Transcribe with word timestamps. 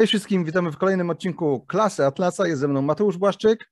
Cześć 0.00 0.12
wszystkim, 0.12 0.44
witamy 0.44 0.72
w 0.72 0.76
kolejnym 0.76 1.10
odcinku 1.10 1.64
Klasy 1.68 2.06
Atlasa. 2.06 2.48
Jest 2.48 2.60
ze 2.60 2.68
mną 2.68 2.82
Mateusz 2.82 3.16
Błaszczyk. 3.16 3.70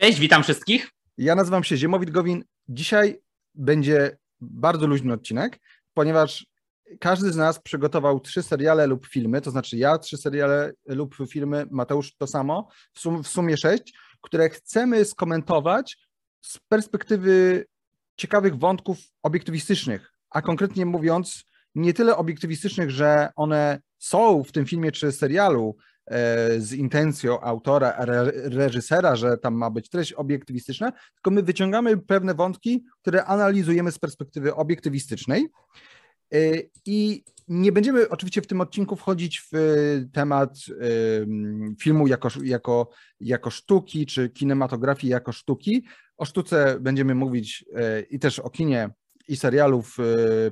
Cześć, 0.00 0.18
witam 0.20 0.42
wszystkich. 0.42 0.90
Ja 1.18 1.34
nazywam 1.34 1.64
się 1.64 1.76
Ziemowit 1.76 2.10
Gowin. 2.10 2.44
Dzisiaj 2.68 3.20
będzie 3.54 4.18
bardzo 4.40 4.86
luźny 4.86 5.12
odcinek, 5.12 5.60
ponieważ 5.94 6.46
każdy 7.00 7.32
z 7.32 7.36
nas 7.36 7.60
przygotował 7.60 8.20
trzy 8.20 8.42
seriale 8.42 8.86
lub 8.86 9.06
filmy, 9.06 9.40
to 9.40 9.50
znaczy 9.50 9.76
ja 9.76 9.98
trzy 9.98 10.16
seriale 10.16 10.72
lub 10.86 11.16
filmy, 11.28 11.66
Mateusz 11.70 12.16
to 12.16 12.26
samo, 12.26 12.68
w, 12.92 13.00
sum, 13.00 13.22
w 13.22 13.28
sumie 13.28 13.56
sześć, 13.56 13.94
które 14.20 14.50
chcemy 14.50 15.04
skomentować 15.04 15.98
z 16.40 16.58
perspektywy 16.68 17.64
ciekawych 18.16 18.58
wątków 18.58 18.98
obiektywistycznych, 19.22 20.12
a 20.30 20.42
konkretnie 20.42 20.86
mówiąc, 20.86 21.44
nie 21.74 21.94
tyle 21.94 22.16
obiektywistycznych, 22.16 22.90
że 22.90 23.28
one 23.36 23.80
są 23.98 24.44
w 24.44 24.52
tym 24.52 24.66
filmie 24.66 24.92
czy 24.92 25.12
serialu 25.12 25.76
e, 26.06 26.60
z 26.60 26.72
intencją 26.72 27.40
autora, 27.40 27.94
reżysera, 28.34 29.16
że 29.16 29.38
tam 29.38 29.54
ma 29.54 29.70
być 29.70 29.88
treść 29.88 30.12
obiektywistyczna, 30.12 30.92
tylko 30.92 31.30
my 31.30 31.42
wyciągamy 31.42 31.96
pewne 31.96 32.34
wątki, 32.34 32.84
które 33.02 33.24
analizujemy 33.24 33.92
z 33.92 33.98
perspektywy 33.98 34.54
obiektywistycznej. 34.54 35.48
E, 36.34 36.38
I 36.86 37.24
nie 37.48 37.72
będziemy 37.72 38.08
oczywiście 38.08 38.42
w 38.42 38.46
tym 38.46 38.60
odcinku 38.60 38.96
wchodzić 38.96 39.42
w 39.52 39.56
temat 40.12 40.58
filmu 41.80 42.06
jako, 42.06 42.28
jako, 42.42 42.90
jako 43.20 43.50
sztuki, 43.50 44.06
czy 44.06 44.30
kinematografii 44.30 45.10
jako 45.10 45.32
sztuki. 45.32 45.84
O 46.16 46.24
sztuce 46.24 46.76
będziemy 46.80 47.14
mówić 47.14 47.64
e, 47.74 48.00
i 48.00 48.18
też 48.18 48.38
o 48.38 48.50
kinie 48.50 48.90
i 49.28 49.36
serialu 49.36 49.82
w 49.82 49.96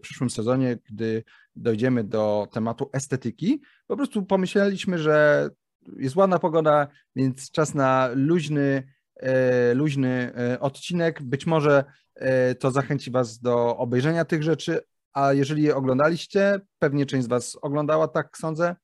przyszłym 0.02 0.30
sezonie, 0.30 0.78
gdy 0.90 1.24
dojdziemy 1.56 2.04
do 2.04 2.48
tematu 2.52 2.90
estetyki. 2.92 3.60
Po 3.86 3.96
prostu 3.96 4.22
pomyśleliśmy, 4.22 4.98
że 4.98 5.48
jest 5.96 6.16
ładna 6.16 6.38
pogoda, 6.38 6.88
więc 7.16 7.50
czas 7.50 7.74
na 7.74 8.10
luźny, 8.14 8.92
e, 9.16 9.74
luźny 9.74 10.32
e, 10.36 10.60
odcinek. 10.60 11.22
Być 11.22 11.46
może 11.46 11.84
e, 12.14 12.54
to 12.54 12.70
zachęci 12.70 13.10
Was 13.10 13.38
do 13.38 13.76
obejrzenia 13.76 14.24
tych 14.24 14.42
rzeczy, 14.42 14.80
a 15.12 15.32
jeżeli 15.32 15.62
je 15.62 15.76
oglądaliście, 15.76 16.60
pewnie 16.78 17.06
część 17.06 17.24
z 17.24 17.28
Was 17.28 17.58
oglądała, 17.62 18.08
tak 18.08 18.36
sądzę, 18.38 18.76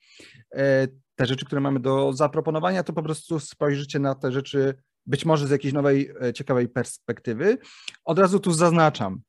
te 1.15 1.27
rzeczy, 1.27 1.47
które 1.47 1.61
mamy 1.61 1.81
do 1.81 2.13
zaproponowania, 2.13 2.83
to 2.83 2.93
po 2.93 3.03
prostu 3.03 3.41
spojrzycie 3.41 3.99
na 3.99 4.15
te 4.15 4.33
rzeczy 4.33 4.75
być 5.07 5.25
może 5.25 5.47
z 5.47 5.51
jakiejś 5.51 5.75
nowej, 5.75 6.11
ciekawej 6.35 6.69
perspektywy. 6.69 7.59
Od 8.05 8.19
razu 8.19 8.41
tu 8.41 8.53
zaznaczam, 8.53 9.21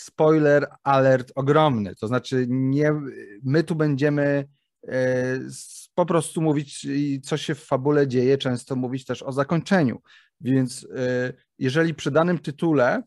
spoiler 0.00 0.68
alert 0.82 1.32
ogromny. 1.34 1.94
To 1.94 2.08
znaczy, 2.08 2.46
nie, 2.48 2.92
my 3.42 3.64
tu 3.64 3.74
będziemy 3.74 4.48
e, 4.88 5.40
po 5.94 6.06
prostu 6.06 6.42
mówić, 6.42 6.86
co 7.22 7.36
się 7.36 7.54
w 7.54 7.64
fabule 7.64 8.08
dzieje, 8.08 8.38
często 8.38 8.76
mówić 8.76 9.04
też 9.04 9.22
o 9.22 9.32
zakończeniu. 9.32 10.02
Więc 10.40 10.86
e, 10.96 11.32
jeżeli 11.58 11.94
przy 11.94 12.10
danym 12.10 12.38
tytule 12.38 13.02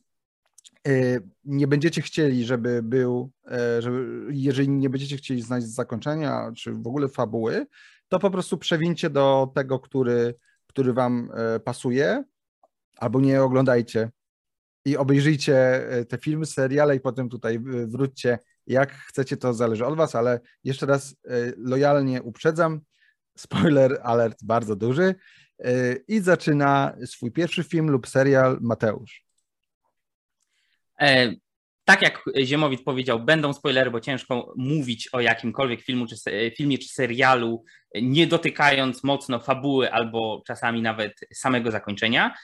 e, 0.87 1.19
nie 1.45 1.67
będziecie 1.67 2.01
chcieli, 2.01 2.45
żeby 2.45 2.83
był, 2.83 3.31
żeby, 3.79 4.27
jeżeli 4.29 4.69
nie 4.69 4.89
będziecie 4.89 5.17
chcieli 5.17 5.41
znać 5.41 5.63
zakończenia, 5.63 6.51
czy 6.55 6.73
w 6.73 6.87
ogóle 6.87 7.07
fabuły, 7.07 7.65
to 8.07 8.19
po 8.19 8.31
prostu 8.31 8.57
przewincie 8.57 9.09
do 9.09 9.51
tego, 9.55 9.79
który, 9.79 10.35
który 10.67 10.93
wam 10.93 11.29
pasuje, 11.63 12.23
albo 12.97 13.21
nie 13.21 13.43
oglądajcie 13.43 14.11
i 14.85 14.97
obejrzyjcie 14.97 15.57
e, 15.89 16.05
te 16.05 16.17
filmy, 16.17 16.45
seriale 16.45 16.95
i 16.95 16.99
potem 16.99 17.29
tutaj 17.29 17.59
wróćcie, 17.87 18.39
jak 18.67 18.93
chcecie, 18.93 19.37
to 19.37 19.53
zależy 19.53 19.85
od 19.85 19.97
was, 19.97 20.15
ale 20.15 20.39
jeszcze 20.63 20.85
raz 20.85 21.11
e, 21.11 21.33
lojalnie 21.57 22.21
uprzedzam, 22.21 22.81
spoiler 23.37 23.99
alert 24.03 24.43
bardzo 24.43 24.75
duży 24.75 25.15
e, 25.59 25.95
i 26.07 26.19
zaczyna 26.19 26.93
swój 27.05 27.31
pierwszy 27.31 27.63
film 27.63 27.89
lub 27.89 28.07
serial 28.07 28.57
Mateusz. 28.61 29.25
E, 30.99 31.33
tak 31.85 32.01
jak 32.01 32.23
Ziemowit 32.43 32.83
powiedział, 32.83 33.19
będą 33.19 33.53
spoilery, 33.53 33.91
bo 33.91 33.99
ciężko 33.99 34.53
mówić 34.57 35.09
o 35.13 35.21
jakimkolwiek 35.21 35.81
filmu, 35.81 36.05
czy, 36.07 36.15
filmie 36.57 36.77
czy 36.77 36.87
serialu, 36.87 37.63
nie 38.01 38.27
dotykając 38.27 39.03
mocno 39.03 39.39
fabuły 39.39 39.91
albo 39.91 40.43
czasami 40.47 40.81
nawet 40.81 41.19
samego 41.33 41.71
zakończenia. 41.71 42.35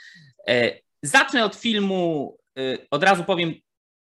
Zacznę 1.03 1.45
od 1.45 1.55
filmu, 1.55 2.37
y, 2.59 2.87
od 2.91 3.03
razu 3.03 3.23
powiem, 3.23 3.53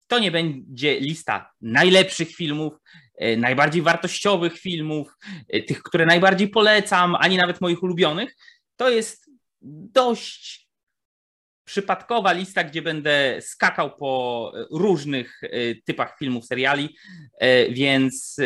to 0.08 0.20
nie 0.20 0.32
będzie 0.32 1.00
lista 1.00 1.52
najlepszych 1.62 2.36
filmów, 2.36 2.74
y, 3.22 3.38
najbardziej 3.38 3.82
wartościowych 3.82 4.60
filmów, 4.60 5.16
y, 5.56 5.64
tych, 5.64 5.84
które 5.84 6.06
najbardziej 6.06 6.48
polecam, 6.48 7.16
ani 7.16 7.38
nawet 7.38 7.62
moich 7.62 7.84
ulubionych. 7.84 8.36
To 8.76 8.90
jest 8.90 9.30
dość 9.62 10.64
przypadkowa 11.66 12.32
lista, 12.32 12.64
gdzie 12.64 12.82
będę 12.82 13.42
skakał 13.42 13.98
po 13.98 14.52
różnych 14.72 15.42
typach 15.86 16.18
filmów, 16.20 16.46
seriali, 16.46 16.96
więc 17.70 18.38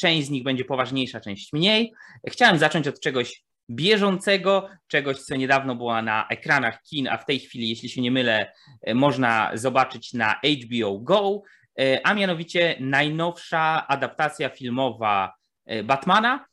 część 0.00 0.26
z 0.26 0.30
nich 0.30 0.42
będzie 0.42 0.64
poważniejsza, 0.64 1.20
część 1.20 1.52
mniej. 1.52 1.92
Chciałem 2.28 2.58
zacząć 2.58 2.88
od 2.88 3.00
czegoś 3.00 3.44
bieżącego, 3.70 4.68
czegoś, 4.86 5.18
co 5.18 5.36
niedawno 5.36 5.74
było 5.74 6.02
na 6.02 6.26
ekranach 6.28 6.82
kin, 6.82 7.08
a 7.08 7.16
w 7.16 7.24
tej 7.24 7.38
chwili, 7.38 7.68
jeśli 7.68 7.88
się 7.88 8.02
nie 8.02 8.10
mylę, 8.10 8.52
e, 8.82 8.94
można 8.94 9.50
zobaczyć 9.54 10.12
na 10.12 10.40
HBO 10.62 10.98
Go, 10.98 11.42
e, 11.78 12.06
a 12.06 12.14
mianowicie 12.14 12.76
najnowsza 12.80 13.86
adaptacja 13.88 14.48
filmowa 14.48 15.34
e, 15.66 15.82
Batmana, 15.82 16.44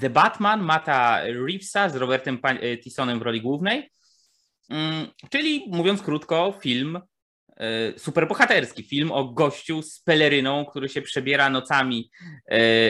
The 0.00 0.10
Batman 0.10 0.62
Mata 0.62 1.20
Reevesa 1.24 1.88
z 1.88 1.96
Robertem 1.96 2.38
Tissonem 2.82 3.18
w 3.18 3.22
roli 3.22 3.40
głównej, 3.40 3.90
mm, 4.70 5.06
czyli 5.30 5.64
mówiąc 5.68 6.02
krótko, 6.02 6.54
film 6.60 7.00
superbohaterski, 7.96 8.82
film 8.82 9.12
o 9.12 9.24
gościu 9.24 9.82
z 9.82 10.00
peleryną, 10.00 10.64
który 10.64 10.88
się 10.88 11.02
przebiera 11.02 11.50
nocami 11.50 12.10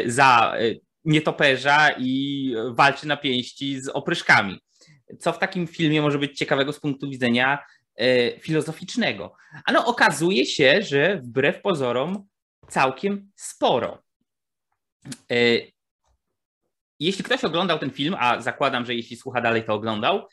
za 0.06 0.54
nietoperza 1.06 1.90
i 1.98 2.52
walczy 2.70 3.06
na 3.06 3.16
pięści 3.16 3.80
z 3.80 3.88
opryszkami. 3.88 4.60
Co 5.18 5.32
w 5.32 5.38
takim 5.38 5.66
filmie 5.66 6.02
może 6.02 6.18
być 6.18 6.38
ciekawego 6.38 6.72
z 6.72 6.80
punktu 6.80 7.10
widzenia 7.10 7.64
e, 7.96 8.40
filozoficznego? 8.40 9.34
Ale 9.64 9.84
okazuje 9.84 10.46
się, 10.46 10.82
że 10.82 11.16
wbrew 11.16 11.62
pozorom 11.62 12.26
całkiem 12.68 13.30
sporo. 13.36 14.02
E, 15.30 15.36
jeśli 17.00 17.24
ktoś 17.24 17.44
oglądał 17.44 17.78
ten 17.78 17.90
film, 17.90 18.16
a 18.18 18.40
zakładam, 18.40 18.86
że 18.86 18.94
jeśli 18.94 19.16
słucha 19.16 19.40
dalej, 19.40 19.64
to 19.64 19.74
oglądał, 19.74 20.28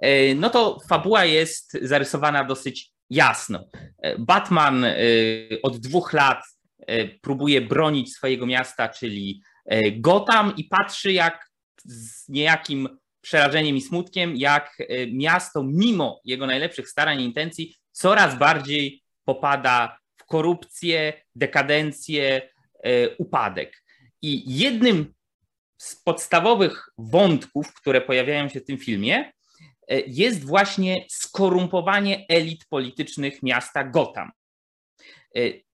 e, 0.00 0.34
no 0.34 0.50
to 0.50 0.80
fabuła 0.88 1.24
jest 1.24 1.78
zarysowana 1.82 2.44
dosyć 2.44 2.90
jasno. 3.10 3.68
Batman 4.18 4.86
od 5.62 5.76
dwóch 5.76 6.12
lat 6.12 6.44
próbuje 7.20 7.60
bronić 7.60 8.12
swojego 8.12 8.46
miasta, 8.46 8.88
czyli 8.88 9.40
E, 9.40 9.55
Gotham 9.92 10.56
i 10.56 10.64
patrzy 10.64 11.12
jak 11.12 11.50
z 11.84 12.28
niejakim 12.28 12.88
przerażeniem 13.20 13.76
i 13.76 13.80
smutkiem, 13.80 14.36
jak 14.36 14.76
e, 14.80 15.06
miasto, 15.06 15.62
mimo 15.62 16.20
jego 16.24 16.46
najlepszych 16.46 16.88
starań 16.88 17.20
i 17.20 17.24
intencji, 17.24 17.76
coraz 17.92 18.38
bardziej 18.38 19.02
popada 19.24 19.98
w 20.16 20.24
korupcję, 20.24 21.12
dekadencję, 21.34 22.50
e, 22.84 23.16
upadek. 23.16 23.82
I 24.22 24.58
jednym 24.58 25.14
z 25.78 25.96
podstawowych 25.96 26.88
wątków, 26.98 27.74
które 27.74 28.00
pojawiają 28.00 28.48
się 28.48 28.60
w 28.60 28.64
tym 28.64 28.78
filmie, 28.78 29.32
jest 30.06 30.44
właśnie 30.44 31.04
skorumpowanie 31.08 32.26
elit 32.28 32.64
politycznych 32.68 33.42
miasta 33.42 33.84
Gotham. 33.84 34.30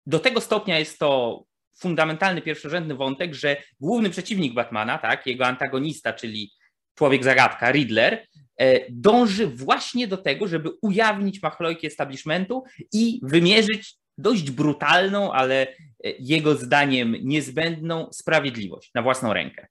Do 0.06 0.20
tego 0.20 0.42
stopnia 0.42 0.80
jest 0.80 1.00
to 1.00 1.44
fundamentalny, 1.80 2.42
pierwszorzędny 2.42 2.96
wątek, 2.96 3.34
że 3.34 3.58
główny 3.80 4.10
przeciwnik 4.10 4.54
Batmana, 4.54 4.98
tak, 4.98 5.28
jego 5.28 5.46
antagonista, 5.46 6.14
czyli 6.14 6.52
człowiek 6.96 7.24
zagadka, 7.24 7.72
Riddler, 7.72 8.28
e, 8.58 8.80
dąży 8.90 9.48
właśnie 9.48 10.08
do 10.08 10.18
tego, 10.18 10.48
żeby 10.48 10.70
ujawnić 10.82 11.42
machlojki 11.42 11.88
establishmentu 11.88 12.64
i 12.94 13.20
wymierzyć 13.24 13.96
dość 14.18 14.52
brutalną, 14.52 15.34
ale 15.34 15.68
e, 15.68 15.74
jego 16.20 16.56
zdaniem 16.56 17.16
niezbędną 17.22 18.10
sprawiedliwość 18.14 18.92
na 18.96 19.02
własną 19.02 19.34
rękę. 19.34 19.68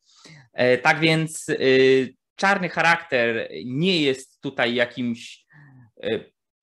E, 0.53 0.79
tak 0.79 1.01
więc 1.01 1.47
czarny 2.37 2.69
charakter 2.69 3.51
nie 3.65 4.03
jest 4.03 4.41
tutaj 4.41 4.75
jakimś 4.75 5.45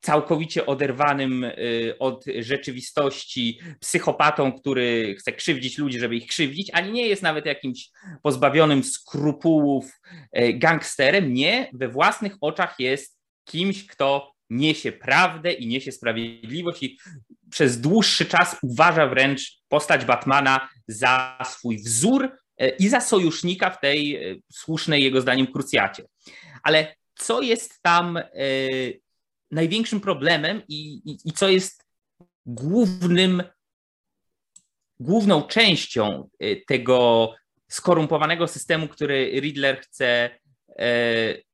całkowicie 0.05 0.65
oderwanym 0.65 1.43
y, 1.43 1.95
od 1.99 2.25
rzeczywistości 2.39 3.59
psychopatą, 3.79 4.51
który 4.51 5.15
chce 5.19 5.31
krzywdzić 5.31 5.77
ludzi, 5.77 5.99
żeby 5.99 6.15
ich 6.15 6.27
krzywdzić, 6.27 6.71
ani 6.73 6.91
nie 6.91 7.07
jest 7.07 7.23
nawet 7.23 7.45
jakimś 7.45 7.89
pozbawionym 8.23 8.83
skrupułów 8.83 9.85
y, 10.37 10.53
gangsterem. 10.53 11.33
Nie, 11.33 11.69
we 11.73 11.87
własnych 11.87 12.35
oczach 12.41 12.75
jest 12.79 13.19
kimś, 13.45 13.87
kto 13.87 14.31
niesie 14.49 14.91
prawdę 14.91 15.53
i 15.53 15.67
niesie 15.67 15.91
sprawiedliwość 15.91 16.83
i 16.83 16.97
przez 17.51 17.81
dłuższy 17.81 18.25
czas 18.25 18.57
uważa 18.63 19.07
wręcz 19.07 19.59
postać 19.67 20.05
Batmana 20.05 20.69
za 20.87 21.37
swój 21.45 21.77
wzór 21.77 22.31
i 22.79 22.89
za 22.89 23.01
sojusznika 23.01 23.69
w 23.69 23.79
tej 23.79 24.19
słusznej 24.51 25.03
jego 25.03 25.21
zdaniem 25.21 25.47
krucjacie. 25.47 26.03
Ale 26.63 26.95
co 27.15 27.41
jest 27.41 27.81
tam 27.81 28.19
największym 29.51 29.99
problemem 30.01 30.61
i, 30.67 30.93
i, 31.11 31.17
i 31.25 31.31
co 31.31 31.49
jest 31.49 31.85
głównym, 32.45 33.43
główną 34.99 35.43
częścią 35.43 36.29
tego 36.67 37.33
skorumpowanego 37.67 38.47
systemu, 38.47 38.87
który 38.87 39.39
Riddler 39.39 39.81
chce 39.81 40.29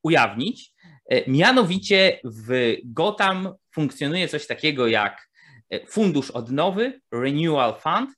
ujawnić, 0.03 0.73
E, 1.11 1.31
mianowicie 1.31 2.19
w 2.23 2.75
Gotham 2.83 3.53
funkcjonuje 3.71 4.27
coś 4.27 4.47
takiego 4.47 4.87
jak 4.87 5.29
e, 5.69 5.85
Fundusz 5.85 6.31
Odnowy, 6.31 7.01
Renewal 7.11 7.79
Fund, 7.79 8.09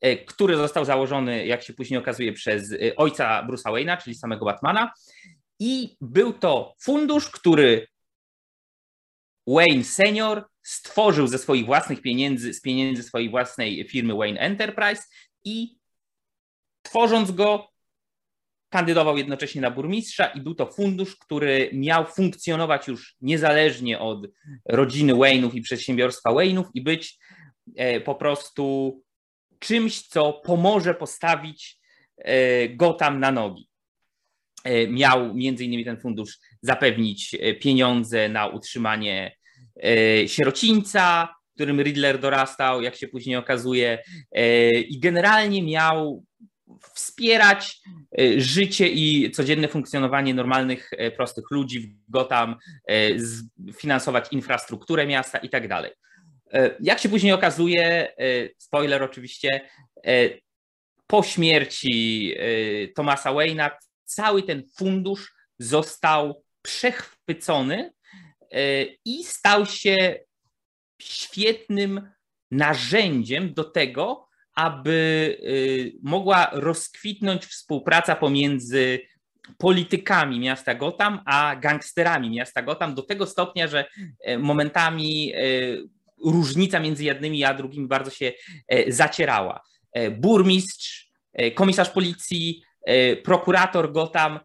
e, 0.00 0.16
który 0.16 0.56
został 0.56 0.84
założony, 0.84 1.46
jak 1.46 1.62
się 1.62 1.72
później 1.72 2.00
okazuje, 2.00 2.32
przez 2.32 2.74
ojca 2.96 3.46
Bruce'a 3.50 3.72
Wayne'a, 3.72 4.02
czyli 4.02 4.16
samego 4.16 4.44
Batmana. 4.44 4.92
I 5.58 5.96
był 6.00 6.32
to 6.32 6.74
fundusz, 6.82 7.30
który 7.30 7.86
Wayne 9.46 9.84
senior 9.84 10.44
stworzył 10.62 11.26
ze 11.26 11.38
swoich 11.38 11.66
własnych 11.66 12.02
pieniędzy, 12.02 12.54
z 12.54 12.60
pieniędzy 12.60 13.02
swojej 13.02 13.30
własnej 13.30 13.88
firmy 13.88 14.14
Wayne 14.14 14.40
Enterprise 14.40 15.02
i 15.44 15.76
tworząc 16.82 17.30
go 17.30 17.68
kandydował 18.70 19.16
jednocześnie 19.16 19.60
na 19.60 19.70
burmistrza 19.70 20.26
i 20.26 20.40
był 20.40 20.54
to 20.54 20.66
fundusz, 20.66 21.16
który 21.16 21.70
miał 21.72 22.06
funkcjonować 22.06 22.88
już 22.88 23.16
niezależnie 23.20 23.98
od 23.98 24.26
rodziny 24.64 25.14
Wayne'ów 25.14 25.54
i 25.54 25.60
przedsiębiorstwa 25.60 26.30
Wayne'ów 26.30 26.64
i 26.74 26.82
być 26.82 27.18
e, 27.76 28.00
po 28.00 28.14
prostu 28.14 28.94
czymś, 29.58 30.02
co 30.02 30.32
pomoże 30.32 30.94
postawić 30.94 31.80
e, 32.16 32.68
Gotham 32.68 33.20
na 33.20 33.32
nogi. 33.32 33.69
E, 34.64 34.88
miał 34.88 35.34
między 35.34 35.64
innymi 35.64 35.84
ten 35.84 36.00
fundusz 36.00 36.38
zapewnić 36.62 37.36
pieniądze 37.60 38.28
na 38.28 38.46
utrzymanie 38.46 39.36
sierocińca, 40.26 41.34
którym 41.54 41.80
Riddler 41.80 42.18
dorastał, 42.18 42.82
jak 42.82 42.96
się 42.96 43.08
później 43.08 43.36
okazuje, 43.36 43.98
i 44.88 45.00
generalnie 45.00 45.62
miał 45.62 46.24
wspierać 46.94 47.80
e, 48.18 48.40
życie 48.40 48.88
i 48.88 49.30
codzienne 49.30 49.68
funkcjonowanie 49.68 50.34
normalnych, 50.34 50.90
e, 50.92 51.10
prostych 51.10 51.44
ludzi 51.50 51.80
w 51.80 52.10
Gotham, 52.10 52.56
e, 52.88 52.94
finansować 53.72 54.26
infrastrukturę 54.30 55.06
miasta 55.06 55.38
i 55.38 55.48
tak 55.48 55.68
dalej. 55.68 55.90
Jak 56.80 56.98
się 56.98 57.08
później 57.08 57.32
okazuje, 57.32 58.12
spoiler 58.58 59.02
oczywiście, 59.02 59.60
po 61.06 61.22
śmierci 61.22 62.34
Thomasa 62.96 63.32
Wayne'a 63.32 63.70
cały 64.14 64.42
ten 64.42 64.62
fundusz 64.76 65.34
został 65.58 66.44
przechwycony 66.62 67.92
i 69.04 69.24
stał 69.24 69.66
się 69.66 70.18
świetnym 71.02 72.10
narzędziem 72.50 73.54
do 73.54 73.64
tego, 73.64 74.28
aby 74.54 74.90
y, 75.42 75.92
mogła 76.02 76.50
rozkwitnąć 76.52 77.46
współpraca 77.46 78.16
pomiędzy 78.16 79.00
politykami 79.58 80.40
miasta 80.40 80.74
Gotham, 80.74 81.20
a 81.26 81.56
gangsterami 81.56 82.30
miasta 82.30 82.62
Gotham 82.62 82.94
do 82.94 83.02
tego 83.02 83.26
stopnia, 83.26 83.68
że 83.68 83.84
e, 84.24 84.38
momentami 84.38 85.32
e, 85.34 85.40
różnica 86.24 86.80
między 86.80 87.04
jednymi 87.04 87.44
a 87.44 87.54
drugimi 87.54 87.86
bardzo 87.86 88.10
się 88.10 88.32
e, 88.68 88.92
zacierała. 88.92 89.60
Burmistrz, 90.10 91.10
komisarz 91.54 91.90
policji, 91.90 92.62
prokurator 93.24 93.92
Gotham, 93.92 94.40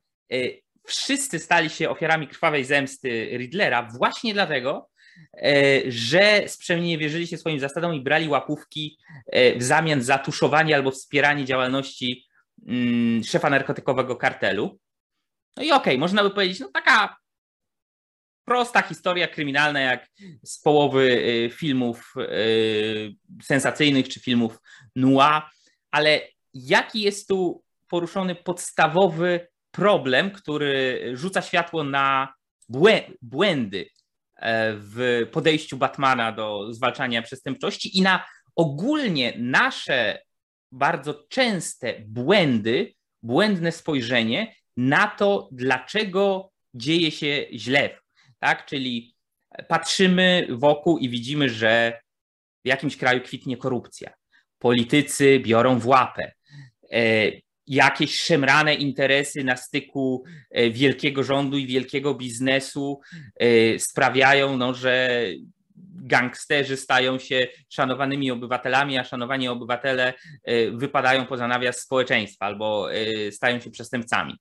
wszyscy 0.88 1.40
stali 1.40 1.70
się 1.70 1.90
ofiarami 1.90 2.28
krwawej 2.28 2.66
zemsty 2.66 3.38
Riddlera 3.38 3.90
właśnie 3.98 4.34
dlatego, 4.34 4.90
E, 5.34 5.82
że 5.92 6.44
sprzeniewierzyli 6.48 7.28
się 7.28 7.38
swoim 7.38 7.60
zasadom 7.60 7.94
i 7.94 8.02
brali 8.02 8.30
łapówki 8.30 8.98
e, 9.26 9.58
w 9.60 9.64
zamian 9.64 10.02
za 10.02 10.18
tuszowanie 10.18 10.76
albo 10.76 10.92
wspieranie 10.92 11.46
działalności 11.46 12.26
mm, 12.68 13.24
szefa 13.24 13.50
narkotykowego 13.50 14.16
kartelu. 14.16 14.80
No 15.58 15.64
i 15.64 15.72
okej, 15.72 15.94
okay, 15.94 15.98
można 15.98 16.24
by 16.24 16.32
powiedzieć, 16.32 16.60
no 16.60 16.70
taka 16.74 17.18
prosta 18.46 18.82
historia 18.82 19.28
kryminalna, 19.28 19.80
jak 19.80 20.08
z 20.44 20.62
połowy 20.62 21.24
e, 21.46 21.50
filmów 21.50 22.14
sensacyjnych 23.44 24.10
czy 24.10 24.20
filmów 24.20 24.60
noir, 24.96 25.42
ale 25.92 26.22
jaki 26.54 27.02
jest 27.02 27.28
tu 27.28 27.64
poruszony 27.88 28.36
podstawowy 28.36 29.48
problem, 29.72 30.32
który 30.32 31.02
rzuca 31.14 31.42
światło 31.42 31.84
na 31.84 32.34
błędy 33.22 33.86
E, 34.36 34.74
w 34.78 35.28
podejściu 35.32 35.78
Batmana 35.78 36.32
do 36.32 36.74
zwalczania 36.74 37.22
przestępczości 37.22 37.98
i 37.98 38.02
na 38.02 38.26
ogólnie 38.56 39.34
nasze 39.38 40.22
bardzo 40.72 41.26
częste 41.30 41.94
błędy, 42.08 42.94
błędne 43.24 43.72
spojrzenie 43.72 44.56
na 44.78 45.08
to, 45.08 45.50
dlaczego 45.52 46.52
dzieje 46.74 47.12
się 47.12 47.46
źle. 47.54 47.90
Tak? 48.40 48.66
Czyli 48.66 49.16
patrzymy 49.68 50.48
wokół 50.50 50.98
i 50.98 51.10
widzimy, 51.10 51.50
że 51.50 52.00
w 52.66 52.68
jakimś 52.68 52.98
kraju 52.98 53.22
kwitnie 53.22 53.58
korupcja. 53.58 54.14
Politycy 54.60 55.40
biorą 55.40 55.80
w 55.80 55.88
łapę. 55.88 56.32
Jakieś 57.68 58.22
szemrane 58.22 58.76
interesy 58.76 59.44
na 59.44 59.58
styku 59.58 60.24
e, 60.52 60.70
wielkiego 60.70 61.24
rządu 61.24 61.58
i 61.58 61.68
wielkiego 61.68 62.14
biznesu 62.14 63.00
e, 63.36 63.80
sprawiają, 63.80 64.58
no, 64.58 64.74
że 64.74 65.24
gangsterzy 65.94 66.78
stają 66.78 67.20
się 67.20 67.48
szanowanymi 67.70 68.32
obywatelami, 68.32 68.98
a 68.98 69.04
szanowani 69.04 69.48
obywatele 69.48 70.14
e, 70.44 70.72
wypadają 70.72 71.26
poza 71.26 71.48
nawias 71.48 71.80
społeczeństwa 71.80 72.46
albo 72.46 72.88
stają 73.32 73.60
się 73.60 73.72
przestępcami. 73.72 74.36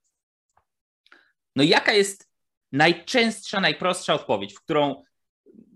No 1.57 1.63
i 1.63 1.69
jaka 1.69 1.93
jest 1.93 2.31
najczęstsza, 2.73 3.61
najprostsza 3.61 4.15
odpowiedź, 4.15 4.55
w 4.55 4.61
którą 4.61 5.03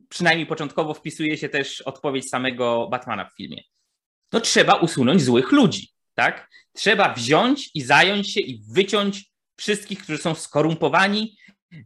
przynajmniej 0.08 0.46
początkowo 0.46 0.94
wpisuje 0.94 1.36
się 1.36 1.48
też 1.48 1.80
odpowiedź 1.80 2.28
samego 2.28 2.88
Batmana 2.90 3.24
w 3.24 3.36
filmie? 3.36 3.62
No 4.32 4.40
trzeba 4.40 4.74
usunąć 4.74 5.22
złych 5.22 5.52
ludzi 5.52 5.97
tak? 6.18 6.48
Trzeba 6.72 7.14
wziąć 7.14 7.70
i 7.74 7.82
zająć 7.82 8.32
się 8.32 8.40
i 8.40 8.62
wyciąć 8.72 9.30
wszystkich, 9.56 9.98
którzy 10.02 10.18
są 10.18 10.34
skorumpowani, 10.34 11.36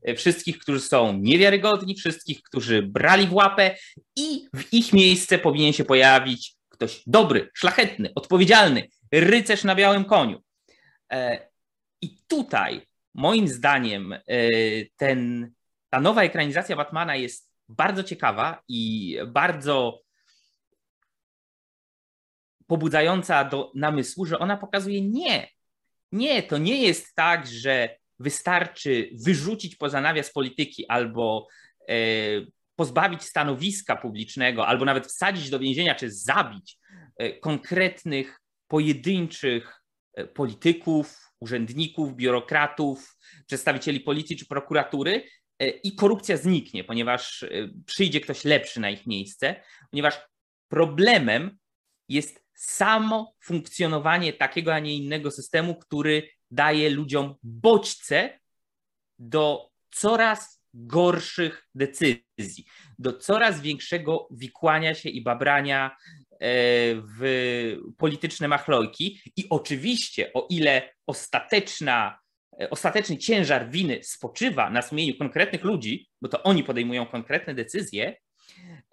e, 0.02 0.14
wszystkich, 0.14 0.58
którzy 0.58 0.80
są 0.80 1.18
niewiarygodni, 1.18 1.94
wszystkich, 1.94 2.42
którzy 2.42 2.82
brali 2.82 3.26
w 3.26 3.32
łapę 3.32 3.76
i 4.16 4.48
w 4.54 4.72
ich 4.72 4.92
miejsce 4.92 5.38
powinien 5.38 5.72
się 5.72 5.84
pojawić 5.84 6.54
ktoś 6.68 7.02
dobry, 7.06 7.50
szlachetny, 7.54 8.12
odpowiedzialny, 8.14 8.88
rycerz 9.12 9.64
na 9.64 9.74
białym 9.74 10.04
koniu. 10.04 10.42
E, 11.12 11.48
I 12.02 12.16
tutaj, 12.28 12.80
moim 13.14 13.48
zdaniem, 13.48 14.12
e, 14.12 14.20
ten, 14.96 15.50
ta 15.90 16.00
nowa 16.00 16.22
ekranizacja 16.22 16.76
Batmana 16.76 17.16
jest 17.16 17.50
bardzo 17.68 18.04
ciekawa 18.04 18.62
i 18.68 19.16
bardzo 19.26 20.02
pobudzająca 22.72 23.44
do 23.44 23.72
namysłu, 23.74 24.26
że 24.26 24.38
ona 24.38 24.56
pokazuje 24.56 25.00
nie. 25.08 25.48
Nie, 26.12 26.42
to 26.42 26.58
nie 26.58 26.82
jest 26.82 27.14
tak, 27.14 27.46
że 27.46 27.96
wystarczy 28.18 29.10
wyrzucić 29.24 29.76
poza 29.76 30.00
nawias 30.00 30.32
polityki 30.32 30.86
albo 30.86 31.48
e, 31.88 31.94
pozbawić 32.76 33.22
stanowiska 33.22 33.96
publicznego, 33.96 34.66
albo 34.66 34.84
nawet 34.84 35.06
wsadzić 35.06 35.50
do 35.50 35.58
więzienia 35.58 35.94
czy 35.94 36.10
zabić 36.10 36.78
e, 37.16 37.32
konkretnych, 37.32 38.40
pojedynczych 38.68 39.82
e, 40.14 40.26
polityków, 40.26 41.18
urzędników, 41.40 42.16
biurokratów, 42.16 43.16
przedstawicieli 43.46 44.00
policji 44.00 44.36
czy 44.36 44.46
prokuratury 44.46 45.24
i 45.84 45.96
korupcja 45.96 46.36
zniknie, 46.36 46.84
ponieważ 46.84 47.44
przyjdzie 47.86 48.20
ktoś 48.20 48.44
lepszy 48.44 48.80
na 48.80 48.90
ich 48.90 49.06
miejsce, 49.06 49.56
ponieważ 49.90 50.20
problemem 50.68 51.58
jest 52.08 52.41
samo 52.54 53.34
funkcjonowanie 53.40 54.32
takiego, 54.32 54.74
a 54.74 54.78
nie 54.78 54.96
innego 54.96 55.30
systemu, 55.30 55.74
który 55.74 56.28
daje 56.50 56.90
ludziom 56.90 57.34
bodźce 57.42 58.40
do 59.18 59.70
coraz 59.90 60.62
gorszych 60.74 61.68
decyzji, 61.74 62.64
do 62.98 63.12
coraz 63.12 63.60
większego 63.60 64.28
wikłania 64.30 64.94
się 64.94 65.08
i 65.08 65.22
babrania 65.22 65.96
e, 66.30 66.36
w 67.18 67.76
polityczne 67.98 68.48
machlojki. 68.48 69.20
I 69.36 69.46
oczywiście, 69.50 70.32
o 70.32 70.46
ile 70.50 70.94
ostateczna, 71.06 72.18
e, 72.60 72.70
ostateczny 72.70 73.18
ciężar 73.18 73.70
winy 73.70 74.00
spoczywa 74.02 74.70
na 74.70 74.82
sumieniu 74.82 75.18
konkretnych 75.18 75.64
ludzi, 75.64 76.08
bo 76.22 76.28
to 76.28 76.42
oni 76.42 76.64
podejmują 76.64 77.06
konkretne 77.06 77.54
decyzje, 77.54 78.16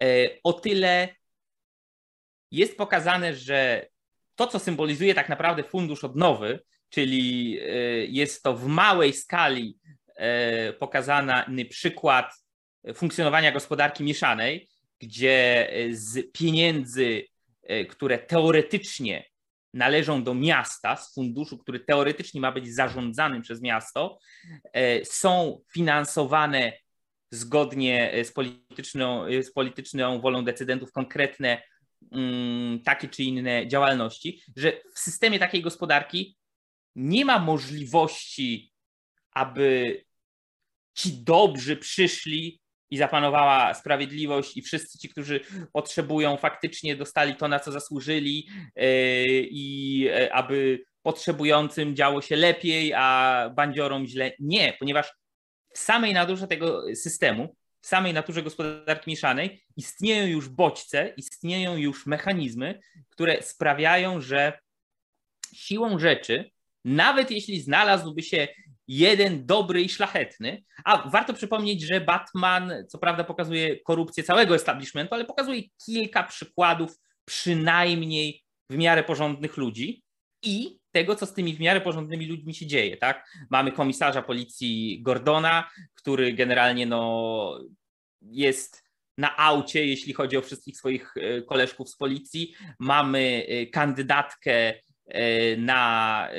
e, 0.04 0.30
o 0.44 0.54
tyle 0.54 1.19
jest 2.52 2.78
pokazane, 2.78 3.36
że 3.36 3.88
to, 4.36 4.48
co 4.48 4.60
symbolizuje 4.60 5.14
tak 5.14 5.30
naprawdę 5.30 5.64
fundusz 5.64 6.04
odnowy, 6.04 6.60
czyli 6.90 7.60
jest 8.08 8.44
to 8.44 8.58
w 8.58 8.68
małej 8.68 9.14
skali 9.14 9.78
pokazany 10.80 11.66
przykład 11.66 12.34
funkcjonowania 12.96 13.52
gospodarki 13.52 14.04
mieszanej, 14.04 14.70
gdzie 15.00 15.70
z 15.92 16.32
pieniędzy, 16.32 17.24
które 17.90 18.20
teoretycznie 18.20 19.26
należą 19.74 20.24
do 20.24 20.34
miasta, 20.34 20.96
z 20.96 21.14
funduszu, 21.14 21.58
który 21.58 21.80
teoretycznie 21.80 22.42
ma 22.42 22.52
być 22.52 22.74
zarządzany 22.74 23.42
przez 23.42 23.62
miasto, 23.62 24.20
są 25.04 25.62
finansowane 25.74 26.74
zgodnie 27.32 28.14
z 28.24 28.32
polityczną, 28.32 29.26
z 29.44 29.52
polityczną 29.52 30.22
wolą 30.22 30.46
decydentów 30.46 30.92
konkretne 30.92 31.62
takie 32.84 33.08
czy 33.08 33.24
inne 33.24 33.68
działalności, 33.68 34.42
że 34.56 34.74
w 34.96 35.00
systemie 35.00 35.40
takiej 35.40 35.62
gospodarki 35.62 36.38
nie 36.96 37.26
ma 37.26 37.40
możliwości, 37.40 38.74
aby 39.32 39.98
ci 40.94 41.24
dobrzy 41.24 41.78
przyszli 41.78 42.62
i 42.90 42.98
zapanowała 42.98 43.74
sprawiedliwość 43.74 44.58
i 44.58 44.62
wszyscy 44.62 45.00
ci, 45.00 45.10
którzy 45.10 45.40
potrzebują, 45.74 46.38
faktycznie 46.38 46.96
dostali 46.96 47.36
to, 47.36 47.48
na 47.48 47.60
co 47.60 47.72
zasłużyli 47.72 48.48
e, 48.76 48.86
i 49.42 50.08
e, 50.12 50.34
aby 50.34 50.84
potrzebującym 51.02 51.96
działo 51.96 52.22
się 52.22 52.36
lepiej, 52.36 52.94
a 52.94 53.50
bandziorom 53.56 54.06
źle. 54.08 54.32
Nie, 54.40 54.74
ponieważ 54.80 55.14
w 55.74 55.78
samej 55.78 56.14
naturze 56.14 56.48
tego 56.48 56.84
systemu, 56.96 57.56
w 57.82 57.88
samej 57.88 58.14
naturze 58.14 58.44
gospodarki 58.44 59.10
mieszanej 59.10 59.64
istnieją 59.76 60.28
już 60.28 60.50
bodźce, 60.50 61.14
istnieją 61.18 61.78
już 61.78 62.06
mechanizmy, 62.06 62.80
które 63.10 63.42
sprawiają, 63.42 64.22
że 64.22 64.60
siłą 65.54 66.00
rzeczy, 66.00 66.52
nawet 66.86 67.32
jeśli 67.32 67.62
znalazłby 67.62 68.24
się 68.24 68.48
jeden 68.88 69.46
dobry 69.46 69.82
i 69.82 69.90
szlachetny, 69.90 70.64
a 70.86 71.10
warto 71.10 71.34
przypomnieć, 71.34 71.82
że 71.82 72.02
Batman 72.02 72.74
co 72.88 72.98
prawda 72.98 73.24
pokazuje 73.24 73.80
korupcję 73.80 74.24
całego 74.24 74.56
establishmentu, 74.56 75.16
ale 75.16 75.26
pokazuje 75.26 75.62
kilka 75.86 76.24
przykładów 76.24 77.00
przynajmniej 77.26 78.44
w 78.70 78.78
miarę 78.78 79.04
porządnych 79.04 79.58
ludzi 79.58 80.04
i 80.44 80.79
tego, 80.92 81.16
co 81.16 81.26
z 81.26 81.34
tymi 81.34 81.54
w 81.56 81.60
miarę 81.60 81.82
porządnymi 81.82 82.26
ludźmi 82.26 82.56
się 82.56 82.66
dzieje. 82.66 82.98
Tak? 82.98 83.30
Mamy 83.50 83.72
komisarza 83.72 84.22
policji 84.22 85.00
Gordona, 85.02 85.70
który 85.96 86.34
generalnie 86.34 86.86
no, 86.86 87.60
jest 88.22 88.90
na 89.18 89.38
aucie, 89.38 89.86
jeśli 89.86 90.14
chodzi 90.14 90.38
o 90.38 90.42
wszystkich 90.42 90.78
swoich 90.78 91.14
e, 91.18 91.42
koleżków 91.42 91.90
z 91.90 91.96
policji. 91.96 92.54
Mamy 92.80 93.46
e, 93.48 93.66
kandydatkę 93.66 94.74
e, 95.06 95.58
na, 95.58 96.30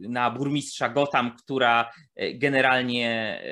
na 0.00 0.30
burmistrza 0.30 0.88
Gotham, 0.88 1.36
która 1.36 1.92
generalnie 2.34 3.42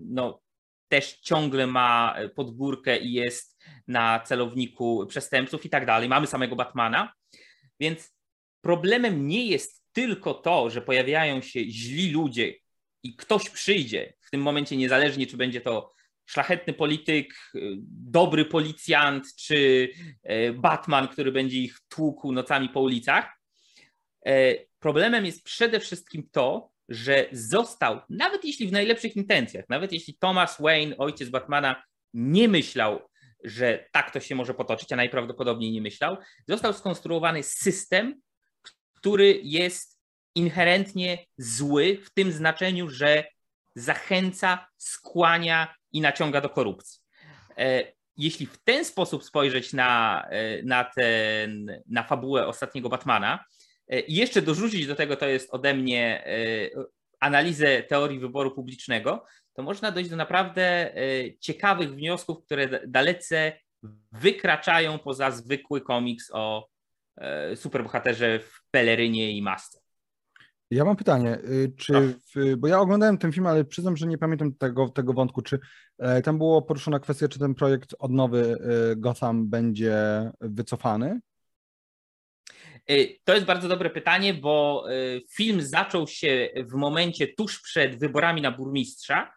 no, 0.00 0.40
też 0.88 1.18
ciągle 1.20 1.66
ma 1.66 2.16
podgórkę 2.34 2.98
i 2.98 3.12
jest 3.12 3.62
na 3.88 4.20
celowniku 4.20 5.06
przestępców 5.06 5.64
i 5.64 5.70
tak 5.70 5.86
dalej. 5.86 6.08
Mamy 6.08 6.26
samego 6.26 6.56
Batmana, 6.56 7.12
więc 7.80 8.13
problemem 8.64 9.28
nie 9.28 9.46
jest 9.46 9.84
tylko 9.92 10.34
to, 10.34 10.70
że 10.70 10.80
pojawiają 10.80 11.42
się 11.42 11.60
źli 11.60 12.10
ludzie 12.10 12.54
i 13.02 13.16
ktoś 13.16 13.50
przyjdzie, 13.50 14.12
w 14.20 14.30
tym 14.30 14.42
momencie 14.42 14.76
niezależnie, 14.76 15.26
czy 15.26 15.36
będzie 15.36 15.60
to 15.60 15.92
szlachetny 16.26 16.72
polityk, 16.72 17.34
dobry 17.90 18.44
policjant, 18.44 19.36
czy 19.36 19.88
e, 20.22 20.52
Batman, 20.52 21.08
który 21.08 21.32
będzie 21.32 21.58
ich 21.58 21.78
tłukł 21.88 22.32
nocami 22.32 22.68
po 22.68 22.80
ulicach. 22.80 23.40
E, 24.26 24.54
problemem 24.78 25.26
jest 25.26 25.44
przede 25.44 25.80
wszystkim 25.80 26.28
to, 26.32 26.70
że 26.88 27.28
został, 27.32 28.00
nawet 28.08 28.44
jeśli 28.44 28.68
w 28.68 28.72
najlepszych 28.72 29.16
intencjach, 29.16 29.64
nawet 29.68 29.92
jeśli 29.92 30.14
Thomas 30.14 30.60
Wayne, 30.60 30.96
ojciec 30.96 31.28
Batmana, 31.28 31.82
nie 32.14 32.48
myślał, 32.48 33.08
że 33.44 33.88
tak 33.92 34.10
to 34.10 34.20
się 34.20 34.34
może 34.34 34.54
potoczyć, 34.54 34.92
a 34.92 34.96
najprawdopodobniej 34.96 35.72
nie 35.72 35.82
myślał, 35.82 36.16
został 36.48 36.72
skonstruowany 36.72 37.42
system, 37.42 38.20
który 39.04 39.40
jest 39.42 40.00
inherentnie 40.34 41.18
zły 41.38 41.98
w 42.04 42.10
tym 42.10 42.32
znaczeniu, 42.32 42.88
że 42.88 43.24
zachęca, 43.74 44.66
skłania 44.76 45.74
i 45.92 46.00
naciąga 46.00 46.40
do 46.40 46.48
korupcji. 46.48 47.00
E, 47.58 47.92
jeśli 48.16 48.46
w 48.46 48.58
ten 48.58 48.84
sposób 48.84 49.24
spojrzeć 49.24 49.72
na, 49.72 50.22
e, 50.30 50.62
na, 50.62 50.84
ten, 50.84 51.82
na 51.86 52.02
fabułę 52.02 52.46
ostatniego 52.46 52.88
Batmana 52.88 53.44
e, 53.88 54.00
i 54.00 54.14
jeszcze 54.14 54.42
dorzucić 54.42 54.86
do 54.86 54.94
tego, 54.94 55.16
to 55.16 55.26
jest 55.26 55.54
ode 55.54 55.74
mnie 55.74 56.24
analizę 57.20 57.82
teorii 57.82 58.18
wyboru 58.18 58.50
publicznego, 58.50 59.26
to 59.54 59.62
można 59.62 59.90
dojść 59.90 60.10
do 60.10 60.16
naprawdę 60.16 60.94
ciekawych 61.40 61.94
wniosków, 61.94 62.44
które 62.44 62.80
dalece 62.86 63.52
wykraczają 64.12 64.98
poza 64.98 65.30
zwykły 65.30 65.80
komiks 65.80 66.30
o 66.32 66.73
superbohaterze 67.54 68.38
w 68.38 68.60
pelerynie 68.70 69.32
i 69.32 69.42
masce. 69.42 69.84
Ja 70.70 70.84
mam 70.84 70.96
pytanie, 70.96 71.38
y, 71.38 71.72
czy, 71.76 71.92
w, 72.34 72.56
bo 72.56 72.68
ja 72.68 72.80
oglądałem 72.80 73.18
ten 73.18 73.32
film, 73.32 73.46
ale 73.46 73.64
przyznam, 73.64 73.96
że 73.96 74.06
nie 74.06 74.18
pamiętam 74.18 74.54
tego, 74.54 74.88
tego 74.88 75.12
wątku, 75.12 75.42
czy 75.42 75.58
e, 75.98 76.22
tam 76.22 76.38
było 76.38 76.62
poruszona 76.62 77.00
kwestia, 77.00 77.28
czy 77.28 77.38
ten 77.38 77.54
projekt 77.54 77.94
odnowy 77.98 78.56
y, 78.92 78.96
Gotham 78.96 79.48
będzie 79.48 79.96
wycofany? 80.40 81.20
To 83.24 83.34
jest 83.34 83.46
bardzo 83.46 83.68
dobre 83.68 83.90
pytanie, 83.90 84.34
bo 84.34 84.86
film 85.30 85.62
zaczął 85.62 86.06
się 86.06 86.48
w 86.56 86.74
momencie 86.74 87.26
tuż 87.26 87.62
przed 87.62 87.98
wyborami 87.98 88.42
na 88.42 88.50
burmistrza 88.50 89.32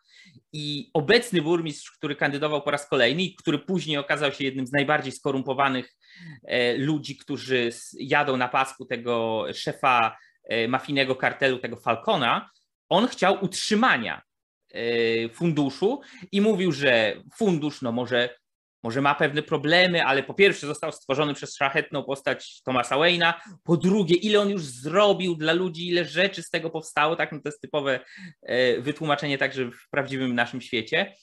i 0.58 0.90
obecny 0.94 1.42
burmistrz, 1.42 1.92
który 1.92 2.16
kandydował 2.16 2.62
po 2.62 2.72
raz 2.72 2.90
kolejny 2.90 3.24
i 3.24 3.36
który 3.36 3.60
później 3.60 3.98
okazał 3.98 4.32
się 4.32 4.44
jednym 4.44 4.68
z 4.68 4.72
najbardziej 4.72 5.12
skorumpowanych 5.12 5.96
e, 6.44 6.78
ludzi, 6.78 7.18
którzy 7.18 7.70
jadą 8.00 8.38
na 8.38 8.48
pasku 8.48 8.86
tego 8.86 9.46
szefa 9.54 10.18
e, 10.44 10.68
mafijnego 10.68 11.16
kartelu, 11.16 11.60
tego 11.60 11.76
Falcona, 11.76 12.50
on 12.90 13.08
chciał 13.08 13.46
utrzymania 13.46 14.22
e, 14.74 15.30
funduszu 15.30 16.02
i 16.32 16.42
mówił, 16.42 16.72
że 16.72 17.16
fundusz 17.36 17.82
no 17.82 17.92
może 17.92 18.30
może 18.88 19.02
ma 19.02 19.16
pewne 19.16 19.44
problemy, 19.44 20.06
ale 20.06 20.24
po 20.24 20.34
pierwsze 20.34 20.68
został 20.68 20.92
stworzony 20.92 21.34
przez 21.34 21.56
szlachetną 21.56 22.04
postać 22.04 22.62
Thomasa 22.66 22.96
Wayne'a, 22.96 23.34
po 23.64 23.78
drugie 23.78 24.16
ile 24.16 24.40
on 24.40 24.50
już 24.50 24.62
zrobił 24.64 25.36
dla 25.36 25.54
ludzi, 25.54 25.88
ile 25.88 26.06
rzeczy 26.06 26.44
z 26.44 26.50
tego 26.50 26.70
powstało, 26.70 27.16
tak, 27.16 27.32
no 27.32 27.40
to 27.40 27.50
jest 27.50 27.62
typowe 27.62 28.00
e, 28.44 28.82
wytłumaczenie 28.82 29.38
także 29.38 29.72
w 29.72 29.90
prawdziwym 29.90 30.36
naszym 30.36 30.62
świecie. 30.62 31.14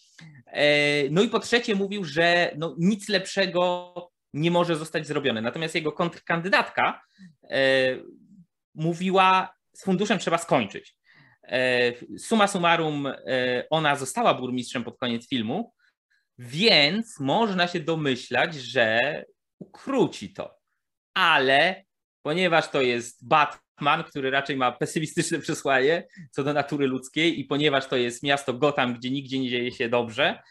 E, 0.46 0.64
no 1.10 1.22
i 1.22 1.28
po 1.28 1.40
trzecie 1.40 1.74
mówił, 1.74 2.04
że 2.04 2.54
no, 2.58 2.76
nic 2.78 3.08
lepszego 3.08 3.94
nie 4.32 4.50
może 4.50 4.76
zostać 4.76 5.06
zrobione. 5.06 5.42
Natomiast 5.42 5.74
jego 5.74 5.92
kontrkandydatka 5.92 7.00
e, 7.50 7.58
mówiła, 8.74 9.54
z 9.72 9.84
funduszem 9.84 10.18
trzeba 10.18 10.38
skończyć. 10.38 10.96
Suma 12.18 12.48
summarum, 12.48 13.08
ona 13.70 13.96
została 13.96 14.34
burmistrzem 14.34 14.84
pod 14.84 14.98
koniec 14.98 15.28
filmu, 15.28 15.73
więc 16.38 17.20
można 17.20 17.68
się 17.68 17.80
domyślać, 17.80 18.54
że 18.54 19.00
ukróci 19.58 20.32
to. 20.32 20.54
Ale 21.14 21.84
ponieważ 22.22 22.70
to 22.70 22.82
jest 22.82 23.28
Batman, 23.28 24.04
który 24.04 24.30
raczej 24.30 24.56
ma 24.56 24.72
pesymistyczne 24.72 25.38
przesłanie 25.38 26.06
co 26.30 26.44
do 26.44 26.52
natury 26.52 26.86
ludzkiej 26.86 27.40
i 27.40 27.44
ponieważ 27.44 27.86
to 27.86 27.96
jest 27.96 28.22
miasto 28.22 28.54
Gotham, 28.54 28.94
gdzie 28.94 29.10
nigdzie 29.10 29.38
nie 29.38 29.50
dzieje 29.50 29.72
się 29.72 29.88
dobrze, 29.88 30.42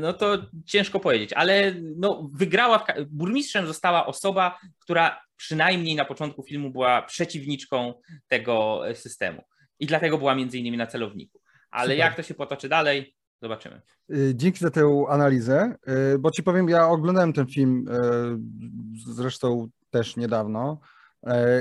no 0.00 0.12
to 0.12 0.38
ciężko 0.66 1.00
powiedzieć, 1.00 1.32
ale 1.32 1.74
no, 1.96 2.30
wygrała, 2.32 2.86
burmistrzem 3.06 3.66
została 3.66 4.06
osoba, 4.06 4.58
która 4.78 5.22
przynajmniej 5.36 5.94
na 5.94 6.04
początku 6.04 6.42
filmu 6.42 6.70
była 6.70 7.02
przeciwniczką 7.02 7.94
tego 8.28 8.82
systemu 8.94 9.42
i 9.80 9.86
dlatego 9.86 10.18
była 10.18 10.34
między 10.34 10.58
innymi 10.58 10.76
na 10.76 10.86
celowniku. 10.86 11.40
Ale 11.70 11.84
Super. 11.84 11.98
jak 11.98 12.16
to 12.16 12.22
się 12.22 12.34
potoczy 12.34 12.68
dalej, 12.68 13.14
Zobaczymy. 13.44 13.80
Y, 14.10 14.32
dzięki 14.34 14.58
za 14.58 14.70
tę 14.70 15.04
analizę, 15.08 15.74
y, 16.14 16.18
bo 16.18 16.30
ci 16.30 16.42
powiem, 16.42 16.68
ja 16.68 16.88
oglądałem 16.88 17.32
ten 17.32 17.46
film 17.46 17.88
y, 17.88 19.12
zresztą 19.12 19.68
też 19.90 20.16
niedawno 20.16 20.80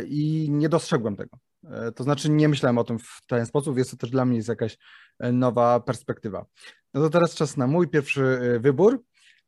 i 0.08 0.48
nie 0.52 0.70
dostrzegłem 0.70 1.16
tego. 1.16 1.38
To 1.96 2.04
znaczy 2.04 2.30
nie 2.30 2.50
myślałem 2.50 2.78
o 2.78 2.84
tym 2.84 3.00
w 3.00 3.22
ten 3.28 3.46
sposób, 3.46 3.78
jest 3.78 3.92
to 3.92 3.98
też 3.98 4.10
dla 4.10 4.26
mnie 4.26 4.38
jest 4.38 4.50
jakaś 4.50 4.78
nowa 5.20 5.80
perspektywa. 5.80 6.46
No 6.94 7.02
to 7.02 7.10
teraz 7.10 7.36
czas 7.36 7.58
na 7.58 7.68
mój 7.68 7.88
pierwszy 7.88 8.58
wybór. 8.60 9.04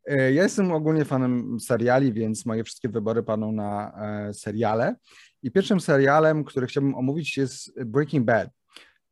Ja 0.07 0.43
jestem 0.43 0.71
ogólnie 0.71 1.05
fanem 1.05 1.59
seriali, 1.59 2.13
więc 2.13 2.45
moje 2.45 2.63
wszystkie 2.63 2.89
wybory 2.89 3.23
padną 3.23 3.51
na 3.51 3.93
seriale. 4.33 4.95
I 5.43 5.51
pierwszym 5.51 5.79
serialem, 5.79 6.43
który 6.43 6.67
chciałbym 6.67 6.95
omówić 6.95 7.37
jest 7.37 7.83
Breaking 7.83 8.25
Bad. 8.25 8.49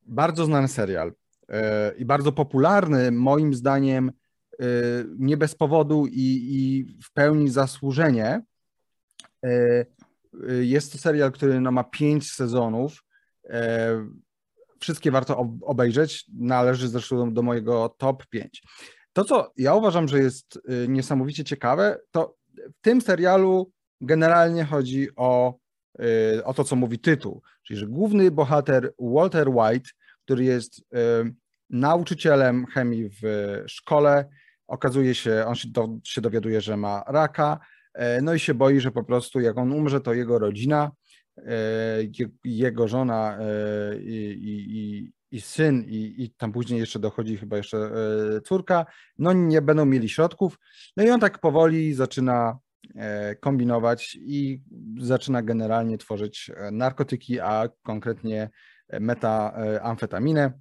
Bardzo 0.02 0.46
znany 0.46 0.68
serial. 0.68 1.14
E, 1.50 1.94
i 1.98 2.06
bardzo 2.06 2.32
popularny, 2.32 3.12
moim 3.12 3.54
zdaniem, 3.54 4.12
e, 4.60 4.66
nie 5.18 5.38
bez 5.38 5.56
powodu 5.56 6.06
i, 6.08 6.48
i 6.52 6.86
w 7.04 7.14
pełni 7.14 7.50
zasłużenie. 7.50 8.42
E, 9.46 9.86
jest 10.62 10.92
to 10.92 10.98
serial, 10.98 11.32
który 11.32 11.60
no, 11.62 11.72
ma 11.72 11.84
pięć 11.84 12.32
sezonów 12.32 13.04
Wszystkie 14.80 15.12
warto 15.12 15.58
obejrzeć. 15.62 16.26
Należy 16.34 16.88
zresztą 16.88 17.34
do 17.34 17.42
mojego 17.42 17.96
top 17.98 18.26
5. 18.28 18.64
To, 19.14 19.24
co 19.24 19.54
ja 19.58 19.74
uważam, 19.76 20.08
że 20.08 20.20
jest 20.20 20.60
niesamowicie 20.88 21.44
ciekawe, 21.44 22.00
to 22.12 22.36
w 22.58 22.82
tym 22.82 23.02
serialu 23.02 23.72
generalnie 24.02 24.66
chodzi 24.66 25.10
o, 25.16 25.58
o 26.44 26.54
to, 26.54 26.64
co 26.64 26.76
mówi 26.76 27.00
tytuł. 27.00 27.42
Czyli, 27.64 27.80
że 27.80 27.88
główny 27.88 28.32
bohater 28.32 28.94
Walter 29.00 29.50
White, 29.50 29.90
który 30.26 30.44
jest 30.44 30.82
nauczycielem 31.70 32.66
chemii 32.66 33.10
w 33.10 33.24
szkole, 33.68 34.26
okazuje 34.68 35.16
się, 35.16 35.46
on 35.48 35.56
się, 35.56 35.68
do, 35.68 35.88
się 36.04 36.22
dowiaduje, 36.22 36.62
że 36.62 36.78
ma 36.78 37.04
raka, 37.08 37.60
e, 37.94 38.22
no 38.22 38.34
i 38.34 38.40
się 38.40 38.54
boi, 38.54 38.80
że 38.80 38.92
po 38.92 39.04
prostu 39.04 39.40
jak 39.40 39.58
on 39.58 39.72
umrze, 39.72 40.02
to 40.02 40.14
jego 40.14 40.40
rodzina, 40.40 40.92
e, 41.38 41.54
jego 42.46 42.88
żona 42.88 43.38
i, 44.00 44.38
i, 44.70 45.12
i 45.38 45.42
syn, 45.42 45.84
i, 45.88 46.24
i, 46.24 46.32
tam 46.32 46.52
później 46.52 46.80
jeszcze 46.80 47.00
dochodzi 47.00 47.38
chyba 47.38 47.58
jeszcze 47.58 47.92
córka, 48.46 48.86
no 49.18 49.34
nie 49.34 49.62
będą 49.62 49.86
mieli 49.86 50.10
środków. 50.10 50.60
No 50.98 51.04
i 51.04 51.10
on 51.10 51.20
tak 51.20 51.40
powoli 51.40 51.94
zaczyna 51.94 52.58
kombinować 53.40 54.18
i 54.22 54.62
zaczyna 55.00 55.42
generalnie 55.42 55.98
tworzyć 55.98 56.52
narkotyki, 56.72 57.40
a 57.40 57.70
konkretnie 57.84 58.50
metamfetaminę 59.00 60.52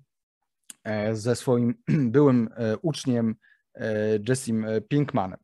ze 1.12 1.37
swoim 1.37 1.75
byłym 2.14 2.49
uczniem 2.83 3.35
E, 3.75 4.19
Jessim 4.29 4.64
e, 4.64 4.81
Pinkmanem. 4.81 5.38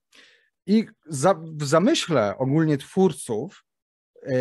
I 0.66 0.86
za, 1.06 1.34
w 1.34 1.64
zamyśle 1.64 2.38
ogólnie 2.38 2.78
twórców 2.78 3.64
e, 4.22 4.32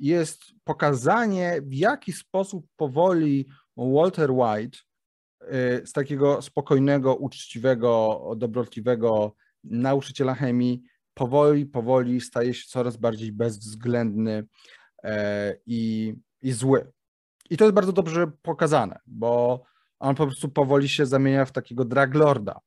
jest 0.00 0.42
pokazanie, 0.64 1.60
w 1.62 1.74
jaki 1.74 2.12
sposób 2.12 2.66
powoli 2.76 3.48
Walter 3.76 4.30
White 4.30 4.78
z 5.84 5.92
takiego 5.92 6.42
spokojnego, 6.42 7.16
uczciwego, 7.16 8.22
dobrotliwego 8.36 9.34
nauczyciela 9.64 10.34
chemii 10.34 10.82
powoli, 11.14 11.66
powoli 11.66 12.20
staje 12.20 12.54
się 12.54 12.68
coraz 12.68 12.96
bardziej 12.96 13.32
bezwzględny 13.32 14.46
i, 15.66 16.14
i 16.42 16.52
zły. 16.52 16.92
I 17.54 17.56
to 17.56 17.64
jest 17.64 17.74
bardzo 17.74 17.92
dobrze 17.92 18.26
pokazane, 18.42 19.00
bo 19.06 19.62
on 19.98 20.14
po 20.14 20.26
prostu 20.26 20.48
powoli 20.48 20.88
się 20.88 21.06
zamienia 21.06 21.44
w 21.44 21.52
takiego 21.52 21.84
draglorda, 21.84 22.60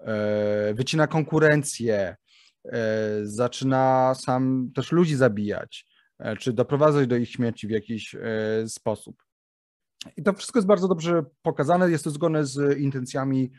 E, 0.00 0.74
wycina 0.74 1.06
konkurencję, 1.06 2.16
e, 2.64 3.20
zaczyna 3.22 4.14
sam 4.14 4.70
też 4.74 4.92
ludzi 4.92 5.16
zabijać, 5.16 5.86
e, 6.18 6.36
czy 6.36 6.52
doprowadzać 6.52 7.06
do 7.06 7.16
ich 7.16 7.30
śmierci 7.30 7.66
w 7.66 7.70
jakiś 7.70 8.16
sposób. 8.66 9.22
I 10.16 10.22
to 10.22 10.32
wszystko 10.32 10.58
jest 10.58 10.66
bardzo 10.66 10.88
dobrze 10.88 11.24
pokazane, 11.42 11.90
jest 11.90 12.04
to 12.04 12.10
zgodne 12.10 12.44
z 12.44 12.78
intencjami 12.78 13.52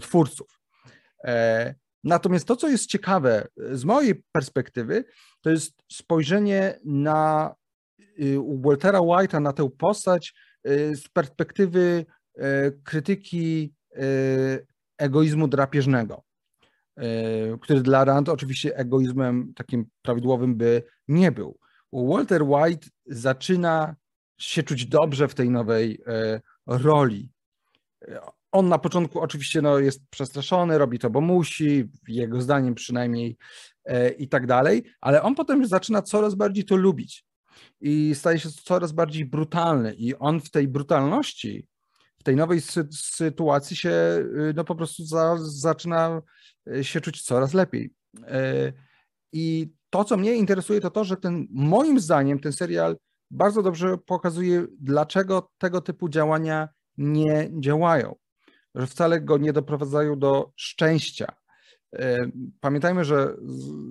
twórców. 0.00 0.60
Natomiast 2.04 2.44
to, 2.44 2.56
co 2.56 2.68
jest 2.68 2.86
ciekawe 2.86 3.48
z 3.72 3.84
mojej 3.84 4.24
perspektywy, 4.32 5.04
to 5.40 5.50
jest 5.50 5.82
spojrzenie 5.92 6.80
na 6.84 7.54
Waltera 8.62 8.98
White'a, 8.98 9.40
na 9.40 9.52
tę 9.52 9.68
postać 9.78 10.34
z 10.94 11.08
perspektywy 11.12 12.06
krytyki 12.84 13.74
egoizmu 14.98 15.48
drapieżnego, 15.48 16.22
który 17.60 17.80
dla 17.80 18.04
Rand 18.04 18.28
oczywiście 18.28 18.76
egoizmem 18.76 19.52
takim 19.56 19.86
prawidłowym 20.02 20.56
by 20.56 20.82
nie 21.08 21.32
był. 21.32 21.58
Walter 21.92 22.42
White 22.42 22.86
zaczyna 23.06 23.96
się 24.38 24.62
czuć 24.62 24.86
dobrze 24.86 25.28
w 25.28 25.34
tej 25.34 25.50
nowej 25.50 26.02
roli. 26.66 27.30
On 28.52 28.68
na 28.68 28.78
początku 28.78 29.20
oczywiście 29.20 29.62
no, 29.62 29.78
jest 29.78 30.00
przestraszony, 30.10 30.78
robi 30.78 30.98
to, 30.98 31.10
bo 31.10 31.20
musi, 31.20 31.88
jego 32.08 32.42
zdaniem 32.42 32.74
przynajmniej 32.74 33.36
i 34.18 34.28
tak 34.28 34.46
dalej, 34.46 34.84
ale 35.00 35.22
on 35.22 35.34
potem 35.34 35.66
zaczyna 35.66 36.02
coraz 36.02 36.34
bardziej 36.34 36.64
to 36.64 36.76
lubić 36.76 37.24
i 37.80 38.14
staje 38.14 38.38
się 38.38 38.48
coraz 38.50 38.92
bardziej 38.92 39.26
brutalny 39.26 39.94
i 39.94 40.14
on 40.14 40.40
w 40.40 40.50
tej 40.50 40.68
brutalności 40.68 41.66
w 42.22 42.24
tej 42.24 42.36
nowej 42.36 42.60
sy 42.60 42.88
sytuacji 42.92 43.76
się 43.76 43.90
y, 43.90 44.52
no 44.56 44.64
po 44.64 44.74
prostu 44.74 45.04
za, 45.04 45.36
zaczyna 45.40 46.22
y, 46.68 46.84
się 46.84 47.00
czuć 47.00 47.22
coraz 47.22 47.54
lepiej. 47.54 47.94
Y, 48.18 48.72
I 49.32 49.72
to, 49.90 50.04
co 50.04 50.16
mnie 50.16 50.34
interesuje, 50.34 50.80
to 50.80 50.90
to, 50.90 51.04
że 51.04 51.16
ten, 51.16 51.46
moim 51.50 52.00
zdaniem 52.00 52.38
ten 52.38 52.52
serial 52.52 52.96
bardzo 53.30 53.62
dobrze 53.62 53.98
pokazuje, 53.98 54.66
dlaczego 54.80 55.50
tego 55.58 55.80
typu 55.80 56.08
działania 56.08 56.68
nie 56.98 57.50
działają, 57.60 58.14
że 58.74 58.86
wcale 58.86 59.20
go 59.20 59.38
nie 59.38 59.52
doprowadzają 59.52 60.18
do 60.18 60.52
szczęścia. 60.56 61.32
Pamiętajmy, 62.60 63.04
że 63.04 63.36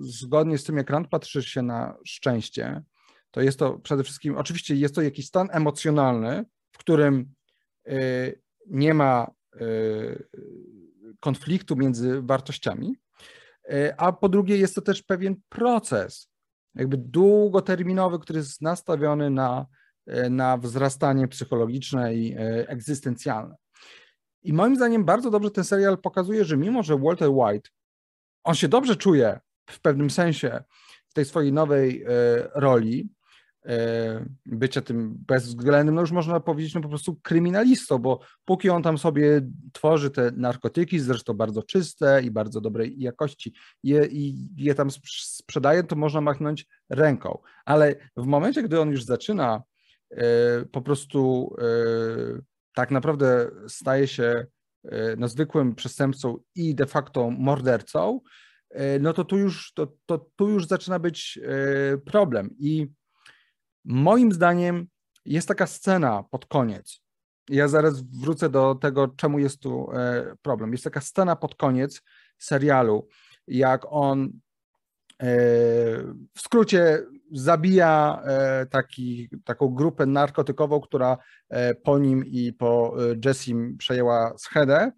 zgodnie 0.00 0.58
z 0.58 0.64
tym, 0.64 0.76
jak 0.76 0.90
Rand 0.90 1.08
patrzy 1.08 1.42
się 1.42 1.62
na 1.62 1.96
szczęście, 2.04 2.82
to 3.32 3.40
jest 3.40 3.58
to 3.58 3.78
przede 3.78 4.04
wszystkim, 4.04 4.36
oczywiście 4.36 4.74
jest 4.74 4.94
to 4.94 5.02
jakiś 5.02 5.26
stan 5.26 5.48
emocjonalny, 5.52 6.44
w 6.72 6.78
którym 6.78 7.34
Y, 7.88 8.42
nie 8.66 8.94
ma 8.94 9.30
y, 9.60 10.28
konfliktu 11.20 11.76
między 11.76 12.22
wartościami, 12.22 12.96
y, 13.72 13.96
a 13.96 14.12
po 14.12 14.28
drugie 14.28 14.56
jest 14.56 14.74
to 14.74 14.82
też 14.82 15.02
pewien 15.02 15.36
proces, 15.48 16.28
jakby 16.74 16.96
długoterminowy, 16.96 18.18
który 18.18 18.38
jest 18.38 18.62
nastawiony 18.62 19.30
na, 19.30 19.66
na 20.30 20.56
wzrastanie 20.56 21.28
psychologiczne 21.28 22.14
i 22.14 22.34
egzystencjalne. 22.66 23.56
I 24.42 24.52
moim 24.52 24.76
zdaniem 24.76 25.04
bardzo 25.04 25.30
dobrze 25.30 25.50
ten 25.50 25.64
serial 25.64 25.98
pokazuje, 25.98 26.44
że 26.44 26.56
mimo, 26.56 26.82
że 26.82 26.98
Walter 26.98 27.28
White, 27.30 27.70
on 28.44 28.54
się 28.54 28.68
dobrze 28.68 28.96
czuje 28.96 29.40
w 29.70 29.80
pewnym 29.80 30.10
sensie 30.10 30.64
w 31.08 31.14
tej 31.14 31.24
swojej 31.24 31.52
nowej 31.52 32.04
roli, 32.54 33.08
bycia 34.46 34.80
tym 34.80 35.14
bezwzględnym, 35.26 35.94
no 35.94 36.00
już 36.00 36.12
można 36.12 36.40
powiedzieć, 36.40 36.74
no 36.74 36.80
po 36.80 36.88
prostu 36.88 37.16
kryminalistą, 37.22 37.98
bo 37.98 38.20
póki 38.44 38.70
on 38.70 38.82
tam 38.82 38.98
sobie 38.98 39.40
tworzy 39.72 40.10
te 40.10 40.32
narkotyki, 40.36 40.98
zresztą 40.98 41.34
bardzo 41.34 41.62
czyste 41.62 42.22
i 42.22 42.30
bardzo 42.30 42.60
dobrej 42.60 43.00
jakości, 43.00 43.52
je, 43.82 44.06
i 44.06 44.48
je 44.56 44.74
tam 44.74 44.88
sprzedaje, 45.16 45.84
to 45.84 45.96
można 45.96 46.20
machnąć 46.20 46.66
ręką. 46.90 47.38
Ale 47.64 47.96
w 48.16 48.26
momencie, 48.26 48.62
gdy 48.62 48.80
on 48.80 48.90
już 48.90 49.04
zaczyna 49.04 49.62
e, 50.10 50.24
po 50.64 50.82
prostu 50.82 51.50
e, 51.58 51.64
tak 52.74 52.90
naprawdę 52.90 53.50
staje 53.68 54.08
się 54.08 54.46
no, 55.16 55.28
zwykłym 55.28 55.74
przestępcą 55.74 56.38
i 56.54 56.74
de 56.74 56.86
facto 56.86 57.30
mordercą, 57.30 58.20
no 59.00 59.12
to 59.12 59.24
tu 59.24 59.38
już, 59.38 59.72
to, 59.74 59.92
to 60.06 60.26
tu 60.36 60.48
już 60.48 60.66
zaczyna 60.66 60.98
być 60.98 61.38
problem. 62.04 62.50
I 62.58 62.88
Moim 63.84 64.32
zdaniem 64.32 64.86
jest 65.24 65.48
taka 65.48 65.66
scena 65.66 66.24
pod 66.30 66.46
koniec. 66.46 67.00
Ja 67.48 67.68
zaraz 67.68 68.02
wrócę 68.02 68.48
do 68.48 68.74
tego, 68.74 69.08
czemu 69.08 69.38
jest 69.38 69.60
tu 69.60 69.92
e, 69.92 70.34
problem. 70.42 70.72
Jest 70.72 70.84
taka 70.84 71.00
scena 71.00 71.36
pod 71.36 71.54
koniec 71.54 72.02
serialu, 72.38 73.08
jak 73.46 73.82
on 73.88 74.22
e, 74.22 75.26
w 76.34 76.40
skrócie 76.40 76.98
zabija 77.32 78.22
e, 78.24 78.66
taki, 78.66 79.28
taką 79.44 79.68
grupę 79.68 80.06
narkotykową, 80.06 80.80
która 80.80 81.18
po 81.82 81.98
nim 81.98 82.24
i 82.26 82.52
po 82.52 82.96
Jessim 83.24 83.76
przejęła 83.78 84.38
schedę 84.38 84.92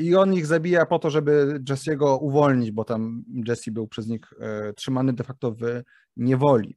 i 0.00 0.14
on 0.14 0.34
ich 0.34 0.46
zabija 0.46 0.86
po 0.86 0.98
to, 0.98 1.10
żeby 1.10 1.60
Jessiego 1.68 2.18
uwolnić, 2.18 2.70
bo 2.70 2.84
tam 2.84 3.24
Jesse 3.48 3.70
był 3.70 3.88
przez 3.88 4.06
nich 4.06 4.20
trzymany 4.76 5.12
de 5.12 5.24
facto 5.24 5.52
w 5.52 5.82
niewoli. 6.16 6.76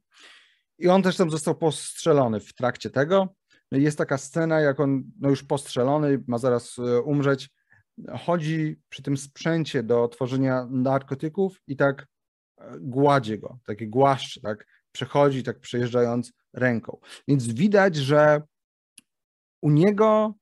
I 0.78 0.88
on 0.88 1.02
też 1.02 1.16
tam 1.16 1.30
został 1.30 1.54
postrzelony 1.54 2.40
w 2.40 2.54
trakcie 2.54 2.90
tego. 2.90 3.34
No 3.72 3.78
jest 3.78 3.98
taka 3.98 4.18
scena, 4.18 4.60
jak 4.60 4.80
on 4.80 5.04
no 5.20 5.30
już 5.30 5.42
postrzelony, 5.42 6.24
ma 6.26 6.38
zaraz 6.38 6.78
e, 6.78 7.00
umrzeć, 7.00 7.50
chodzi 8.18 8.76
przy 8.88 9.02
tym 9.02 9.16
sprzęcie 9.16 9.82
do 9.82 10.08
tworzenia 10.08 10.66
narkotyków 10.70 11.60
i 11.66 11.76
tak 11.76 12.06
e, 12.58 12.76
gładzi 12.80 13.38
go, 13.38 13.58
takie 13.66 13.86
głaszcze, 13.86 14.40
tak 14.40 14.66
przechodzi, 14.92 15.42
tak 15.42 15.60
przejeżdżając 15.60 16.32
ręką. 16.52 16.98
Więc 17.28 17.48
widać, 17.48 17.96
że 17.96 18.42
u 19.62 19.70
niego, 19.70 20.34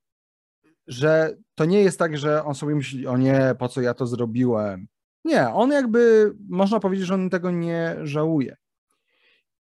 że 0.87 1.37
to 1.55 1.65
nie 1.65 1.83
jest 1.83 1.99
tak, 1.99 2.19
że 2.19 2.45
on 2.45 2.55
sobie 2.55 2.75
myśli, 2.75 3.07
o 3.07 3.17
nie, 3.17 3.55
po 3.59 3.69
co 3.69 3.81
ja 3.81 3.95
to 3.95 4.07
zrobiłem. 4.07 4.87
Nie, 5.25 5.49
on 5.49 5.71
jakby, 5.71 6.33
można 6.49 6.81
powiedzieć, 6.81 7.07
że 7.07 7.15
on 7.15 7.31
tego 7.31 7.51
nie 7.51 7.97
żałuje. 8.03 8.57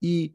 I 0.02 0.34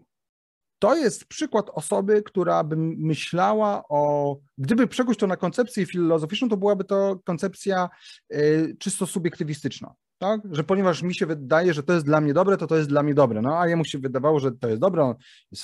to 0.79 0.95
jest 0.95 1.25
przykład 1.25 1.69
osoby, 1.73 2.23
która 2.23 2.63
by 2.63 2.75
myślała 2.77 3.83
o, 3.89 4.37
gdyby 4.57 4.87
przekuć 4.87 5.17
to 5.17 5.27
na 5.27 5.37
koncepcję 5.37 5.85
filozoficzną, 5.85 6.49
to 6.49 6.57
byłaby 6.57 6.83
to 6.83 7.19
koncepcja 7.25 7.89
y, 8.33 8.75
czysto 8.79 9.07
subiektywistyczna. 9.07 9.93
tak? 10.17 10.41
Że 10.51 10.63
ponieważ 10.63 11.01
mi 11.01 11.15
się 11.15 11.25
wydaje, 11.25 11.73
że 11.73 11.83
to 11.83 11.93
jest 11.93 12.05
dla 12.05 12.21
mnie 12.21 12.33
dobre, 12.33 12.57
to 12.57 12.67
to 12.67 12.77
jest 12.77 12.89
dla 12.89 13.03
mnie 13.03 13.13
dobre. 13.13 13.41
No 13.41 13.59
a 13.59 13.67
jemu 13.67 13.85
się 13.85 13.97
wydawało, 13.99 14.39
że 14.39 14.51
to 14.51 14.67
jest 14.67 14.81
dobre, 14.81 15.03
on 15.03 15.15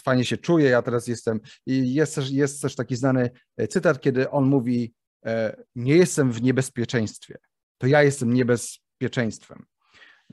fajnie 0.04 0.26
się 0.26 0.38
czuje, 0.38 0.70
ja 0.70 0.82
teraz 0.82 1.08
jestem. 1.08 1.40
I 1.66 1.94
jest 1.94 2.16
też, 2.16 2.32
jest 2.32 2.62
też 2.62 2.76
taki 2.76 2.96
znany 2.96 3.30
e, 3.58 3.68
cytat, 3.68 4.02
kiedy 4.02 4.30
on 4.30 4.46
mówi: 4.46 4.94
e, 5.26 5.64
Nie 5.76 5.96
jestem 5.96 6.32
w 6.32 6.42
niebezpieczeństwie, 6.42 7.38
to 7.78 7.88
ja 7.88 8.04
jestem 8.04 8.34
niebezpieczeństwem. 8.34 9.66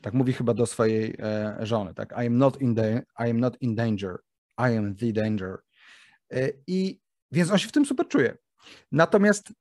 Tak 0.03 0.15
mówi 0.15 0.33
chyba 0.33 0.55
do 0.55 0.67
swojej 0.67 1.17
e, 1.19 1.57
żony, 1.61 1.95
tak? 1.95 2.13
I 2.13 2.27
am 2.27 2.39
not 2.39 2.61
in, 2.61 2.75
the, 2.75 3.03
I 3.19 3.31
am 3.31 3.41
not 3.41 3.57
in 3.61 3.75
danger, 3.75 4.19
I 4.59 4.77
am 4.77 4.97
the 4.97 5.13
danger. 5.13 5.59
I 6.67 7.01
więc 7.33 7.51
on 7.51 7.59
się 7.59 7.69
w 7.69 7.73
tym 7.73 7.87
super 7.87 8.09
czuje. 8.09 8.37
Natomiast 8.93 9.53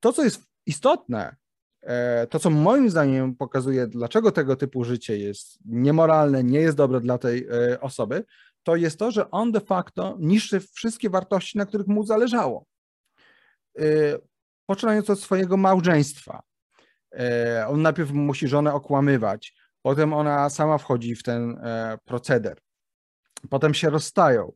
to, 0.00 0.12
co 0.12 0.24
jest 0.24 0.42
istotne, 0.66 1.36
E, 1.82 2.26
to, 2.26 2.38
co 2.38 2.50
moim 2.50 2.90
zdaniem 2.90 3.36
pokazuje, 3.36 3.86
dlaczego 3.86 4.32
tego 4.32 4.56
typu 4.56 4.84
życie 4.84 5.18
jest 5.18 5.58
niemoralne, 5.64 6.44
nie 6.44 6.60
jest 6.60 6.76
dobre 6.76 7.00
dla 7.00 7.18
tej 7.18 7.46
e, 7.48 7.80
osoby, 7.80 8.24
to 8.62 8.76
jest 8.76 8.98
to, 8.98 9.10
że 9.10 9.30
on 9.30 9.52
de 9.52 9.60
facto 9.60 10.16
niszczy 10.20 10.60
wszystkie 10.60 11.10
wartości, 11.10 11.58
na 11.58 11.66
których 11.66 11.86
mu 11.86 12.04
zależało. 12.04 12.66
E, 13.78 13.84
poczynając 14.66 15.10
od 15.10 15.20
swojego 15.20 15.56
małżeństwa. 15.56 16.42
On 17.68 17.82
najpierw 17.82 18.10
musi 18.10 18.48
żonę 18.48 18.74
okłamywać, 18.74 19.54
potem 19.82 20.12
ona 20.12 20.50
sama 20.50 20.78
wchodzi 20.78 21.14
w 21.14 21.22
ten 21.22 21.60
proceder. 22.04 22.58
Potem 23.48 23.74
się 23.74 23.90
rozstają. 23.90 24.52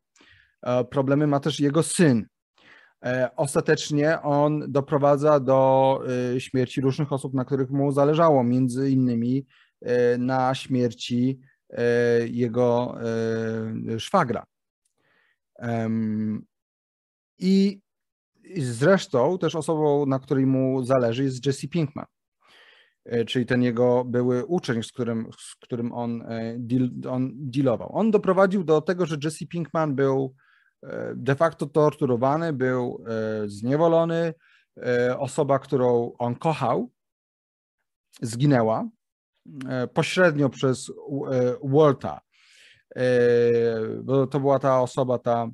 Problemy 0.90 1.26
ma 1.26 1.40
też 1.40 1.60
jego 1.60 1.82
syn. 1.82 2.26
E, 3.04 3.30
ostatecznie 3.36 4.22
on 4.22 4.72
doprowadza 4.72 5.40
do 5.40 6.00
e, 6.34 6.40
śmierci 6.40 6.80
różnych 6.80 7.12
osób, 7.12 7.34
na 7.34 7.44
których 7.44 7.70
mu 7.70 7.92
zależało, 7.92 8.44
między 8.44 8.90
innymi 8.90 9.46
e, 9.80 10.18
na 10.18 10.54
śmierci 10.54 11.40
jego 12.26 12.98
szwagra. 13.98 14.44
I 17.38 17.80
zresztą 18.56 19.38
też 19.38 19.54
osobą, 19.54 20.06
na 20.06 20.18
której 20.18 20.46
mu 20.46 20.84
zależy, 20.84 21.24
jest 21.24 21.46
Jesse 21.46 21.68
Pinkman, 21.68 22.06
czyli 23.26 23.46
ten 23.46 23.62
jego 23.62 24.04
były 24.04 24.44
uczeń, 24.46 24.82
z 24.82 24.92
którym, 24.92 25.28
z 25.38 25.54
którym 25.54 25.92
on, 25.92 26.24
deal, 26.56 26.90
on 27.10 27.30
dealował. 27.34 27.96
On 27.96 28.10
doprowadził 28.10 28.64
do 28.64 28.80
tego, 28.80 29.06
że 29.06 29.16
Jesse 29.24 29.46
Pinkman 29.46 29.94
był 29.94 30.34
de 31.16 31.34
facto 31.34 31.66
torturowany, 31.66 32.52
był 32.52 33.04
e, 33.06 33.48
zniewolony. 33.48 34.34
E, 34.86 35.18
osoba, 35.18 35.58
którą 35.58 36.12
on 36.18 36.34
kochał, 36.34 36.90
zginęła 38.22 38.88
e, 39.68 39.86
pośrednio 39.86 40.48
przez 40.48 40.92
Walta. 41.62 42.20
Bo 44.02 44.26
to 44.26 44.40
była 44.40 44.58
ta 44.58 44.80
osoba, 44.80 45.18
ta, 45.18 45.50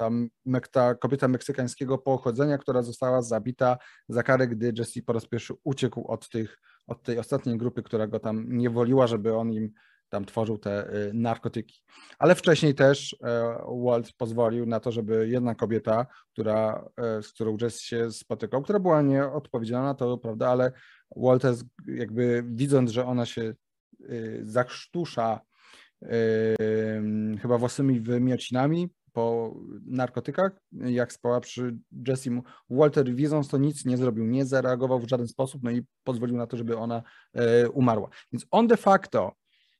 mm, 0.00 0.28
ta, 0.46 0.60
ta 0.72 0.94
kobieta 0.94 1.28
meksykańskiego 1.28 1.98
pochodzenia, 1.98 2.58
która 2.58 2.82
została 2.82 3.22
zabita 3.22 3.78
za 4.08 4.22
karę, 4.22 4.48
gdy 4.48 4.72
Jesse 4.78 5.02
po 5.02 5.12
raz 5.12 5.26
pierwszy 5.26 5.54
uciekł 5.64 6.06
od, 6.06 6.28
tych, 6.28 6.60
od 6.86 7.02
tej 7.02 7.18
ostatniej 7.18 7.58
grupy, 7.58 7.82
która 7.82 8.06
go 8.06 8.20
tam 8.20 8.56
niewoliła, 8.56 9.06
żeby 9.06 9.36
on 9.36 9.52
im 9.52 9.72
tam 10.08 10.24
tworzył 10.24 10.58
te 10.58 10.94
y, 10.94 11.14
narkotyki. 11.14 11.80
Ale 12.18 12.34
wcześniej 12.34 12.74
też 12.74 13.16
e, 13.24 13.58
Walt 13.84 14.12
pozwolił 14.12 14.66
na 14.66 14.80
to, 14.80 14.92
żeby 14.92 15.28
jedna 15.28 15.54
kobieta, 15.54 16.06
która, 16.32 16.88
e, 16.96 17.22
z 17.22 17.32
którą 17.32 17.56
Jess 17.60 17.80
się 17.80 18.10
spotykał, 18.12 18.62
która 18.62 18.78
była 18.78 19.02
nieodpowiedzialna, 19.02 19.94
to 19.94 20.18
prawda, 20.18 20.48
ale 20.48 20.72
Walter 21.16 21.54
jakby 21.86 22.44
widząc, 22.46 22.90
że 22.90 23.06
ona 23.06 23.26
się 23.26 23.54
y, 24.10 24.40
zakrztusza 24.42 25.40
y, 26.02 26.08
chyba 27.42 27.58
własnymi 27.58 28.00
wymiocinami 28.00 28.90
po 29.14 29.54
narkotykach, 29.86 30.52
jak 30.72 31.12
spała 31.12 31.40
przy 31.40 31.78
Jessim. 32.08 32.42
Walter 32.70 33.14
widząc 33.14 33.48
to 33.48 33.58
nic 33.58 33.84
nie 33.84 33.96
zrobił, 33.96 34.24
nie 34.24 34.44
zareagował 34.44 35.00
w 35.00 35.08
żaden 35.08 35.28
sposób, 35.28 35.62
no 35.62 35.70
i 35.70 35.82
pozwolił 36.04 36.36
na 36.36 36.46
to, 36.46 36.56
żeby 36.56 36.76
ona 36.76 37.02
e, 37.32 37.68
umarła. 37.70 38.08
Więc 38.32 38.46
on 38.50 38.66
de 38.66 38.76
facto 38.76 39.32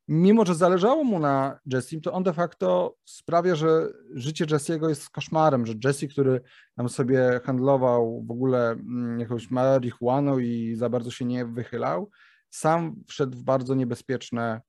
mimo 0.09 0.47
że 0.47 0.55
zależało 0.55 1.05
mu 1.05 1.19
na 1.19 1.59
Jessim, 1.67 2.01
to 2.01 2.13
on 2.13 2.23
de 2.23 2.33
facto 2.33 2.97
sprawia, 3.05 3.55
że 3.55 3.89
życie 4.15 4.47
Jessiego 4.51 4.89
jest 4.89 5.11
koszmarem, 5.11 5.67
że 5.67 5.75
Jesse, 5.85 6.09
który 6.09 6.41
tam 6.77 6.89
sobie 6.89 7.41
handlował 7.45 8.25
w 8.27 8.31
ogóle 8.31 8.71
mm, 8.71 9.21
jakąś 9.21 9.51
marihuaną 9.51 10.39
i 10.39 10.75
za 10.77 10.89
bardzo 10.89 11.11
się 11.11 11.25
nie 11.25 11.47
wychylał, 11.47 12.11
sam 12.51 12.97
wszedł 13.07 13.39
w 13.39 13.43
bardzo 13.43 13.75
niebezpieczne 13.75 14.61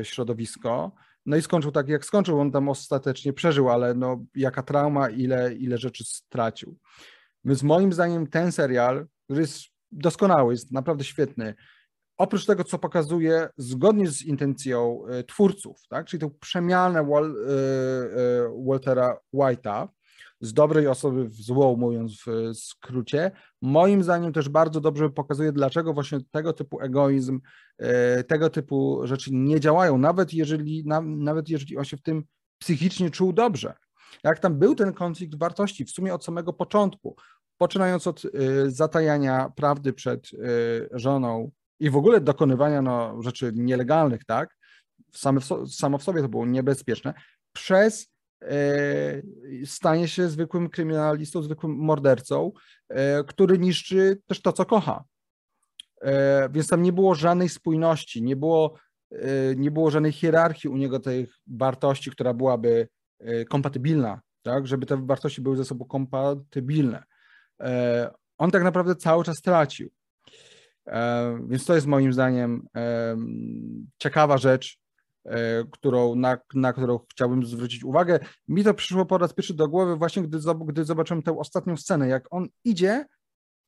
y, 0.00 0.04
środowisko. 0.04 0.92
No 1.26 1.36
i 1.36 1.42
skończył 1.42 1.70
tak, 1.70 1.88
jak 1.88 2.04
skończył. 2.04 2.40
On 2.40 2.50
tam 2.50 2.68
ostatecznie 2.68 3.32
przeżył, 3.32 3.70
ale 3.70 3.94
no, 3.94 4.24
jaka 4.34 4.62
trauma, 4.62 5.10
ile, 5.10 5.54
ile 5.54 5.78
rzeczy 5.78 6.04
stracił. 6.04 6.78
Więc 7.44 7.62
moim 7.62 7.92
zdaniem 7.92 8.26
ten 8.26 8.52
serial, 8.52 9.06
który 9.24 9.40
jest 9.40 9.62
doskonały, 9.92 10.52
jest 10.52 10.72
naprawdę 10.72 11.04
świetny, 11.04 11.54
oprócz 12.16 12.46
tego, 12.46 12.64
co 12.64 12.78
pokazuje 12.78 13.48
zgodnie 13.56 14.08
z 14.10 14.22
intencją 14.22 15.06
e, 15.06 15.24
twórców, 15.24 15.76
tak, 15.88 16.06
czyli 16.06 16.20
tę 16.20 16.30
przemianę 16.40 17.00
e, 17.00 17.02
e, 17.02 17.26
Waltera 18.66 19.16
White'a 19.34 19.88
z 20.44 20.52
dobrej 20.52 20.88
osoby 20.88 21.28
w 21.28 21.34
złą, 21.34 21.76
mówiąc 21.76 22.22
w 22.26 22.54
skrócie, 22.54 23.30
moim 23.62 24.02
zdaniem 24.02 24.32
też 24.32 24.48
bardzo 24.48 24.80
dobrze 24.80 25.10
pokazuje, 25.10 25.52
dlaczego 25.52 25.94
właśnie 25.94 26.18
tego 26.30 26.52
typu 26.52 26.80
egoizm, 26.80 27.40
tego 28.26 28.50
typu 28.50 29.00
rzeczy 29.04 29.30
nie 29.32 29.60
działają, 29.60 29.98
nawet 29.98 30.34
jeżeli, 30.34 30.84
nawet 31.02 31.48
jeżeli 31.48 31.76
on 31.76 31.84
się 31.84 31.96
w 31.96 32.02
tym 32.02 32.24
psychicznie 32.58 33.10
czuł 33.10 33.32
dobrze. 33.32 33.74
Jak 34.24 34.38
tam 34.38 34.58
był 34.58 34.74
ten 34.74 34.92
konflikt 34.92 35.38
wartości 35.38 35.84
w 35.84 35.90
sumie 35.90 36.14
od 36.14 36.24
samego 36.24 36.52
początku, 36.52 37.16
poczynając 37.58 38.06
od 38.06 38.22
zatajania 38.66 39.52
prawdy 39.56 39.92
przed 39.92 40.30
żoną 40.92 41.50
i 41.80 41.90
w 41.90 41.96
ogóle 41.96 42.20
dokonywania 42.20 42.82
no, 42.82 43.22
rzeczy 43.22 43.52
nielegalnych, 43.54 44.24
tak, 44.24 44.56
same 45.14 45.40
w, 45.40 45.46
samo 45.68 45.98
w 45.98 46.02
sobie 46.02 46.22
to 46.22 46.28
było 46.28 46.46
niebezpieczne, 46.46 47.14
przez 47.52 48.02
e, 48.02 48.13
stanie 49.66 50.08
się 50.08 50.28
zwykłym 50.28 50.68
kryminalistą, 50.68 51.42
zwykłym 51.42 51.72
mordercą, 51.72 52.52
e, 52.88 53.24
który 53.24 53.58
niszczy 53.58 54.18
też 54.26 54.42
to, 54.42 54.52
co 54.52 54.64
kocha. 54.64 55.04
E, 56.00 56.48
więc 56.48 56.68
tam 56.68 56.82
nie 56.82 56.92
było 56.92 57.14
żadnej 57.14 57.48
spójności, 57.48 58.22
nie 58.22 58.36
było, 58.36 58.74
e, 59.10 59.56
nie 59.56 59.70
było 59.70 59.90
żadnej 59.90 60.12
hierarchii 60.12 60.70
u 60.70 60.76
niego 60.76 61.00
tych 61.00 61.34
wartości, 61.46 62.10
która 62.10 62.34
byłaby 62.34 62.88
e, 63.20 63.44
kompatybilna, 63.44 64.20
tak, 64.42 64.66
żeby 64.66 64.86
te 64.86 65.06
wartości 65.06 65.40
były 65.40 65.56
ze 65.56 65.64
sobą 65.64 65.84
kompatybilne. 65.84 67.02
E, 67.60 68.10
on 68.38 68.50
tak 68.50 68.62
naprawdę 68.62 68.96
cały 68.96 69.24
czas 69.24 69.36
tracił. 69.42 69.90
E, 70.86 71.38
więc 71.48 71.64
to 71.64 71.74
jest 71.74 71.86
moim 71.86 72.12
zdaniem 72.12 72.66
e, 72.76 73.16
ciekawa 73.98 74.38
rzecz, 74.38 74.78
e, 74.78 74.83
którą, 75.70 76.14
na, 76.14 76.38
na 76.54 76.72
którą 76.72 76.98
chciałbym 77.10 77.46
zwrócić 77.46 77.84
uwagę. 77.84 78.18
Mi 78.48 78.64
to 78.64 78.74
przyszło 78.74 79.06
po 79.06 79.18
raz 79.18 79.32
pierwszy 79.32 79.54
do 79.54 79.68
głowy 79.68 79.96
właśnie, 79.96 80.22
gdy, 80.22 80.38
gdy 80.66 80.84
zobaczyłem 80.84 81.22
tę 81.22 81.38
ostatnią 81.38 81.76
scenę, 81.76 82.08
jak 82.08 82.26
on 82.30 82.48
idzie 82.64 83.06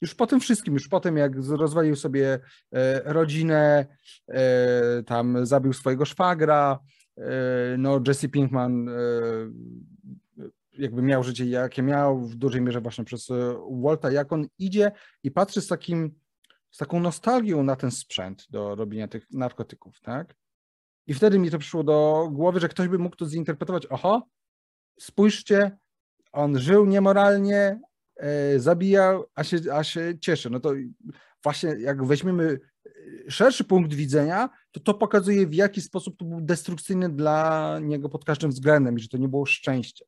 już 0.01 0.15
po 0.15 0.27
tym 0.27 0.41
wszystkim, 0.41 0.75
już 0.75 0.89
po 0.89 1.01
tym, 1.01 1.17
jak 1.17 1.33
rozwalił 1.49 1.97
sobie 1.97 2.39
rodzinę, 3.05 3.87
tam 5.07 5.47
zabił 5.47 5.73
swojego 5.73 6.05
szwagra, 6.05 6.79
no 7.79 8.01
Jesse 8.07 8.29
Pinkman 8.29 8.91
jakby 10.73 11.03
miał 11.03 11.25
życie, 11.25 11.47
jakie 11.47 11.83
miał, 11.83 12.21
w 12.21 12.35
dużej 12.35 12.61
mierze 12.61 12.81
właśnie 12.81 13.05
przez 13.05 13.29
Walta, 13.71 14.11
jak 14.11 14.33
on 14.33 14.47
idzie 14.59 14.93
i 15.23 15.31
patrzy 15.31 15.61
z 15.61 15.67
takim 15.67 16.15
z 16.71 16.79
taką 16.79 17.01
nostalgią 17.01 17.63
na 17.63 17.77
ten 17.77 17.91
sprzęt 17.91 18.47
do 18.51 18.75
robienia 18.75 19.09
tych 19.09 19.27
narkotyków, 19.31 20.01
tak? 20.01 20.35
I 21.07 21.15
wtedy 21.15 21.39
mi 21.39 21.51
to 21.51 21.59
przyszło 21.59 21.85
do 21.85 22.29
głowy, 22.33 22.61
że 22.61 22.69
ktoś 22.69 22.89
by 22.89 22.99
mógł 22.99 23.17
to 23.17 23.27
zinterpretować. 23.27 23.87
Oho, 23.87 24.29
spójrzcie, 25.01 25.79
on 26.33 26.59
żył 26.59 26.87
niemoralnie, 26.87 27.81
e, 28.17 28.61
zabijał, 28.61 29.25
a 29.35 29.45
się, 29.45 29.59
a 29.73 29.85
się 29.85 30.19
cieszy. 30.21 30.51
No 30.51 30.61
to 30.61 30.73
właśnie 31.43 31.71
jak 31.71 32.07
weźmiemy 32.07 32.61
e, 33.27 33.31
szerszy 33.31 33.65
punkt 33.65 33.95
widzenia, 33.95 34.49
to 34.73 34.81
to 34.81 34.95
pokazuje 34.95 35.47
w 35.47 35.55
jaki 35.55 35.81
sposób 35.81 36.19
to 36.19 36.25
był 36.25 36.41
destrukcyjny 36.41 37.09
dla 37.09 37.79
niego 37.83 38.09
pod 38.09 38.25
każdym 38.25 38.51
względem 38.51 38.99
i 38.99 39.01
że 39.01 39.09
to 39.09 39.17
nie 39.17 39.29
było 39.29 39.47
szczęście. 39.47 40.05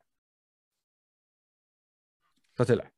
To 2.54 2.64
tyle. 2.64 2.97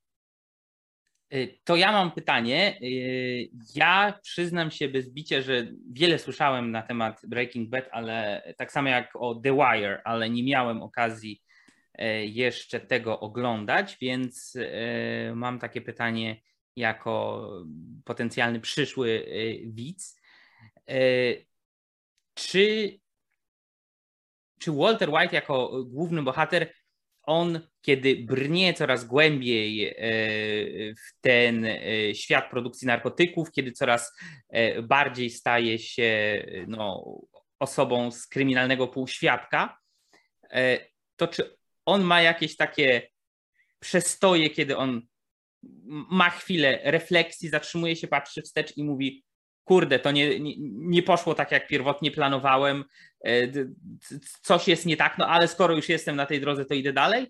Y, 1.35 1.59
to 1.65 1.77
ja 1.77 1.93
mam 1.93 2.13
pytanie. 2.13 2.79
Y, 2.83 3.51
ja 3.75 4.19
przyznam 4.23 4.71
się 4.71 4.89
bez 4.89 5.11
bicia, 5.11 5.43
że 5.43 5.67
wiele 5.93 6.19
słyszałem 6.19 6.71
na 6.71 6.83
temat 6.83 7.21
Breaking 7.27 7.71
Bad, 7.71 7.89
ale 7.93 8.43
tak 8.57 8.73
samo 8.73 8.89
jak 8.89 9.17
o 9.17 9.35
The 9.35 9.55
Wire, 9.55 10.03
ale 10.05 10.31
nie 10.31 10.43
miałem 10.43 10.83
okazji 10.83 11.43
y, 12.01 12.27
jeszcze 12.27 12.81
tego 12.81 13.21
oglądać, 13.21 13.97
więc 14.01 14.59
mam 15.35 15.59
takie 15.59 15.81
pytanie 15.81 16.41
jako 16.77 17.51
potencjalny 18.05 18.61
przyszły 18.61 19.27
widz. 19.67 20.21
czy, 22.35 22.99
czy 24.59 24.73
Walter 24.73 25.11
White 25.11 25.35
jako 25.35 25.85
główny 25.85 26.23
bohater, 26.23 26.73
on 27.31 27.61
kiedy 27.81 28.17
brnie 28.17 28.75
coraz 28.75 29.05
głębiej 29.05 29.95
w 30.97 31.21
ten 31.21 31.67
świat 32.15 32.51
produkcji 32.51 32.87
narkotyków, 32.87 33.53
kiedy 33.53 33.73
coraz 33.73 34.13
bardziej 34.83 35.31
staje 35.31 35.79
się 35.79 36.43
no, 36.67 37.05
osobą 37.59 38.11
z 38.11 38.27
kryminalnego 38.27 38.89
półświadka, 38.89 39.79
to 41.17 41.29
czy 41.29 41.57
on 41.87 42.03
ma 42.03 42.23
jakieś 42.23 42.57
takie 42.57 43.03
przestoje, 43.81 44.51
kiedy 44.51 44.77
on 44.77 45.03
ma 46.11 46.31
chwilę 46.31 46.81
refleksji, 46.85 47.49
zatrzymuje 47.49 47.97
się, 47.97 48.09
patrzy 48.09 48.43
wstecz 48.43 48.77
i 48.77 48.85
mówi: 48.85 49.25
Kurde, 49.71 49.99
to 49.99 50.11
nie, 50.11 50.41
nie, 50.41 50.55
nie 50.59 51.03
poszło 51.03 51.35
tak, 51.35 51.53
jak 51.53 51.69
pierwotnie 51.69 52.11
planowałem, 52.11 52.85
e, 53.25 53.33
coś 54.43 54.69
jest 54.69 54.87
nie 54.87 54.97
tak, 54.97 55.19
no 55.19 55.27
ale 55.27 55.49
skoro 55.49 55.75
już 55.77 55.89
jestem 55.89 56.17
na 56.17 56.27
tej 56.27 56.41
drodze, 56.41 56.65
to 56.65 56.75
idę 56.75 56.93
dalej. 56.93 57.27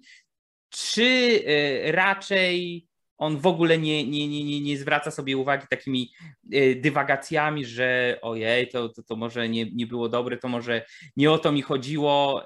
Czy 0.70 1.04
e, 1.46 1.92
raczej 1.92 2.86
on 3.18 3.38
w 3.38 3.46
ogóle 3.46 3.78
nie, 3.78 4.06
nie, 4.06 4.28
nie, 4.28 4.60
nie 4.60 4.78
zwraca 4.78 5.10
sobie 5.10 5.36
uwagi 5.36 5.66
takimi 5.70 6.12
e, 6.52 6.74
dywagacjami, 6.74 7.64
że 7.64 8.18
ojej, 8.22 8.68
to, 8.68 8.88
to, 8.88 9.02
to 9.02 9.16
może 9.16 9.48
nie, 9.48 9.70
nie 9.72 9.86
było 9.86 10.08
dobre, 10.08 10.36
to 10.36 10.48
może 10.48 10.84
nie 11.16 11.30
o 11.30 11.38
to 11.38 11.52
mi 11.52 11.62
chodziło, 11.62 12.44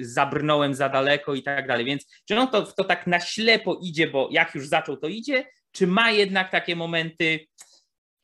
zabrnąłem 0.00 0.74
za 0.74 0.88
daleko 0.88 1.34
i 1.34 1.42
tak 1.42 1.68
dalej. 1.68 1.84
Więc 1.84 2.06
czy 2.28 2.38
on 2.38 2.48
to, 2.48 2.62
to 2.62 2.84
tak 2.84 3.06
na 3.06 3.20
ślepo 3.20 3.78
idzie, 3.82 4.08
bo 4.08 4.28
jak 4.32 4.54
już 4.54 4.68
zaczął, 4.68 4.96
to 4.96 5.08
idzie, 5.08 5.44
czy 5.72 5.86
ma 5.86 6.10
jednak 6.10 6.50
takie 6.50 6.76
momenty, 6.76 7.46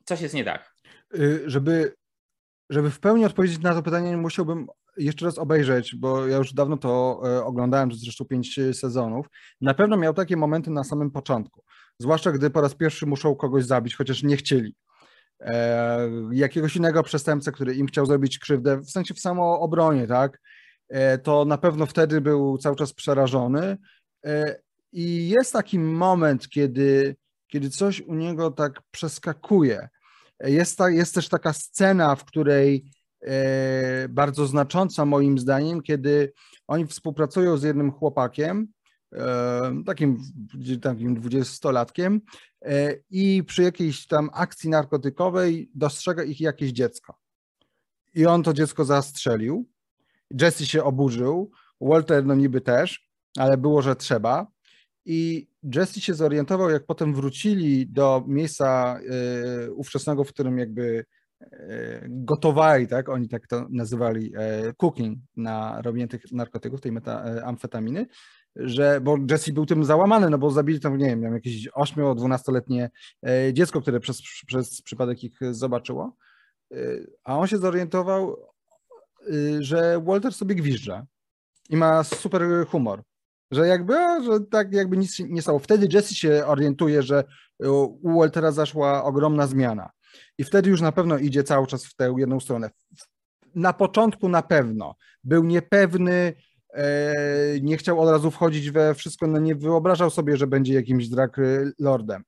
coś 0.05 0.21
jest 0.21 0.35
nie 0.35 0.45
tak? 0.45 0.70
Y, 1.15 1.43
żeby, 1.47 1.95
żeby 2.71 2.91
w 2.91 3.01
pełni 3.01 3.25
odpowiedzieć 3.25 3.59
na 3.59 3.75
to 3.75 3.83
pytanie, 3.83 4.17
musiałbym 4.17 4.67
jeszcze 4.97 5.25
raz 5.25 5.39
obejrzeć, 5.39 5.97
bo 5.97 6.27
ja 6.27 6.37
już 6.37 6.55
dawno 6.55 6.77
to 6.77 7.23
e, 7.25 7.45
oglądałem, 7.45 7.93
zresztą 7.93 8.25
pięć 8.25 8.61
sezonów. 8.73 9.27
Na 9.61 9.75
pewno 9.75 9.97
miał 9.97 10.15
takie 10.15 10.37
momenty 10.37 10.71
na 10.71 10.85
samym 10.85 11.11
początku. 11.11 11.63
Zwłaszcza 11.99 12.33
gdy 12.33 12.51
po 12.51 12.61
raz 12.61 12.75
pierwszy 12.75 13.07
muszą 13.07 13.35
kogoś 13.35 13.65
zabić, 13.65 13.97
chociaż 13.97 14.23
nie 14.23 14.37
chcieli. 14.37 14.75
E, 15.41 16.09
jakiegoś 16.33 16.77
innego 16.77 17.03
przestępcę, 17.03 17.53
który 17.53 17.75
im 17.75 17.87
chciał 17.87 18.07
zrobić 18.07 18.39
krzywdę, 18.39 18.81
w 18.81 18.91
sensie 18.91 19.15
w 19.15 19.21
samoobronie, 19.21 20.07
tak? 20.07 20.41
E, 20.89 21.19
to 21.19 21.45
na 21.45 21.59
pewno 21.59 21.87
wtedy 21.87 22.21
był 22.21 22.59
cały 22.59 22.77
czas 22.77 22.93
przerażony. 22.93 23.77
E, 24.25 24.61
I 24.93 25.29
jest 25.29 25.53
taki 25.53 25.79
moment, 25.79 26.49
kiedy, 26.49 27.17
kiedy 27.47 27.71
coś 27.71 28.01
u 28.01 28.15
niego 28.15 28.51
tak 28.51 28.83
przeskakuje. 28.91 29.89
Jest, 30.41 30.79
ta, 30.79 30.91
jest 30.91 31.15
też 31.15 31.29
taka 31.29 31.53
scena, 31.53 32.17
w 32.17 32.25
której 32.25 32.85
e, 33.23 34.09
bardzo 34.09 34.47
znacząca 34.47 35.05
moim 35.05 35.39
zdaniem, 35.39 35.83
kiedy 35.83 36.33
oni 36.67 36.87
współpracują 36.87 37.57
z 37.57 37.63
jednym 37.63 37.93
chłopakiem, 37.93 38.69
takim, 39.87 40.19
takim 40.83 41.15
dwudziestolatkiem 41.15 42.21
e, 42.63 42.95
i 43.11 43.45
przy 43.45 43.63
jakiejś 43.63 44.07
tam 44.07 44.31
akcji 44.33 44.71
narkotykowej 44.71 45.71
dostrzega 45.75 46.23
ich 46.23 46.41
jakieś 46.41 46.71
dziecko. 46.71 47.19
I 48.15 48.27
on 48.27 48.43
to 48.43 48.53
dziecko 48.53 48.85
zastrzelił. 48.85 49.69
Jesse 50.41 50.67
się 50.67 50.85
oburzył, 50.85 51.51
Walter 51.81 52.27
no 52.27 52.35
niby 52.35 52.61
też, 52.61 53.11
ale 53.37 53.57
było, 53.57 53.83
że 53.83 53.97
trzeba. 53.97 54.47
I 55.05 55.49
Jesse 55.75 56.01
się 56.01 56.15
zorientował, 56.15 56.71
jak 56.71 56.87
potem 56.87 57.15
wrócili 57.15 57.87
do 57.87 58.25
miejsca 58.27 59.01
y, 59.67 59.73
ówczesnego, 59.73 60.25
w 60.25 60.29
którym 60.29 60.59
jakby 60.59 61.05
y, 61.43 61.47
gotowali, 62.09 62.89
tak? 62.89 63.09
Oni 63.09 63.29
tak 63.29 63.47
to 63.47 63.67
nazywali 63.71 64.33
y, 64.37 64.75
cooking 64.75 65.19
na 65.37 65.83
robienie 65.83 66.09
tych 66.09 66.33
narkotyków, 66.33 66.81
tej 66.81 66.93
metamfetaminy, 66.93 68.07
że, 68.57 69.01
bo 69.01 69.17
Jesse 69.31 69.53
był 69.53 69.67
tym 69.67 69.85
załamany, 69.85 70.31
no 70.31 70.39
bo 70.39 70.51
zabili 70.51 70.81
tam, 70.81 70.99
nie 70.99 71.07
wiem, 71.07 71.21
miał 71.21 71.35
jakieś 71.35 71.69
8-12-letnie 71.69 72.91
e, 73.27 73.53
dziecko, 73.53 73.81
które 73.81 74.01
przez, 74.01 74.23
przez 74.47 74.83
przypadek 74.83 75.25
ich 75.25 75.39
zobaczyło, 75.51 76.17
a 77.25 77.39
on 77.39 77.47
się 77.47 77.59
zorientował, 77.59 78.37
że 79.61 80.03
Walter 80.05 80.33
sobie 80.33 80.55
gwizdża 80.55 81.07
i 81.71 81.77
ma 81.77 82.05
super 82.05 82.43
humor, 82.67 83.03
że 83.51 83.69
jakby, 83.69 83.95
że 84.25 84.41
tak 84.51 84.73
jakby 84.73 84.97
nic 84.97 85.19
nie 85.19 85.43
stało. 85.43 85.59
Wtedy 85.59 85.89
Jesse 85.93 86.15
się 86.15 86.47
orientuje, 86.47 87.03
że 87.03 87.25
u 88.03 88.19
Waltera 88.19 88.53
zaszła 88.53 89.05
ogromna 89.05 89.47
zmiana 89.47 89.91
i 90.39 90.45
wtedy 90.45 90.71
już 90.71 90.81
na 90.81 90.93
pewno 90.93 91.19
idzie 91.19 91.45
cały 91.45 91.67
czas 91.67 91.87
w 91.87 91.95
tę 91.95 92.15
jedną 92.19 92.41
stronę. 92.41 92.71
Na 93.55 93.73
początku 93.73 94.29
na 94.29 94.43
pewno 94.43 94.95
był 95.25 95.45
niepewny, 95.45 96.35
E, 96.75 97.15
nie 97.61 97.77
chciał 97.77 98.01
od 98.01 98.09
razu 98.09 98.31
wchodzić 98.31 98.71
we 98.71 98.95
wszystko, 98.95 99.27
no 99.27 99.39
nie 99.39 99.55
wyobrażał 99.55 100.11
sobie, 100.11 100.37
że 100.37 100.47
będzie 100.47 100.75
jakimś 100.75 101.09
drag 101.09 101.37
lordem. 101.79 102.23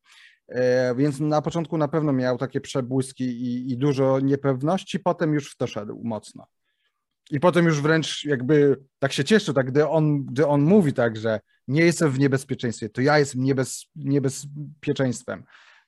E, 0.48 0.94
więc 0.94 1.20
na 1.20 1.42
początku 1.42 1.78
na 1.78 1.88
pewno 1.88 2.12
miał 2.12 2.38
takie 2.38 2.60
przebłyski 2.60 3.24
i, 3.24 3.72
i 3.72 3.76
dużo 3.76 4.20
niepewności, 4.20 5.00
potem 5.00 5.34
już 5.34 5.50
w 5.50 5.56
to 5.56 5.66
szedł 5.66 6.00
mocno. 6.04 6.46
I 7.32 7.40
potem 7.40 7.66
już 7.66 7.80
wręcz 7.80 8.24
jakby 8.24 8.76
tak 8.98 9.12
się 9.12 9.24
cieszy, 9.24 9.54
tak, 9.54 9.66
gdy 9.66 9.88
on, 9.88 10.24
gdy 10.24 10.46
on 10.46 10.62
mówi 10.62 10.92
tak, 10.92 11.16
że 11.16 11.40
nie 11.68 11.82
jestem 11.82 12.10
w 12.10 12.18
niebezpieczeństwie, 12.18 12.88
to 12.88 13.00
ja 13.00 13.18
jestem 13.18 13.42
niebez, 13.42 13.86
niebezpieczeństwem. 13.96 15.44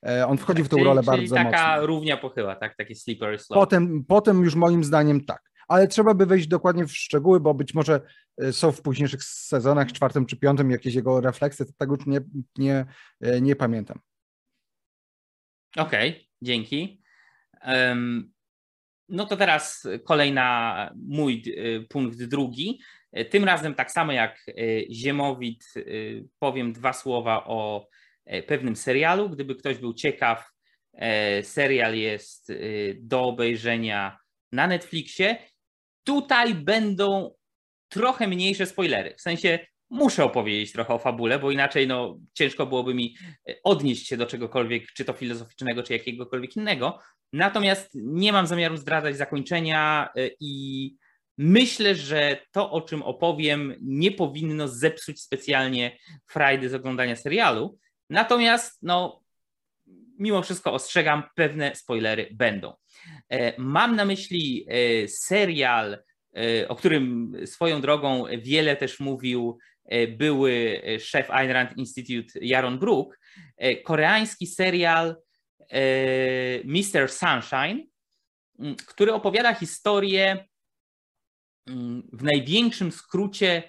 E, 0.07 0.27
on 0.27 0.37
wchodzi 0.37 0.63
w 0.63 0.69
tę 0.69 0.77
rolę 0.83 1.01
czyli 1.01 1.17
bardzo 1.17 1.35
taka 1.35 1.43
mocno. 1.43 1.57
taka 1.57 1.85
równia 1.85 2.17
pochyła, 2.17 2.55
tak? 2.55 2.75
Taki 2.77 2.95
slippery 2.95 3.39
slope. 3.39 3.59
Potem, 3.59 4.05
potem 4.07 4.43
już 4.43 4.55
moim 4.55 4.83
zdaniem 4.83 5.25
tak 5.25 5.41
ale 5.67 5.87
trzeba 5.87 6.13
by 6.13 6.25
wejść 6.25 6.47
dokładnie 6.47 6.85
w 6.85 6.91
szczegóły, 6.91 7.39
bo 7.39 7.53
być 7.53 7.73
może 7.73 8.01
e, 8.37 8.53
są 8.53 8.71
w 8.71 8.81
późniejszych 8.81 9.23
sezonach, 9.23 9.91
czwartym 9.91 10.25
czy 10.25 10.37
piątym, 10.37 10.71
jakieś 10.71 10.95
jego 10.95 11.21
refleksje, 11.21 11.65
tego 11.77 11.95
już 11.95 12.05
nie, 12.05 12.19
nie, 12.57 12.85
e, 13.21 13.41
nie 13.41 13.55
pamiętam. 13.55 13.99
Okej, 15.77 16.09
okay, 16.09 16.21
dzięki. 16.41 17.01
Um, 17.67 18.33
no 19.09 19.25
to 19.25 19.37
teraz 19.37 19.87
kolejna 20.03 20.91
mój 20.95 21.43
e, 21.47 21.79
punkt 21.89 22.23
drugi. 22.23 22.79
Tym 23.29 23.43
razem 23.43 23.75
tak 23.75 23.91
samo 23.91 24.11
jak 24.11 24.45
Ziemowit 24.91 25.73
powiem 26.39 26.73
dwa 26.73 26.93
słowa 26.93 27.43
o 27.45 27.87
pewnym 28.47 28.75
serialu. 28.75 29.29
Gdyby 29.29 29.55
ktoś 29.55 29.77
był 29.77 29.93
ciekaw, 29.93 30.51
serial 31.41 31.95
jest 31.95 32.51
do 32.95 33.21
obejrzenia 33.21 34.17
na 34.51 34.67
Netflixie 34.67 35.37
Tutaj 36.05 36.55
będą 36.55 37.33
trochę 37.89 38.27
mniejsze 38.27 38.65
spoilery. 38.65 39.15
W 39.17 39.21
sensie 39.21 39.59
muszę 39.89 40.23
opowiedzieć 40.23 40.71
trochę 40.71 40.93
o 40.93 40.99
fabule, 40.99 41.39
bo 41.39 41.51
inaczej 41.51 41.87
no, 41.87 42.19
ciężko 42.33 42.65
byłoby 42.65 42.93
mi 42.93 43.15
e, 43.49 43.55
odnieść 43.63 44.07
się 44.07 44.17
do 44.17 44.25
czegokolwiek, 44.25 44.87
czy 44.91 45.05
to 45.05 45.13
filozoficznego, 45.13 45.83
czy 45.83 45.93
jakiegokolwiek 45.93 46.55
innego. 46.55 46.99
Natomiast 47.33 47.91
nie 47.95 48.33
mam 48.33 48.47
zamiaru 48.47 48.77
zdradzać 48.77 49.17
zakończenia 49.17 50.09
e, 50.15 50.29
i 50.39 50.95
myślę, 51.37 51.95
że 51.95 52.37
to, 52.51 52.71
o 52.71 52.81
czym 52.81 53.03
opowiem, 53.03 53.75
nie 53.81 54.11
powinno 54.11 54.67
zepsuć 54.67 55.21
specjalnie 55.21 55.97
frajdy 56.27 56.69
z 56.69 56.73
oglądania 56.73 57.15
serialu. 57.15 57.77
Natomiast 58.09 58.77
no, 58.81 59.21
mimo 60.19 60.41
wszystko 60.41 60.73
ostrzegam, 60.73 61.23
pewne 61.35 61.75
spoilery 61.75 62.29
będą. 62.31 62.73
E, 63.29 63.61
mam 63.61 63.95
na 63.95 64.05
myśli 64.05 64.67
serial, 65.07 66.03
o 66.67 66.75
którym 66.75 67.33
swoją 67.45 67.81
drogą 67.81 68.25
wiele 68.41 68.75
też 68.75 68.99
mówił 68.99 69.57
były 70.17 70.81
szef 70.99 71.31
Ayn 71.31 71.51
Rand 71.51 71.77
Institute 71.77 72.39
Jaron 72.41 72.79
Brook, 72.79 73.19
koreański 73.83 74.47
serial 74.47 75.15
Mr. 76.63 77.09
Sunshine, 77.11 77.85
który 78.87 79.13
opowiada 79.13 79.53
historię 79.53 80.45
w 82.13 82.23
największym 82.23 82.91
skrócie 82.91 83.63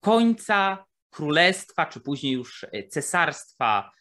końca 0.00 0.84
królestwa, 1.10 1.86
czy 1.86 2.00
później 2.00 2.32
już 2.32 2.66
cesarstwa 2.90 3.92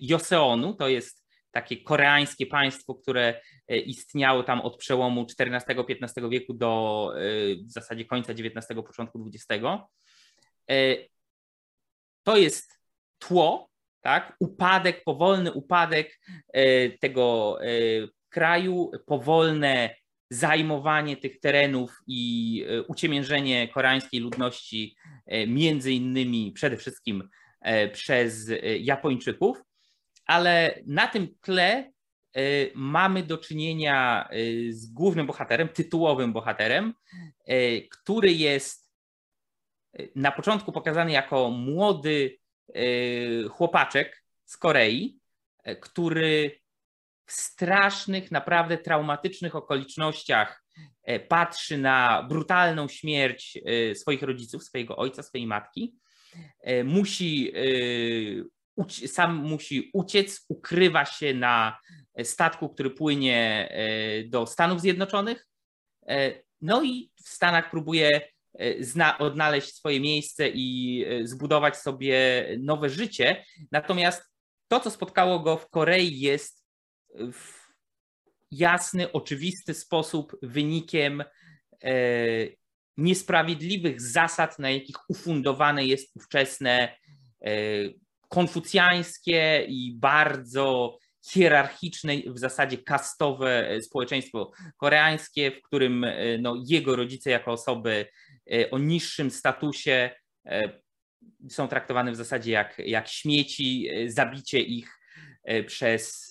Joseonu, 0.00 0.74
to 0.74 0.88
jest 0.88 1.28
takie 1.50 1.76
koreańskie 1.76 2.46
państwo, 2.46 2.94
które 2.94 3.40
e, 3.68 3.78
istniało 3.78 4.42
tam 4.42 4.60
od 4.60 4.76
przełomu 4.76 5.26
XIV-XV 5.40 6.28
wieku 6.30 6.54
do 6.54 7.12
e, 7.16 7.20
w 7.56 7.70
zasadzie 7.70 8.04
końca 8.04 8.32
XIX, 8.32 8.66
początku 8.86 9.30
XX. 9.34 9.64
E, 10.70 10.96
to 12.22 12.36
jest 12.36 12.78
tło, 13.18 13.70
tak? 14.00 14.36
upadek, 14.40 15.04
powolny 15.04 15.52
upadek 15.52 16.20
tego 17.00 17.58
kraju, 18.28 18.90
powolne 19.06 19.94
zajmowanie 20.30 21.16
tych 21.16 21.40
terenów 21.40 21.98
i 22.06 22.64
uciemiężenie 22.88 23.68
koreańskiej 23.68 24.20
ludności, 24.20 24.96
między 25.46 25.92
innymi 25.92 26.52
przede 26.52 26.76
wszystkim 26.76 27.28
przez 27.92 28.50
Japończyków 28.80 29.62
ale 30.28 30.78
na 30.86 31.06
tym 31.06 31.28
tle 31.40 31.92
mamy 32.74 33.22
do 33.22 33.38
czynienia 33.38 34.28
z 34.70 34.86
głównym 34.86 35.26
bohaterem, 35.26 35.68
tytułowym 35.68 36.32
bohaterem, 36.32 36.94
który 37.90 38.32
jest 38.32 38.87
na 40.14 40.32
początku 40.32 40.72
pokazany 40.72 41.12
jako 41.12 41.50
młody 41.50 42.38
chłopaczek 43.50 44.24
z 44.44 44.56
Korei, 44.56 45.18
który 45.80 46.60
w 47.26 47.32
strasznych, 47.32 48.30
naprawdę 48.30 48.78
traumatycznych 48.78 49.56
okolicznościach 49.56 50.64
patrzy 51.28 51.78
na 51.78 52.22
brutalną 52.28 52.88
śmierć 52.88 53.58
swoich 53.94 54.22
rodziców, 54.22 54.64
swojego 54.64 54.96
ojca, 54.96 55.22
swojej 55.22 55.46
matki. 55.46 55.94
Musi 56.84 57.52
sam 58.86 59.36
musi 59.36 59.90
uciec, 59.92 60.44
ukrywa 60.48 61.04
się 61.04 61.34
na 61.34 61.78
statku, 62.22 62.68
który 62.68 62.90
płynie 62.90 63.68
e, 63.70 64.24
do 64.24 64.46
Stanów 64.46 64.80
Zjednoczonych. 64.80 65.46
E, 66.08 66.42
no 66.60 66.82
i 66.82 67.10
w 67.24 67.28
Stanach 67.28 67.70
próbuje 67.70 68.28
e, 68.58 69.18
odnaleźć 69.18 69.74
swoje 69.74 70.00
miejsce 70.00 70.48
i 70.48 71.04
zbudować 71.24 71.76
sobie 71.76 72.46
nowe 72.60 72.90
życie. 72.90 73.44
Natomiast 73.72 74.22
to, 74.68 74.80
co 74.80 74.90
spotkało 74.90 75.40
go 75.40 75.56
w 75.56 75.70
Korei, 75.70 76.20
jest 76.20 76.64
w 77.32 77.68
jasny, 78.50 79.12
oczywisty 79.12 79.74
sposób 79.74 80.36
wynikiem 80.42 81.24
niesprawiedliwych 82.96 84.00
zasad, 84.00 84.58
na 84.58 84.70
jakich 84.70 84.96
ufundowane 85.08 85.86
jest 85.86 86.16
ówczesne 86.16 86.96
konfucjańskie 88.28 89.64
i 89.68 89.94
bardzo 89.96 90.98
hierarchiczne, 91.30 92.12
w 92.26 92.38
zasadzie 92.38 92.78
kastowe 92.78 93.70
e, 93.70 93.82
społeczeństwo 93.82 94.52
koreańskie, 94.76 95.50
w 95.50 95.62
którym 95.62 96.04
e, 96.04 96.38
no, 96.38 96.62
jego 96.66 96.96
rodzice 96.96 97.30
jako 97.30 97.52
osoby 97.52 97.90
e, 97.90 98.06
o 98.70 98.78
niższym 98.78 99.30
statusie 99.30 100.10
są 101.48 101.68
traktowane 101.68 102.12
w 102.12 102.16
zasadzie 102.16 102.52
jak, 102.52 102.78
jak 102.78 103.08
śmieci. 103.08 103.90
Zabicie 104.06 104.60
ich 104.60 104.98
przez 105.66 106.28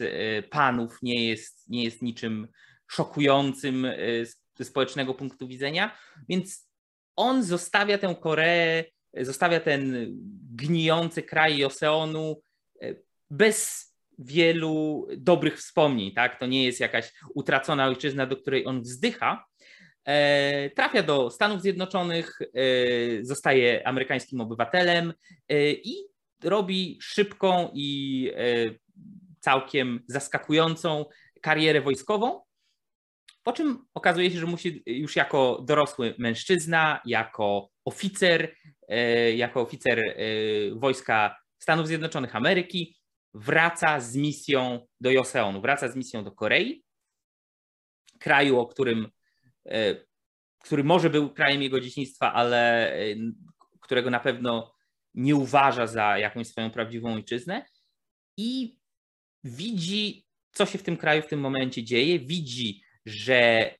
panów 0.49 0.97
nie 1.01 1.27
jest, 1.29 1.69
nie 1.69 1.83
jest 1.83 2.01
niczym 2.01 2.47
szokującym 2.87 3.87
ze 4.55 4.65
społecznego 4.65 5.13
punktu 5.13 5.47
widzenia, 5.47 5.97
więc 6.29 6.69
on 7.15 7.43
zostawia 7.43 7.97
tę 7.97 8.15
Koreę 8.21 8.83
zostawia 9.13 9.59
ten 9.59 10.07
gnijący 10.55 11.23
kraj 11.23 11.65
Oceanu 11.65 12.41
e, 12.81 12.95
bez 13.29 13.87
wielu 14.19 15.07
dobrych 15.17 15.57
wspomnień. 15.57 16.11
Tak? 16.13 16.39
To 16.39 16.45
nie 16.45 16.65
jest 16.65 16.79
jakaś 16.79 17.13
utracona 17.35 17.85
ojczyzna, 17.85 18.25
do 18.25 18.37
której 18.37 18.65
on 18.65 18.81
wzdycha. 18.81 19.46
E, 20.07 20.69
trafia 20.69 21.03
do 21.03 21.29
Stanów 21.29 21.61
Zjednoczonych, 21.61 22.39
e, 22.41 23.25
zostaje 23.25 23.87
amerykańskim 23.87 24.41
obywatelem 24.41 25.13
i 25.83 25.95
robi 26.43 26.97
szybką 27.01 27.69
i 27.73 28.31
całkiem 29.39 30.03
zaskakującą 30.07 31.05
karierę 31.41 31.81
wojskową. 31.81 32.41
Po 33.43 33.53
czym 33.53 33.85
okazuje 33.93 34.31
się, 34.31 34.39
że 34.39 34.45
musi 34.45 34.83
już 34.85 35.15
jako 35.15 35.63
dorosły 35.67 36.15
mężczyzna, 36.17 37.01
jako 37.05 37.69
oficer, 37.85 38.55
e, 38.87 39.35
jako 39.35 39.61
oficer 39.61 39.99
e, 39.99 40.13
wojska 40.75 41.37
Stanów 41.59 41.87
Zjednoczonych 41.87 42.35
Ameryki, 42.35 42.97
wraca 43.33 43.99
z 43.99 44.15
misją 44.15 44.87
do 45.01 45.11
Joseonu, 45.11 45.61
wraca 45.61 45.87
z 45.87 45.95
misją 45.95 46.23
do 46.23 46.31
Korei, 46.31 46.83
kraju, 48.19 48.59
o 48.59 48.67
którym, 48.67 49.05
e, 49.05 49.09
który 50.63 50.83
może 50.83 51.09
był 51.09 51.29
krajem 51.29 51.61
jego 51.61 51.79
dzieciństwa, 51.79 52.33
ale 52.33 52.93
którego 53.81 54.09
na 54.09 54.19
pewno 54.19 54.73
nie 55.13 55.35
uważa 55.35 55.87
za 55.87 56.17
jakąś 56.17 56.47
swoją 56.47 56.71
prawdziwą 56.71 57.13
ojczyznę 57.13 57.65
i 58.37 58.77
widzi, 59.43 60.25
co 60.51 60.65
się 60.65 60.77
w 60.77 60.83
tym 60.83 60.97
kraju 60.97 61.21
w 61.21 61.27
tym 61.27 61.39
momencie 61.39 61.83
dzieje, 61.83 62.19
widzi, 62.19 62.81
że 63.05 63.71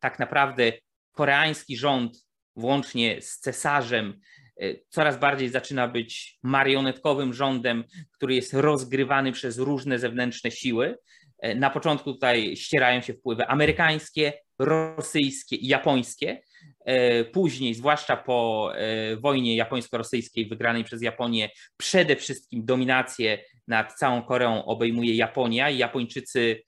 tak 0.00 0.18
naprawdę 0.18 0.72
koreański 1.12 1.76
rząd 1.76 2.30
włącznie 2.56 3.22
z 3.22 3.38
cesarzem, 3.38 4.20
e, 4.60 4.74
coraz 4.88 5.18
bardziej 5.18 5.48
zaczyna 5.48 5.88
być 5.88 6.38
marionetkowym 6.42 7.34
rządem, 7.34 7.84
który 8.12 8.34
jest 8.34 8.54
rozgrywany 8.54 9.32
przez 9.32 9.58
różne 9.58 9.98
zewnętrzne 9.98 10.50
siły. 10.50 10.98
E, 11.38 11.54
na 11.54 11.70
początku 11.70 12.12
tutaj 12.12 12.56
ścierają 12.56 13.00
się 13.00 13.14
wpływy 13.14 13.46
amerykańskie, 13.46 14.32
rosyjskie 14.60 15.56
i 15.56 15.66
japońskie. 15.66 16.42
E, 16.84 17.24
później, 17.24 17.74
zwłaszcza 17.74 18.16
po 18.16 18.72
wojnie 19.20 19.56
japońsko-rosyjskiej 19.56 20.48
wygranej 20.48 20.84
przez 20.84 21.02
Japonię, 21.02 21.50
przede 21.76 22.16
wszystkim 22.16 22.64
dominację 22.64 23.38
nad 23.66 23.94
całą 23.94 24.22
Koreą 24.22 24.64
obejmuje 24.64 25.14
Japonia 25.14 25.70
i 25.70 25.78
Japończycy, 25.78 26.62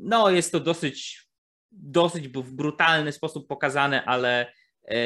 no 0.00 0.30
jest 0.30 0.52
to 0.52 0.60
dosyć, 0.60 1.26
dosyć 1.70 2.28
w 2.28 2.52
brutalny 2.52 3.12
sposób 3.12 3.48
pokazane, 3.48 4.04
ale 4.04 4.52
E, 4.88 4.96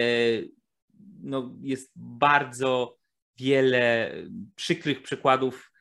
no, 1.23 1.55
jest 1.62 1.92
bardzo 1.97 2.99
wiele 3.38 4.12
przykrych 4.55 5.03
przykładów 5.03 5.73
e, 5.73 5.75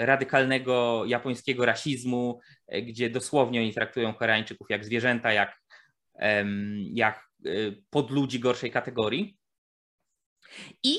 radykalnego 0.00 1.04
japońskiego 1.06 1.66
rasizmu, 1.66 2.40
e, 2.66 2.82
gdzie 2.82 3.10
dosłownie 3.10 3.60
oni 3.60 3.74
traktują 3.74 4.14
Koreańczyków 4.14 4.70
jak 4.70 4.84
zwierzęta, 4.84 5.32
jak, 5.32 5.60
jak 6.92 7.30
podludzi 7.90 8.40
gorszej 8.40 8.70
kategorii. 8.70 9.36
I 10.82 10.98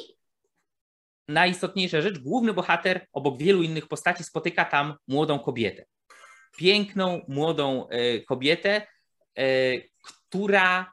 najistotniejsza 1.28 2.02
rzecz, 2.02 2.20
główny 2.20 2.54
bohater 2.54 3.08
obok 3.14 3.40
wielu 3.40 3.64
innych 3.64 3.88
postaci 3.88 4.24
spotyka 4.24 4.66
tam 4.66 4.96
młodą 5.08 5.40
kobietę. 5.40 5.86
Piękną, 6.58 7.22
młodą 7.28 7.88
kobietę, 8.28 8.88
która 10.04 10.92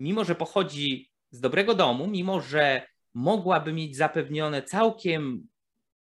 mimo 0.00 0.24
że 0.24 0.34
pochodzi 0.34 1.10
z 1.30 1.40
dobrego 1.40 1.74
domu, 1.74 2.06
mimo 2.06 2.40
że 2.40 2.86
mogłaby 3.14 3.72
mieć 3.72 3.96
zapewnione 3.96 4.62
całkiem 4.62 5.48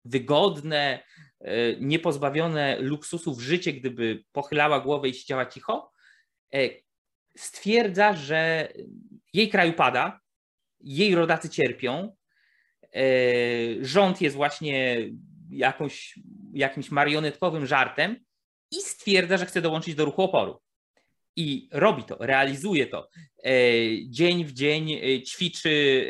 wygodne, 0.10 1.04
e, 1.40 1.76
niepozbawione 1.80 2.80
luksusów 2.80 3.42
życie, 3.42 3.74
gdyby 3.74 4.24
pochylała 4.32 4.80
głowę 4.80 5.10
i 5.10 5.14
siedziała 5.14 5.46
cicho, 5.46 5.92
e, 6.54 6.70
stwierdza, 7.38 8.14
że 8.14 8.68
jej 9.34 9.50
kraj 9.50 9.70
upada, 9.70 10.20
jej 10.80 11.16
rodacy 11.16 11.50
cierpią, 11.50 12.16
e, 12.96 13.02
rząd 13.82 14.22
jest 14.22 14.36
właśnie 14.36 15.00
jakąś, 15.50 16.20
jakimś 16.54 16.92
marionetkowym 16.92 17.66
żartem 17.66 18.26
i 18.72 18.76
stwierdza, 18.76 19.38
że 19.38 19.46
chce 19.46 19.62
dołączyć 19.62 19.96
do 19.96 20.06
ruchu 20.06 20.22
oporu 20.22 20.60
i 21.40 21.70
robi 21.72 22.04
to, 22.04 22.18
realizuje 22.20 22.88
to. 22.88 23.10
E, 23.44 23.52
dzień 24.10 24.46
w 24.46 24.54
dzień 24.54 24.94
e, 24.94 25.22
ćwiczy 25.22 26.06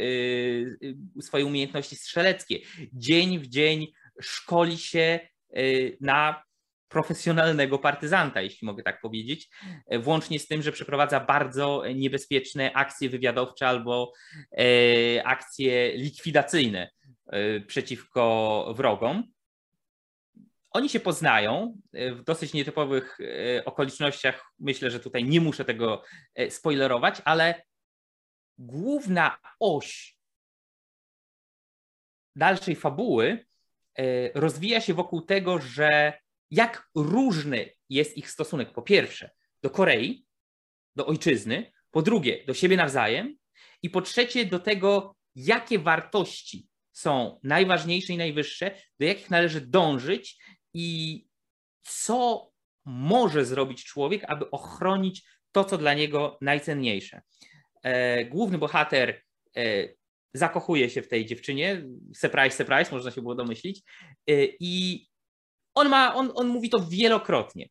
e, 1.17 1.21
swoje 1.21 1.45
umiejętności 1.45 1.95
strzeleckie. 1.95 2.59
Dzień 2.93 3.39
w 3.39 3.47
dzień 3.47 3.87
szkoli 4.21 4.77
się 4.77 5.19
na 6.01 6.43
profesjonalnego 6.87 7.79
partyzanta, 7.79 8.41
jeśli 8.41 8.65
mogę 8.65 8.83
tak 8.83 9.01
powiedzieć, 9.01 9.49
włącznie 9.99 10.39
z 10.39 10.47
tym, 10.47 10.61
że 10.61 10.71
przeprowadza 10.71 11.19
bardzo 11.19 11.83
niebezpieczne 11.95 12.73
akcje 12.73 13.09
wywiadowcze 13.09 13.67
albo 13.67 14.13
akcje 15.23 15.97
likwidacyjne 15.97 16.91
przeciwko 17.67 18.73
wrogom. 18.77 19.23
Oni 20.71 20.89
się 20.89 20.99
poznają 20.99 21.77
e, 21.93 22.11
w 22.11 22.23
dosyć 22.23 22.53
nietypowych 22.53 23.17
e, 23.19 23.65
okolicznościach. 23.65 24.53
Myślę, 24.59 24.91
że 24.91 24.99
tutaj 24.99 25.23
nie 25.23 25.41
muszę 25.41 25.65
tego 25.65 26.03
e, 26.35 26.51
spoilerować, 26.51 27.21
ale 27.25 27.63
główna 28.57 29.37
oś 29.59 30.17
dalszej 32.35 32.75
fabuły 32.75 33.45
rozwija 34.33 34.81
się 34.81 34.93
wokół 34.93 35.21
tego, 35.21 35.59
że 35.59 36.13
jak 36.51 36.89
różny 36.95 37.69
jest 37.89 38.17
ich 38.17 38.31
stosunek, 38.31 38.73
po 38.73 38.81
pierwsze, 38.81 39.29
do 39.63 39.69
Korei, 39.69 40.25
do 40.95 41.07
ojczyzny, 41.07 41.71
po 41.91 42.01
drugie, 42.01 42.43
do 42.45 42.53
siebie 42.53 42.77
nawzajem 42.77 43.37
i 43.81 43.89
po 43.89 44.01
trzecie, 44.01 44.45
do 44.45 44.59
tego, 44.59 45.15
jakie 45.35 45.79
wartości 45.79 46.67
są 46.91 47.39
najważniejsze 47.43 48.13
i 48.13 48.17
najwyższe, 48.17 48.71
do 48.99 49.05
jakich 49.05 49.29
należy 49.29 49.61
dążyć 49.61 50.37
i 50.73 51.25
co 51.83 52.51
może 52.85 53.45
zrobić 53.45 53.85
człowiek, 53.85 54.23
aby 54.27 54.51
ochronić 54.51 55.23
to, 55.51 55.63
co 55.63 55.77
dla 55.77 55.93
niego 55.93 56.37
najcenniejsze. 56.41 57.21
E, 57.83 58.25
główny 58.25 58.57
bohater 58.57 59.21
e, 59.57 59.87
zakochuje 60.33 60.89
się 60.89 61.01
w 61.01 61.07
tej 61.07 61.25
dziewczynie, 61.25 61.83
surprise, 62.15 62.57
surprise, 62.57 62.91
można 62.91 63.11
się 63.11 63.21
było 63.21 63.35
domyślić, 63.35 63.81
e, 64.27 64.45
i 64.59 65.05
On, 65.73 65.89
ma, 65.89 66.15
on, 66.15 66.31
on 66.35 66.47
mówi 66.47 66.69
to 66.69 66.79
wielokrotnie. 66.79 67.69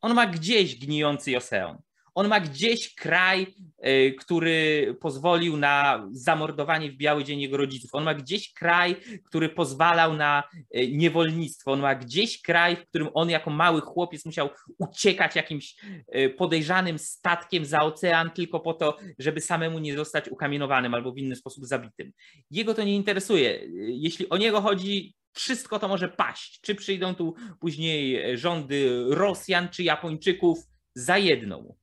On 0.00 0.14
ma 0.14 0.26
gdzieś 0.26 0.78
gnijący 0.78 1.36
ocean. 1.36 1.78
On 2.18 2.28
ma 2.28 2.40
gdzieś 2.40 2.94
kraj, 2.94 3.46
y, 3.86 4.14
który 4.18 4.96
pozwolił 5.00 5.56
na 5.56 6.06
zamordowanie 6.12 6.90
w 6.90 6.96
biały 6.96 7.24
dzień 7.24 7.40
jego 7.40 7.56
rodziców. 7.56 7.90
On 7.92 8.04
ma 8.04 8.14
gdzieś 8.14 8.52
kraj, 8.52 8.96
który 9.24 9.48
pozwalał 9.48 10.16
na 10.16 10.42
y, 10.76 10.88
niewolnictwo. 10.92 11.72
On 11.72 11.80
ma 11.80 11.94
gdzieś 11.94 12.42
kraj, 12.42 12.76
w 12.76 12.86
którym 12.86 13.08
on 13.14 13.30
jako 13.30 13.50
mały 13.50 13.80
chłopiec 13.80 14.24
musiał 14.26 14.50
uciekać 14.78 15.36
jakimś 15.36 15.76
y, 16.16 16.30
podejrzanym 16.30 16.98
statkiem 16.98 17.64
za 17.64 17.78
ocean 17.78 18.30
tylko 18.30 18.60
po 18.60 18.74
to, 18.74 18.96
żeby 19.18 19.40
samemu 19.40 19.78
nie 19.78 19.96
zostać 19.96 20.28
ukamienowanym 20.28 20.94
albo 20.94 21.12
w 21.12 21.18
inny 21.18 21.36
sposób 21.36 21.64
zabitym. 21.64 22.12
Jego 22.50 22.74
to 22.74 22.84
nie 22.84 22.94
interesuje. 22.94 23.60
Jeśli 23.78 24.28
o 24.28 24.36
niego 24.36 24.60
chodzi, 24.60 25.14
wszystko 25.32 25.78
to 25.78 25.88
może 25.88 26.08
paść. 26.08 26.60
Czy 26.60 26.74
przyjdą 26.74 27.14
tu 27.14 27.34
później 27.60 28.22
rządy 28.38 29.04
Rosjan 29.08 29.68
czy 29.68 29.82
Japończyków 29.82 30.58
za 30.94 31.18
jedną 31.18 31.74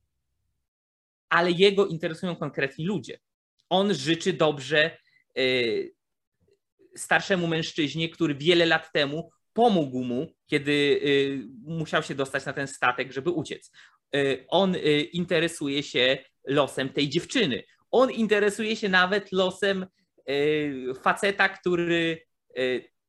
ale 1.29 1.51
jego 1.51 1.87
interesują 1.87 2.35
konkretni 2.35 2.85
ludzie. 2.85 3.19
On 3.69 3.93
życzy 3.93 4.33
dobrze 4.33 4.97
y, 5.37 5.95
starszemu 6.95 7.47
mężczyźnie, 7.47 8.09
który 8.09 8.35
wiele 8.35 8.65
lat 8.65 8.91
temu 8.91 9.31
pomógł 9.53 10.03
mu, 10.03 10.27
kiedy 10.47 10.71
y, 10.71 11.47
musiał 11.61 12.03
się 12.03 12.15
dostać 12.15 12.45
na 12.45 12.53
ten 12.53 12.67
statek, 12.67 13.11
żeby 13.11 13.29
uciec. 13.29 13.71
Y, 14.15 14.45
on 14.47 14.75
interesuje 15.11 15.83
się 15.83 16.17
losem 16.47 16.89
tej 16.89 17.09
dziewczyny. 17.09 17.63
On 17.91 18.11
interesuje 18.11 18.75
się 18.75 18.89
nawet 18.89 19.31
losem 19.31 19.85
faceta, 21.01 21.49
który 21.49 22.21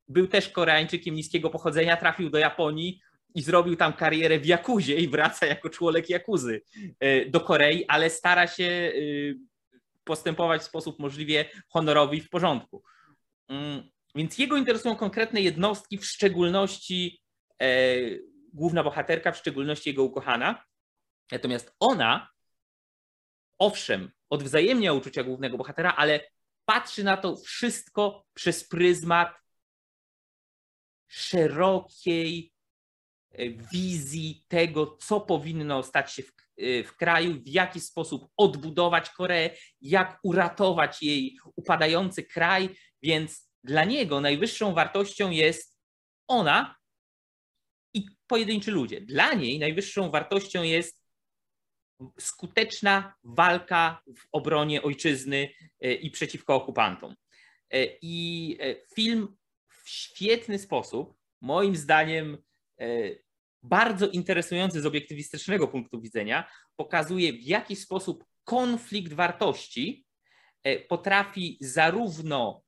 był 0.08 0.26
też 0.28 0.48
Koreańczykiem 0.48 1.14
niskiego 1.14 1.50
pochodzenia, 1.50 1.96
trafił 1.96 2.30
do 2.30 2.38
Japonii, 2.38 3.00
i 3.36 3.42
zrobił 3.42 3.76
tam 3.76 3.92
karierę 3.92 4.38
w 4.38 4.46
Jakuzie 4.46 4.96
i 4.96 5.08
wraca 5.08 5.46
jako 5.46 5.70
członek 5.70 6.10
Jakuzy 6.10 6.62
e, 7.00 7.26
do 7.26 7.40
Korei, 7.40 7.84
ale 7.88 8.10
stara 8.10 8.46
się 8.46 8.64
e, 8.64 8.92
postępować 10.04 10.62
w 10.62 10.64
sposób 10.64 10.98
możliwie 10.98 11.50
honorowy 11.68 12.16
i 12.16 12.20
w 12.20 12.30
porządku. 12.30 12.82
Mm, 13.48 13.90
więc 14.14 14.38
jego 14.38 14.56
interesują 14.56 14.96
konkretne 14.96 15.40
jednostki, 15.40 15.98
w 15.98 16.06
szczególności 16.06 17.20
e, 17.62 17.96
główna 18.52 18.84
bohaterka, 18.84 19.32
w 19.32 19.36
szczególności 19.36 19.90
jego 19.90 20.02
ukochana. 20.02 20.64
Natomiast 21.32 21.74
ona, 21.80 22.28
owszem, 23.58 24.10
odwzajemnia 24.30 24.92
uczucia 24.92 25.22
głównego 25.22 25.58
bohatera, 25.58 25.94
ale 25.96 26.20
patrzy 26.64 27.04
na 27.04 27.16
to 27.16 27.36
wszystko 27.36 28.24
przez 28.34 28.68
pryzmat 28.68 29.34
szerokiej, 31.08 32.55
wizji 33.72 34.44
tego, 34.48 34.96
co 35.00 35.20
powinno 35.20 35.82
stać 35.82 36.12
się 36.12 36.22
w, 36.22 36.32
w, 36.86 36.96
kraju, 36.96 37.42
w 37.42 37.48
jaki 37.48 37.80
sposób 37.80 38.28
odbudować 38.36 39.10
Koreę, 39.10 39.50
jak 39.80 40.18
uratować 40.22 41.02
jej 41.02 41.38
upadający 41.56 42.22
kraj. 42.22 42.68
Więc 43.02 43.50
dla 43.64 43.84
niego 43.84 44.20
najwyższą 44.20 44.74
wartością 44.74 45.30
jest 45.30 45.78
ona 46.28 46.76
i 47.94 48.06
pojedynczy 48.26 48.70
ludzie. 48.70 49.00
Dla 49.00 49.34
niej 49.34 49.58
najwyższą 49.58 50.10
wartością 50.10 50.62
jest 50.62 51.06
skuteczna 52.18 53.14
walka 53.24 54.02
w 54.16 54.26
obronie 54.32 54.82
ojczyzny 54.82 55.50
e, 55.80 55.94
i 55.94 56.10
przeciwko 56.10 56.54
okupantom. 56.54 57.16
E, 57.70 57.86
I 58.02 58.56
e, 58.60 58.74
film 58.94 59.36
w 59.68 59.88
świetny 59.88 60.58
sposób, 60.58 61.14
moim 61.40 61.76
zdaniem, 61.76 62.38
bardzo 63.68 64.06
interesujący 64.08 64.80
z 64.80 64.86
obiektywistycznego 64.86 65.68
punktu 65.68 66.00
widzenia, 66.00 66.50
pokazuje 66.76 67.32
w 67.32 67.42
jaki 67.42 67.76
sposób 67.76 68.24
konflikt 68.44 69.12
wartości 69.12 70.06
e, 70.62 70.78
potrafi 70.78 71.58
zarówno 71.60 72.62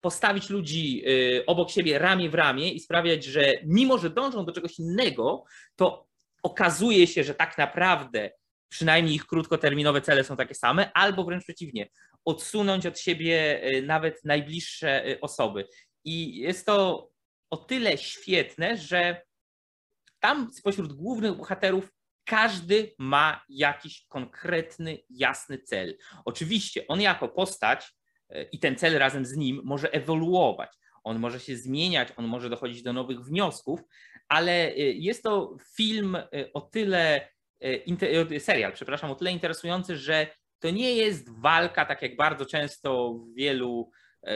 postawić 0.00 0.50
ludzi 0.50 1.02
e, 1.06 1.46
obok 1.46 1.70
siebie 1.70 1.98
ramię 1.98 2.30
w 2.30 2.34
ramię 2.34 2.72
i 2.72 2.80
sprawiać, 2.80 3.24
że 3.24 3.52
mimo, 3.64 3.98
że 3.98 4.10
dążą 4.10 4.44
do 4.44 4.52
czegoś 4.52 4.78
innego, 4.78 5.44
to 5.76 6.06
okazuje 6.42 7.06
się, 7.06 7.24
że 7.24 7.34
tak 7.34 7.58
naprawdę 7.58 8.30
przynajmniej 8.68 9.14
ich 9.14 9.26
krótkoterminowe 9.26 10.00
cele 10.00 10.24
są 10.24 10.36
takie 10.36 10.54
same, 10.54 10.92
albo 10.92 11.24
wręcz 11.24 11.44
przeciwnie, 11.44 11.88
odsunąć 12.24 12.86
od 12.86 12.98
siebie 12.98 13.62
e, 13.62 13.82
nawet 13.82 14.24
najbliższe 14.24 15.18
osoby. 15.20 15.68
I 16.04 16.38
jest 16.38 16.66
to 16.66 17.08
o 17.50 17.56
tyle 17.56 17.98
świetne, 17.98 18.76
że 18.76 19.22
tam 20.20 20.52
spośród 20.52 20.92
głównych 20.92 21.36
bohaterów 21.36 21.92
każdy 22.24 22.94
ma 22.98 23.44
jakiś 23.48 24.06
konkretny, 24.08 24.98
jasny 25.10 25.58
cel. 25.58 25.96
Oczywiście 26.24 26.86
on 26.86 27.00
jako 27.00 27.28
postać 27.28 27.92
e, 28.28 28.42
i 28.42 28.58
ten 28.58 28.76
cel 28.76 28.98
razem 28.98 29.26
z 29.26 29.36
nim 29.36 29.60
może 29.64 29.92
ewoluować. 29.92 30.70
On 31.04 31.18
może 31.18 31.40
się 31.40 31.56
zmieniać, 31.56 32.08
on 32.16 32.26
może 32.26 32.50
dochodzić 32.50 32.82
do 32.82 32.92
nowych 32.92 33.20
wniosków, 33.20 33.80
ale 34.28 34.52
e, 34.52 34.74
jest 34.78 35.22
to 35.22 35.56
film 35.76 36.16
e, 36.16 36.26
o 36.54 36.60
tyle, 36.60 37.28
serial, 38.38 38.72
przepraszam, 38.72 39.10
o 39.10 39.14
tyle 39.14 39.32
interesujący, 39.32 39.96
że 39.96 40.26
to 40.58 40.70
nie 40.70 40.96
jest 40.96 41.40
walka, 41.40 41.84
tak 41.84 42.02
jak 42.02 42.16
bardzo 42.16 42.46
często 42.46 43.14
w 43.14 43.34
wielu 43.34 43.90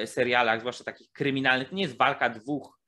serialach, 0.04 0.61
zwłaszcza 0.61 0.84
takich 0.84 1.12
kryminalnych, 1.12 1.68
to 1.68 1.74
nie 1.74 1.82
jest 1.82 1.96
walka 1.96 2.30
dwóch 2.30 2.79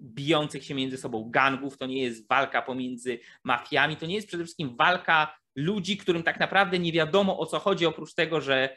bijących 0.00 0.64
się 0.64 0.74
między 0.74 0.96
sobą 0.96 1.30
gangów, 1.30 1.78
to 1.78 1.86
nie 1.86 2.02
jest 2.02 2.28
walka 2.28 2.62
pomiędzy 2.62 3.18
mafiami, 3.44 3.96
to 3.96 4.06
nie 4.06 4.14
jest 4.14 4.28
przede 4.28 4.44
wszystkim 4.44 4.76
walka 4.76 5.36
ludzi, 5.56 5.96
którym 5.96 6.22
tak 6.22 6.40
naprawdę 6.40 6.78
nie 6.78 6.92
wiadomo 6.92 7.38
o 7.38 7.46
co 7.46 7.58
chodzi, 7.58 7.86
oprócz 7.86 8.14
tego, 8.14 8.40
że 8.40 8.76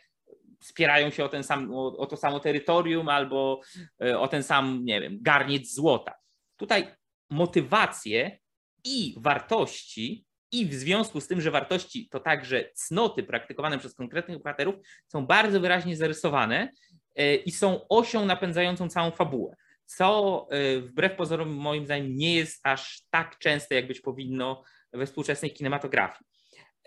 spierają 0.61 1.09
się 1.09 1.25
o, 1.25 1.29
ten 1.29 1.43
sam, 1.43 1.73
o, 1.73 1.97
o 1.97 2.05
to 2.05 2.17
samo 2.17 2.39
terytorium 2.39 3.09
albo 3.09 3.61
e, 4.01 4.19
o 4.19 4.27
ten 4.27 4.43
sam, 4.43 4.85
nie 4.85 5.01
wiem, 5.01 5.17
garniec 5.21 5.73
złota. 5.73 6.13
Tutaj 6.57 6.87
motywacje 7.29 8.39
i 8.83 9.15
wartości 9.17 10.25
i 10.51 10.65
w 10.65 10.73
związku 10.73 11.21
z 11.21 11.27
tym, 11.27 11.41
że 11.41 11.51
wartości 11.51 12.09
to 12.09 12.19
także 12.19 12.69
cnoty 12.73 13.23
praktykowane 13.23 13.79
przez 13.79 13.93
konkretnych 13.93 14.37
bohaterów 14.37 14.75
są 15.07 15.25
bardzo 15.25 15.59
wyraźnie 15.59 15.97
zarysowane 15.97 16.71
e, 17.15 17.35
i 17.35 17.51
są 17.51 17.87
osią 17.87 18.25
napędzającą 18.25 18.89
całą 18.89 19.11
fabułę 19.11 19.55
co 19.87 20.47
y, 20.53 20.81
wbrew 20.81 21.15
pozorom 21.15 21.49
moim 21.49 21.85
zdaniem 21.85 22.15
nie 22.15 22.35
jest 22.35 22.59
aż 22.63 23.01
tak 23.09 23.37
częste, 23.37 23.75
jak 23.75 23.87
być 23.87 24.01
powinno 24.01 24.63
we 24.93 25.05
współczesnej 25.05 25.51
kinematografii. 25.51 26.25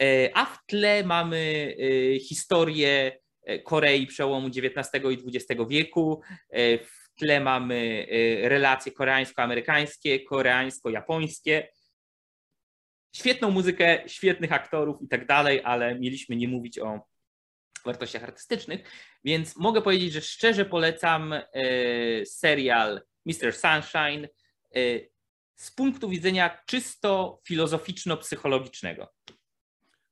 Y, 0.02 0.30
a 0.34 0.44
w 0.44 0.58
tle 0.66 1.04
mamy 1.04 1.74
y, 1.80 2.18
historię 2.28 3.20
Korei 3.64 4.06
przełomu 4.06 4.46
XIX 4.46 5.04
i 5.10 5.36
XX 5.36 5.60
wieku. 5.68 6.22
W 6.52 7.14
tle 7.18 7.40
mamy 7.40 8.06
relacje 8.42 8.92
koreańsko-amerykańskie, 8.92 10.24
koreańsko-japońskie. 10.24 11.68
Świetną 13.16 13.50
muzykę, 13.50 14.02
świetnych 14.06 14.52
aktorów 14.52 15.02
i 15.02 15.08
tak 15.08 15.26
dalej, 15.26 15.60
ale 15.64 15.98
mieliśmy 15.98 16.36
nie 16.36 16.48
mówić 16.48 16.78
o 16.78 17.00
wartościach 17.84 18.22
artystycznych, 18.22 18.80
więc 19.24 19.56
mogę 19.56 19.82
powiedzieć, 19.82 20.12
że 20.12 20.20
szczerze 20.20 20.64
polecam 20.64 21.32
e, 21.32 21.42
serial 22.26 23.00
Mr. 23.26 23.52
Sunshine 23.52 24.28
e, 24.74 24.78
z 25.56 25.70
punktu 25.70 26.08
widzenia 26.08 26.58
czysto 26.66 27.40
filozoficzno-psychologicznego. 27.44 29.06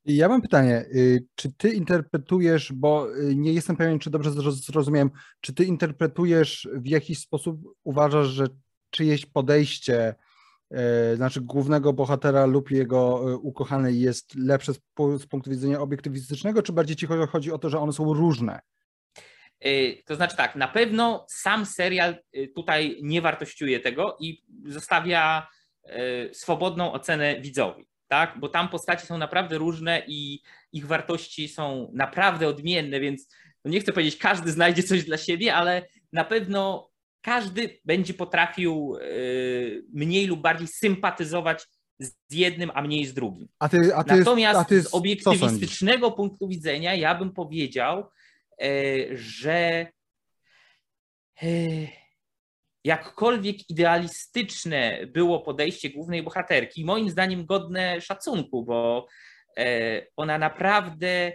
Ja 0.05 0.29
mam 0.29 0.43
pytanie, 0.43 0.85
y, 0.95 1.25
czy 1.35 1.53
ty 1.53 1.71
interpretujesz, 1.71 2.73
bo 2.73 3.17
y, 3.17 3.35
nie 3.35 3.53
jestem 3.53 3.77
pewien, 3.77 3.99
czy 3.99 4.11
dobrze 4.11 4.31
zrozumiałem, 4.53 5.11
czy 5.41 5.55
ty 5.55 5.65
interpretujesz 5.65 6.69
w 6.73 6.87
jakiś 6.87 7.19
sposób, 7.19 7.61
uważasz, 7.85 8.27
że 8.27 8.47
czyjeś 8.91 9.27
podejście 9.27 10.15
E, 10.71 11.17
znaczy 11.17 11.41
głównego 11.41 11.93
bohatera 11.93 12.47
lub 12.47 12.71
jego 12.71 13.17
ukochanej 13.43 14.01
jest 14.01 14.35
lepsze 14.35 14.73
z 15.19 15.27
punktu 15.27 15.51
widzenia 15.51 15.81
obiektywistycznego, 15.81 16.63
czy 16.63 16.73
bardziej 16.73 16.97
ci 16.97 17.07
chodzi 17.07 17.53
o 17.53 17.59
to, 17.59 17.71
że 17.71 17.79
one 17.79 17.93
są 17.93 18.15
różne? 18.15 18.61
E, 19.61 20.03
to 20.03 20.17
znaczy 20.17 20.37
tak, 20.37 20.57
na 20.57 20.69
pewno 20.69 21.27
sam 21.29 21.67
serial 21.67 22.17
tutaj 22.55 22.99
nie 23.03 23.23
wartościuje 23.23 23.81
tego 23.81 24.17
i 24.21 24.43
zostawia 24.67 25.47
swobodną 26.33 26.93
ocenę 26.93 27.41
widzowi, 27.41 27.87
tak? 28.09 28.41
Bo 28.41 28.49
tam 28.49 28.69
postaci 28.69 29.07
są 29.07 29.19
naprawdę 29.19 29.59
różne 29.59 30.03
i 30.07 30.43
ich 30.73 30.87
wartości 30.87 31.49
są 31.49 31.91
naprawdę 31.95 32.49
odmienne, 32.49 33.01
więc 33.01 33.29
no 33.65 33.71
nie 33.71 33.81
chcę 33.81 33.93
powiedzieć, 33.93 34.17
każdy 34.17 34.53
znajdzie 34.53 34.83
coś 34.83 35.05
dla 35.05 35.17
siebie, 35.17 35.55
ale 35.55 35.89
na 36.13 36.25
pewno 36.25 36.91
każdy 37.21 37.81
będzie 37.85 38.15
potrafił 38.15 38.97
e, 38.97 39.05
mniej 39.93 40.27
lub 40.27 40.41
bardziej 40.41 40.69
sympatyzować 40.69 41.67
z 42.01 42.35
jednym, 42.35 42.71
a 42.75 42.83
mniej 42.83 43.07
z 43.07 43.15
drugim. 43.15 43.49
A 43.59 43.69
ty, 43.69 43.95
a 43.95 44.05
ty, 44.05 44.17
Natomiast 44.17 44.61
a 44.61 44.65
ty, 44.65 44.83
z 44.83 44.95
obiektywistycznego 44.95 46.11
punktu 46.11 46.49
widzenia 46.49 46.95
ja 46.95 47.15
bym 47.15 47.33
powiedział, 47.33 47.99
e, 47.99 48.05
że 49.15 49.87
e, 51.43 51.49
jakkolwiek 52.85 53.71
idealistyczne 53.71 55.07
było 55.07 55.41
podejście 55.41 55.91
głównej 55.91 56.23
bohaterki, 56.23 56.85
moim 56.85 57.11
zdaniem 57.11 57.47
godne 57.47 58.01
szacunku, 58.01 58.65
bo 58.65 59.07
e, 59.59 60.07
ona 60.17 60.39
naprawdę 60.39 61.33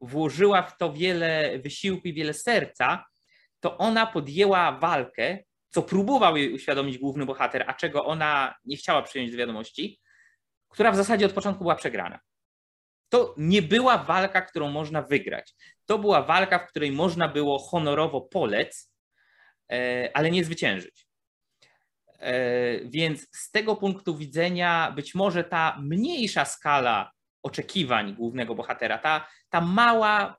włożyła 0.00 0.62
w 0.62 0.76
to 0.76 0.92
wiele 0.92 1.58
wysiłku 1.58 2.08
i 2.08 2.14
wiele 2.14 2.34
serca, 2.34 3.04
to 3.60 3.78
ona 3.78 4.06
podjęła 4.06 4.72
walkę, 4.72 5.38
co 5.70 5.82
próbował 5.82 6.36
jej 6.36 6.52
uświadomić 6.52 6.98
główny 6.98 7.26
bohater, 7.26 7.64
a 7.66 7.74
czego 7.74 8.04
ona 8.04 8.54
nie 8.64 8.76
chciała 8.76 9.02
przyjąć 9.02 9.30
do 9.30 9.38
wiadomości, 9.38 10.00
która 10.68 10.92
w 10.92 10.96
zasadzie 10.96 11.26
od 11.26 11.32
początku 11.32 11.64
była 11.64 11.74
przegrana. 11.74 12.18
To 13.08 13.34
nie 13.36 13.62
była 13.62 13.98
walka, 13.98 14.42
którą 14.42 14.70
można 14.70 15.02
wygrać. 15.02 15.54
To 15.86 15.98
była 15.98 16.22
walka, 16.22 16.58
w 16.58 16.66
której 16.66 16.92
można 16.92 17.28
było 17.28 17.58
honorowo 17.58 18.20
polec, 18.20 18.92
e, 19.72 20.10
ale 20.14 20.30
nie 20.30 20.44
zwyciężyć. 20.44 21.06
E, 22.18 22.32
więc 22.84 23.26
z 23.32 23.50
tego 23.50 23.76
punktu 23.76 24.16
widzenia 24.16 24.92
być 24.96 25.14
może 25.14 25.44
ta 25.44 25.78
mniejsza 25.80 26.44
skala 26.44 27.12
oczekiwań 27.42 28.14
głównego 28.14 28.54
bohatera, 28.54 28.98
ta, 28.98 29.28
ta 29.50 29.60
mała 29.60 30.36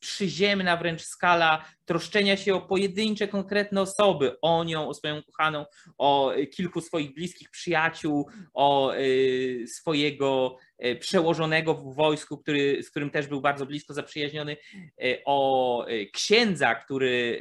przyziemna 0.00 0.76
wręcz 0.76 1.02
skala 1.02 1.64
troszczenia 1.84 2.36
się 2.36 2.54
o 2.54 2.60
pojedyncze, 2.60 3.28
konkretne 3.28 3.80
osoby, 3.80 4.40
o 4.40 4.64
nią, 4.64 4.88
o 4.88 4.94
swoją 4.94 5.22
kochaną, 5.22 5.66
o 5.98 6.32
kilku 6.52 6.80
swoich 6.80 7.14
bliskich 7.14 7.50
przyjaciół, 7.50 8.30
o 8.54 8.94
y, 8.94 9.64
swojego 9.68 10.56
y, 10.84 10.96
przełożonego 10.96 11.74
w 11.74 11.94
wojsku, 11.94 12.38
który, 12.38 12.82
z 12.82 12.90
którym 12.90 13.10
też 13.10 13.26
był 13.26 13.40
bardzo 13.40 13.66
blisko 13.66 13.94
zaprzyjaźniony, 13.94 14.56
y, 15.04 15.22
o 15.24 15.86
księdza, 16.12 16.74
który 16.74 17.40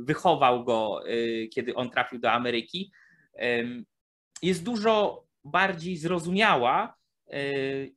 wychował 0.00 0.64
go, 0.64 1.02
kiedy 1.54 1.74
on 1.74 1.90
trafił 1.90 2.18
do 2.18 2.32
Ameryki, 2.32 2.92
jest 4.42 4.64
dużo 4.64 5.24
bardziej 5.44 5.96
zrozumiała 5.96 6.96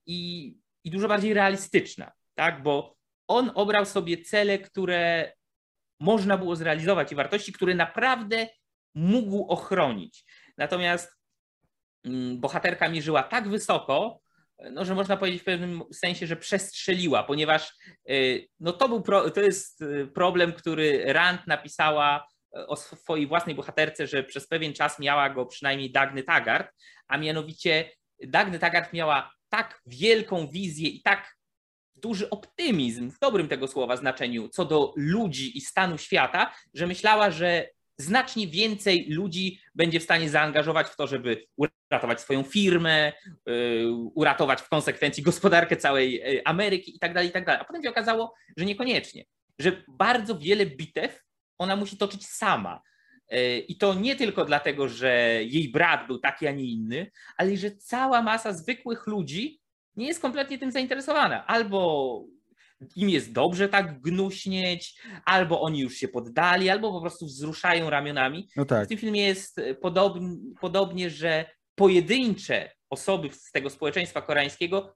i, 0.06 0.54
i 0.84 0.92
dużo 0.92 1.08
bardziej 1.08 1.34
realistyczna, 1.34 2.12
tak? 2.36 2.64
Bo 2.64 2.97
on 3.28 3.52
obrał 3.56 3.86
sobie 3.86 4.24
cele, 4.24 4.60
które 4.60 5.34
można 6.00 6.38
było 6.38 6.56
zrealizować 6.56 7.12
i 7.12 7.16
wartości, 7.16 7.54
które 7.54 7.76
naprawdę 7.76 8.48
mógł 8.96 9.48
ochronić. 9.48 10.26
Natomiast 10.58 11.12
mm, 12.06 12.40
bohaterka 12.40 12.90
mierzyła 12.90 13.24
tak 13.24 13.50
wysoko, 13.50 14.22
no, 14.72 14.86
że 14.86 14.96
można 14.96 15.18
powiedzieć 15.18 15.42
w 15.42 15.46
pewnym 15.46 15.84
sensie, 15.94 16.28
że 16.28 16.36
przestrzeliła, 16.36 17.24
ponieważ 17.24 17.74
y, 18.10 18.48
no, 18.60 18.74
to, 18.74 18.90
był 18.90 19.02
pro, 19.02 19.32
to 19.32 19.42
jest 19.42 19.82
y, 19.82 20.08
problem, 20.08 20.54
który 20.54 21.04
Rand 21.06 21.48
napisała 21.48 22.28
o 22.68 22.76
swojej 22.76 23.28
własnej 23.28 23.56
bohaterce, 23.56 24.08
że 24.08 24.24
przez 24.24 24.48
pewien 24.48 24.74
czas 24.74 25.00
miała 25.00 25.30
go 25.30 25.46
przynajmniej 25.46 25.92
Dagny 25.92 26.24
Taggart, 26.24 26.72
a 27.08 27.18
mianowicie 27.18 27.92
Dagny 28.24 28.60
Taggart 28.60 28.94
miała 28.94 29.32
tak 29.50 29.82
wielką 29.86 30.48
wizję 30.48 30.90
i 30.90 31.02
tak 31.02 31.37
duży 32.02 32.30
optymizm 32.30 33.12
w 33.12 33.20
dobrym 33.20 33.48
tego 33.48 33.68
słowa 33.68 33.98
znaczeniu 33.98 34.50
co 34.50 34.66
do 34.66 34.94
ludzi 34.96 35.58
i 35.58 35.62
stanu 35.62 35.98
świata, 35.98 36.54
że 36.74 36.88
myślała, 36.88 37.32
że 37.32 37.70
znacznie 37.98 38.48
więcej 38.48 39.06
ludzi 39.10 39.60
będzie 39.76 40.00
w 40.00 40.04
stanie 40.04 40.30
zaangażować 40.30 40.88
w 40.88 40.96
to, 40.96 41.08
żeby 41.08 41.48
uratować 41.58 42.22
swoją 42.22 42.44
firmę, 42.44 43.14
y, 43.50 43.88
uratować 44.16 44.62
w 44.62 44.70
konsekwencji 44.70 45.24
gospodarkę 45.24 45.78
całej 45.78 46.38
y, 46.38 46.42
Ameryki 46.46 46.96
i 46.96 47.00
tak 47.00 47.14
dalej, 47.14 47.30
i 47.30 47.32
tak. 47.32 47.50
A 47.50 47.66
potem 47.66 47.84
się 47.84 47.90
okazało, 47.90 48.34
że 48.58 48.66
niekoniecznie, 48.66 49.26
że 49.60 49.84
bardzo 49.88 50.38
wiele 50.38 50.66
bitew 50.66 51.24
ona 51.58 51.76
musi 51.76 51.98
toczyć 51.98 52.28
sama. 52.28 52.82
Y, 53.34 53.60
I 53.60 53.78
to 53.78 53.94
nie 53.94 54.16
tylko 54.16 54.46
dlatego, 54.46 54.88
że 54.88 55.40
jej 55.44 55.70
brat 55.70 56.08
był 56.08 56.20
taki, 56.20 56.48
a 56.48 56.52
nie 56.52 56.66
inny, 56.66 57.12
ale 57.38 57.58
że 57.58 57.72
cała 57.72 58.22
masa 58.22 58.54
zwykłych 58.54 59.08
ludzi 59.08 59.60
nie 59.98 60.08
jest 60.08 60.22
kompletnie 60.22 60.58
tym 60.58 60.72
zainteresowana. 60.72 61.48
Albo 61.48 62.24
im 62.96 63.10
jest 63.10 63.32
dobrze 63.32 63.70
tak 63.70 64.02
gnuśnieć, 64.02 65.02
albo 65.26 65.62
oni 65.62 65.80
już 65.80 65.94
się 65.94 66.08
poddali, 66.08 66.70
albo 66.70 66.92
po 66.92 67.02
prostu 67.02 67.26
wzruszają 67.26 67.90
ramionami. 67.90 68.48
No 68.56 68.66
tak. 68.66 68.86
W 68.86 68.90
tym 68.90 68.98
filmie 68.98 69.28
jest 69.28 69.62
podobnie, 69.82 70.38
podobnie, 70.62 71.10
że 71.10 71.46
pojedyncze 71.76 72.72
osoby 72.90 73.30
z 73.32 73.52
tego 73.52 73.70
społeczeństwa 73.70 74.22
koreańskiego 74.22 74.96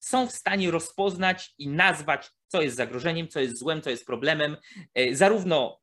są 0.00 0.26
w 0.26 0.32
stanie 0.32 0.70
rozpoznać 0.70 1.54
i 1.58 1.68
nazwać, 1.68 2.30
co 2.46 2.62
jest 2.62 2.76
zagrożeniem, 2.76 3.28
co 3.28 3.40
jest 3.40 3.58
złem, 3.58 3.82
co 3.82 3.90
jest 3.90 4.06
problemem, 4.06 4.56
e, 4.94 5.14
zarówno 5.14 5.80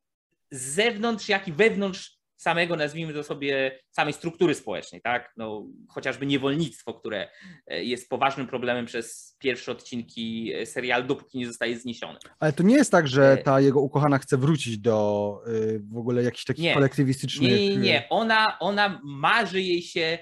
z 0.50 0.74
zewnątrz, 0.74 1.28
jak 1.28 1.48
i 1.48 1.52
wewnątrz 1.52 2.17
samego, 2.38 2.76
nazwijmy 2.76 3.12
to 3.12 3.24
sobie, 3.24 3.80
samej 3.90 4.12
struktury 4.12 4.54
społecznej, 4.54 5.00
tak? 5.00 5.32
No, 5.36 5.66
chociażby 5.88 6.26
niewolnictwo, 6.26 6.94
które 6.94 7.28
e, 7.66 7.84
jest 7.84 8.08
poważnym 8.08 8.46
problemem 8.46 8.86
przez 8.86 9.36
pierwsze 9.38 9.72
odcinki 9.72 10.52
e, 10.54 10.66
serialu, 10.66 11.06
dopóki 11.06 11.38
nie 11.38 11.46
zostaje 11.46 11.78
zniesione. 11.78 12.18
Ale 12.38 12.52
to 12.52 12.62
nie 12.62 12.76
jest 12.76 12.90
tak, 12.90 13.08
że 13.08 13.32
e, 13.32 13.36
ta 13.36 13.60
jego 13.60 13.80
ukochana 13.80 14.18
chce 14.18 14.36
wrócić 14.36 14.78
do 14.78 14.98
w 15.92 15.96
ogóle 15.96 16.22
jakichś 16.22 16.44
takich 16.44 16.64
nie, 16.64 16.74
kolektywistycznych... 16.74 17.50
Nie, 17.50 17.68
nie, 17.68 17.76
nie. 17.76 18.06
Ona, 18.10 18.58
ona 18.58 19.00
marzy 19.04 19.62
jej 19.62 19.82
się 19.82 20.18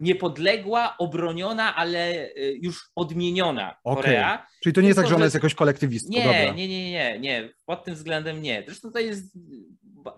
niepodległa, 0.00 0.96
obroniona, 0.98 1.76
ale 1.76 2.30
już 2.60 2.90
odmieniona 2.94 3.76
okay. 3.84 4.02
Korea. 4.02 4.46
Czyli 4.62 4.72
to 4.72 4.80
nie 4.80 4.86
jest 4.86 4.98
tak, 5.00 5.08
że 5.08 5.14
ona 5.14 5.24
jest 5.24 5.34
jakoś 5.34 5.54
kolektywistką. 5.54 6.12
Nie, 6.12 6.24
Dobra. 6.24 6.52
nie, 6.52 6.68
nie, 6.68 6.90
nie, 6.90 7.18
nie. 7.20 7.52
Pod 7.66 7.84
tym 7.84 7.94
względem 7.94 8.42
nie. 8.42 8.62
Zresztą 8.66 8.92
to 8.92 8.98
jest 8.98 9.38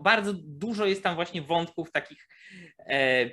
bardzo 0.01 0.33
dużo 0.35 0.87
jest 0.87 1.03
tam 1.03 1.15
właśnie 1.15 1.43
wątków 1.43 1.93
takich 1.93 2.29
e, 2.79 3.31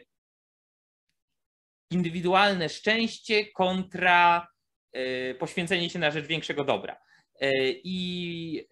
indywidualne 1.92 2.70
szczęście 2.70 3.52
kontra 3.52 4.48
e, 4.92 5.34
poświęcenie 5.34 5.90
się 5.90 6.00
na 6.00 6.12
rzecz 6.12 6.26
większego 6.26 6.64
dobra. 6.64 7.00
E, 7.40 7.52
I 7.84 8.68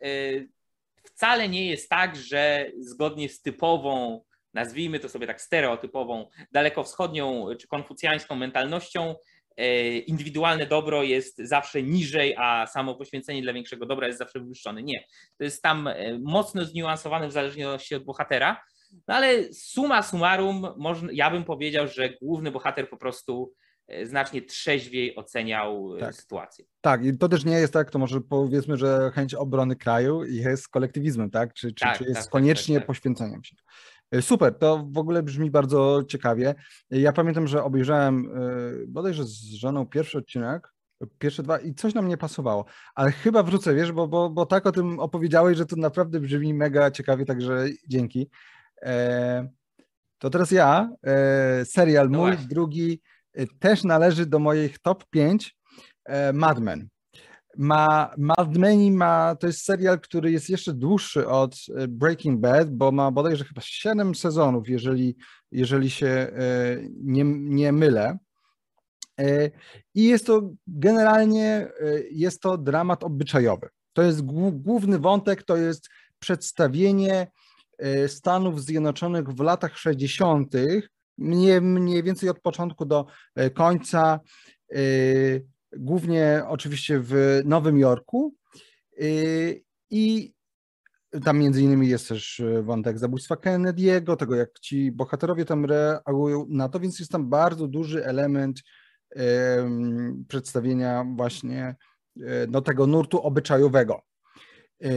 wcale 1.04 1.50
nie 1.50 1.70
jest 1.70 1.90
tak, 1.90 2.16
że 2.16 2.72
zgodnie 2.80 3.30
z 3.30 3.42
typową, 3.42 4.24
nazwijmy 4.54 5.00
to 5.00 5.10
sobie 5.10 5.28
tak 5.28 5.42
stereotypową, 5.42 6.30
dalekowschodnią 6.52 7.48
czy 7.60 7.68
konfucjańską 7.68 8.36
mentalnością, 8.36 9.16
E, 9.16 9.37
indywidualne 10.08 10.66
dobro 10.66 11.04
jest 11.04 11.38
zawsze 11.38 11.84
niżej, 11.84 12.36
a 12.38 12.68
samo 12.68 12.96
poświęcenie 12.96 13.42
dla 13.42 13.54
większego 13.54 13.86
dobra 13.86 14.08
jest 14.08 14.20
zawsze 14.20 14.40
wywyższone. 14.40 14.84
Nie. 14.84 15.04
To 15.38 15.44
jest 15.44 15.62
tam 15.62 15.88
e, 15.88 16.20
mocno 16.20 16.66
zniuansowane 16.66 17.28
w 17.28 17.32
zależności 17.32 17.96
od 17.96 18.04
bohatera. 18.04 18.62
No 19.08 19.16
ale 19.16 19.54
suma 19.54 20.04
summarum, 20.04 20.68
można, 20.78 21.10
ja 21.12 21.32
bym 21.32 21.44
powiedział, 21.44 21.88
że 21.88 22.10
główny 22.10 22.52
bohater 22.52 22.90
po 22.90 22.98
prostu 22.98 23.54
e, 23.88 24.06
znacznie 24.06 24.42
trzeźwiej 24.42 25.16
oceniał 25.16 26.00
tak. 26.00 26.16
sytuację. 26.16 26.66
Tak, 26.82 27.06
i 27.06 27.18
to 27.18 27.30
też 27.30 27.46
nie 27.46 27.60
jest 27.60 27.74
tak, 27.74 27.92
to 27.92 28.00
może 28.00 28.22
powiedzmy, 28.22 28.78
że 28.78 29.12
chęć 29.14 29.34
obrony 29.34 29.76
kraju 29.76 30.24
jest 30.24 30.70
kolektywizmem, 30.70 31.30
tak? 31.30 31.54
Czy, 31.54 31.74
czy, 31.74 31.86
tak, 31.86 31.98
czy 31.98 32.04
jest 32.04 32.16
tak, 32.16 32.24
tak 32.24 32.32
koniecznie 32.32 32.76
tak, 32.76 32.82
tak. 32.84 32.88
poświęceniem 32.88 33.44
się. 33.44 33.56
E, 34.12 34.22
super, 34.22 34.58
to 34.58 34.88
w 34.92 34.98
ogóle 34.98 35.24
brzmi 35.24 35.52
bardzo 35.52 36.04
ciekawie. 36.08 36.56
Ja 36.90 37.14
pamiętam, 37.14 37.48
że 37.48 37.64
obejrzałem 37.64 38.26
e, 38.26 38.88
bodajże 38.88 39.24
z 39.24 39.54
żoną 39.54 39.86
pierwszy 39.86 40.18
odcinek, 40.18 40.74
pierwsze 41.20 41.44
dwa 41.44 41.60
i 41.60 41.74
coś 41.74 41.94
nam 41.94 42.08
nie 42.08 42.18
pasowało, 42.18 42.66
ale 42.96 43.12
chyba 43.12 43.44
wrócę, 43.44 43.76
wiesz, 43.76 43.92
bo, 43.92 44.08
bo, 44.08 44.30
bo 44.30 44.46
tak 44.46 44.66
o 44.66 44.72
tym 44.72 45.00
opowiedziałeś, 45.00 45.58
że 45.58 45.66
to 45.66 45.76
naprawdę 45.76 46.20
brzmi 46.20 46.54
mega 46.54 46.92
ciekawie, 46.92 47.26
także 47.26 47.66
dzięki. 47.88 48.30
E, 48.82 49.50
to 50.20 50.30
teraz 50.30 50.52
ja, 50.52 50.90
serial 51.64 52.10
mój, 52.10 52.38
drugi, 52.38 53.02
też 53.60 53.84
należy 53.84 54.26
do 54.26 54.40
moich 54.40 54.80
top 54.80 55.06
5, 55.10 55.58
Mad 56.34 56.60
Men 56.60 56.88
ma 57.58 58.14
Mad 58.18 58.58
Men 58.58 58.94
ma, 58.94 59.36
to 59.36 59.48
jest 59.48 59.66
serial, 59.66 60.00
który 60.00 60.32
jest 60.32 60.50
jeszcze 60.50 60.74
dłuższy 60.74 61.28
od 61.28 61.56
e, 61.76 61.88
Breaking 61.88 62.40
Bad, 62.40 62.72
bo 62.72 62.92
ma 62.92 63.12
bodajże 63.12 63.46
chyba 63.46 63.62
7 63.62 64.16
sezonów, 64.16 64.70
jeżeli, 64.70 65.16
jeżeli 65.52 65.90
się 65.90 66.08
e, 66.08 66.32
nie, 67.04 67.24
nie 67.24 67.72
mylę. 67.72 68.18
E, 69.20 69.52
I 69.96 70.04
jest 70.04 70.26
to 70.26 70.50
generalnie 70.68 71.68
jest 72.12 72.42
to 72.42 72.58
dramat 72.58 73.04
obyczajowy. 73.04 73.70
To 73.94 74.02
jest 74.02 74.22
główny 74.52 75.00
wątek, 75.00 75.44
to 75.44 75.58
jest 75.58 75.90
przedstawienie 76.20 77.28
Stanów 78.08 78.64
Zjednoczonych 78.64 79.28
w 79.28 79.40
latach 79.40 79.78
60., 79.78 80.54
mniej, 81.18 81.62
mniej 81.62 82.04
więcej 82.04 82.30
od 82.30 82.40
początku 82.40 82.86
do 82.86 83.06
końca 83.54 84.20
głównie 85.80 86.44
oczywiście 86.48 87.00
w 87.00 87.42
Nowym 87.46 87.78
Jorku 87.78 88.36
y, 89.02 89.64
i 89.90 90.34
tam 91.26 91.40
między 91.40 91.62
innymi 91.62 91.88
jest 91.88 92.08
też 92.08 92.42
wątek 92.64 93.00
zabójstwa 93.00 93.36
Kennedy'ego, 93.36 94.16
tego 94.16 94.36
jak 94.36 94.60
ci 94.60 94.92
bohaterowie 94.92 95.46
tam 95.46 95.66
reagują 95.66 96.46
na 96.50 96.70
to, 96.70 96.80
więc 96.80 97.00
jest 97.00 97.12
tam 97.12 97.30
bardzo 97.30 97.68
duży 97.68 98.06
element 98.06 98.62
przedstawienia 100.28 101.06
właśnie 101.16 101.76
e, 102.18 102.48
no, 102.50 102.62
tego 102.62 102.88
nurtu 102.88 103.22
obyczajowego. 103.22 104.02
E, 104.84 104.90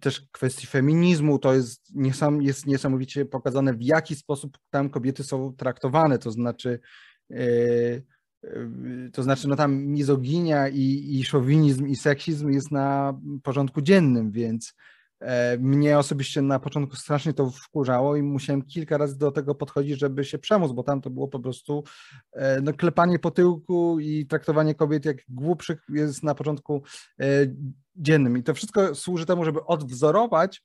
też 0.00 0.22
kwestii 0.32 0.66
feminizmu, 0.66 1.38
to 1.38 1.54
jest, 1.54 1.82
niesam, 1.94 2.42
jest 2.42 2.66
niesamowicie 2.66 3.24
pokazane, 3.24 3.74
w 3.74 3.82
jaki 3.82 4.16
sposób 4.16 4.58
tam 4.70 4.90
kobiety 4.90 5.24
są 5.24 5.54
traktowane, 5.56 6.18
to 6.18 6.30
znaczy 6.30 6.80
yy, 7.30 8.02
to 9.12 9.22
znaczy, 9.22 9.48
no 9.48 9.56
tam 9.56 9.76
mizoginia 9.76 10.68
i, 10.68 11.18
i 11.18 11.24
szowinizm 11.24 11.86
i 11.86 11.96
seksizm 11.96 12.50
jest 12.50 12.70
na 12.70 13.14
porządku 13.42 13.80
dziennym, 13.80 14.30
więc 14.30 14.74
e, 15.20 15.58
mnie 15.58 15.98
osobiście 15.98 16.42
na 16.42 16.58
początku 16.58 16.96
strasznie 16.96 17.34
to 17.34 17.50
wkurzało 17.50 18.16
i 18.16 18.22
musiałem 18.22 18.62
kilka 18.62 18.98
razy 18.98 19.18
do 19.18 19.30
tego 19.30 19.54
podchodzić, 19.54 19.98
żeby 19.98 20.24
się 20.24 20.38
przemóc, 20.38 20.72
bo 20.72 20.82
tam 20.82 21.00
to 21.00 21.10
było 21.10 21.28
po 21.28 21.40
prostu 21.40 21.84
e, 22.32 22.60
no, 22.60 22.72
klepanie 22.72 23.18
po 23.18 23.30
tyłku 23.30 23.98
i 24.00 24.26
traktowanie 24.26 24.74
kobiet 24.74 25.04
jak 25.04 25.16
głupszych 25.28 25.82
jest 25.88 26.22
na 26.22 26.34
początku 26.34 26.82
e, 27.20 27.24
dziennym. 27.96 28.36
I 28.38 28.42
to 28.42 28.54
wszystko 28.54 28.94
służy 28.94 29.26
temu, 29.26 29.44
żeby 29.44 29.64
odwzorować 29.64 30.62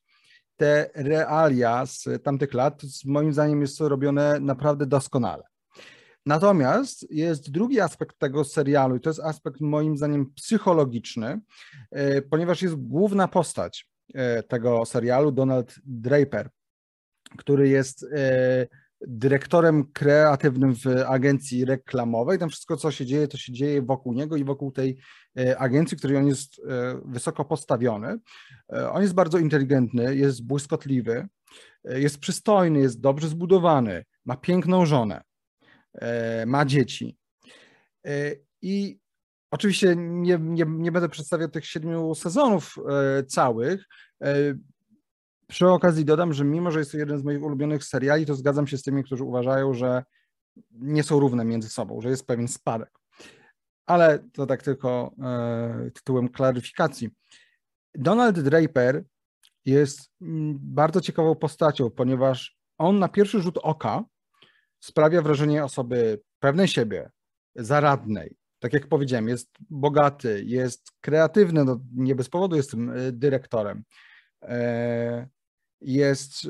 te 0.57 0.89
realia 0.95 1.85
z 1.85 2.07
tamtych 2.23 2.53
lat. 2.53 2.81
Moim 3.05 3.33
zdaniem 3.33 3.61
jest 3.61 3.77
to 3.77 3.89
robione 3.89 4.39
naprawdę 4.39 4.85
doskonale. 4.85 5.43
Natomiast 6.25 7.11
jest 7.11 7.51
drugi 7.51 7.79
aspekt 7.79 8.19
tego 8.19 8.43
serialu, 8.43 8.95
i 8.95 8.99
to 8.99 9.09
jest 9.09 9.19
aspekt 9.19 9.61
moim 9.61 9.97
zdaniem 9.97 10.33
psychologiczny, 10.33 11.41
e, 11.91 12.21
ponieważ 12.21 12.61
jest 12.61 12.75
główna 12.75 13.27
postać 13.27 13.89
e, 14.13 14.43
tego 14.43 14.85
serialu, 14.85 15.31
Donald 15.31 15.75
Draper, 15.85 16.49
który 17.37 17.69
jest 17.69 18.03
e, 18.03 18.67
dyrektorem 19.07 19.91
kreatywnym 19.91 20.75
w 20.75 20.87
agencji 21.07 21.65
reklamowej. 21.65 22.39
Tam 22.39 22.49
wszystko, 22.49 22.77
co 22.77 22.91
się 22.91 23.05
dzieje, 23.05 23.27
to 23.27 23.37
się 23.37 23.53
dzieje 23.53 23.81
wokół 23.81 24.13
niego 24.13 24.35
i 24.35 24.43
wokół 24.43 24.71
tej 24.71 24.97
agencji, 25.57 25.97
której 25.97 26.17
on 26.17 26.27
jest 26.27 26.61
wysoko 27.05 27.45
postawiony. 27.45 28.17
On 28.91 29.01
jest 29.01 29.13
bardzo 29.13 29.37
inteligentny, 29.37 30.15
jest 30.15 30.45
błyskotliwy, 30.45 31.27
jest 31.83 32.17
przystojny, 32.19 32.79
jest 32.79 33.01
dobrze 33.01 33.27
zbudowany, 33.27 34.05
ma 34.25 34.37
piękną 34.37 34.85
żonę. 34.85 35.21
E, 36.01 36.45
ma 36.45 36.65
dzieci. 36.65 37.17
E, 38.05 38.35
I 38.61 38.99
oczywiście 39.51 39.95
nie, 39.95 40.37
nie, 40.41 40.65
nie 40.67 40.91
będę 40.91 41.09
przedstawiał 41.09 41.49
tych 41.49 41.65
siedmiu 41.65 42.15
sezonów 42.15 42.75
e, 42.89 43.23
całych. 43.23 43.85
Przy 45.47 45.67
okazji 45.67 46.05
dodam, 46.05 46.33
że 46.33 46.45
mimo, 46.45 46.71
że 46.71 46.79
jest 46.79 46.91
to 46.91 46.97
jeden 46.97 47.19
z 47.19 47.23
moich 47.23 47.43
ulubionych 47.43 47.83
seriali, 47.83 48.25
to 48.25 48.35
zgadzam 48.35 48.67
się 48.67 48.77
z 48.77 48.83
tymi, 48.83 49.03
którzy 49.03 49.23
uważają, 49.23 49.73
że 49.73 50.03
nie 50.71 51.03
są 51.03 51.19
równe 51.19 51.45
między 51.45 51.69
sobą, 51.69 52.01
że 52.01 52.09
jest 52.09 52.27
pewien 52.27 52.47
spadek. 52.47 52.91
Ale 53.85 54.19
to 54.33 54.45
tak 54.45 54.63
tylko 54.63 55.11
tytułem 55.93 56.29
klaryfikacji. 56.29 57.09
Donald 57.95 58.39
Draper 58.39 59.03
jest 59.65 60.11
mm, 60.21 60.57
bardzo 60.61 61.01
ciekawą 61.01 61.35
postacią, 61.35 61.89
ponieważ 61.89 62.57
on 62.77 62.99
na 62.99 63.07
pierwszy 63.07 63.41
rzut 63.41 63.57
oka 63.57 64.03
sprawia 64.79 65.21
wrażenie 65.21 65.63
osoby 65.63 66.21
pewnej 66.39 66.67
siebie, 66.67 67.11
zaradnej. 67.55 68.35
Tak 68.59 68.73
jak 68.73 68.87
powiedziałem, 68.87 69.27
jest 69.27 69.49
bogaty, 69.69 70.43
jest 70.45 70.91
kreatywny, 71.01 71.63
no 71.63 71.79
nie 71.95 72.15
bez 72.15 72.29
powodu 72.29 72.55
jest 72.55 72.71
tym 72.71 72.89
e, 72.89 73.11
dyrektorem. 73.11 73.83
E, 74.41 75.27
jest, 75.81 76.45
e, 76.45 76.49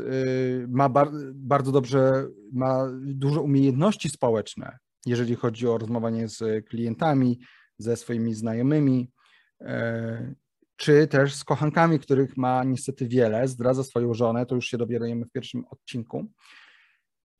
ma 0.67 0.89
bar 0.89 1.09
bardzo 1.33 1.71
dobrze, 1.71 2.27
ma 2.53 2.87
dużo 3.01 3.41
umiejętności 3.41 4.09
społeczne, 4.09 4.77
jeżeli 5.05 5.35
chodzi 5.35 5.67
o 5.67 5.77
rozmawianie 5.77 6.27
z 6.27 6.65
klientami, 6.67 7.39
ze 7.77 7.97
swoimi 7.97 8.33
znajomymi, 8.33 9.11
czy 10.75 11.07
też 11.07 11.35
z 11.35 11.43
kochankami, 11.43 11.99
których 11.99 12.37
ma 12.37 12.63
niestety 12.63 13.07
wiele, 13.07 13.47
zdradza 13.47 13.83
swoją 13.83 14.13
żonę, 14.13 14.45
to 14.45 14.55
już 14.55 14.67
się 14.67 14.77
dowiadujemy 14.77 15.25
w 15.25 15.31
pierwszym 15.31 15.65
odcinku. 15.69 16.25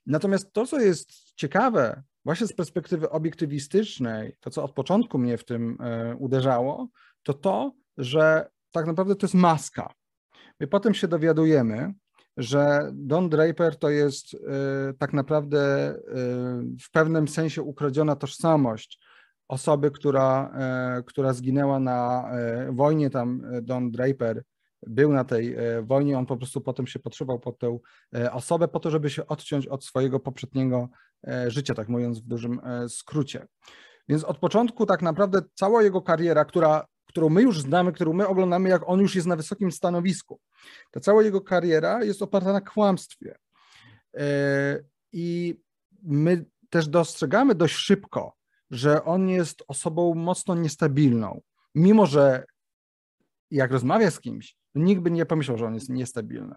Natomiast 0.05 0.53
to, 0.53 0.65
co 0.65 0.79
jest 0.79 1.33
ciekawe, 1.35 2.03
właśnie 2.25 2.47
z 2.47 2.53
perspektywy 2.53 3.09
obiektywistycznej, 3.09 4.35
to 4.39 4.49
co 4.49 4.63
od 4.63 4.71
początku 4.71 5.17
mnie 5.17 5.37
w 5.37 5.45
tym 5.45 5.77
e, 5.81 6.15
uderzało, 6.15 6.87
to 7.23 7.33
to, 7.33 7.71
że 7.97 8.49
tak 8.71 8.85
naprawdę 8.85 9.15
to 9.15 9.25
jest 9.25 9.33
maska. 9.33 9.93
My 10.59 10.67
potem 10.67 10.93
się 10.93 11.07
dowiadujemy, 11.07 11.93
że 12.37 12.89
Don 12.93 13.29
Draper 13.29 13.75
to 13.75 13.89
jest 13.89 14.33
y, 14.33 14.37
tak 14.97 15.13
naprawdę 15.13 15.91
y, 15.95 16.01
w 16.81 16.91
pewnym 16.91 17.27
sensie 17.27 17.61
ukradziona 17.61 18.15
tożsamość 18.15 18.99
osoby, 19.47 19.91
która, 19.91 20.51
y, 20.99 21.03
która 21.03 21.33
zginęła 21.33 21.79
na 21.79 22.29
wojnie. 22.69 23.09
Tam 23.09 23.41
Don 23.61 23.91
Draper 23.91 24.43
był 24.87 25.13
na 25.13 25.23
tej 25.23 25.53
e, 25.53 25.81
wojnie, 25.81 26.17
on 26.17 26.25
po 26.25 26.37
prostu 26.37 26.61
potem 26.61 26.87
się 26.87 26.99
podszywał 26.99 27.39
pod 27.39 27.59
tę 27.59 27.77
e, 28.15 28.31
osobę 28.31 28.67
po 28.67 28.79
to, 28.79 28.91
żeby 28.91 29.09
się 29.09 29.27
odciąć 29.27 29.67
od 29.67 29.85
swojego 29.85 30.19
poprzedniego 30.19 30.89
e, 31.27 31.51
życia, 31.51 31.73
tak 31.73 31.89
mówiąc 31.89 32.19
w 32.19 32.27
dużym 32.27 32.61
skrócie. 32.87 33.47
Więc 34.09 34.23
od 34.23 34.37
początku 34.37 34.85
tak 34.85 35.01
naprawdę 35.01 35.41
cała 35.53 35.83
jego 35.83 36.01
kariera, 36.01 36.45
która, 36.45 36.85
którą 37.05 37.29
my 37.29 37.41
już 37.41 37.61
znamy, 37.61 37.91
którą 37.91 38.13
my 38.13 38.27
oglądamy, 38.27 38.69
jak 38.69 38.89
on 38.89 38.99
już 38.99 39.15
jest 39.15 39.27
na 39.27 39.35
wysokim 39.35 39.71
stanowisku, 39.71 40.39
ta 40.91 40.99
cała 40.99 41.23
jego 41.23 41.41
kariera 41.41 42.03
jest 42.03 42.21
oparta 42.21 42.53
na 42.53 42.61
kłamstwie. 42.61 43.37
I 45.11 45.59
my 46.03 46.45
też 46.69 46.87
dostrzegamy 46.87 47.55
dość 47.55 47.75
szybko, 47.75 48.35
że 48.71 49.03
on 49.03 49.29
jest 49.29 49.63
osobą 49.67 50.15
mocno 50.15 50.55
niestabilną. 50.55 51.41
Mimo, 51.75 52.05
że 52.05 52.43
jak 53.51 53.71
rozmawia 53.71 54.11
z 54.11 54.19
kimś, 54.19 54.57
nikt 54.75 55.01
by 55.01 55.11
nie 55.11 55.25
pomyślał, 55.25 55.57
że 55.57 55.65
on 55.65 55.73
jest 55.73 55.89
niestabilny. 55.89 56.55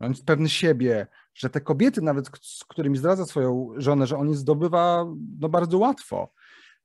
On 0.00 0.10
jest 0.10 0.24
pewny 0.24 0.48
siebie, 0.48 1.06
że 1.34 1.50
te 1.50 1.60
kobiety, 1.60 2.02
nawet 2.02 2.30
z 2.42 2.64
którymi 2.64 2.98
zdradza 2.98 3.26
swoją 3.26 3.68
żonę, 3.76 4.06
że 4.06 4.16
on 4.16 4.28
je 4.28 4.36
zdobywa 4.36 5.06
no, 5.38 5.48
bardzo 5.48 5.78
łatwo. 5.78 6.32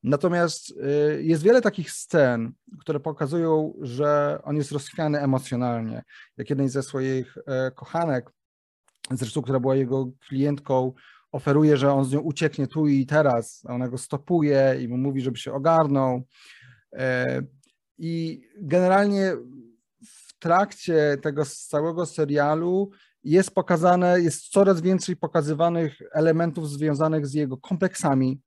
Natomiast 0.03 0.71
y, 0.71 1.23
jest 1.23 1.43
wiele 1.43 1.61
takich 1.61 1.91
scen, 1.91 2.53
które 2.79 2.99
pokazują, 2.99 3.73
że 3.81 4.39
on 4.43 4.55
jest 4.55 4.71
rozchwiany 4.71 5.19
emocjonalnie. 5.19 6.03
Jak 6.37 6.49
jednej 6.49 6.69
ze 6.69 6.83
swoich 6.83 7.37
e, 7.47 7.71
kochanek, 7.71 8.31
zresztą, 9.11 9.41
która 9.41 9.59
była 9.59 9.75
jego 9.75 10.11
klientką, 10.27 10.93
oferuje, 11.31 11.77
że 11.77 11.93
on 11.93 12.05
z 12.05 12.11
nią 12.11 12.19
ucieknie 12.19 12.67
tu 12.67 12.87
i 12.87 13.05
teraz, 13.05 13.63
a 13.67 13.73
ona 13.73 13.87
go 13.87 13.97
stopuje 13.97 14.77
i 14.81 14.87
mu 14.87 14.97
mówi, 14.97 15.21
żeby 15.21 15.37
się 15.37 15.53
ogarnął. 15.53 16.23
E, 16.93 17.41
I 17.97 18.41
generalnie 18.61 19.33
trakcie 20.43 21.17
tego 21.21 21.45
całego 21.45 22.05
serialu 22.05 22.89
jest 23.23 23.55
pokazane, 23.55 24.21
jest 24.21 24.49
coraz 24.49 24.81
więcej 24.81 25.15
pokazywanych 25.15 26.01
elementów 26.13 26.69
związanych 26.69 27.27
z 27.27 27.33
jego 27.33 27.57
kompleksami, 27.57 28.41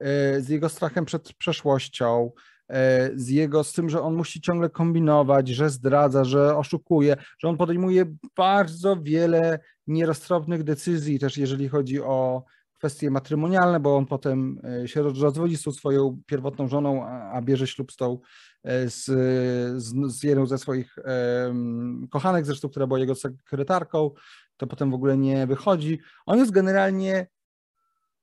e, 0.00 0.40
z 0.40 0.48
jego 0.48 0.68
strachem 0.68 1.04
przed 1.04 1.32
przeszłością, 1.32 2.30
e, 2.70 3.10
z 3.14 3.28
jego, 3.28 3.64
z 3.64 3.72
tym, 3.72 3.90
że 3.90 4.02
on 4.02 4.14
musi 4.14 4.40
ciągle 4.40 4.70
kombinować, 4.70 5.48
że 5.48 5.70
zdradza, 5.70 6.24
że 6.24 6.56
oszukuje, 6.56 7.16
że 7.38 7.48
on 7.48 7.56
podejmuje 7.56 8.04
bardzo 8.36 8.96
wiele 9.02 9.58
nieroztropnych 9.86 10.64
decyzji, 10.64 11.18
też 11.18 11.38
jeżeli 11.38 11.68
chodzi 11.68 12.00
o 12.00 12.44
kwestie 12.78 13.10
matrymonialne, 13.10 13.80
bo 13.80 13.96
on 13.96 14.06
potem 14.06 14.60
e, 14.82 14.88
się 14.88 15.02
rozwodzi 15.02 15.56
z 15.56 15.62
tą 15.62 15.72
swoją 15.72 16.22
pierwotną 16.26 16.68
żoną, 16.68 17.06
a, 17.06 17.42
bierze 17.42 17.66
ślub 17.66 17.92
z 17.92 17.96
tą, 17.96 18.18
e, 18.64 18.90
z, 18.90 19.04
z, 19.82 20.12
z 20.18 20.22
jedną 20.22 20.46
ze 20.46 20.58
swoich 20.58 20.96
um, 21.44 22.08
kochanek, 22.10 22.46
zresztą, 22.46 22.68
która 22.68 22.86
była 22.86 22.98
jego 22.98 23.14
sekretarką, 23.14 24.10
to 24.56 24.66
potem 24.66 24.90
w 24.90 24.94
ogóle 24.94 25.16
nie 25.16 25.46
wychodzi. 25.46 26.00
On 26.26 26.38
jest 26.38 26.50
generalnie 26.50 27.26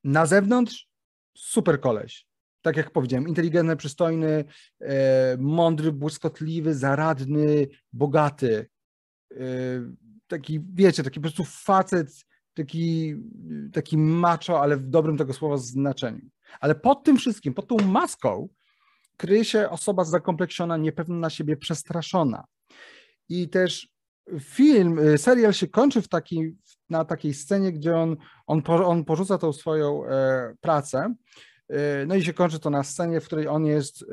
na 0.04 0.26
zewnątrz 0.26 0.88
super 1.36 1.80
koleś. 1.80 2.26
Tak 2.62 2.76
jak 2.76 2.90
powiedziałem, 2.90 3.28
inteligentny, 3.28 3.76
przystojny, 3.76 4.44
e, 4.80 5.36
mądry, 5.36 5.92
błyskotliwy, 5.92 6.74
zaradny, 6.74 7.66
bogaty. 7.92 8.68
E, 9.32 9.36
taki, 10.26 10.60
wiecie, 10.74 11.02
taki 11.02 11.20
po 11.20 11.22
prostu 11.22 11.44
facet, 11.44 12.26
taki, 12.56 13.14
taki 13.72 13.98
macho, 13.98 14.60
ale 14.60 14.76
w 14.76 14.88
dobrym 14.88 15.16
tego 15.16 15.32
słowa 15.32 15.56
znaczeniu. 15.56 16.20
Ale 16.60 16.74
pod 16.74 17.04
tym 17.04 17.16
wszystkim, 17.16 17.54
pod 17.54 17.68
tą 17.68 17.76
maską 17.76 18.48
kryje 19.16 19.44
się 19.44 19.70
osoba 19.70 20.04
zakompleksiona, 20.04 20.76
niepewna 20.76 21.16
na 21.16 21.30
siebie, 21.30 21.56
przestraszona. 21.56 22.44
I 23.28 23.48
też 23.48 23.88
film, 24.40 24.98
y, 24.98 25.18
serial 25.18 25.52
się 25.52 25.68
kończy 25.68 26.02
w 26.02 26.08
taki, 26.08 26.56
na 26.90 27.04
takiej 27.04 27.34
scenie, 27.34 27.72
gdzie 27.72 27.96
on, 27.96 28.16
on, 28.46 28.62
on 28.66 29.04
porzuca 29.04 29.38
tą 29.38 29.52
swoją 29.52 30.06
e, 30.06 30.54
pracę. 30.60 31.14
E, 31.68 32.06
no 32.06 32.14
i 32.14 32.24
się 32.24 32.32
kończy 32.32 32.58
to 32.58 32.70
na 32.70 32.84
scenie, 32.84 33.20
w 33.20 33.26
której 33.26 33.48
on 33.48 33.66
jest 33.66 34.04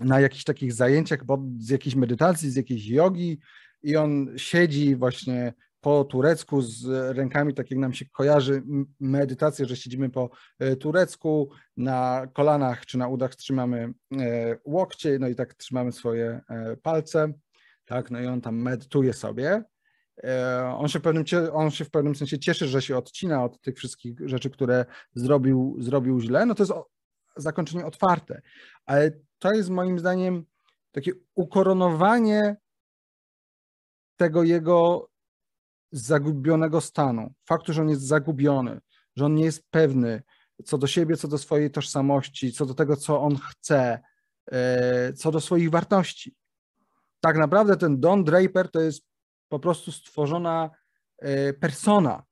na 0.00 0.20
jakichś 0.20 0.44
takich 0.44 0.72
zajęciach, 0.72 1.24
bo 1.24 1.42
z 1.58 1.68
jakiejś 1.68 1.96
medytacji, 1.96 2.50
z 2.50 2.56
jakiejś 2.56 2.86
jogi 2.86 3.38
i 3.82 3.96
on 3.96 4.28
siedzi 4.36 4.96
właśnie 4.96 5.54
po 5.84 6.04
turecku 6.04 6.62
z 6.62 6.86
rękami, 7.16 7.54
tak 7.54 7.70
jak 7.70 7.80
nam 7.80 7.92
się 7.92 8.04
kojarzy 8.04 8.62
medytacja, 9.00 9.64
że 9.64 9.76
siedzimy 9.76 10.10
po 10.10 10.30
e, 10.58 10.76
turecku, 10.76 11.50
na 11.76 12.26
kolanach 12.32 12.86
czy 12.86 12.98
na 12.98 13.08
udach 13.08 13.34
trzymamy 13.34 13.92
e, 14.20 14.56
łokcie, 14.64 15.18
no 15.18 15.28
i 15.28 15.34
tak 15.34 15.54
trzymamy 15.54 15.92
swoje 15.92 16.40
e, 16.48 16.76
palce 16.76 17.32
tak, 17.84 18.10
no 18.10 18.20
i 18.20 18.26
on 18.26 18.40
tam 18.40 18.56
medytuje 18.56 19.12
sobie. 19.12 19.62
On 20.76 20.88
się, 20.88 20.98
w 20.98 21.02
pewnym, 21.02 21.24
on 21.52 21.70
się 21.70 21.84
w 21.84 21.90
pewnym 21.90 22.14
sensie 22.14 22.38
cieszy, 22.38 22.66
że 22.66 22.82
się 22.82 22.96
odcina 22.96 23.44
od 23.44 23.60
tych 23.60 23.76
wszystkich 23.76 24.18
rzeczy, 24.24 24.50
które 24.50 24.84
zrobił, 25.14 25.76
zrobił 25.78 26.20
źle. 26.20 26.46
No 26.46 26.54
to 26.54 26.62
jest 26.62 26.72
zakończenie 27.36 27.86
otwarte, 27.86 28.42
ale 28.86 29.10
to 29.38 29.52
jest 29.52 29.70
moim 29.70 29.98
zdaniem 29.98 30.44
takie 30.92 31.12
ukoronowanie 31.34 32.56
tego 34.16 34.42
jego 34.42 35.08
zagubionego 35.96 36.80
stanu, 36.80 37.34
faktu, 37.48 37.72
że 37.72 37.82
on 37.82 37.88
jest 37.88 38.02
zagubiony, 38.02 38.80
że 39.16 39.24
on 39.24 39.34
nie 39.34 39.44
jest 39.44 39.62
pewny 39.70 40.22
co 40.64 40.78
do 40.78 40.86
siebie, 40.86 41.16
co 41.16 41.28
do 41.28 41.38
swojej 41.38 41.70
tożsamości, 41.70 42.52
co 42.52 42.66
do 42.66 42.74
tego, 42.74 42.96
co 42.96 43.20
on 43.20 43.36
chce, 43.36 44.00
e, 44.52 45.12
co 45.12 45.30
do 45.30 45.40
swoich 45.40 45.70
wartości. 45.70 46.34
Tak 47.20 47.36
naprawdę 47.36 47.76
ten 47.76 48.00
Don 48.00 48.24
Draper 48.24 48.70
to 48.70 48.80
jest 48.80 49.04
po 49.48 49.58
prostu 49.58 49.92
stworzona 49.92 50.70
e, 51.18 51.52
persona, 51.52 52.22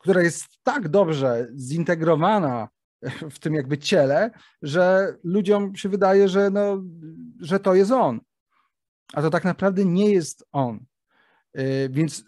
która 0.00 0.22
jest 0.22 0.44
tak 0.62 0.88
dobrze 0.88 1.48
zintegrowana 1.56 2.68
w 3.30 3.38
tym 3.38 3.54
jakby 3.54 3.78
ciele, 3.78 4.30
że 4.62 5.14
ludziom 5.24 5.76
się 5.76 5.88
wydaje, 5.88 6.28
że, 6.28 6.50
no, 6.50 6.82
że 7.40 7.60
to 7.60 7.74
jest 7.74 7.90
on. 7.90 8.20
A 9.12 9.22
to 9.22 9.30
tak 9.30 9.44
naprawdę 9.44 9.84
nie 9.84 10.10
jest 10.10 10.44
on. 10.52 10.84
E, 11.54 11.88
więc 11.88 12.24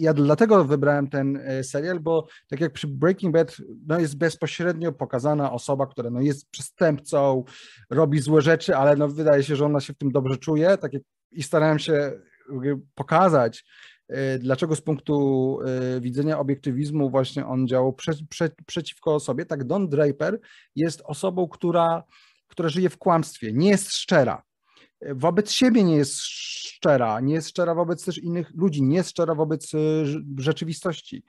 ja 0.00 0.14
dlatego 0.14 0.64
wybrałem 0.64 1.08
ten 1.08 1.36
e, 1.36 1.64
serial, 1.64 2.00
bo 2.00 2.26
tak 2.48 2.60
jak 2.60 2.72
przy 2.72 2.88
Breaking 2.88 3.34
Bad 3.34 3.56
no 3.86 3.98
jest 4.00 4.18
bezpośrednio 4.18 4.92
pokazana 4.92 5.52
osoba, 5.52 5.86
która 5.86 6.10
no 6.10 6.20
jest 6.20 6.50
przestępcą, 6.50 7.44
robi 7.90 8.20
złe 8.20 8.42
rzeczy, 8.42 8.76
ale 8.76 8.96
no 8.96 9.08
wydaje 9.08 9.42
się, 9.42 9.56
że 9.56 9.64
ona 9.64 9.80
się 9.80 9.92
w 9.92 9.98
tym 9.98 10.12
dobrze 10.12 10.36
czuje. 10.36 10.78
Tak 10.78 10.92
jak, 10.92 11.02
I 11.32 11.42
starałem 11.42 11.78
się 11.78 12.12
pokazać, 12.94 13.64
e, 14.08 14.38
dlaczego 14.38 14.76
z 14.76 14.80
punktu 14.80 15.58
widzenia 16.00 16.38
obiektywizmu 16.38 17.10
właśnie 17.10 17.46
on 17.46 17.68
działał 17.68 17.92
prze, 17.92 18.12
prze, 18.28 18.50
przeciwko 18.66 19.20
sobie. 19.20 19.46
Tak 19.46 19.64
Don 19.64 19.88
Draper 19.88 20.40
jest 20.76 21.02
osobą, 21.04 21.48
która, 21.48 22.02
która 22.48 22.68
żyje 22.68 22.90
w 22.90 22.98
kłamstwie, 22.98 23.52
nie 23.52 23.68
jest 23.68 23.92
szczera 23.92 24.42
wobec 25.12 25.50
siebie 25.50 25.84
nie 25.84 25.96
jest 25.96 26.16
szczera, 26.16 27.20
nie 27.20 27.34
jest 27.34 27.48
szczera 27.48 27.74
wobec 27.74 28.04
też 28.04 28.18
innych 28.18 28.50
ludzi, 28.54 28.82
nie 28.82 28.96
jest 28.96 29.10
szczera 29.10 29.34
wobec 29.34 29.74
e, 29.74 29.78
rzeczywistości. 30.38 31.24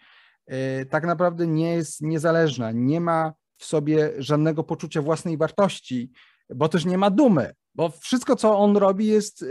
E, 0.45 0.85
tak 0.85 1.05
naprawdę 1.05 1.47
nie 1.47 1.73
jest 1.73 2.01
niezależna, 2.01 2.71
nie 2.71 3.01
ma 3.01 3.33
w 3.57 3.65
sobie 3.65 4.11
żadnego 4.17 4.63
poczucia 4.63 5.01
własnej 5.01 5.37
wartości, 5.37 6.11
bo 6.49 6.69
też 6.69 6.85
nie 6.85 6.97
ma 6.97 7.09
dumy, 7.09 7.53
bo 7.75 7.89
wszystko, 7.89 8.35
co 8.35 8.57
on 8.57 8.77
robi, 8.77 9.07
jest 9.07 9.43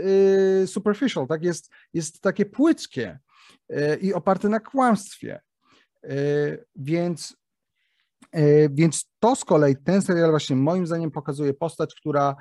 e, 0.63 0.67
superficial, 0.67 1.27
tak? 1.27 1.43
jest, 1.43 1.69
jest 1.93 2.21
takie 2.21 2.45
płyckie 2.45 3.19
i 4.01 4.13
oparte 4.13 4.49
na 4.49 4.59
kłamstwie. 4.59 5.41
Więc, 6.75 7.37
więc 8.69 9.09
to 9.19 9.35
z 9.35 9.45
kolei, 9.45 9.75
ten 9.75 10.01
serial 10.01 10.29
właśnie 10.29 10.55
moim 10.55 10.87
zdaniem 10.87 11.11
pokazuje 11.11 11.53
postać, 11.53 11.95
która 11.95 12.35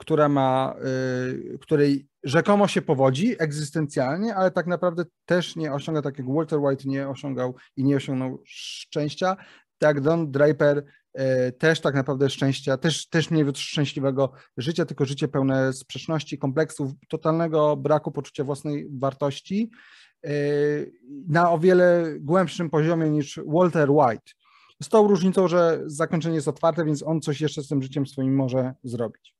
która 0.00 0.28
ma, 0.28 0.74
y, 1.54 1.58
której 1.60 2.08
rzekomo 2.22 2.68
się 2.68 2.82
powodzi 2.82 3.36
egzystencjalnie, 3.38 4.34
ale 4.34 4.50
tak 4.50 4.66
naprawdę 4.66 5.04
też 5.24 5.56
nie 5.56 5.72
osiąga, 5.72 6.02
tak 6.02 6.18
jak 6.18 6.34
Walter 6.34 6.58
White 6.58 6.88
nie 6.88 7.08
osiągał 7.08 7.54
i 7.76 7.84
nie 7.84 7.96
osiągnął 7.96 8.42
szczęścia, 8.44 9.36
tak 9.78 10.00
Don 10.00 10.30
Draper 10.30 10.78
y, 10.78 11.52
też 11.52 11.80
tak 11.80 11.94
naprawdę 11.94 12.30
szczęścia, 12.30 12.76
też, 12.76 13.08
też 13.08 13.30
nie 13.30 13.44
szczęśliwego 13.54 14.32
życia, 14.56 14.84
tylko 14.84 15.04
życie 15.04 15.28
pełne 15.28 15.72
sprzeczności, 15.72 16.38
kompleksów, 16.38 16.90
totalnego 17.08 17.76
braku 17.76 18.10
poczucia 18.12 18.44
własnej 18.44 18.88
wartości 18.92 19.70
y, 20.26 20.92
na 21.28 21.50
o 21.50 21.58
wiele 21.58 22.04
głębszym 22.20 22.70
poziomie 22.70 23.10
niż 23.10 23.40
Walter 23.46 23.90
White. 23.90 24.32
Z 24.82 24.88
tą 24.88 25.08
różnicą, 25.08 25.48
że 25.48 25.82
zakończenie 25.86 26.34
jest 26.34 26.48
otwarte, 26.48 26.84
więc 26.84 27.02
on 27.02 27.20
coś 27.20 27.40
jeszcze 27.40 27.62
z 27.62 27.68
tym 27.68 27.82
życiem 27.82 28.06
swoim 28.06 28.34
może 28.34 28.74
zrobić. 28.82 29.39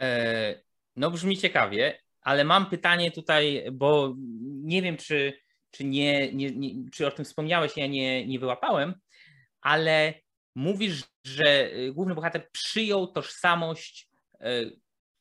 E, 0.00 0.62
no 0.96 1.10
brzmi 1.10 1.36
ciekawie, 1.36 1.98
ale 2.20 2.44
mam 2.44 2.70
pytanie 2.70 3.10
tutaj, 3.10 3.64
bo 3.72 4.14
nie 4.42 4.82
wiem, 4.82 4.96
czy, 4.96 5.38
czy, 5.70 5.84
nie, 5.84 6.32
nie, 6.32 6.50
nie 6.50 6.90
czy 6.90 7.06
o 7.06 7.10
tym 7.10 7.24
wspomniałeś, 7.24 7.76
ja 7.76 7.86
nie, 7.86 8.26
nie 8.26 8.38
wyłapałem, 8.38 8.94
ale 9.60 10.14
mówisz, 10.54 11.02
że 11.26 11.70
główny 11.92 12.14
bohater 12.14 12.50
przyjął 12.52 13.06
tożsamość 13.06 14.08
e, 14.40 14.64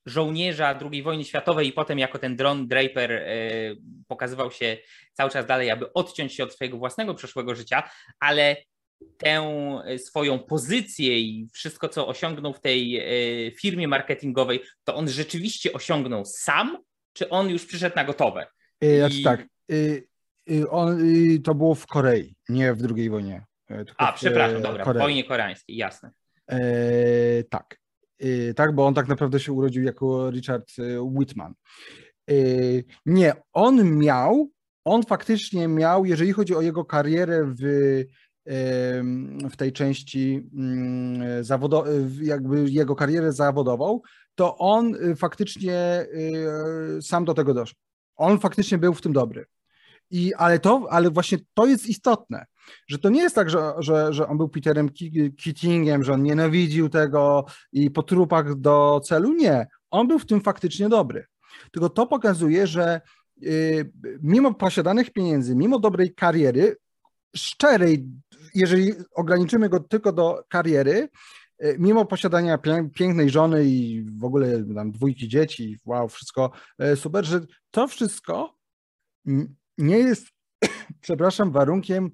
żołnierza 0.06 0.80
II 0.92 1.04
wojny 1.04 1.24
światowej 1.24 1.68
i 1.68 1.74
potem 1.74 2.00
jako 2.00 2.20
ten 2.20 2.36
dron 2.36 2.68
Draper 2.68 3.12
e, 3.12 3.26
pokazywał 4.08 4.52
się 4.52 4.78
cały 5.14 5.30
czas 5.30 5.46
dalej, 5.46 5.72
aby 5.72 5.94
odciąć 5.94 6.34
się 6.34 6.44
od 6.44 6.54
swojego 6.54 6.78
własnego 6.78 7.14
przeszłego 7.14 7.56
życia, 7.56 7.90
ale 8.20 8.56
tę 9.18 9.42
e, 9.86 10.00
swoją 10.00 10.40
pozycję 10.40 11.20
i 11.20 11.48
wszystko, 11.54 11.90
co 11.90 12.08
osiągnął 12.08 12.54
w 12.54 12.62
tej 12.62 12.98
e, 12.98 13.52
firmie 13.52 13.88
marketingowej, 13.88 14.64
to 14.84 14.96
on 14.96 15.10
rzeczywiście 15.10 15.74
osiągnął 15.74 16.26
sam, 16.26 16.78
czy 17.14 17.30
on 17.30 17.50
już 17.50 17.66
przyszedł 17.66 17.96
na 17.96 18.04
gotowe? 18.04 18.48
Znaczy 18.98 19.20
I... 19.20 19.24
tak, 19.24 19.46
on, 20.70 21.00
to 21.44 21.56
było 21.56 21.76
w 21.76 21.88
Korei, 21.88 22.36
nie 22.50 22.74
w 22.74 22.96
II 22.96 23.10
wojnie. 23.10 23.46
A, 23.98 24.14
przepraszam, 24.14 24.62
dobra, 24.62 24.84
Korei. 24.84 25.00
w 25.00 25.02
wojnie 25.02 25.24
koreańskiej, 25.24 25.76
jasne. 25.76 26.12
E, 26.52 27.44
tak, 27.44 27.80
e, 28.20 28.54
tak, 28.54 28.76
bo 28.76 28.86
on 28.86 28.94
tak 28.94 29.08
naprawdę 29.08 29.40
się 29.40 29.52
urodził 29.52 29.84
jako 29.84 30.32
Richard 30.32 30.72
Whitman. 31.00 31.54
E, 32.30 32.34
nie, 33.06 33.34
on 33.54 33.98
miał, 33.98 34.50
on 34.86 35.04
faktycznie 35.04 35.68
miał, 35.68 36.06
jeżeli 36.06 36.32
chodzi 36.32 36.56
o 36.56 36.62
jego 36.62 36.86
karierę 36.86 37.54
w 37.60 37.64
w 39.50 39.56
tej 39.58 39.74
części 39.74 40.50
mm, 40.54 41.44
zawodowej, 41.44 41.94
jakby 42.22 42.70
jego 42.70 42.96
karierę 42.96 43.34
zawodową, 43.34 44.02
to 44.36 44.58
on 44.58 44.96
y, 44.96 45.16
faktycznie 45.16 46.06
y, 46.98 47.02
sam 47.02 47.26
do 47.26 47.34
tego 47.34 47.54
doszedł. 47.54 47.80
On 48.16 48.40
faktycznie 48.40 48.78
był 48.78 48.94
w 48.94 49.02
tym 49.02 49.14
dobry. 49.14 49.46
I, 50.12 50.34
ale, 50.34 50.60
to, 50.60 50.88
ale 50.90 51.10
właśnie 51.10 51.38
to 51.54 51.66
jest 51.66 51.86
istotne, 51.86 52.46
że 52.88 53.00
to 53.00 53.10
nie 53.10 53.22
jest 53.22 53.36
tak, 53.36 53.50
że, 53.50 53.74
że, 53.78 54.14
że 54.14 54.28
on 54.28 54.38
był 54.38 54.50
Peterem 54.50 54.90
Keatingiem, 55.44 56.04
że 56.04 56.14
on 56.14 56.24
nienawidził 56.24 56.90
tego 56.90 57.46
i 57.72 57.92
po 57.92 58.04
trupach 58.04 58.56
do 58.56 59.02
celu. 59.04 59.34
Nie, 59.34 59.68
on 59.92 60.08
był 60.08 60.20
w 60.20 60.26
tym 60.26 60.42
faktycznie 60.42 60.90
dobry. 60.90 61.26
Tylko 61.72 61.90
to 61.90 62.08
pokazuje, 62.08 62.68
że 62.68 63.02
y, 63.44 63.92
mimo 64.22 64.54
posiadanych 64.54 65.12
pieniędzy, 65.12 65.56
mimo 65.56 65.80
dobrej 65.80 66.14
kariery, 66.14 66.76
szczerej 67.36 68.06
jeżeli 68.54 68.94
ograniczymy 69.16 69.70
go 69.70 69.80
tylko 69.80 70.12
do 70.12 70.44
kariery, 70.50 71.10
e, 71.60 71.78
mimo 71.78 72.06
posiadania 72.06 72.60
pięknej 72.96 73.30
żony 73.30 73.66
i 73.66 74.06
w 74.18 74.24
ogóle 74.24 74.64
tam 74.76 74.92
dwójki 74.92 75.28
dzieci, 75.28 75.80
wow, 75.86 76.08
wszystko 76.08 76.52
e, 76.80 76.96
super, 76.96 77.26
że 77.26 77.42
to 77.72 77.88
wszystko 77.88 78.58
nie 79.78 80.00
jest, 80.00 80.28
przepraszam, 81.02 81.52
warunkiem 81.52 82.12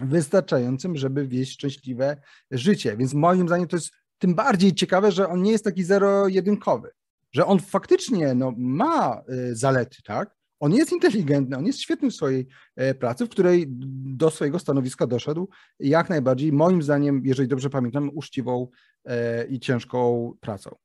wystarczającym, 0.00 0.96
żeby 0.96 1.26
wieść 1.26 1.52
szczęśliwe 1.52 2.22
życie. 2.50 2.96
Więc 2.96 3.14
moim 3.14 3.48
zdaniem 3.48 3.68
to 3.68 3.76
jest 3.76 3.90
tym 4.18 4.34
bardziej 4.34 4.74
ciekawe, 4.74 5.12
że 5.12 5.28
on 5.28 5.42
nie 5.42 5.52
jest 5.52 5.64
taki 5.64 5.84
zero-jedynkowy, 5.84 6.90
że 7.32 7.46
on 7.46 7.60
faktycznie 7.60 8.34
no, 8.34 8.52
ma 8.56 9.22
e, 9.28 9.54
zalety, 9.54 10.02
tak? 10.02 10.39
On 10.60 10.74
jest 10.74 10.92
inteligentny, 10.92 11.56
on 11.56 11.66
jest 11.66 11.80
świetny 11.80 12.10
w 12.10 12.14
swojej 12.14 12.46
e, 12.76 12.94
pracy, 12.94 13.26
w 13.26 13.28
której 13.28 13.64
do 13.68 14.30
swojego 14.30 14.58
stanowiska 14.58 15.06
doszedł 15.06 15.48
jak 15.78 16.10
najbardziej, 16.10 16.52
moim 16.52 16.82
zdaniem, 16.82 17.22
jeżeli 17.24 17.48
dobrze 17.48 17.70
pamiętam, 17.70 18.10
uczciwą 18.14 18.68
e, 19.04 19.46
i 19.46 19.60
ciężką 19.60 20.32
pracą. 20.40 20.76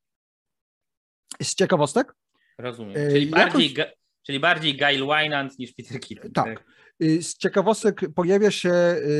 Z 1.41 1.55
ciekawostek? 1.55 2.15
Rozumiem. 2.57 2.97
E, 2.97 3.11
czyli 3.11 3.27
bardziej, 3.27 3.73
Jakoś... 3.73 3.93
czyli 4.25 4.39
bardziej 4.39 4.77
Gail 4.77 5.07
Wynand 5.07 5.59
niż 5.59 5.73
Peter 5.73 5.99
Keaton. 5.99 6.31
Tak. 6.31 6.45
tak. 6.45 6.63
Z 6.99 7.37
ciekawostek 7.37 8.01
pojawia 8.15 8.51
się, 8.51 8.73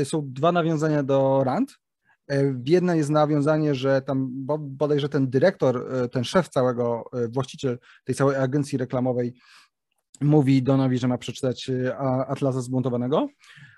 są 0.04 0.22
dwa 0.26 0.52
nawiązania 0.52 1.04
do 1.04 1.44
Rand. 1.44 1.78
Jedno 2.66 2.96
jest 2.96 3.10
nawiązanie, 3.10 3.76
że 3.76 4.02
tam 4.02 4.30
bodajże 4.60 5.10
ten 5.10 5.30
dyrektor, 5.30 5.88
ten 6.12 6.24
szef 6.24 6.50
całego, 6.50 7.10
właściciel 7.30 7.80
tej 8.04 8.16
całej 8.16 8.36
agencji 8.36 8.78
reklamowej 8.78 9.34
mówi 10.22 10.64
Donowi, 10.64 10.98
że 10.98 11.08
ma 11.08 11.18
przeczytać 11.18 11.70
e, 11.70 11.98
Atlasa 12.28 12.62
Zbuntowanego, 12.62 13.28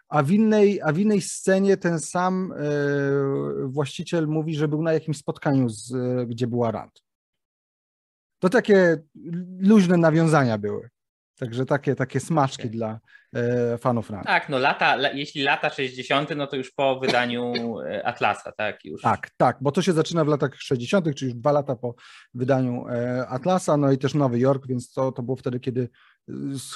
a 0.10 0.24
w 0.24 0.32
innej, 0.32 0.82
a 0.82 0.94
w 0.94 1.00
innej 1.00 1.22
scenie 1.22 1.78
ten 1.78 2.00
sam 2.00 2.52
e, 2.52 2.58
właściciel 3.68 4.28
mówi, 4.28 4.56
że 4.56 4.68
był 4.68 4.82
na 4.82 4.94
jakimś 4.94 5.18
spotkaniu, 5.18 5.70
z, 5.70 5.94
gdzie 6.28 6.48
była 6.48 6.72
Rand. 6.72 7.04
To 8.40 8.50
takie 8.50 8.98
luźne 9.60 9.98
nawiązania 9.98 10.58
były. 10.58 10.90
Także 11.40 11.66
takie, 11.66 11.96
takie 11.96 12.20
smaczki 12.20 12.62
okay. 12.62 12.72
dla 12.72 13.00
e, 13.36 13.78
fanów 13.78 14.10
Run. 14.10 14.24
Tak, 14.24 14.50
no 14.50 14.60
lata, 14.60 15.12
jeśli 15.14 15.44
lata 15.44 15.70
60., 15.70 16.30
no 16.36 16.48
to 16.48 16.56
już 16.56 16.72
po 16.72 17.00
wydaniu 17.00 17.54
Atlasa, 18.04 18.52
tak? 18.52 18.86
Już. 18.86 19.02
Tak, 19.02 19.30
tak, 19.38 19.58
bo 19.62 19.72
to 19.72 19.82
się 19.82 19.94
zaczyna 19.94 20.26
w 20.26 20.28
latach 20.28 20.56
60., 20.56 21.06
czyli 21.16 21.32
już 21.32 21.40
dwa 21.40 21.52
lata 21.52 21.76
po 21.76 21.96
wydaniu 22.34 22.88
e, 22.90 23.28
Atlasa, 23.28 23.78
no 23.78 23.92
i 23.92 23.98
też 23.98 24.14
Nowy 24.14 24.40
Jork, 24.40 24.68
więc 24.68 24.94
to, 24.94 25.12
to 25.12 25.24
było 25.24 25.38
wtedy, 25.38 25.60
kiedy 25.60 25.90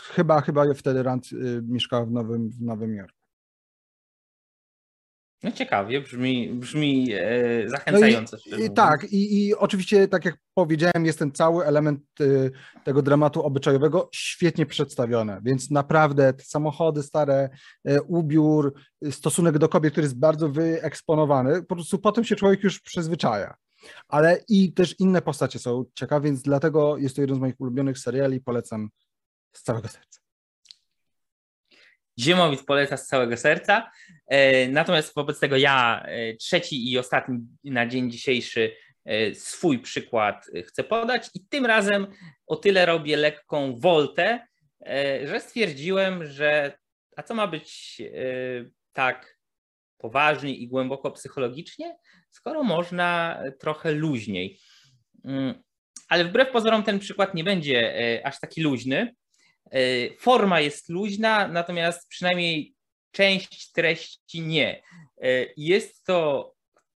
chyba, 0.03 0.41
chyba 0.41 0.73
wtedy 0.73 1.03
Rand 1.03 1.29
mieszkała 1.63 2.05
w 2.05 2.11
Nowym, 2.11 2.49
w 2.49 2.61
Nowym 2.61 2.95
Jorku. 2.95 3.21
No 5.43 5.51
ciekawie, 5.51 6.01
brzmi, 6.01 6.49
brzmi 6.53 7.13
e, 7.13 7.69
zachęcająco. 7.69 8.37
No 8.51 8.57
i, 8.57 8.65
i 8.65 8.73
tak, 8.73 9.03
i, 9.03 9.47
i, 9.47 9.55
oczywiście, 9.55 10.07
tak 10.07 10.25
jak 10.25 10.37
powiedziałem, 10.53 11.05
jest 11.05 11.19
ten 11.19 11.31
cały 11.31 11.65
element 11.65 12.01
y, 12.21 12.51
tego 12.83 13.01
dramatu 13.01 13.43
obyczajowego 13.43 14.09
świetnie 14.13 14.65
przedstawiony, 14.65 15.37
więc 15.43 15.71
naprawdę 15.71 16.33
te 16.33 16.43
samochody 16.43 17.03
stare, 17.03 17.49
y, 17.89 18.01
ubiór, 18.01 18.73
stosunek 19.11 19.57
do 19.57 19.69
kobiet, 19.69 19.91
który 19.91 20.05
jest 20.05 20.19
bardzo 20.19 20.49
wyeksponowany, 20.49 21.63
po 21.63 21.75
prostu 21.75 21.99
potem 21.99 22.23
się 22.23 22.35
człowiek 22.35 22.63
już 22.63 22.79
przyzwyczaja. 22.79 23.55
Ale 24.07 24.39
i 24.49 24.73
też 24.73 24.99
inne 24.99 25.21
postacie 25.21 25.59
są 25.59 25.85
ciekawe, 25.95 26.25
więc 26.25 26.41
dlatego 26.41 26.97
jest 26.97 27.15
to 27.15 27.21
jeden 27.21 27.35
z 27.35 27.39
moich 27.39 27.59
ulubionych 27.59 27.99
seriali, 27.99 28.41
polecam 28.41 28.89
z 29.53 29.63
całego 29.63 29.87
serca. 29.87 30.21
Ziemowit 32.19 32.65
poleca 32.65 32.97
z 32.97 33.07
całego 33.07 33.37
serca. 33.37 33.91
E, 34.27 34.67
natomiast 34.67 35.15
wobec 35.15 35.39
tego 35.39 35.57
ja 35.57 36.03
e, 36.05 36.35
trzeci 36.35 36.91
i 36.91 36.97
ostatni 36.97 37.39
na 37.63 37.87
dzień 37.87 38.11
dzisiejszy 38.11 38.75
e, 39.05 39.35
swój 39.35 39.79
przykład 39.79 40.45
chcę 40.65 40.83
podać 40.83 41.29
i 41.35 41.45
tym 41.45 41.65
razem 41.65 42.07
o 42.47 42.55
tyle 42.55 42.85
robię 42.85 43.17
lekką 43.17 43.79
woltę, 43.79 44.47
że 45.23 45.39
stwierdziłem, 45.39 46.25
że 46.25 46.77
a 47.15 47.23
co 47.23 47.33
ma 47.33 47.47
być 47.47 48.01
tak 48.93 49.37
poważnie 49.97 50.55
i 50.55 50.67
głęboko 50.67 51.11
psychologicznie, 51.11 51.97
skoro 52.29 52.63
można 52.63 53.41
trochę 53.59 53.91
luźniej. 53.91 54.59
Mm, 55.25 55.63
ale 56.09 56.25
wbrew 56.25 56.51
pozorom 56.51 56.83
ten 56.83 56.99
przykład 56.99 57.33
nie 57.33 57.43
będzie 57.43 58.21
aż 58.25 58.39
taki 58.39 58.61
luźny, 58.61 59.15
forma 60.19 60.59
jest 60.59 60.89
luźna, 60.89 61.47
natomiast 61.47 62.07
przynajmniej 62.09 62.75
część 63.11 63.71
treści 63.71 64.41
nie. 64.41 64.83
E, 65.21 65.45
jest 65.57 66.05
to 66.05 66.51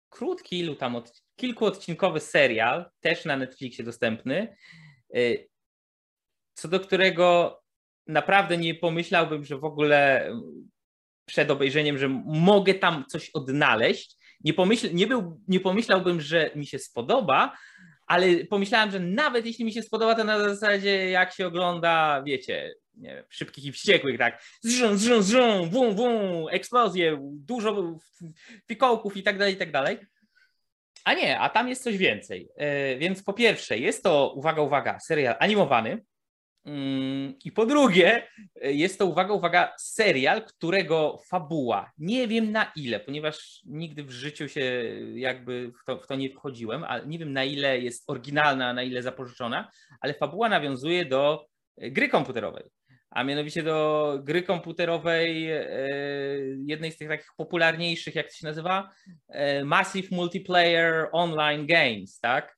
krótki, 0.10 0.60
ilu 0.60 0.76
tam 0.76 0.96
od, 0.96 1.24
kilkuodcinkowy 1.36 2.20
serial, 2.20 2.90
też 3.00 3.26
na 3.26 3.38
Netflixie 3.38 3.86
dostępny, 3.86 4.58
e, 5.14 5.20
co 6.54 6.68
do 6.68 6.80
którego 6.80 7.60
naprawdę 8.08 8.58
nie 8.58 8.76
pomyślałbym, 8.76 9.46
że 9.46 9.58
w 9.58 9.66
ogóle 9.66 10.32
przed 11.26 11.52
obejrzeniem, 11.52 11.98
że 11.98 12.08
mogę 12.26 12.74
tam 12.74 13.06
coś 13.08 13.30
odnaleźć. 13.30 14.16
Nie, 14.44 14.54
pomyśl, 14.54 14.90
nie, 14.94 15.08
był, 15.08 15.42
nie 15.48 15.60
pomyślałbym, 15.60 16.22
że 16.22 16.52
mi 16.56 16.66
się 16.66 16.80
spodoba, 16.80 17.58
ale 18.08 18.46
pomyślałem, 18.46 18.92
że 18.92 19.00
nawet 19.00 19.46
jeśli 19.46 19.66
mi 19.66 19.74
się 19.74 19.82
spodoba, 19.82 20.16
to 20.16 20.24
na 20.24 20.40
zasadzie 20.40 21.10
jak 21.10 21.34
się 21.34 21.48
ogląda, 21.48 22.24
wiecie, 22.26 22.76
nie 22.98 23.16
wiem, 23.16 23.26
szybkich 23.30 23.66
i 23.66 23.72
wściekłych, 23.72 24.18
tak, 24.18 24.44
zrzą, 24.62 24.98
zrzą, 24.98 25.22
zrzą, 25.22 25.70
wum, 25.70 25.96
wum, 25.96 26.48
eksplozje, 26.52 27.18
dużo 27.22 28.00
fikołków 28.68 29.18
i 29.18 29.24
tak 29.24 29.38
dalej, 29.38 29.54
i 29.54 29.58
tak 29.58 29.72
dalej. 29.72 29.98
A 31.04 31.14
nie, 31.14 31.40
a 31.40 31.50
tam 31.50 31.70
jest 31.70 31.84
coś 31.84 31.98
więcej. 31.98 32.50
E, 32.56 32.98
więc 32.98 33.24
po 33.24 33.34
pierwsze, 33.34 33.78
jest 33.78 34.04
to, 34.04 34.34
uwaga, 34.36 34.62
uwaga, 34.62 35.00
serial 35.00 35.36
animowany, 35.40 36.06
I 37.46 37.52
po 37.56 37.66
drugie, 37.66 38.28
jest 38.62 39.00
to, 39.00 39.06
uwaga, 39.06 39.34
uwaga, 39.34 39.74
serial, 39.78 40.46
którego 40.46 41.22
fabuła, 41.30 41.92
nie 41.98 42.28
wiem 42.28 42.52
na 42.52 42.72
ile, 42.76 43.00
ponieważ 43.00 43.62
nigdy 43.66 44.04
w 44.04 44.12
życiu 44.12 44.50
się 44.50 44.62
jakby 45.14 45.72
w 45.82 45.86
to, 45.86 45.98
w 45.98 46.08
to 46.08 46.16
nie 46.16 46.30
wchodziłem, 46.30 46.84
ale 46.84 47.06
nie 47.08 47.20
wiem 47.20 47.34
na 47.34 47.44
ile 47.44 47.80
jest 47.80 48.10
oryginalna, 48.10 48.74
na 48.74 48.84
ile 48.84 49.02
zapożyczona, 49.02 49.72
ale 50.02 50.14
fabuła 50.14 50.50
nawiązuje 50.50 51.06
do 51.06 51.46
gry 51.78 52.10
komputerowej 52.10 52.70
a 53.16 53.24
mianowicie 53.24 53.64
do 53.64 54.20
gry 54.24 54.44
komputerowej, 54.44 55.52
e, 55.52 55.68
jednej 56.66 56.92
z 56.92 56.98
tych 56.98 57.08
takich 57.08 57.32
popularniejszych, 57.38 58.16
jak 58.16 58.28
to 58.28 58.34
się 58.34 58.48
nazywa, 58.48 58.90
e, 59.30 59.66
Massive 59.66 60.16
Multiplayer 60.16 61.10
Online 61.12 61.68
Games, 61.68 62.20
tak? 62.20 62.58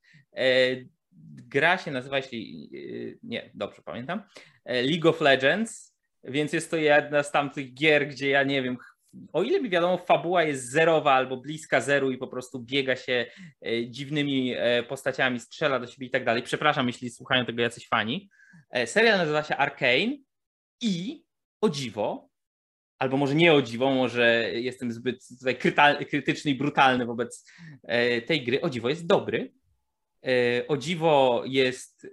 Gra 1.37 1.77
się 1.77 1.91
nazywa, 1.91 2.17
jeśli 2.17 2.69
y, 2.73 3.19
nie, 3.23 3.49
dobrze 3.53 3.81
pamiętam, 3.81 4.23
e, 4.65 4.83
League 4.83 5.09
of 5.09 5.21
Legends, 5.21 5.97
więc 6.23 6.53
jest 6.53 6.71
to 6.71 6.77
jedna 6.77 7.23
z 7.23 7.31
tamtych 7.31 7.73
gier, 7.73 8.07
gdzie 8.07 8.29
ja 8.29 8.43
nie 8.43 8.63
wiem, 8.63 8.77
o 9.33 9.43
ile 9.43 9.61
mi 9.61 9.69
wiadomo, 9.69 9.97
fabuła 9.97 10.43
jest 10.43 10.71
zerowa 10.71 11.13
albo 11.13 11.37
bliska 11.37 11.81
zeru 11.81 12.11
i 12.11 12.17
po 12.17 12.27
prostu 12.27 12.59
biega 12.59 12.95
się 12.95 13.25
e, 13.65 13.87
dziwnymi 13.89 14.53
e, 14.57 14.83
postaciami, 14.83 15.39
strzela 15.39 15.79
do 15.79 15.87
siebie 15.87 16.07
i 16.07 16.09
tak 16.09 16.25
dalej. 16.25 16.43
Przepraszam, 16.43 16.87
jeśli 16.87 17.09
słuchają 17.09 17.45
tego 17.45 17.61
jacyś 17.61 17.87
fani. 17.87 18.29
Serial 18.85 19.17
nazywa 19.17 19.43
się 19.43 19.57
Arcane 19.57 20.17
i 20.81 21.23
o 21.61 21.69
dziwo, 21.69 22.29
albo 22.99 23.17
może 23.17 23.35
nie 23.35 23.53
o 23.53 23.61
dziwo, 23.61 23.91
może 23.91 24.51
jestem 24.53 24.91
zbyt 24.91 25.27
tutaj 25.39 25.55
krytyczny 26.09 26.51
i 26.51 26.55
brutalny 26.55 27.05
wobec 27.05 27.51
tej 28.25 28.43
gry, 28.43 28.61
o 28.61 28.69
dziwo 28.69 28.89
jest 28.89 29.07
dobry 29.07 29.53
o 30.67 30.77
dziwo 30.77 31.43
jest 31.45 32.05
e, 32.05 32.09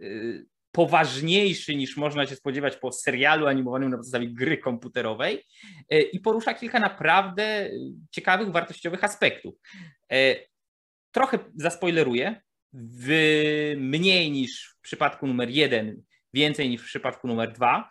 poważniejszy 0.73 1.75
niż 1.75 1.97
można 1.97 2.27
się 2.27 2.37
spodziewać 2.37 2.77
po 2.77 2.93
serialu 2.93 3.47
animowanym 3.47 3.91
na 3.91 3.97
podstawie 3.97 4.29
gry 4.29 4.59
komputerowej 4.59 5.45
e, 5.89 6.01
i 6.01 6.21
porusza 6.21 6.55
kilka 6.55 6.81
naprawdę 6.81 7.71
ciekawych, 8.11 8.51
wartościowych 8.51 9.05
aspektów. 9.05 9.55
Trochę 11.13 11.39
zaspoileruję, 11.55 12.41
mniej 13.77 14.31
niż 14.31 14.75
w 14.79 14.81
przypadku 14.81 15.27
numer 15.27 15.51
jeden, 15.51 16.03
więcej 16.33 16.71
niż 16.71 16.83
w 16.83 16.87
przypadku 16.87 17.29
numer 17.29 17.53
dwa. 17.53 17.91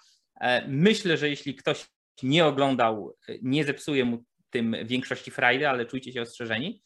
Myślę, 0.67 1.17
że 1.17 1.29
jeśli 1.29 1.55
ktoś 1.55 1.85
nie 2.23 2.45
oglądał, 2.45 3.15
nie 3.41 3.63
zepsuje 3.63 4.05
mu 4.05 4.23
tym 4.49 4.75
większości 4.85 5.31
frajdy, 5.31 5.69
ale 5.69 5.85
czujcie 5.85 6.11
się 6.11 6.21
ostrzeżeni. 6.21 6.81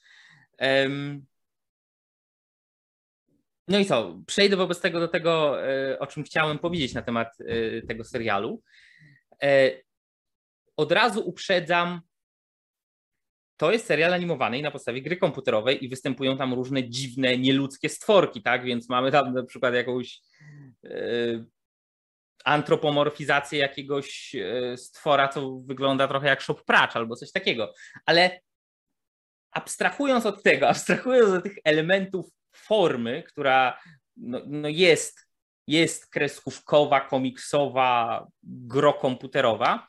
No 3.68 3.80
i 3.80 3.86
co? 3.86 4.20
Przejdę 4.28 4.56
wobec 4.56 4.82
tego 4.82 5.00
do 5.00 5.08
tego, 5.08 5.64
e, 5.68 6.00
o 6.00 6.08
czym 6.08 6.24
chciałem 6.24 6.60
powiedzieć 6.60 6.94
na 6.94 7.02
temat 7.02 7.38
e, 7.40 7.82
tego 7.82 8.04
serialu. 8.04 8.62
E, 9.44 9.72
od 10.78 10.92
razu 10.92 11.22
uprzedzam, 11.30 12.02
to 13.58 13.72
jest 13.72 13.86
serial 13.86 14.14
animowany 14.14 14.62
na 14.62 14.72
podstawie 14.72 15.02
gry 15.02 15.18
komputerowej 15.18 15.86
i 15.86 15.90
występują 15.90 16.38
tam 16.38 16.54
różne 16.54 16.90
dziwne, 16.90 17.38
nieludzkie 17.38 17.90
stworki, 17.90 18.42
tak? 18.42 18.66
Więc 18.66 18.90
mamy 18.90 19.12
tam 19.12 19.34
na 19.34 19.44
przykład 19.44 19.74
jakąś 19.74 20.20
antropomorfizację 22.44 23.60
jakiegoś 23.60 24.36
stwora, 24.76 25.28
co 25.28 25.60
wygląda 25.60 26.08
trochę 26.08 26.28
jak 26.28 26.42
shop 26.42 26.64
pracz 26.66 26.96
albo 26.96 27.16
coś 27.16 27.32
takiego. 27.32 27.74
Ale 28.06 28.40
abstrahując 29.52 30.26
od 30.26 30.44
tego, 30.44 30.70
abstrahując 30.74 31.30
od 31.30 31.44
tych 31.44 31.58
elementów 31.64 32.37
formy, 32.68 33.24
która 33.24 33.80
no, 34.18 34.42
no 34.46 34.68
jest, 34.68 35.28
jest 35.68 36.10
kreskówkowa, 36.10 37.02
komiksowa, 37.02 38.28
grokomputerowa, 38.44 39.88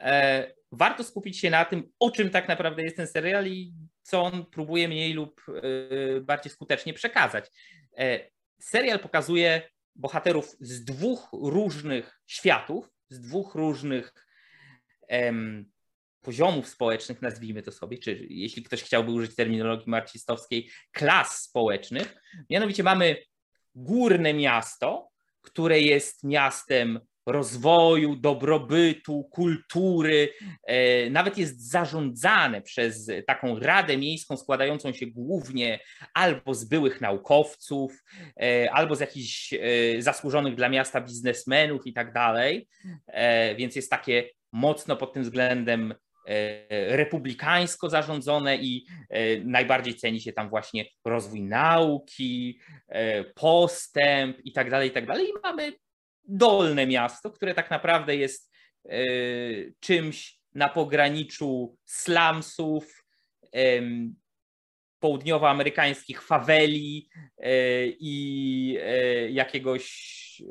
e, 0.00 0.52
warto 0.72 1.04
skupić 1.04 1.38
się 1.38 1.50
na 1.50 1.64
tym, 1.64 1.90
o 1.98 2.10
czym 2.10 2.30
tak 2.30 2.48
naprawdę 2.48 2.82
jest 2.82 2.96
ten 2.96 3.06
serial 3.06 3.46
i 3.46 3.72
co 4.02 4.22
on 4.22 4.46
próbuje 4.46 4.88
mniej 4.88 5.12
lub 5.12 5.42
e, 5.48 6.20
bardziej 6.20 6.52
skutecznie 6.52 6.94
przekazać. 6.94 7.50
E, 7.98 8.30
serial 8.60 8.98
pokazuje 8.98 9.62
bohaterów 9.96 10.56
z 10.60 10.84
dwóch 10.84 11.28
różnych 11.32 12.20
światów, 12.26 12.90
z 13.08 13.20
dwóch 13.20 13.54
różnych 13.54 14.14
poziomów 16.20 16.68
społecznych, 16.68 17.22
nazwijmy 17.22 17.62
to 17.62 17.72
sobie, 17.72 17.98
czy 17.98 18.26
jeśli 18.30 18.62
ktoś 18.62 18.82
chciałby 18.82 19.10
użyć 19.10 19.36
terminologii 19.36 19.90
marcistowskiej, 19.90 20.70
klas 20.92 21.42
społecznych. 21.42 22.22
Mianowicie 22.50 22.82
mamy 22.82 23.16
górne 23.74 24.34
miasto, 24.34 25.08
które 25.40 25.80
jest 25.80 26.24
miastem 26.24 27.00
rozwoju, 27.28 28.16
dobrobytu, 28.16 29.24
kultury, 29.24 30.32
e, 30.64 31.10
nawet 31.10 31.38
jest 31.38 31.70
zarządzane 31.70 32.62
przez 32.62 33.10
taką 33.26 33.58
radę 33.58 33.96
miejską 33.96 34.36
składającą 34.36 34.92
się 34.92 35.06
głównie 35.06 35.80
albo 36.14 36.54
z 36.54 36.64
byłych 36.64 37.00
naukowców, 37.00 38.04
e, 38.40 38.72
albo 38.72 38.96
z 38.96 39.00
jakichś 39.00 39.52
e, 39.52 39.58
zasłużonych 39.98 40.54
dla 40.54 40.68
miasta 40.68 41.00
biznesmenów 41.00 41.86
i 41.86 41.92
tak 41.92 42.12
dalej, 42.12 42.68
więc 43.56 43.76
jest 43.76 43.90
takie 43.90 44.30
mocno 44.52 44.96
pod 44.96 45.12
tym 45.12 45.22
względem 45.22 45.94
republikańsko 46.68 47.90
zarządzone 47.90 48.56
i 48.56 48.86
e, 49.10 49.40
najbardziej 49.40 49.94
ceni 49.94 50.20
się 50.20 50.32
tam 50.32 50.48
właśnie 50.48 50.84
rozwój 51.04 51.42
nauki, 51.42 52.60
e, 52.88 53.24
postęp 53.24 54.38
i 54.44 54.52
tak 54.52 54.70
dalej, 54.70 54.88
i 54.88 54.92
tak 54.92 55.06
dalej. 55.06 55.28
I 55.28 55.32
mamy 55.42 55.72
dolne 56.24 56.86
miasto, 56.86 57.30
które 57.30 57.54
tak 57.54 57.70
naprawdę 57.70 58.16
jest 58.16 58.52
czymś 59.80 60.38
na 60.54 60.68
pograniczu 60.68 61.76
slumsów, 61.84 63.04
południowoamerykańskich 64.98 66.22
faweli 66.22 67.08
i 68.00 68.78
jakiegoś 69.30 70.42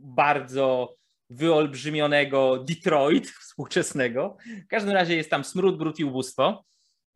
bardzo 0.00 0.97
wyolbrzymionego 1.30 2.64
Detroit 2.64 3.30
współczesnego. 3.40 4.36
W 4.64 4.68
każdym 4.68 4.92
razie 4.92 5.16
jest 5.16 5.30
tam 5.30 5.44
smród, 5.44 5.78
brud 5.78 5.98
i 5.98 6.04
ubóstwo. 6.04 6.64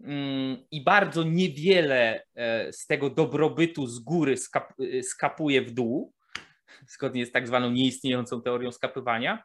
Mm, 0.01 0.65
I 0.71 0.85
bardzo 0.85 1.23
niewiele 1.23 2.25
e, 2.35 2.73
z 2.73 2.87
tego 2.87 3.11
dobrobytu 3.11 3.87
z 3.87 3.99
góry 3.99 4.35
e, 4.79 5.03
skapuje 5.03 5.63
w 5.63 5.71
dół, 5.71 6.13
zgodnie 6.95 7.27
z 7.27 7.33
tak 7.33 7.47
zwaną 7.47 7.71
nieistniejącą 7.71 8.43
teorią 8.43 8.73
skapywania. 8.73 9.45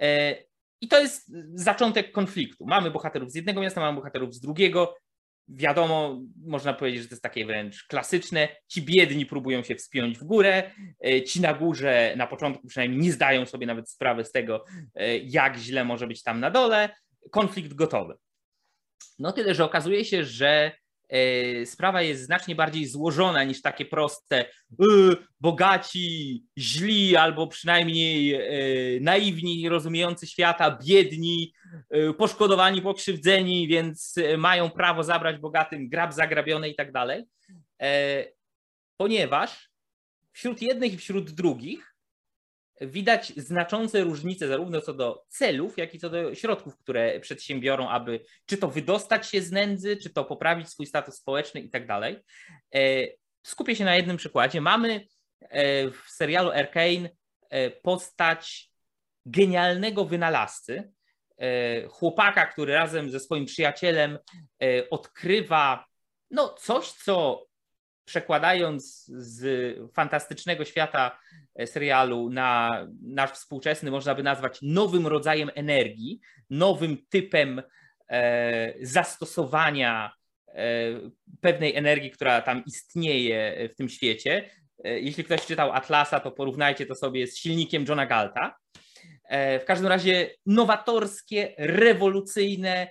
E, 0.00 0.36
I 0.80 0.88
to 0.88 1.00
jest 1.00 1.32
zaczątek 1.54 2.12
konfliktu. 2.12 2.66
Mamy 2.66 2.90
bohaterów 2.90 3.30
z 3.30 3.34
jednego 3.34 3.60
miasta, 3.60 3.80
mamy 3.80 3.96
bohaterów 3.96 4.34
z 4.34 4.40
drugiego 4.40 4.94
wiadomo, 5.48 6.20
można 6.46 6.74
powiedzieć, 6.74 7.02
że 7.02 7.08
to 7.08 7.14
jest 7.14 7.22
takie 7.22 7.46
wręcz 7.46 7.84
klasyczne. 7.86 8.48
Ci 8.68 8.82
biedni 8.82 9.26
próbują 9.26 9.62
się 9.62 9.74
wspiąć 9.74 10.18
w 10.18 10.24
górę, 10.24 10.70
e, 11.04 11.22
ci 11.22 11.40
na 11.40 11.54
górze 11.54 12.14
na 12.16 12.26
początku 12.26 12.66
przynajmniej 12.66 13.00
nie 13.00 13.12
zdają 13.12 13.46
sobie 13.46 13.66
nawet 13.66 13.90
sprawy 13.90 14.24
z 14.24 14.32
tego, 14.32 14.64
e, 14.94 15.18
jak 15.18 15.56
źle 15.56 15.84
może 15.84 16.06
być 16.06 16.22
tam 16.22 16.40
na 16.40 16.50
dole. 16.50 16.88
Konflikt 17.30 17.74
gotowy. 17.74 18.14
No 19.18 19.32
tyle, 19.32 19.54
że 19.54 19.64
okazuje 19.64 20.04
się, 20.04 20.24
że 20.24 20.72
sprawa 21.64 22.02
jest 22.02 22.24
znacznie 22.24 22.54
bardziej 22.54 22.86
złożona 22.86 23.44
niż 23.44 23.62
takie 23.62 23.84
proste 23.84 24.44
yy, 24.78 25.16
bogaci, 25.40 26.44
źli 26.58 27.16
albo 27.16 27.46
przynajmniej 27.46 28.26
yy, 28.26 28.98
naiwni, 29.00 29.68
rozumiejący 29.68 30.26
świata, 30.26 30.78
biedni, 30.86 31.52
yy, 31.90 32.14
poszkodowani, 32.14 32.82
pokrzywdzeni, 32.82 33.68
więc 33.68 34.14
mają 34.38 34.70
prawo 34.70 35.04
zabrać 35.04 35.38
bogatym 35.38 35.88
grab 35.88 36.12
zagrabione 36.12 36.68
i 36.68 36.74
tak 36.74 36.92
dalej. 36.92 37.24
Ponieważ 38.96 39.70
wśród 40.32 40.62
jednych 40.62 40.92
i 40.92 40.98
wśród 40.98 41.30
drugich 41.30 41.95
widać 42.80 43.32
znaczące 43.36 44.00
różnice 44.00 44.48
zarówno 44.48 44.80
co 44.80 44.94
do 44.94 45.24
celów, 45.28 45.78
jak 45.78 45.94
i 45.94 45.98
co 45.98 46.10
do 46.10 46.34
środków, 46.34 46.78
które 46.78 47.20
przedsiębiorą, 47.20 47.88
aby 47.88 48.20
czy 48.46 48.56
to 48.56 48.68
wydostać 48.68 49.26
się 49.26 49.42
z 49.42 49.52
nędzy, 49.52 49.96
czy 49.96 50.10
to 50.10 50.24
poprawić 50.24 50.68
swój 50.68 50.86
status 50.86 51.14
społeczny 51.14 51.60
i 51.60 51.70
tak 51.70 51.86
dalej. 51.86 52.18
E, 52.74 52.78
skupię 53.42 53.76
się 53.76 53.84
na 53.84 53.96
jednym 53.96 54.16
przykładzie. 54.16 54.60
Mamy 54.60 55.06
e, 55.40 55.90
w 55.90 56.02
serialu 56.08 56.50
Arcane 56.50 57.10
e, 57.50 57.70
postać 57.70 58.70
genialnego 59.26 60.04
wynalazcy, 60.04 60.92
chłopaka, 61.88 62.46
który 62.46 62.74
razem 62.74 63.10
ze 63.10 63.20
swoim 63.20 63.44
przyjacielem 63.44 64.18
odkrywa 64.90 65.84
no, 66.30 66.48
coś, 66.48 66.92
co 66.92 67.46
przekładając 68.06 69.04
z 69.06 69.44
fantastycznego 69.94 70.64
świata 70.64 71.18
e, 71.54 71.66
serialu 71.66 72.30
na 72.30 72.80
nasz 73.02 73.30
współczesny, 73.30 73.90
można 73.90 74.14
by 74.14 74.22
nazwać 74.22 74.58
nowym 74.62 75.06
rodzajem 75.06 75.50
energii, 75.54 76.20
nowym 76.50 77.06
typem 77.08 77.62
e, 78.08 78.74
zastosowania 78.80 80.12
e, 80.48 80.54
pewnej 81.40 81.76
energii, 81.76 82.10
która 82.10 82.42
tam 82.42 82.64
istnieje 82.64 83.68
w 83.68 83.76
tym 83.76 83.88
świecie. 83.88 84.50
Jeśli 84.84 85.24
ktoś 85.24 85.46
czytał 85.46 85.72
Atlasa, 85.72 86.20
to 86.20 86.30
porównajcie 86.30 86.86
to 86.86 86.94
sobie 86.94 87.26
z 87.26 87.38
silnikiem 87.38 87.84
Johna 87.88 88.06
Galta. 88.06 88.56
W 89.30 89.62
każdym 89.66 89.86
razie 89.86 90.30
nowatorskie, 90.46 91.54
rewolucyjne, 91.58 92.88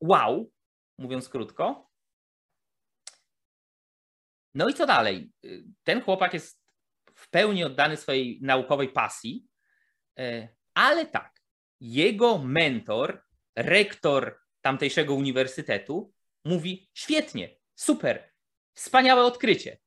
wow, 0.00 0.50
mówiąc 0.98 1.28
krótko. 1.28 1.90
No 4.54 4.68
i 4.68 4.74
co 4.74 4.86
dalej? 4.86 5.32
Ten 5.84 6.00
chłopak 6.00 6.34
jest 6.34 6.66
w 7.14 7.30
pełni 7.30 7.64
oddany 7.64 7.96
swojej 7.96 8.38
naukowej 8.42 8.88
pasji, 8.88 9.46
e, 10.18 10.48
ale 10.74 11.06
tak, 11.06 11.40
jego 11.80 12.38
mentor, 12.38 13.22
rektor 13.56 14.40
tamtejszego 14.60 15.14
uniwersytetu 15.14 16.12
mówi: 16.44 16.90
świetnie, 16.94 17.56
super, 17.74 18.32
wspaniałe 18.74 19.24
odkrycie. 19.24 19.78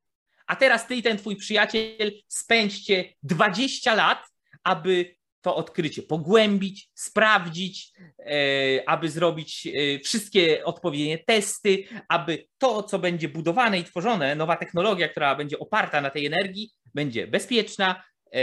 A 0.48 0.56
teraz 0.56 0.88
ty 0.88 0.96
i 0.96 1.04
ten 1.04 1.18
twój 1.18 1.36
przyjaciel 1.36 2.12
spędźcie 2.28 3.14
20 3.24 3.96
lat, 3.96 4.28
aby 4.64 5.16
to 5.42 5.56
odkrycie 5.56 6.04
pogłębić, 6.04 6.90
sprawdzić, 6.94 7.92
e, 8.20 8.90
aby 8.90 9.10
zrobić 9.10 9.68
e, 9.68 10.00
wszystkie 10.00 10.66
odpowiednie 10.66 11.18
testy, 11.18 11.84
aby 12.08 12.48
to, 12.58 12.84
co 12.84 13.00
będzie 13.00 13.30
budowane 13.30 13.80
i 13.80 13.84
tworzone, 13.84 14.36
nowa 14.36 14.56
technologia, 14.56 15.10
która 15.10 15.36
będzie 15.36 15.60
oparta 15.60 16.02
na 16.02 16.10
tej 16.10 16.26
energii, 16.26 16.72
będzie 16.94 17.28
bezpieczna, 17.28 18.04
e, 18.32 18.42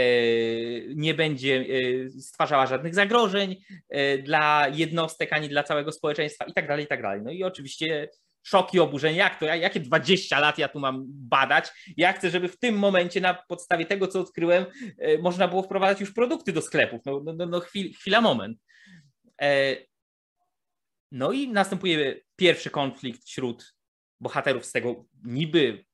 nie 0.95 1.13
będzie 1.13 1.65
stwarzała 2.19 2.67
żadnych 2.67 2.95
zagrożeń 2.95 3.55
dla 4.23 4.67
jednostek 4.73 5.33
ani 5.33 5.49
dla 5.49 5.63
całego 5.63 5.91
społeczeństwa 5.91 6.45
i 6.45 6.53
tak 6.53 6.67
dalej, 6.67 6.85
i 6.85 6.87
tak 6.87 7.01
dalej. 7.01 7.21
No 7.23 7.31
i 7.31 7.43
oczywiście 7.43 8.09
szok 8.47 8.73
i 8.73 8.79
oburzenie. 8.79 9.17
Jak 9.17 9.39
to? 9.39 9.45
Jakie 9.45 9.79
20 9.79 10.39
lat 10.39 10.57
ja 10.57 10.67
tu 10.67 10.79
mam 10.79 11.05
badać? 11.07 11.71
Ja 11.97 12.13
chcę, 12.13 12.29
żeby 12.29 12.47
w 12.47 12.59
tym 12.59 12.75
momencie 12.75 13.21
na 13.21 13.33
podstawie 13.33 13.85
tego, 13.85 14.07
co 14.07 14.19
odkryłem, 14.19 14.65
e, 14.97 15.17
można 15.17 15.47
było 15.47 15.63
wprowadzać 15.63 15.99
już 15.99 16.13
produkty 16.13 16.53
do 16.53 16.61
sklepów. 16.61 17.01
No, 17.05 17.21
no, 17.25 17.33
no, 17.33 17.45
no 17.45 17.59
chwil, 17.59 17.93
chwila, 17.93 18.21
moment. 18.21 18.57
E, 19.41 19.75
no 21.11 21.31
i 21.31 21.49
następuje 21.49 22.21
pierwszy 22.35 22.69
konflikt 22.69 23.25
wśród 23.25 23.75
bohaterów 24.19 24.65
z 24.65 24.71
tego 24.71 25.05
niby 25.23 25.85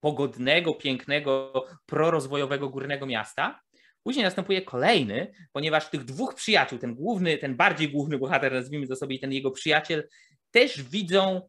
pogodnego, 0.00 0.74
pięknego, 0.74 1.64
prorozwojowego 1.86 2.68
górnego 2.68 3.06
miasta. 3.06 3.60
Później 4.02 4.24
następuje 4.24 4.62
kolejny, 4.62 5.32
ponieważ 5.52 5.90
tych 5.90 6.04
dwóch 6.04 6.34
przyjaciół, 6.34 6.78
ten 6.78 6.94
główny, 6.94 7.38
ten 7.38 7.56
bardziej 7.56 7.90
główny 7.90 8.18
bohater, 8.18 8.52
nazwijmy 8.52 8.86
to 8.86 8.96
sobie, 8.96 9.16
i 9.16 9.20
ten 9.20 9.32
jego 9.32 9.50
przyjaciel, 9.50 10.08
też 10.50 10.82
widzą 10.82 11.48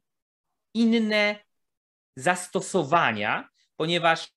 inne 0.73 1.35
zastosowania, 2.15 3.49
ponieważ 3.75 4.31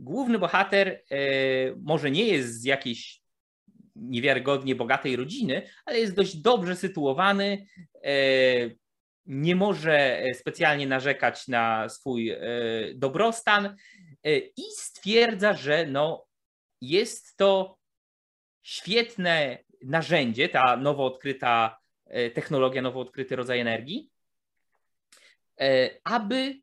główny 0.00 0.38
bohater 0.38 0.88
e, 0.88 1.18
może 1.82 2.10
nie 2.10 2.24
jest 2.24 2.60
z 2.60 2.64
jakiejś 2.64 3.22
niewiarygodnie 3.96 4.74
bogatej 4.74 5.16
rodziny, 5.16 5.62
ale 5.84 5.98
jest 5.98 6.14
dość 6.14 6.36
dobrze 6.36 6.76
sytuowany, 6.76 7.66
e, 8.04 8.12
nie 9.26 9.56
może 9.56 10.24
specjalnie 10.34 10.86
narzekać 10.86 11.48
na 11.48 11.88
swój 11.88 12.30
e, 12.30 12.40
dobrostan 12.94 13.76
i 14.56 14.62
stwierdza, 14.76 15.52
że 15.52 15.86
no, 15.86 16.26
jest 16.80 17.36
to 17.36 17.78
świetne 18.62 19.58
narzędzie, 19.82 20.48
ta 20.48 20.76
nowo 20.76 21.06
odkryta 21.06 21.78
technologia, 22.34 22.82
nowo 22.82 23.00
odkryty 23.00 23.36
rodzaj 23.36 23.60
energii, 23.60 24.10
aby 26.04 26.60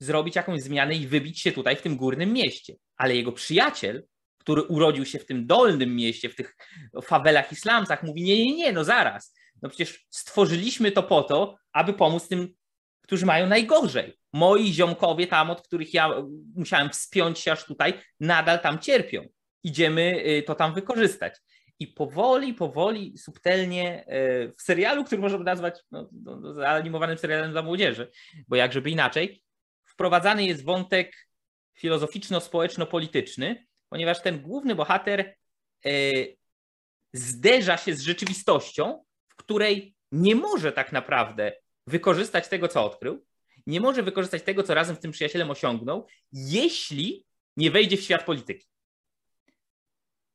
zrobić 0.00 0.36
jakąś 0.36 0.62
zmianę 0.62 0.94
i 0.94 1.06
wybić 1.06 1.40
się 1.40 1.52
tutaj 1.52 1.76
w 1.76 1.82
tym 1.82 1.96
górnym 1.96 2.32
mieście. 2.32 2.74
Ale 2.96 3.16
jego 3.16 3.32
przyjaciel, 3.32 4.06
który 4.38 4.62
urodził 4.62 5.04
się 5.04 5.18
w 5.18 5.26
tym 5.26 5.46
dolnym 5.46 5.96
mieście, 5.96 6.28
w 6.28 6.36
tych 6.36 6.56
fawelach 7.02 7.52
islamcach, 7.52 8.02
mówi: 8.02 8.22
Nie, 8.22 8.44
nie, 8.46 8.56
nie, 8.56 8.72
no 8.72 8.84
zaraz. 8.84 9.34
No 9.62 9.68
przecież 9.68 10.06
stworzyliśmy 10.10 10.92
to 10.92 11.02
po 11.02 11.22
to, 11.22 11.56
aby 11.72 11.92
pomóc 11.92 12.28
tym, 12.28 12.54
którzy 13.02 13.26
mają 13.26 13.46
najgorzej. 13.46 14.18
Moi 14.32 14.72
ziomkowie 14.72 15.26
tam, 15.26 15.50
od 15.50 15.62
których 15.62 15.94
ja 15.94 16.14
musiałem 16.54 16.90
wspiąć 16.90 17.38
się 17.38 17.52
aż 17.52 17.64
tutaj, 17.64 17.94
nadal 18.20 18.60
tam 18.60 18.78
cierpią. 18.78 19.28
Idziemy 19.64 20.22
y, 20.26 20.42
to 20.42 20.54
tam 20.54 20.74
wykorzystać 20.74 21.34
i 21.80 21.86
powoli, 21.86 22.54
powoli, 22.54 23.18
subtelnie 23.18 24.06
e, 24.06 24.52
w 24.52 24.62
serialu, 24.62 25.04
który 25.04 25.22
można 25.22 25.38
by 25.38 25.44
nazwać 25.44 25.80
no, 25.90 26.08
no, 26.12 26.36
no, 26.36 26.66
animowanym 26.66 27.18
serialem 27.18 27.52
dla 27.52 27.62
młodzieży, 27.62 28.10
bo 28.48 28.56
jak 28.56 28.72
żeby 28.72 28.90
inaczej, 28.90 29.42
wprowadzany 29.84 30.46
jest 30.46 30.64
wątek 30.64 31.28
filozoficzno-społeczno-polityczny, 31.74 33.66
ponieważ 33.88 34.22
ten 34.22 34.42
główny 34.42 34.74
bohater 34.74 35.34
e, 35.86 35.90
zderza 37.12 37.76
się 37.76 37.94
z 37.94 38.00
rzeczywistością, 38.00 39.04
w 39.28 39.36
której 39.36 39.94
nie 40.12 40.34
może 40.34 40.72
tak 40.72 40.92
naprawdę 40.92 41.52
wykorzystać 41.86 42.48
tego, 42.48 42.68
co 42.68 42.84
odkrył, 42.84 43.26
nie 43.66 43.80
może 43.80 44.02
wykorzystać 44.02 44.42
tego, 44.42 44.62
co 44.62 44.74
razem 44.74 44.96
z 44.96 45.00
tym 45.00 45.10
przyjacielem 45.10 45.50
osiągnął, 45.50 46.06
jeśli 46.32 47.24
nie 47.56 47.70
wejdzie 47.70 47.96
w 47.96 48.02
świat 48.02 48.24
polityki. 48.24 48.66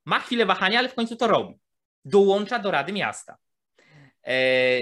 Ma 0.06 0.20
chwilę 0.20 0.46
wahania, 0.46 0.80
ale 0.80 0.90
w 0.90 0.96
końcu 0.96 1.16
to 1.16 1.28
robi. 1.28 1.60
Dołącza 2.06 2.60
do 2.60 2.72
Rady 2.72 2.94
Miasta. 2.94 3.38
E, 4.24 4.36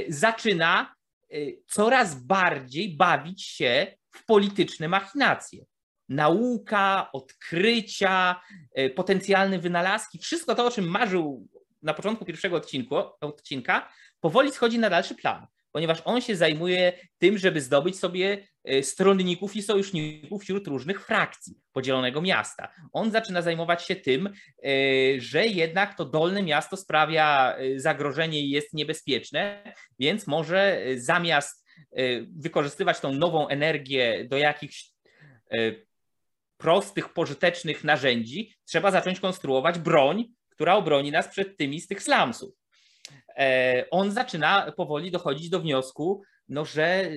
zaczyna 0.07 0.95
e, 1.29 1.35
coraz 1.67 2.15
bardziej 2.15 2.95
bawić 2.95 3.43
się 3.43 3.97
w 4.11 4.25
polityczne 4.25 4.87
machinacje. 4.87 5.65
Nauka, 6.09 7.09
odkrycia, 7.13 8.41
potencjalne 8.95 9.59
wynalazki, 9.59 10.19
wszystko 10.19 10.55
to, 10.55 10.65
o 10.65 10.71
czym 10.71 10.89
marzył 10.89 11.47
na 11.81 11.93
początku 11.93 12.25
pierwszego 12.25 12.55
odcinku, 12.55 12.95
odcinka, 13.21 13.89
powoli 14.19 14.51
schodzi 14.51 14.79
na 14.79 14.89
dalszy 14.89 15.15
plan 15.15 15.47
ponieważ 15.71 16.01
on 16.05 16.21
się 16.21 16.35
zajmuje 16.35 16.93
tym, 17.17 17.37
żeby 17.37 17.61
zdobyć 17.61 17.99
sobie 17.99 18.33
e, 18.33 18.47
stronników 18.81 19.55
i 19.55 19.61
sojuszników 19.61 20.41
wśród 20.41 20.67
różnych 20.67 21.05
frakcji 21.05 21.55
podzielonego 21.71 22.21
miasta. 22.21 22.73
On 22.93 23.11
zaczyna 23.11 23.41
zajmować 23.41 23.85
się 23.85 23.95
tym, 23.95 24.27
e, 24.27 24.31
że 25.17 25.47
jednak 25.47 25.97
to 25.97 26.05
dolne 26.05 26.43
miasto 26.43 26.77
sprawia 26.77 27.55
e, 27.55 27.79
zagrożenie 27.79 28.41
i 28.41 28.49
jest 28.49 28.73
niebezpieczne, 28.73 29.73
więc 29.99 30.27
może 30.27 30.81
zamiast 30.95 31.61
wykorzystywać 32.35 32.99
tą 32.99 33.13
nową 33.13 33.47
energię 33.47 34.25
do 34.29 34.37
jakichś 34.37 34.89
prostych, 36.57 37.13
pożytecznych 37.13 37.83
narzędzi, 37.83 38.53
trzeba 38.65 38.91
zacząć 38.91 39.19
konstruować 39.19 39.79
broń, 39.79 40.25
która 40.49 40.75
obroni 40.75 41.11
nas 41.11 41.27
przed 41.27 41.57
tymi 41.57 41.81
z 41.81 41.87
tych 41.87 42.03
slumsów. 42.03 42.53
E, 43.37 43.85
on 43.91 44.11
zaczyna 44.11 44.71
powoli 44.77 45.11
dochodzić 45.11 45.49
do 45.49 45.59
wniosku, 45.59 46.21
no, 46.49 46.65
że 46.65 47.11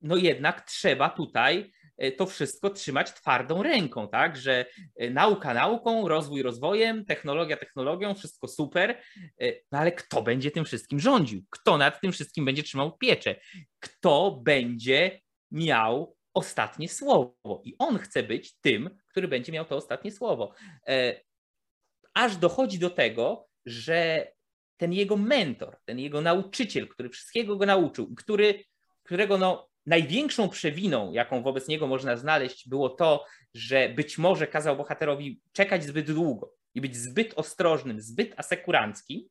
no 0.00 0.16
jednak 0.16 0.66
trzeba 0.66 1.10
tutaj 1.10 1.72
e, 1.96 2.12
to 2.12 2.26
wszystko 2.26 2.70
trzymać 2.70 3.12
twardą 3.14 3.62
ręką, 3.62 4.08
tak? 4.08 4.36
Że 4.36 4.66
e, 4.96 5.10
nauka 5.10 5.54
nauką, 5.54 6.08
rozwój 6.08 6.42
rozwojem, 6.42 7.04
technologia 7.04 7.56
technologią, 7.56 8.14
wszystko 8.14 8.48
super, 8.48 9.02
no 9.72 9.78
ale 9.78 9.92
kto 9.92 10.22
będzie 10.22 10.50
tym 10.50 10.64
wszystkim 10.64 11.00
rządził? 11.00 11.42
Kto 11.50 11.78
nad 11.78 12.00
tym 12.00 12.12
wszystkim 12.12 12.44
będzie 12.44 12.62
trzymał 12.62 12.98
pieczę? 12.98 13.36
Kto 13.80 14.40
będzie 14.42 15.20
miał 15.50 16.16
ostatnie 16.34 16.88
słowo? 16.88 17.62
I 17.64 17.74
on 17.78 17.98
chce 17.98 18.22
być 18.22 18.58
tym, 18.60 18.90
który 19.10 19.28
będzie 19.28 19.52
miał 19.52 19.64
to 19.64 19.76
ostatnie 19.76 20.12
słowo. 20.12 20.54
Aż 22.14 22.36
dochodzi 22.36 22.78
do 22.78 22.90
tego, 22.90 23.48
że 23.66 24.28
ten 24.76 24.92
jego 24.92 25.16
mentor, 25.16 25.76
ten 25.84 25.98
jego 25.98 26.20
nauczyciel, 26.20 26.88
który 26.88 27.08
wszystkiego 27.08 27.56
go 27.56 27.66
nauczył, 27.66 28.14
który, 28.14 28.64
którego 29.02 29.38
no, 29.38 29.67
największą 29.88 30.48
przewiną, 30.48 31.12
jaką 31.12 31.42
wobec 31.42 31.68
niego 31.68 31.86
można 31.86 32.16
znaleźć, 32.16 32.68
było 32.68 32.88
to, 32.88 33.24
że 33.54 33.88
być 33.88 34.18
może 34.18 34.46
kazał 34.46 34.76
bohaterowi 34.76 35.40
czekać 35.52 35.84
zbyt 35.84 36.12
długo 36.12 36.52
i 36.74 36.80
być 36.80 36.96
zbyt 36.96 37.32
ostrożnym, 37.36 38.00
zbyt 38.00 38.34
asekuranckim, 38.36 39.28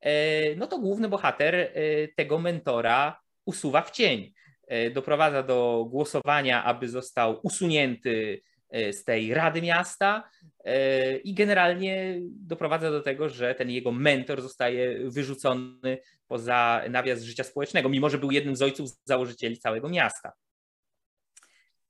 e, 0.00 0.56
no 0.56 0.66
to 0.66 0.78
główny 0.78 1.08
bohater 1.08 1.54
e, 1.54 1.70
tego 2.16 2.38
mentora 2.38 3.20
usuwa 3.44 3.82
w 3.82 3.90
cień. 3.90 4.32
E, 4.66 4.90
doprowadza 4.90 5.42
do 5.42 5.86
głosowania, 5.90 6.64
aby 6.64 6.88
został 6.88 7.40
usunięty 7.42 8.42
z 8.70 9.04
tej 9.04 9.34
Rady 9.34 9.62
Miasta 9.62 10.30
e, 10.64 11.16
i 11.16 11.34
generalnie 11.34 12.18
doprowadza 12.22 12.90
do 12.90 13.00
tego, 13.00 13.28
że 13.28 13.54
ten 13.54 13.70
jego 13.70 13.92
mentor 13.92 14.42
zostaje 14.42 15.10
wyrzucony 15.10 15.98
poza 16.26 16.82
nawias 16.90 17.22
życia 17.22 17.44
społecznego, 17.44 17.88
mimo 17.88 18.10
że 18.10 18.18
był 18.18 18.30
jednym 18.30 18.56
z 18.56 18.62
ojców 18.62 18.90
założycieli 19.04 19.58
całego 19.58 19.88
miasta. 19.88 20.32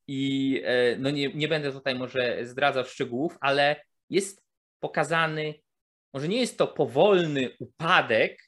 I 0.07 0.63
e, 0.65 0.97
no 0.97 1.11
nie, 1.11 1.35
nie 1.35 1.49
będę 1.49 1.73
tutaj 1.73 1.95
może 1.95 2.47
zdradzał 2.47 2.85
szczegółów, 2.85 3.39
ale 3.41 3.77
jest 4.11 4.45
pokazany, 4.81 5.55
może 6.15 6.29
nie 6.29 6.41
jest 6.41 6.59
to 6.59 6.67
powolny 6.67 7.51
upadek 7.59 8.48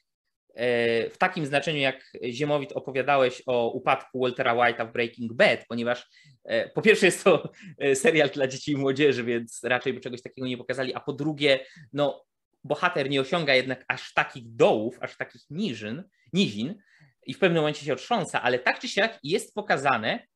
w 0.55 1.15
takim 1.17 1.45
znaczeniu, 1.45 1.79
jak 1.79 2.13
Ziemowit 2.29 2.71
opowiadałeś 2.71 3.41
o 3.45 3.71
upadku 3.71 4.19
Waltera 4.19 4.55
White'a 4.55 4.89
w 4.89 4.91
Breaking 4.91 5.33
Bad, 5.33 5.65
ponieważ 5.67 6.09
e, 6.43 6.69
po 6.69 6.81
pierwsze 6.81 7.05
jest 7.05 7.23
to 7.23 7.51
e, 7.77 7.95
serial 7.95 8.29
dla 8.29 8.47
dzieci 8.47 8.71
i 8.71 8.77
młodzieży, 8.77 9.23
więc 9.23 9.63
raczej 9.63 9.93
by 9.93 9.99
czegoś 9.99 10.21
takiego 10.21 10.47
nie 10.47 10.57
pokazali, 10.57 10.93
a 10.93 10.99
po 10.99 11.13
drugie, 11.13 11.65
no, 11.93 12.25
bohater 12.63 13.09
nie 13.09 13.21
osiąga 13.21 13.55
jednak 13.55 13.85
aż 13.87 14.13
takich 14.13 14.55
dołów, 14.55 14.97
aż 15.01 15.17
takich 15.17 15.41
niżin, 15.49 16.03
nizin 16.33 16.81
i 17.25 17.33
w 17.33 17.39
pewnym 17.39 17.61
momencie 17.61 17.85
się 17.85 17.93
otrząsa, 17.93 18.41
ale 18.41 18.59
tak 18.59 18.79
czy 18.79 18.87
siak 18.87 19.19
jest 19.23 19.55
pokazane, 19.55 20.27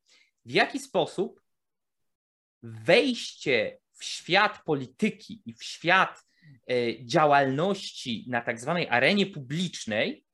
w 0.46 0.52
jaki 0.52 0.80
sposób 0.80 1.42
wejście 2.64 3.78
w 3.94 4.04
świat 4.04 4.64
polityki 4.66 5.42
i 5.46 5.54
w 5.54 5.64
świat 5.64 6.26
E, 6.35 6.35
działalności 7.02 8.26
na 8.30 8.42
tak 8.42 8.60
zwanej 8.60 8.88
arenie 8.90 9.26
publicznej 9.26 10.26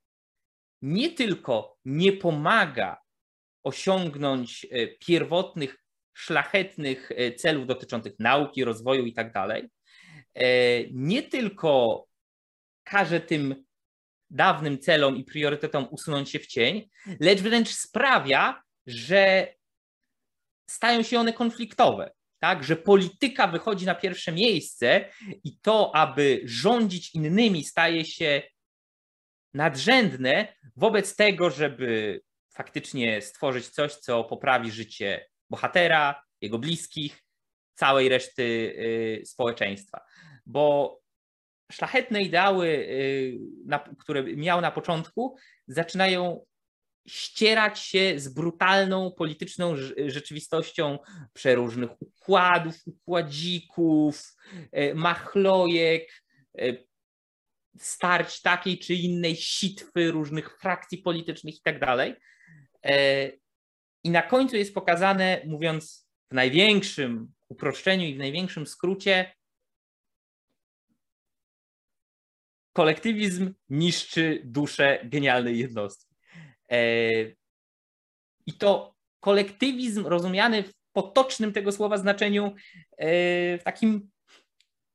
nie 0.81 1.09
tylko 1.09 1.77
nie 1.85 2.13
pomaga 2.13 2.97
osiągnąć 3.63 4.67
e, 4.71 4.87
pierwotnych, 4.87 5.77
szlachetnych 6.13 7.11
e, 7.11 7.31
celów 7.31 7.67
dotyczących 7.67 8.13
nauki, 8.19 8.63
rozwoju 8.63 9.05
i 9.05 9.13
tak 9.13 9.33
dalej, 9.33 9.69
nie 10.91 11.23
tylko 11.23 12.05
każe 12.83 13.19
tym 13.19 13.65
dawnym 14.29 14.79
celom 14.79 15.17
i 15.17 15.23
priorytetom 15.23 15.87
usunąć 15.91 16.29
się 16.29 16.39
w 16.39 16.47
cień, 16.47 16.89
lecz 17.19 17.41
wręcz 17.41 17.69
sprawia, 17.69 18.63
że 18.87 19.53
stają 20.69 21.03
się 21.03 21.19
one 21.19 21.33
konfliktowe 21.33 22.11
tak, 22.41 22.63
że 22.63 22.75
polityka 22.75 23.47
wychodzi 23.47 23.85
na 23.85 23.95
pierwsze 23.95 24.31
miejsce 24.31 25.09
i 25.43 25.57
to, 25.59 25.95
aby 25.95 26.41
rządzić 26.45 27.15
innymi, 27.15 27.63
staje 27.63 28.05
się 28.05 28.41
nadrzędne 29.53 30.55
wobec 30.75 31.15
tego, 31.15 31.49
żeby 31.49 32.21
faktycznie 32.53 33.21
stworzyć 33.21 33.69
coś, 33.69 33.95
co 33.95 34.23
poprawi 34.23 34.71
życie 34.71 35.29
bohatera, 35.49 36.23
jego 36.41 36.59
bliskich, 36.59 37.23
całej 37.75 38.09
reszty 38.09 38.43
y, 38.43 39.25
społeczeństwa. 39.25 40.01
Bo 40.45 40.97
szlachetne 41.71 42.21
ideały, 42.21 42.67
y, 42.67 43.39
które 43.99 44.23
miał 44.23 44.61
na 44.61 44.71
początku, 44.71 45.37
zaczynają 45.67 46.45
ścierać 47.07 47.79
się 47.79 48.19
z 48.19 48.29
brutalną 48.29 49.11
polityczną 49.11 49.75
rzeczywistością 50.07 50.99
przeróżnych 51.33 52.01
układów, 52.01 52.75
układzików, 52.85 54.35
e, 54.71 54.93
machlojek, 54.93 56.23
e, 56.57 56.73
starć 57.77 58.41
takiej 58.41 58.79
czy 58.79 58.93
innej 58.93 59.35
sitwy 59.35 60.11
różnych 60.11 60.59
frakcji 60.59 60.97
politycznych 60.97 61.55
i 61.55 61.61
tak 61.61 61.79
dalej. 61.79 62.15
E, 62.83 63.31
I 64.03 64.09
na 64.09 64.21
końcu 64.21 64.55
jest 64.55 64.73
pokazane, 64.73 65.41
mówiąc 65.45 66.07
w 66.31 66.33
największym 66.33 67.33
uproszczeniu 67.49 68.07
i 68.07 68.15
w 68.15 68.19
największym 68.19 68.67
skrócie, 68.67 69.33
kolektywizm 72.73 73.53
niszczy 73.69 74.41
duszę 74.45 74.99
genialnej 75.03 75.59
jednostki. 75.59 76.10
E, 76.71 77.11
I 78.45 78.53
to 78.53 78.95
kolektywizm 79.19 80.05
rozumiany 80.07 80.63
w 80.63 80.73
potocznym 80.93 81.53
tego 81.53 81.71
słowa 81.71 81.97
znaczeniu, 81.97 82.55
e, 82.97 83.07
w 83.57 83.63
takim 83.63 84.09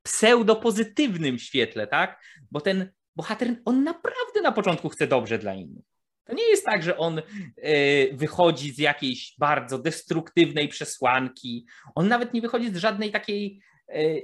pseudopozytywnym 0.02 1.38
świetle, 1.38 1.86
tak? 1.86 2.22
Bo 2.50 2.60
ten 2.60 2.92
bohater, 3.16 3.56
on 3.64 3.84
naprawdę 3.84 4.40
na 4.42 4.52
początku 4.52 4.88
chce 4.88 5.06
dobrze 5.06 5.38
dla 5.38 5.54
innych. 5.54 5.84
To 6.24 6.34
nie 6.34 6.48
jest 6.48 6.64
tak, 6.64 6.82
że 6.82 6.96
on 6.96 7.18
e, 7.18 7.22
wychodzi 8.16 8.72
z 8.72 8.78
jakiejś 8.78 9.34
bardzo 9.38 9.78
destruktywnej 9.78 10.68
przesłanki. 10.68 11.66
On 11.94 12.08
nawet 12.08 12.34
nie 12.34 12.40
wychodzi 12.40 12.70
z 12.70 12.76
żadnej 12.76 13.10
takiej 13.10 13.60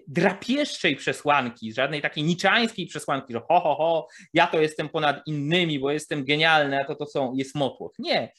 drapieżczej 0.08 0.96
przesłanki, 0.96 1.72
żadnej 1.72 2.02
takiej 2.02 2.24
niczańskiej 2.24 2.86
przesłanki, 2.86 3.32
że 3.32 3.40
ho, 3.40 3.60
ho, 3.60 3.74
ho, 3.74 4.08
ja 4.34 4.46
to 4.46 4.60
jestem 4.60 4.88
ponad 4.88 5.26
innymi, 5.26 5.78
bo 5.78 5.90
jestem 5.90 6.24
genialny, 6.24 6.80
a 6.80 6.84
to 6.84 6.94
to 6.94 7.06
są, 7.06 7.34
jest 7.34 7.54
motłoch. 7.54 7.92
Nie. 7.98 8.32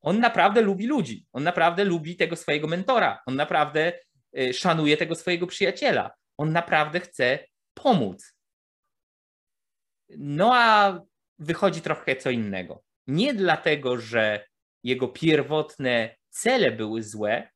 On 0.00 0.20
naprawdę 0.20 0.60
lubi 0.60 0.86
ludzi. 0.86 1.26
On 1.32 1.42
naprawdę 1.42 1.84
lubi 1.84 2.16
tego 2.16 2.36
swojego 2.36 2.66
mentora. 2.66 3.22
On 3.26 3.36
naprawdę 3.36 3.92
e, 4.38 4.52
szanuje 4.52 4.96
tego 4.96 5.14
swojego 5.14 5.46
przyjaciela. 5.46 6.10
On 6.38 6.52
naprawdę 6.52 7.00
chce 7.00 7.38
pomóc. 7.74 8.34
No 10.18 10.54
a 10.54 11.00
wychodzi 11.38 11.80
trochę 11.80 12.16
co 12.16 12.30
innego. 12.30 12.82
Nie 13.06 13.34
dlatego, 13.34 13.98
że 13.98 14.46
jego 14.82 15.08
pierwotne 15.08 16.16
cele 16.30 16.70
były 16.70 17.02
złe, 17.02 17.50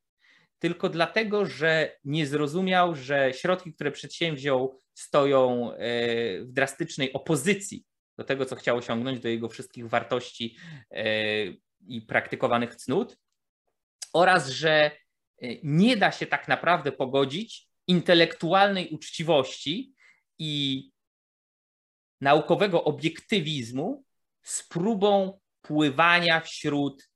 tylko 0.59 0.89
dlatego, 0.89 1.45
że 1.45 1.97
nie 2.03 2.27
zrozumiał, 2.27 2.95
że 2.95 3.33
środki, 3.33 3.73
które 3.73 3.91
przedsięwziął, 3.91 4.81
stoją 4.93 5.73
e, 5.73 5.77
w 6.41 6.51
drastycznej 6.51 7.13
opozycji 7.13 7.85
do 8.17 8.23
tego, 8.23 8.45
co 8.45 8.55
chciał 8.55 8.77
osiągnąć, 8.77 9.19
do 9.19 9.29
jego 9.29 9.49
wszystkich 9.49 9.89
wartości 9.89 10.57
e, 10.91 11.05
i 11.87 12.01
praktykowanych 12.07 12.75
cnót, 12.75 13.17
oraz 14.13 14.49
że 14.49 14.91
e, 15.41 15.47
nie 15.63 15.97
da 15.97 16.11
się 16.11 16.25
tak 16.25 16.47
naprawdę 16.47 16.91
pogodzić 16.91 17.67
intelektualnej 17.87 18.89
uczciwości 18.89 19.93
i 20.39 20.83
naukowego 22.21 22.83
obiektywizmu 22.83 24.03
z 24.43 24.67
próbą 24.67 25.39
pływania 25.61 26.41
wśród 26.41 27.09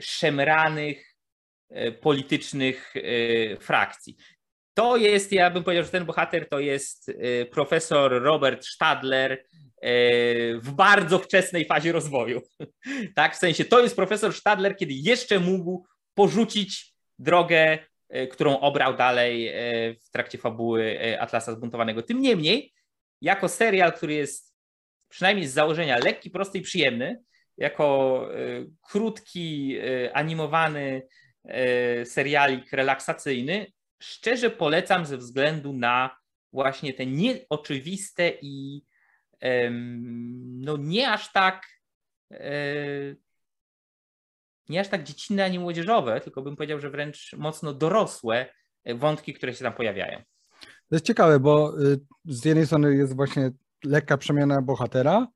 szemranych, 0.00 1.11
politycznych 2.00 2.94
frakcji. 3.60 4.16
To 4.74 4.96
jest, 4.96 5.32
ja 5.32 5.50
bym 5.50 5.64
powiedział, 5.64 5.84
że 5.84 5.90
ten 5.90 6.04
bohater 6.04 6.48
to 6.48 6.60
jest 6.60 7.12
profesor 7.50 8.22
Robert 8.22 8.64
Stadler 8.64 9.44
w 10.54 10.72
bardzo 10.76 11.18
wczesnej 11.18 11.64
fazie 11.64 11.92
rozwoju. 11.92 12.42
Tak, 13.16 13.34
w 13.34 13.38
sensie 13.38 13.64
to 13.64 13.80
jest 13.80 13.96
profesor 13.96 14.34
Stadler, 14.34 14.76
kiedy 14.76 14.92
jeszcze 14.94 15.38
mógł 15.38 15.86
porzucić 16.14 16.94
drogę, 17.18 17.78
którą 18.30 18.60
obrał 18.60 18.96
dalej 18.96 19.52
w 20.06 20.10
trakcie 20.10 20.38
fabuły 20.38 20.98
Atlasa 21.20 21.54
Zbuntowanego. 21.54 22.02
Tym 22.02 22.20
niemniej, 22.20 22.72
jako 23.20 23.48
serial, 23.48 23.92
który 23.92 24.14
jest 24.14 24.54
przynajmniej 25.08 25.46
z 25.46 25.52
założenia 25.52 25.98
lekki, 25.98 26.30
prosty 26.30 26.58
i 26.58 26.62
przyjemny, 26.62 27.22
jako 27.56 28.28
e, 28.34 28.38
krótki, 28.82 29.76
e, 29.78 30.16
animowany 30.16 30.80
e, 30.80 31.02
serialik 32.04 32.72
relaksacyjny, 32.72 33.66
szczerze 34.02 34.50
polecam 34.50 35.06
ze 35.06 35.16
względu 35.16 35.72
na 35.72 36.16
właśnie 36.52 36.94
te 36.94 37.06
nieoczywiste 37.06 38.32
i 38.42 38.84
no 40.42 40.76
nie 40.76 41.10
aż 41.10 41.32
tak 41.32 41.66
nie 44.68 44.80
aż 44.80 44.88
tak 44.88 45.02
dziecinne 45.04 45.44
ani 45.44 45.58
młodzieżowe, 45.58 46.20
tylko 46.20 46.42
bym 46.42 46.56
powiedział, 46.56 46.80
że 46.80 46.90
wręcz 46.90 47.32
mocno 47.38 47.72
dorosłe 47.72 48.46
wątki, 48.94 49.34
które 49.34 49.54
się 49.54 49.64
tam 49.64 49.72
pojawiają. 49.72 50.22
To 50.60 50.96
jest 50.96 51.04
ciekawe, 51.04 51.40
bo 51.40 51.80
y, 51.80 52.00
z 52.24 52.44
jednej 52.44 52.66
strony 52.66 52.96
jest 52.96 53.16
właśnie 53.16 53.50
lekka 53.84 54.16
przemiana 54.16 54.62
bohatera, 54.62 55.26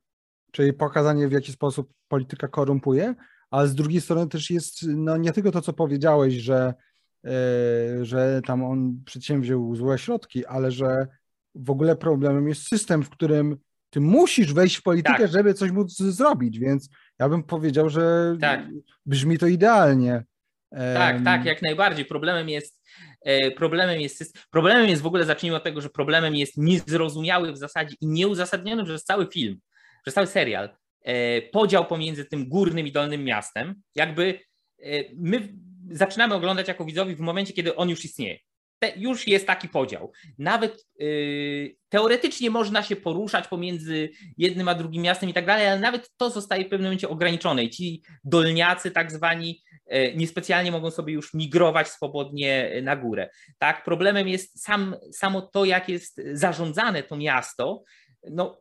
czyli 0.52 0.72
pokazanie 0.72 1.28
w 1.28 1.32
jaki 1.32 1.52
sposób 1.52 1.92
polityka 2.08 2.48
korumpuje, 2.48 3.14
ale 3.51 3.68
z 3.68 3.74
drugiej 3.74 4.01
strony 4.01 4.28
też 4.28 4.51
jest 4.51 4.82
no, 4.89 5.16
nie 5.16 5.32
tylko 5.32 5.51
to, 5.51 5.60
co 5.60 5.73
powiedziałeś, 5.73 6.35
że, 6.35 6.74
yy, 7.24 7.31
że 8.02 8.40
tam 8.47 8.64
on 8.64 9.02
przedsięwziął 9.05 9.74
złe 9.74 9.98
środki, 9.98 10.47
ale 10.47 10.70
że 10.70 11.06
w 11.55 11.70
ogóle 11.70 11.97
problemem 11.97 12.48
jest 12.48 12.68
system, 12.68 13.02
w 13.02 13.10
którym 13.10 13.56
ty 13.90 14.01
musisz 14.01 14.52
wejść 14.52 14.77
w 14.77 14.82
politykę, 14.82 15.18
tak. 15.18 15.31
żeby 15.31 15.55
coś 15.55 15.70
móc 15.70 15.97
zrobić, 15.97 16.59
więc 16.59 16.89
ja 17.18 17.28
bym 17.28 17.43
powiedział, 17.43 17.89
że 17.89 18.36
tak. 18.40 18.66
brzmi 19.06 19.39
to 19.39 19.47
idealnie. 19.47 20.24
Tak, 20.70 21.24
tak, 21.24 21.44
jak 21.44 21.62
najbardziej. 21.62 22.05
Problemem 22.05 22.48
jest, 22.48 22.82
e, 23.24 23.51
problemem 23.51 24.01
jest, 24.01 24.39
problemem 24.51 24.89
jest 24.89 25.02
w 25.02 25.06
ogóle, 25.06 25.24
zacznijmy 25.24 25.56
od 25.56 25.64
tego, 25.64 25.81
że 25.81 25.90
problemem 25.90 26.35
jest 26.35 26.56
niezrozumiały 26.56 27.52
w 27.52 27.56
zasadzie 27.56 27.97
i 28.01 28.06
nieuzasadniony 28.06 28.85
przez 28.85 29.05
cały 29.05 29.27
film, 29.27 29.60
przez 30.02 30.14
cały 30.14 30.27
serial, 30.27 30.64
e, 30.64 30.70
podział 31.52 31.86
pomiędzy 31.86 32.24
tym 32.24 32.48
górnym 32.48 32.86
i 32.86 32.92
dolnym 32.92 33.24
miastem. 33.24 33.82
Jakby 33.94 34.40
e, 34.82 35.04
my 35.16 35.48
zaczynamy 35.90 36.34
oglądać 36.34 36.68
jako 36.68 36.84
widzowie 36.84 37.16
w 37.16 37.20
momencie, 37.20 37.52
kiedy 37.52 37.76
on 37.76 37.90
już 37.90 38.04
istnieje. 38.04 38.38
Te, 38.78 38.92
już 38.96 39.26
jest 39.26 39.46
taki 39.46 39.68
podział. 39.68 40.12
Nawet 40.38 40.86
yy, 40.98 41.76
teoretycznie 41.88 42.50
można 42.50 42.82
się 42.82 42.96
poruszać 42.96 43.48
pomiędzy 43.48 44.10
jednym 44.38 44.68
a 44.68 44.74
drugim 44.74 45.02
miastem 45.02 45.30
i 45.30 45.32
tak 45.32 45.46
dalej, 45.46 45.68
ale 45.68 45.80
nawet 45.80 46.10
to 46.16 46.30
zostaje 46.30 46.64
w 46.64 46.68
pewnym 46.68 46.86
momencie 46.86 47.08
ograniczone. 47.08 47.64
I 47.64 47.70
ci 47.70 48.02
dolniacy, 48.24 48.90
tak 48.90 49.12
zwani, 49.12 49.62
E, 49.86 50.14
niespecjalnie 50.14 50.72
mogą 50.72 50.90
sobie 50.90 51.12
już 51.12 51.34
migrować 51.34 51.88
swobodnie 51.88 52.80
na 52.82 52.96
górę. 52.96 53.30
Tak, 53.58 53.84
problemem 53.84 54.28
jest 54.28 54.62
sam, 54.62 54.96
samo 55.12 55.42
to, 55.42 55.64
jak 55.64 55.88
jest 55.88 56.20
zarządzane 56.32 57.02
to 57.02 57.16
miasto. 57.16 57.82
No, 58.30 58.60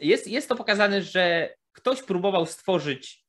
jest, 0.00 0.28
jest 0.28 0.48
to 0.48 0.56
pokazane, 0.56 1.02
że 1.02 1.54
ktoś 1.76 2.02
próbował 2.02 2.46
stworzyć 2.46 3.26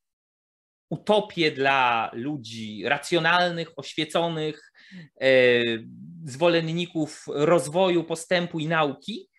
utopię 0.89 1.51
dla 1.51 2.11
ludzi 2.13 2.83
racjonalnych, 2.85 3.71
oświeconych, 3.75 4.71
e, 5.21 5.29
zwolenników 6.25 7.25
rozwoju, 7.27 8.03
postępu 8.03 8.59
i 8.59 8.67
nauki. 8.67 9.29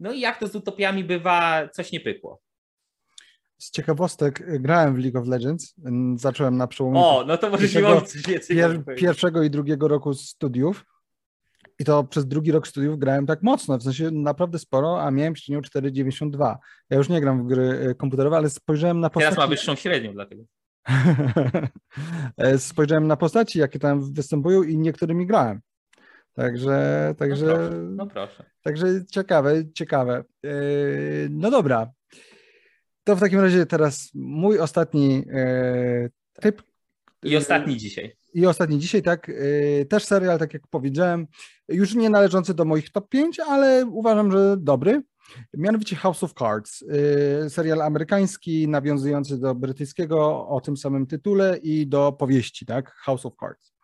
No 0.00 0.12
i 0.12 0.20
jak 0.20 0.40
to 0.40 0.46
z 0.48 0.54
utopiami 0.54 1.04
bywa, 1.04 1.68
coś 1.68 1.92
nie 1.92 2.00
pykło. 2.00 2.40
Z 3.58 3.70
ciekawostek 3.70 4.60
grałem 4.60 4.94
w 4.94 4.98
League 4.98 5.18
of 5.18 5.28
Legends. 5.28 5.74
Zacząłem 6.16 6.56
na 6.56 6.66
przełomie. 6.66 7.00
O, 7.00 7.24
no 7.26 7.38
to 7.38 7.50
może 7.50 7.68
się 7.68 8.02
coś 8.06 8.22
więcej. 8.22 8.56
Pier, 8.56 8.84
pierwszego 8.96 9.42
i 9.42 9.50
drugiego 9.50 9.88
roku 9.88 10.14
studiów. 10.14 10.84
I 11.78 11.84
to 11.84 12.04
przez 12.04 12.26
drugi 12.26 12.52
rok 12.52 12.68
studiów 12.68 12.98
grałem 12.98 13.26
tak 13.26 13.42
mocno, 13.42 13.78
w 13.78 13.82
sensie 13.82 14.10
naprawdę 14.10 14.58
sporo, 14.58 15.02
a 15.02 15.10
miałem 15.10 15.36
średnią 15.36 15.60
4,92. 15.60 16.56
Ja 16.90 16.96
już 16.96 17.08
nie 17.08 17.20
gram 17.20 17.44
w 17.44 17.46
gry 17.46 17.78
e, 17.90 17.94
komputerowe, 17.94 18.36
ale 18.36 18.50
spojrzałem 18.50 19.00
na 19.00 19.10
postaci... 19.10 19.34
Teraz 19.34 19.44
ma 19.44 19.50
wyższą 19.50 19.74
średnią 19.74 20.12
dlatego. 20.12 20.42
E, 22.36 22.58
spojrzałem 22.58 23.06
na 23.06 23.16
postaci, 23.16 23.58
jakie 23.58 23.78
tam 23.78 24.12
występują 24.12 24.62
i 24.62 24.78
niektórymi 24.78 25.26
grałem. 25.26 25.60
Także, 26.32 27.14
także, 27.18 27.46
no 27.46 27.56
proszę, 27.56 27.82
no 27.82 28.06
proszę. 28.06 28.44
Także 28.62 28.86
ciekawe, 29.10 29.72
ciekawe. 29.74 30.24
E, 30.44 30.50
no 31.30 31.50
dobra, 31.50 31.90
to 33.04 33.16
w 33.16 33.20
takim 33.20 33.40
razie 33.40 33.66
teraz 33.66 34.10
mój 34.14 34.58
ostatni 34.58 35.24
typ. 36.40 36.62
I 37.22 37.36
ostatni 37.36 37.76
dzisiaj. 37.76 38.16
I 38.34 38.46
ostatni 38.46 38.78
dzisiaj, 38.78 39.02
tak. 39.02 39.30
Też 39.88 40.04
serial, 40.04 40.38
tak 40.38 40.54
jak 40.54 40.62
powiedziałem, 40.70 41.26
już 41.68 41.94
nie 41.94 42.10
należący 42.10 42.54
do 42.54 42.64
moich 42.64 42.90
top 42.90 43.08
5, 43.08 43.40
ale 43.40 43.86
uważam, 43.86 44.32
że 44.32 44.56
dobry. 44.56 45.02
Mianowicie 45.54 45.96
House 45.96 46.24
of 46.24 46.34
Cards. 46.34 46.84
E, 47.44 47.50
serial 47.50 47.82
amerykański 47.82 48.68
nawiązujący 48.68 49.38
do 49.38 49.54
brytyjskiego 49.54 50.48
o 50.48 50.60
tym 50.60 50.76
samym 50.76 51.06
tytule 51.06 51.58
i 51.62 51.86
do 51.86 52.12
powieści, 52.12 52.66
tak? 52.66 52.94
House 52.94 53.26
of 53.26 53.34
Cards. 53.40 53.74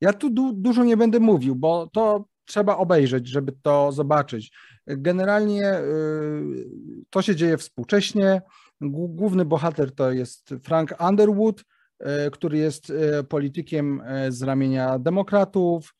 Ja 0.00 0.12
tu 0.12 0.30
du 0.30 0.52
dużo 0.52 0.84
nie 0.84 0.96
będę 0.96 1.20
mówił, 1.20 1.54
bo 1.56 1.86
to 1.86 2.24
trzeba 2.44 2.76
obejrzeć, 2.76 3.28
żeby 3.28 3.52
to 3.62 3.92
zobaczyć. 3.92 4.52
Generalnie 4.86 5.78
y, 5.78 6.64
to 7.10 7.22
się 7.22 7.36
dzieje 7.36 7.56
współcześnie. 7.56 8.42
Główny 8.80 9.44
bohater 9.44 9.94
to 9.94 10.12
jest 10.12 10.54
Frank 10.62 10.94
Underwood, 11.08 11.60
y, 11.60 12.30
który 12.30 12.58
jest 12.58 12.90
y, 12.90 13.24
politykiem 13.24 14.02
z 14.28 14.42
ramienia 14.42 14.98
demokratów. 14.98 15.94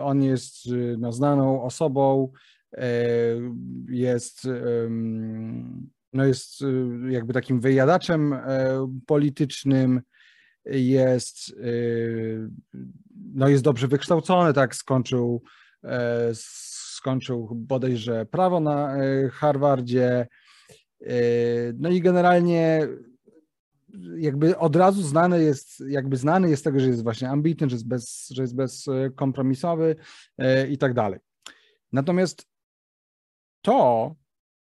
On 0.00 0.22
jest 0.22 0.54
no, 0.98 1.12
znaną 1.12 1.62
osobą, 1.62 2.32
jest, 3.88 4.48
no, 6.12 6.24
jest 6.24 6.64
jakby 7.08 7.32
takim 7.32 7.60
wyjadaczem 7.60 8.34
politycznym, 9.06 10.00
jest, 10.64 11.54
no, 13.34 13.48
jest 13.48 13.64
dobrze 13.64 13.88
wykształcony, 13.88 14.52
tak, 14.52 14.74
skończył 14.76 15.42
skończył 17.00 17.48
bodajże 17.54 18.26
prawo 18.26 18.60
na 18.60 18.96
e, 18.96 19.28
Harvardzie. 19.28 20.26
E, 21.00 21.14
no 21.78 21.88
i 21.88 22.00
generalnie 22.00 22.88
jakby 24.16 24.58
od 24.58 24.76
razu 24.76 25.02
znany 25.02 25.42
jest, 25.42 25.82
jakby 25.88 26.16
znany 26.16 26.50
jest 26.50 26.64
tego, 26.64 26.80
że 26.80 26.86
jest 26.86 27.02
właśnie 27.02 27.30
ambitny, 27.30 27.70
że 27.70 27.76
jest, 27.76 27.88
bez, 27.88 28.28
że 28.30 28.42
jest 28.42 28.56
bezkompromisowy 28.56 29.96
e, 30.38 30.68
i 30.68 30.78
tak 30.78 30.94
dalej. 30.94 31.20
Natomiast 31.92 32.46
to, 33.62 34.14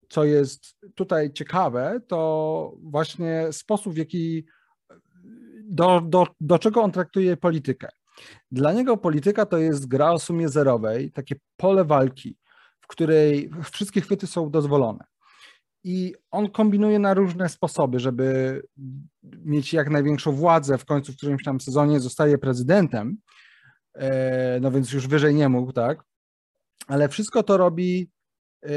co 0.09 0.23
jest 0.23 0.75
tutaj 0.95 1.33
ciekawe, 1.33 2.01
to 2.07 2.73
właśnie 2.81 3.47
sposób, 3.51 3.93
w 3.93 3.97
jaki 3.97 4.45
do, 5.63 6.01
do, 6.01 6.27
do 6.41 6.59
czego 6.59 6.81
on 6.81 6.91
traktuje 6.91 7.37
politykę. 7.37 7.89
Dla 8.51 8.73
niego 8.73 8.97
polityka 8.97 9.45
to 9.45 9.57
jest 9.57 9.87
gra 9.87 10.11
o 10.11 10.19
sumie 10.19 10.49
zerowej, 10.49 11.11
takie 11.11 11.35
pole 11.57 11.85
walki, 11.85 12.37
w 12.81 12.87
której 12.87 13.51
wszystkie 13.71 14.01
chwyty 14.01 14.27
są 14.27 14.49
dozwolone. 14.49 15.12
I 15.83 16.15
on 16.31 16.49
kombinuje 16.49 16.99
na 16.99 17.13
różne 17.13 17.49
sposoby, 17.49 17.99
żeby 17.99 18.61
mieć 19.23 19.73
jak 19.73 19.89
największą 19.89 20.31
władzę. 20.31 20.77
W 20.77 20.85
końcu 20.85 21.13
w 21.13 21.17
którymś 21.17 21.43
tam 21.43 21.61
sezonie 21.61 21.99
zostaje 21.99 22.37
prezydentem, 22.37 23.17
e, 23.93 24.59
no 24.61 24.71
więc 24.71 24.91
już 24.91 25.07
wyżej 25.07 25.35
nie 25.35 25.49
mógł, 25.49 25.71
tak? 25.71 26.03
Ale 26.87 27.09
wszystko 27.09 27.43
to 27.43 27.57
robi, 27.57 28.11
e, 28.63 28.69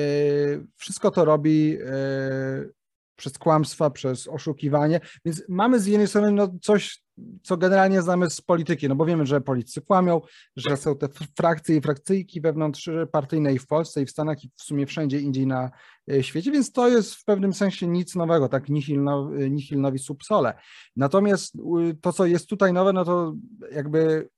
wszystko 0.77 1.11
to 1.11 1.25
robi 1.25 1.79
e, 1.87 2.69
przez 3.17 3.39
kłamstwa, 3.39 3.91
przez 3.91 4.29
oszukiwanie. 4.29 5.01
Więc 5.25 5.43
mamy 5.49 5.81
z 5.81 5.87
jednej 5.87 6.09
strony 6.09 6.33
no 6.33 6.49
coś, 6.63 7.03
co 7.43 7.57
generalnie 7.57 8.03
znamy 8.03 8.31
z 8.31 8.41
polityki, 8.41 8.89
no 8.89 8.97
bo 8.97 9.07
wiemy, 9.07 9.27
że 9.27 9.41
politycy 9.41 9.83
kłamią, 9.83 10.21
że 10.57 10.77
są 10.77 10.97
te 10.97 11.09
frakcje 11.37 11.77
i 11.77 11.81
frakcyjki 11.81 12.41
wewnątrzpartyjne 12.41 13.55
i 13.55 13.59
w 13.59 13.67
Polsce, 13.67 14.03
i 14.03 14.07
w 14.07 14.11
Stanach, 14.11 14.45
i 14.45 14.51
w 14.57 14.63
sumie 14.63 14.87
wszędzie 14.87 15.21
indziej 15.21 15.47
na 15.47 15.71
e, 16.11 16.23
świecie, 16.23 16.53
więc 16.53 16.73
to 16.73 16.89
jest 16.89 17.15
w 17.15 17.25
pewnym 17.25 17.53
sensie 17.53 17.87
nic 17.87 18.15
nowego, 18.15 18.49
tak 18.49 18.69
nihil, 18.69 19.03
no, 19.03 19.31
nihil 19.51 19.81
novi 19.81 19.99
subsole. 19.99 20.55
Natomiast 20.97 21.55
to, 22.01 22.13
co 22.13 22.27
jest 22.27 22.49
tutaj 22.49 22.73
nowe, 22.73 22.93
no 22.93 23.05
to 23.05 23.35
jakby 23.73 24.29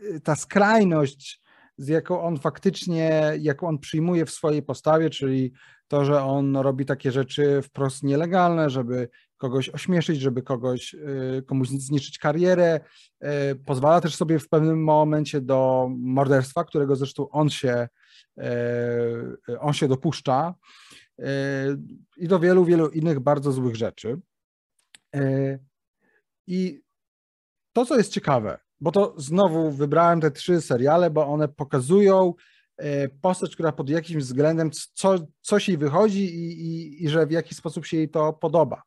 e, 0.00 0.20
ta 0.20 0.36
skrajność, 0.36 1.42
z 1.76 1.88
jaką 1.88 2.22
on 2.22 2.38
faktycznie, 2.38 3.32
jaką 3.40 3.68
on 3.68 3.78
przyjmuje 3.78 4.26
w 4.26 4.30
swojej 4.30 4.62
postawie, 4.62 5.10
czyli 5.10 5.52
to, 5.88 6.04
że 6.04 6.22
on 6.22 6.56
robi 6.56 6.84
takie 6.84 7.12
rzeczy 7.12 7.62
wprost 7.62 8.02
nielegalne, 8.02 8.70
żeby 8.70 9.08
kogoś 9.42 9.68
ośmieszyć, 9.68 10.20
żeby 10.20 10.42
kogoś, 10.42 10.94
y, 10.94 11.42
komuś 11.46 11.68
zniszczyć 11.68 12.18
karierę. 12.18 12.80
Y, 13.24 13.56
pozwala 13.66 14.00
też 14.00 14.16
sobie 14.16 14.38
w 14.38 14.48
pewnym 14.48 14.84
momencie 14.84 15.40
do 15.40 15.88
morderstwa, 15.98 16.64
którego 16.64 16.96
zresztą 16.96 17.28
on 17.30 17.50
się, 17.50 17.88
y, 19.48 19.60
on 19.60 19.72
się 19.72 19.88
dopuszcza 19.88 20.54
i 22.16 22.28
do 22.28 22.38
wielu, 22.38 22.64
wielu 22.64 22.88
innych 22.88 23.20
bardzo 23.20 23.52
złych 23.52 23.76
rzeczy. 23.76 24.20
I 26.46 26.80
to, 27.72 27.86
co 27.86 27.96
jest 27.96 28.12
ciekawe, 28.12 28.58
bo 28.80 28.92
to 28.92 29.14
znowu 29.16 29.70
wybrałem 29.70 30.20
te 30.20 30.30
trzy 30.30 30.60
seriale, 30.60 31.10
bo 31.10 31.26
one 31.26 31.48
pokazują 31.48 32.34
postać, 33.20 33.54
która 33.54 33.72
pod 33.72 33.90
jakimś 33.90 34.24
względem 34.24 34.70
co, 34.94 35.14
coś 35.40 35.68
jej 35.68 35.78
wychodzi 35.78 36.24
i, 36.24 36.66
i, 36.66 37.04
i 37.04 37.08
że 37.08 37.26
w 37.26 37.30
jaki 37.30 37.54
sposób 37.54 37.86
się 37.86 37.96
jej 37.96 38.08
to 38.08 38.32
podoba. 38.32 38.82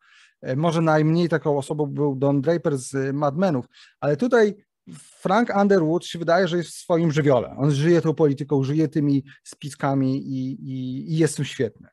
E, 0.46 0.56
może 0.56 0.82
najmniej 0.82 1.30
taką 1.30 1.58
osobą 1.58 1.86
był 1.86 2.16
Don 2.16 2.42
Draper 2.42 2.78
z 2.78 3.16
Mad 3.16 3.38
Menów, 3.38 3.66
ale 4.00 4.18
tutaj 4.18 4.56
Frank 4.98 5.50
Underwood 5.62 6.06
się 6.06 6.20
wydaje, 6.20 6.48
że 6.48 6.58
jest 6.58 6.70
w 6.70 6.80
swoim 6.80 7.12
żywiole. 7.12 7.56
On 7.58 7.72
żyje 7.72 8.02
tą 8.02 8.14
polityką, 8.14 8.64
żyje 8.64 8.88
tymi 8.88 9.24
spiskami 9.44 10.18
i, 10.18 10.52
i, 10.52 11.12
i 11.14 11.18
jest 11.18 11.36
tym 11.36 11.46
świetny. 11.46 11.88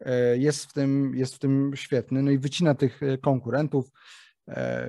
E, 0.00 0.38
jest 0.38 0.64
w 0.64 0.72
tym, 0.72 1.14
jest 1.14 1.34
w 1.34 1.38
tym 1.38 1.72
świetny, 1.74 2.22
no 2.22 2.30
i 2.30 2.38
wycina 2.38 2.74
tych 2.74 3.02
e, 3.02 3.18
konkurentów. 3.18 3.90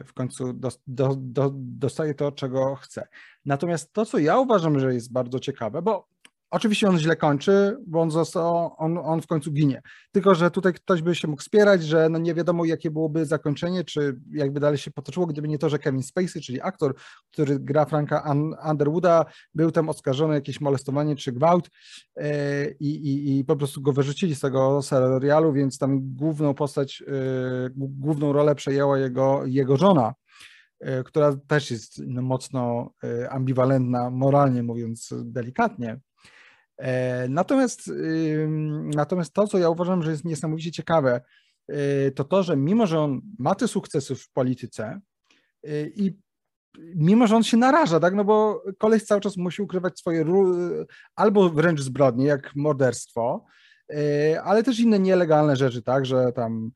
W 0.05 0.13
końcu 0.13 0.53
do, 0.53 0.69
do, 0.87 1.15
do, 1.17 1.51
dostaje 1.55 2.13
to, 2.13 2.31
czego 2.31 2.75
chce. 2.75 3.07
Natomiast 3.45 3.93
to, 3.93 4.05
co 4.05 4.17
ja 4.17 4.39
uważam, 4.39 4.79
że 4.79 4.93
jest 4.93 5.11
bardzo 5.11 5.39
ciekawe, 5.39 5.81
bo 5.81 6.07
Oczywiście 6.55 6.89
on 6.89 6.99
źle 6.99 7.15
kończy, 7.15 7.77
bo 7.87 8.01
on, 8.01 8.11
został, 8.11 8.75
on, 8.77 8.97
on 8.97 9.21
w 9.21 9.27
końcu 9.27 9.51
ginie. 9.51 9.81
Tylko, 10.11 10.35
że 10.35 10.51
tutaj 10.51 10.73
ktoś 10.73 11.01
by 11.01 11.15
się 11.15 11.27
mógł 11.27 11.41
spierać, 11.41 11.83
że 11.83 12.09
no 12.09 12.19
nie 12.19 12.33
wiadomo, 12.33 12.65
jakie 12.65 12.91
byłoby 12.91 13.25
zakończenie, 13.25 13.83
czy 13.83 14.19
jakby 14.31 14.59
dalej 14.59 14.77
się 14.77 14.91
potoczyło, 14.91 15.25
gdyby 15.25 15.47
nie 15.47 15.57
to, 15.57 15.69
że 15.69 15.79
Kevin 15.79 16.03
Spacey, 16.03 16.41
czyli 16.41 16.61
aktor, 16.61 16.95
który 17.31 17.59
gra 17.59 17.85
Franka 17.85 18.35
Underwooda, 18.69 19.25
był 19.55 19.71
tam 19.71 19.89
oskarżony 19.89 20.31
o 20.31 20.35
jakieś 20.35 20.61
molestowanie 20.61 21.15
czy 21.15 21.31
gwałt 21.31 21.69
e, 22.15 22.71
i, 22.71 22.87
i, 22.87 23.39
i 23.39 23.45
po 23.45 23.55
prostu 23.55 23.81
go 23.81 23.93
wyrzucili 23.93 24.35
z 24.35 24.39
tego 24.39 24.81
serialu, 24.81 25.53
więc 25.53 25.77
tam 25.77 26.15
główną 26.15 26.53
postać, 26.53 27.03
e, 27.07 27.69
główną 27.75 28.33
rolę 28.33 28.55
przejęła 28.55 28.99
jego, 28.99 29.45
jego 29.45 29.77
żona 29.77 30.13
e, 30.79 31.03
która 31.03 31.35
też 31.47 31.71
jest 31.71 32.01
no, 32.07 32.21
mocno 32.21 32.91
ambiwalentna, 33.29 34.09
moralnie 34.09 34.63
mówiąc 34.63 35.13
delikatnie. 35.23 35.99
E, 36.77 37.27
natomiast, 37.29 37.91
natomiast 38.95 39.33
to, 39.33 39.47
co 39.47 39.57
ja 39.57 39.69
uważam, 39.69 40.03
że 40.03 40.11
jest 40.11 40.25
niesamowicie 40.25 40.71
ciekawe, 40.71 41.21
e, 41.67 42.11
to 42.11 42.23
to, 42.23 42.43
że 42.43 42.57
mimo, 42.57 42.87
że 42.87 42.99
on 42.99 43.21
ma 43.39 43.55
te 43.55 43.67
sukcesy 43.67 44.15
w 44.15 44.29
polityce 44.31 45.01
e, 45.63 45.87
i 45.87 46.19
mimo, 46.95 47.27
że 47.27 47.35
on 47.35 47.43
się 47.43 47.57
naraża, 47.57 47.99
tak, 47.99 48.15
no 48.15 48.23
bo 48.23 48.63
koleś 48.77 49.03
cały 49.03 49.21
czas 49.21 49.37
musi 49.37 49.61
ukrywać 49.61 49.99
swoje 49.99 50.25
albo 51.15 51.49
wręcz 51.49 51.81
zbrodnie, 51.81 52.25
jak 52.25 52.55
morderstwo, 52.55 53.45
ale 54.43 54.63
też 54.63 54.79
inne 54.79 54.99
nielegalne 54.99 55.55
rzeczy, 55.55 55.81
tak, 55.81 56.05
że 56.05 56.31
tam 56.31 56.71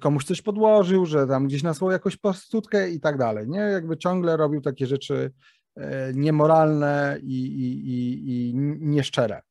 komuś 0.00 0.24
coś 0.24 0.42
podłożył, 0.42 1.06
że 1.06 1.26
tam 1.26 1.46
gdzieś 1.46 1.62
nasłał 1.62 1.90
jakąś 1.90 2.16
prostytutkę 2.16 2.90
i 2.90 3.00
tak 3.00 3.18
dalej, 3.18 3.48
nie, 3.48 3.58
jakby 3.58 3.96
ciągle 3.96 4.36
robił 4.36 4.60
takie 4.60 4.86
rzeczy 4.86 5.30
niemoralne 6.14 7.18
i, 7.22 7.46
i, 7.46 7.88
i, 7.88 8.30
i 8.30 8.54
nieszczere. 8.80 9.42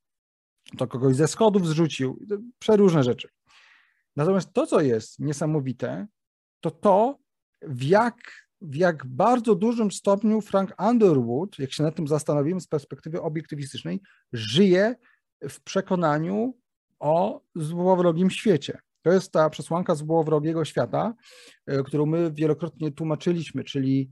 To 0.78 0.88
kogoś 0.88 1.16
ze 1.16 1.28
schodów 1.28 1.68
zrzucił, 1.68 2.20
przeróżne 2.60 3.04
rzeczy. 3.04 3.30
Natomiast 4.16 4.54
to, 4.54 4.68
co 4.68 4.82
jest 4.82 5.20
niesamowite, 5.20 6.08
to 6.62 6.72
to, 6.72 7.18
w 7.62 7.84
jak, 7.84 8.16
w 8.62 8.76
jak 8.76 9.06
bardzo 9.06 9.56
dużym 9.56 9.92
stopniu 9.92 10.42
Frank 10.42 10.74
Underwood, 10.90 11.60
jak 11.60 11.74
się 11.74 11.84
nad 11.84 11.96
tym 11.96 12.08
zastanowimy 12.08 12.62
z 12.62 12.68
perspektywy 12.68 13.22
obiektywistycznej, 13.22 14.02
żyje 14.34 14.96
w 15.50 15.62
przekonaniu 15.64 16.54
o 17.00 17.42
złowrogim 17.56 18.30
świecie. 18.30 18.78
To 19.02 19.12
jest 19.12 19.32
ta 19.32 19.50
przesłanka 19.50 19.96
złowrogiego 19.96 20.66
świata, 20.66 21.14
e, 21.66 21.84
którą 21.84 22.06
my 22.06 22.32
wielokrotnie 22.32 22.92
tłumaczyliśmy, 22.92 23.64
czyli 23.64 24.10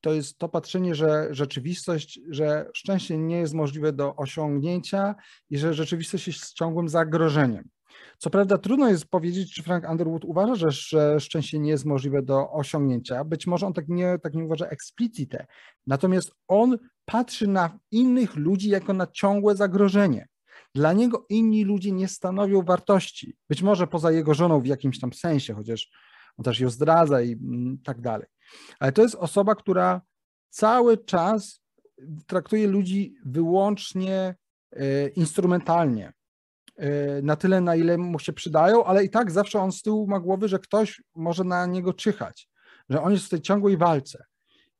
to 0.00 0.12
jest 0.12 0.38
to 0.38 0.48
patrzenie, 0.48 0.94
że 0.94 1.28
rzeczywistość, 1.30 2.20
że 2.30 2.70
szczęście 2.74 3.18
nie 3.18 3.36
jest 3.36 3.54
możliwe 3.54 3.92
do 3.92 4.16
osiągnięcia 4.16 5.14
i 5.50 5.58
że 5.58 5.74
rzeczywistość 5.74 6.26
jest 6.26 6.52
ciągłym 6.52 6.88
zagrożeniem. 6.88 7.68
Co 8.18 8.30
prawda 8.30 8.58
trudno 8.58 8.88
jest 8.88 9.06
powiedzieć, 9.06 9.54
czy 9.54 9.62
Frank 9.62 9.90
Underwood 9.90 10.24
uważa, 10.24 10.54
że, 10.54 10.70
że 10.70 11.20
szczęście 11.20 11.58
nie 11.58 11.70
jest 11.70 11.84
możliwe 11.84 12.22
do 12.22 12.50
osiągnięcia. 12.50 13.24
Być 13.24 13.46
może 13.46 13.66
on 13.66 13.72
tak 13.72 13.88
nie, 13.88 14.18
tak 14.22 14.34
nie 14.34 14.44
uważa 14.44 14.66
explicite. 14.66 15.46
Natomiast 15.86 16.32
on 16.48 16.78
patrzy 17.04 17.46
na 17.46 17.78
innych 17.90 18.36
ludzi 18.36 18.68
jako 18.68 18.92
na 18.92 19.06
ciągłe 19.06 19.56
zagrożenie. 19.56 20.26
Dla 20.74 20.92
niego 20.92 21.26
inni 21.28 21.64
ludzie 21.64 21.92
nie 21.92 22.08
stanowią 22.08 22.62
wartości. 22.62 23.36
Być 23.48 23.62
może 23.62 23.86
poza 23.86 24.12
jego 24.12 24.34
żoną 24.34 24.60
w 24.60 24.66
jakimś 24.66 25.00
tam 25.00 25.12
sensie, 25.12 25.54
chociaż 25.54 25.90
on 26.38 26.44
też 26.44 26.60
ją 26.60 26.70
zdradza 26.70 27.22
i 27.22 27.32
mm, 27.32 27.78
tak 27.84 28.00
dalej. 28.00 28.26
Ale 28.78 28.92
to 28.92 29.02
jest 29.02 29.14
osoba, 29.14 29.54
która 29.54 30.00
cały 30.48 30.98
czas 30.98 31.60
traktuje 32.26 32.66
ludzi 32.66 33.14
wyłącznie 33.24 34.34
e, 34.72 35.08
instrumentalnie. 35.08 36.12
E, 36.76 37.22
na 37.22 37.36
tyle, 37.36 37.60
na 37.60 37.76
ile 37.76 37.98
mu 37.98 38.18
się 38.18 38.32
przydają, 38.32 38.84
ale 38.84 39.04
i 39.04 39.10
tak 39.10 39.30
zawsze 39.30 39.60
on 39.60 39.72
z 39.72 39.82
tyłu 39.82 40.06
ma 40.06 40.20
głowy, 40.20 40.48
że 40.48 40.58
ktoś 40.58 41.02
może 41.14 41.44
na 41.44 41.66
niego 41.66 41.92
czyhać, 41.92 42.48
że 42.88 43.02
on 43.02 43.12
jest 43.12 43.26
w 43.26 43.28
tej 43.28 43.40
ciągłej 43.40 43.76
walce. 43.76 44.24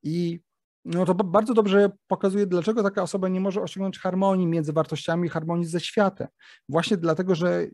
I 0.02 0.40
no 0.84 1.06
to 1.06 1.14
bardzo 1.14 1.54
dobrze 1.54 1.90
pokazuje, 2.06 2.46
dlaczego 2.46 2.82
taka 2.82 3.02
osoba 3.02 3.28
nie 3.28 3.40
może 3.40 3.62
osiągnąć 3.62 3.98
harmonii 3.98 4.46
między 4.46 4.72
wartościami, 4.72 5.28
harmonii 5.28 5.66
ze 5.66 5.80
światem. 5.80 6.28
Właśnie 6.68 6.96
dlatego, 6.96 7.34
że 7.34 7.66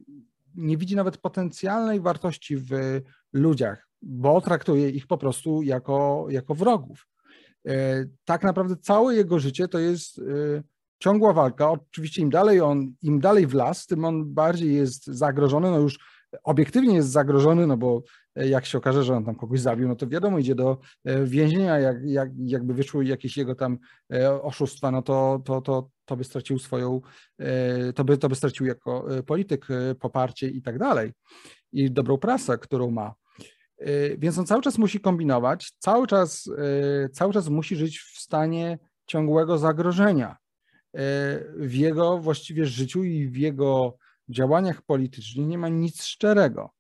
nie 0.54 0.76
widzi 0.76 0.96
nawet 0.96 1.18
potencjalnej 1.18 2.00
wartości 2.00 2.56
w 2.56 2.70
ludziach, 3.32 3.85
bo 4.02 4.40
traktuje 4.40 4.90
ich 4.90 5.06
po 5.06 5.18
prostu 5.18 5.62
jako, 5.62 6.26
jako 6.30 6.54
wrogów. 6.54 7.06
E, 7.66 8.04
tak 8.24 8.42
naprawdę 8.42 8.76
całe 8.76 9.14
jego 9.14 9.38
życie 9.38 9.68
to 9.68 9.78
jest 9.78 10.18
e, 10.18 10.22
ciągła 10.98 11.32
walka. 11.32 11.70
Oczywiście 11.70 12.22
im 12.22 12.30
dalej 12.30 12.60
on, 12.60 12.92
im 13.02 13.20
dalej 13.20 13.46
w 13.46 13.54
las, 13.54 13.86
tym 13.86 14.04
on 14.04 14.34
bardziej 14.34 14.74
jest 14.74 15.06
zagrożony, 15.06 15.70
no 15.70 15.78
już 15.78 15.98
obiektywnie 16.44 16.94
jest 16.94 17.08
zagrożony, 17.08 17.66
no 17.66 17.76
bo 17.76 18.02
e, 18.36 18.48
jak 18.48 18.66
się 18.66 18.78
okaże, 18.78 19.04
że 19.04 19.16
on 19.16 19.24
tam 19.24 19.34
kogoś 19.34 19.60
zabił, 19.60 19.88
no 19.88 19.96
to 19.96 20.06
wiadomo, 20.06 20.38
idzie 20.38 20.54
do 20.54 20.78
więzienia, 21.24 21.78
jak, 21.78 21.96
jak, 22.04 22.30
jakby 22.38 22.74
wyszły 22.74 23.04
jakieś 23.04 23.36
jego 23.36 23.54
tam 23.54 23.78
oszustwa, 24.42 24.90
no 24.90 25.02
to, 25.02 25.42
to, 25.44 25.60
to, 25.60 25.88
to 26.04 26.16
by 26.16 26.24
stracił 26.24 26.58
swoją, 26.58 27.00
to 27.94 28.04
by, 28.04 28.18
to 28.18 28.28
by 28.28 28.34
stracił 28.34 28.66
jako 28.66 29.06
polityk 29.26 29.66
poparcie 30.00 30.48
i 30.48 30.62
tak 30.62 30.78
dalej 30.78 31.12
i 31.72 31.90
dobrą 31.90 32.18
prasę, 32.18 32.58
którą 32.58 32.90
ma. 32.90 33.14
Y, 33.80 34.16
więc 34.18 34.38
on 34.38 34.46
cały 34.46 34.62
czas 34.62 34.78
musi 34.78 35.00
kombinować, 35.00 35.72
cały 35.78 36.06
czas, 36.06 36.46
y, 36.46 37.08
cały 37.12 37.32
czas 37.32 37.48
musi 37.48 37.76
żyć 37.76 37.98
w 37.98 38.18
stanie 38.20 38.78
ciągłego 39.06 39.58
zagrożenia 39.58 40.36
y, 40.36 40.98
w 41.56 41.74
jego 41.74 42.18
właściwie 42.18 42.66
życiu 42.66 43.04
i 43.04 43.28
w 43.28 43.36
jego 43.36 43.96
działaniach 44.28 44.82
politycznych 44.82 45.46
nie 45.46 45.58
ma 45.58 45.68
nic 45.68 46.04
szczerego. 46.04 46.70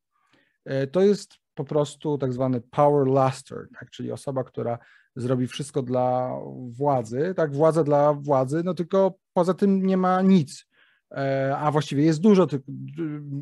To 0.92 1.00
jest 1.00 1.34
po 1.54 1.64
prostu 1.64 2.18
tak 2.18 2.32
zwany 2.32 2.60
power 2.60 3.06
luster, 3.06 3.68
tak? 3.80 3.90
czyli 3.90 4.12
osoba, 4.12 4.44
która 4.44 4.78
zrobi 5.16 5.46
wszystko 5.46 5.82
dla 5.82 6.30
władzy, 6.68 7.34
tak, 7.36 7.52
władza 7.52 7.84
dla 7.84 8.12
władzy, 8.12 8.62
no 8.64 8.74
tylko 8.74 9.18
poza 9.32 9.54
tym 9.54 9.86
nie 9.86 9.96
ma 9.96 10.22
nic. 10.22 10.66
E, 11.10 11.56
a 11.58 11.70
właściwie 11.70 12.04
jest 12.04 12.20
dużo, 12.20 12.46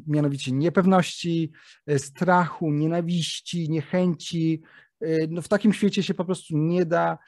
mianowicie 0.07 0.53
niepewności, 0.53 1.53
e, 1.87 1.99
strachu, 1.99 2.71
nienawiści, 2.71 3.71
niechęci. 3.71 4.63
E, 5.01 5.27
no 5.27 5.43
w 5.43 5.49
takim 5.49 5.73
świecie 5.73 6.03
się 6.03 6.15
po 6.15 6.25
prostu 6.25 6.59
nie 6.59 6.87
da 6.87 7.19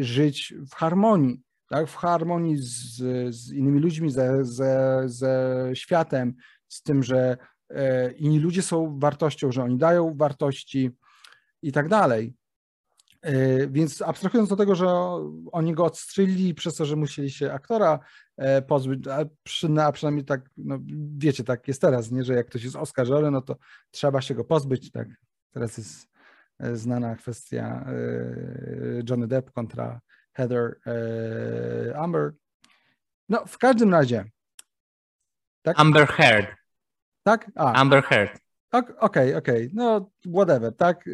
żyć 0.00 0.54
w 0.70 0.74
harmonii, 0.74 1.42
tak? 1.68 1.88
w 1.88 1.96
harmonii 1.96 2.56
z, 2.56 2.96
z 3.34 3.52
innymi 3.52 3.80
ludźmi, 3.80 4.10
ze, 4.10 4.44
ze, 4.44 5.02
ze 5.06 5.66
światem, 5.74 6.34
z 6.68 6.82
tym, 6.82 7.02
że 7.02 7.36
inni 8.16 8.38
ludzie 8.38 8.62
są 8.62 8.98
wartością, 8.98 9.52
że 9.52 9.62
oni 9.62 9.78
dają 9.78 10.16
wartości 10.16 10.90
i 11.62 11.72
tak 11.72 11.88
dalej. 11.88 12.34
E, 13.22 13.66
więc 13.66 14.02
abstrahując 14.02 14.48
do 14.48 14.56
tego, 14.56 14.74
że 14.74 14.86
oni 15.52 15.74
go 15.74 15.84
odstrzelili 15.84 16.54
przez 16.54 16.76
to, 16.76 16.84
że 16.84 16.96
musieli 16.96 17.30
się 17.30 17.52
aktora 17.52 17.98
e, 18.36 18.62
pozbyć, 18.62 19.08
a, 19.08 19.24
przy, 19.42 19.68
a 19.80 19.92
przynajmniej 19.92 20.24
tak, 20.24 20.50
no 20.56 20.78
wiecie, 21.18 21.44
tak 21.44 21.68
jest 21.68 21.80
teraz, 21.80 22.10
nie, 22.10 22.24
że 22.24 22.34
jak 22.34 22.46
ktoś 22.46 22.64
jest 22.64 22.76
oskarżony, 22.76 23.30
no 23.30 23.42
to 23.42 23.56
trzeba 23.90 24.20
się 24.20 24.34
go 24.34 24.44
pozbyć, 24.44 24.90
tak. 24.90 25.08
Teraz 25.50 25.78
jest 25.78 26.08
e, 26.58 26.76
znana 26.76 27.16
kwestia 27.16 27.86
Johnny 29.10 29.26
Depp 29.26 29.50
kontra 29.50 30.00
Heather 30.32 30.80
Amber. 31.96 32.32
No, 33.28 33.46
w 33.46 33.58
każdym 33.58 33.92
razie. 33.92 34.24
Tak? 35.62 35.80
Amber 35.80 36.08
Heard. 36.08 36.46
Tak? 37.22 37.50
A. 37.54 37.72
Amber 37.72 38.04
Heard. 38.04 38.40
Okej, 38.72 38.94
okay, 38.98 39.36
okej, 39.36 39.36
okay. 39.36 39.70
no 39.74 40.10
whatever, 40.26 40.76
tak? 40.76 41.04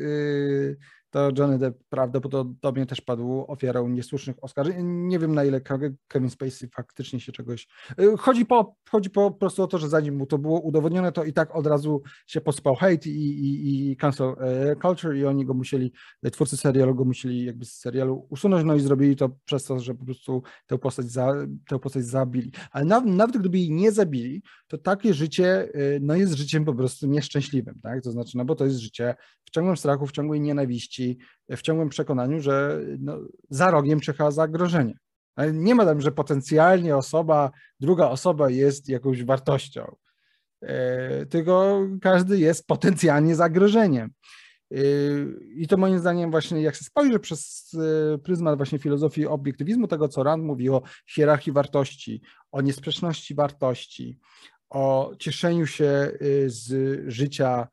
To 1.17 1.31
Johnny 1.39 1.59
Depp 1.59 1.79
prawdopodobnie 1.89 2.87
też 2.87 3.01
padł 3.01 3.45
ofiarą 3.49 3.89
niesłusznych 3.89 4.37
oskarżeń. 4.45 4.87
Nie 4.87 5.19
wiem 5.19 5.35
na 5.35 5.45
ile 5.45 5.61
Kevin 6.09 6.31
Spacey 6.31 6.69
faktycznie 6.69 7.21
się 7.21 7.33
czegoś... 7.33 7.69
Y, 8.01 8.17
chodzi 8.17 8.47
po, 8.47 8.77
chodzi 8.91 9.11
po 9.11 9.31
prostu 9.31 9.63
o 9.63 9.67
to, 9.67 9.79
że 9.79 9.89
zanim 9.89 10.17
mu 10.17 10.27
to 10.27 10.39
było 10.39 10.61
udowodnione, 10.61 11.13
to 11.13 11.25
i 11.25 11.33
tak 11.33 11.57
od 11.57 11.67
razu 11.67 12.03
się 12.27 12.41
pospał 12.41 12.75
hate 12.75 13.09
i, 13.09 13.11
i, 13.11 13.91
i 13.91 13.97
cancel 13.97 14.35
e, 14.41 14.77
culture 14.83 15.17
i 15.17 15.25
oni 15.25 15.47
go 15.47 15.55
musieli, 15.55 15.93
twórcy 16.33 16.57
serialu 16.57 16.95
go 16.95 17.05
musieli 17.05 17.45
jakby 17.45 17.65
z 17.65 17.73
serialu 17.73 18.27
usunąć, 18.31 18.65
no 18.65 18.75
i 18.75 18.81
zrobili 18.81 19.17
to 19.17 19.29
przez 19.45 19.65
to, 19.65 19.79
że 19.81 19.95
po 19.95 20.05
prostu 20.05 20.43
tę 20.67 20.79
postać, 20.79 21.07
za, 21.07 21.35
tę 21.69 21.79
postać 21.79 22.05
zabili. 22.05 22.53
Ale 22.71 22.85
nawet, 22.85 23.15
nawet 23.15 23.37
gdyby 23.37 23.59
jej 23.59 23.71
nie 23.71 23.93
zabili, 23.93 24.43
to 24.69 24.79
takie 24.79 25.15
życie 25.15 25.69
y, 25.75 25.99
no 26.03 26.15
jest 26.15 26.35
życiem 26.35 26.65
po 26.65 26.75
prostu 26.75 27.07
nieszczęśliwym, 27.07 27.81
tak? 27.83 28.03
To 28.03 28.11
znaczy, 28.11 28.39
no 28.39 28.45
bo 28.45 28.55
to 28.55 28.65
jest 28.65 28.79
życie 28.79 29.15
w 29.45 29.51
ciągłym 29.51 29.77
strachu, 29.77 30.07
w 30.07 30.13
ciągłej 30.13 30.41
nienawiści, 30.41 31.06
w 31.51 31.63
ciągłym 31.63 31.89
przekonaniu, 31.89 32.41
że 32.41 32.81
no, 32.99 33.19
za 33.51 33.71
rogiem 33.71 34.01
czyha 34.01 34.31
zagrożenie. 34.31 34.95
Nie 35.53 35.75
ma 35.75 35.85
tam, 35.85 36.01
że 36.01 36.13
potencjalnie 36.13 36.97
osoba, 36.97 37.51
druga 37.81 38.09
osoba 38.09 38.51
jest 38.51 38.89
jakąś 38.89 39.25
wartością, 39.25 39.97
e, 40.63 41.27
tylko 41.27 41.81
każdy 42.03 42.39
jest 42.39 42.67
potencjalnie 42.67 43.35
zagrożeniem. 43.35 44.11
E, 44.73 44.79
I 45.55 45.69
to 45.69 45.77
moim 45.77 45.99
zdaniem 45.99 46.31
właśnie, 46.31 46.63
jak 46.63 46.75
się 46.75 46.85
spojrzy 46.85 47.19
przez 47.19 47.71
e, 47.75 48.19
pryzmat 48.19 48.57
właśnie 48.57 48.79
filozofii 48.79 49.27
obiektywizmu, 49.27 49.89
tego 49.89 50.09
co 50.09 50.23
Rand 50.23 50.45
mówi 50.45 50.71
o 50.71 50.83
hierarchii 51.15 51.53
wartości, 51.53 52.23
o 52.53 52.61
niesprzeczności 52.61 53.35
wartości, 53.35 54.19
o 54.71 55.13
cieszeniu 55.19 55.67
się 55.67 56.13
z 56.47 57.01
życia 57.07 57.69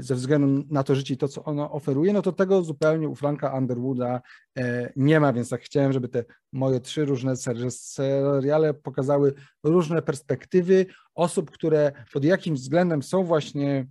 ze 0.00 0.14
względu 0.14 0.64
na 0.70 0.82
to 0.82 0.94
życie 0.94 1.14
i 1.14 1.16
to, 1.16 1.28
co 1.28 1.44
ono 1.44 1.72
oferuje, 1.72 2.12
no 2.12 2.22
to 2.22 2.32
tego 2.32 2.62
zupełnie 2.62 3.08
u 3.08 3.14
Franka 3.14 3.58
Underwooda 3.58 4.20
e, 4.58 4.92
nie 4.96 5.20
ma, 5.20 5.32
więc 5.32 5.48
tak 5.48 5.60
chciałem, 5.60 5.92
żeby 5.92 6.08
te 6.08 6.24
moje 6.52 6.80
trzy 6.80 7.04
różne 7.04 7.34
seriale 7.70 8.74
pokazały 8.74 9.34
różne 9.64 10.02
perspektywy 10.02 10.86
osób, 11.14 11.50
które 11.50 11.92
pod 12.12 12.24
jakimś 12.24 12.60
względem 12.60 13.02
są 13.02 13.24
właśnie, 13.24 13.86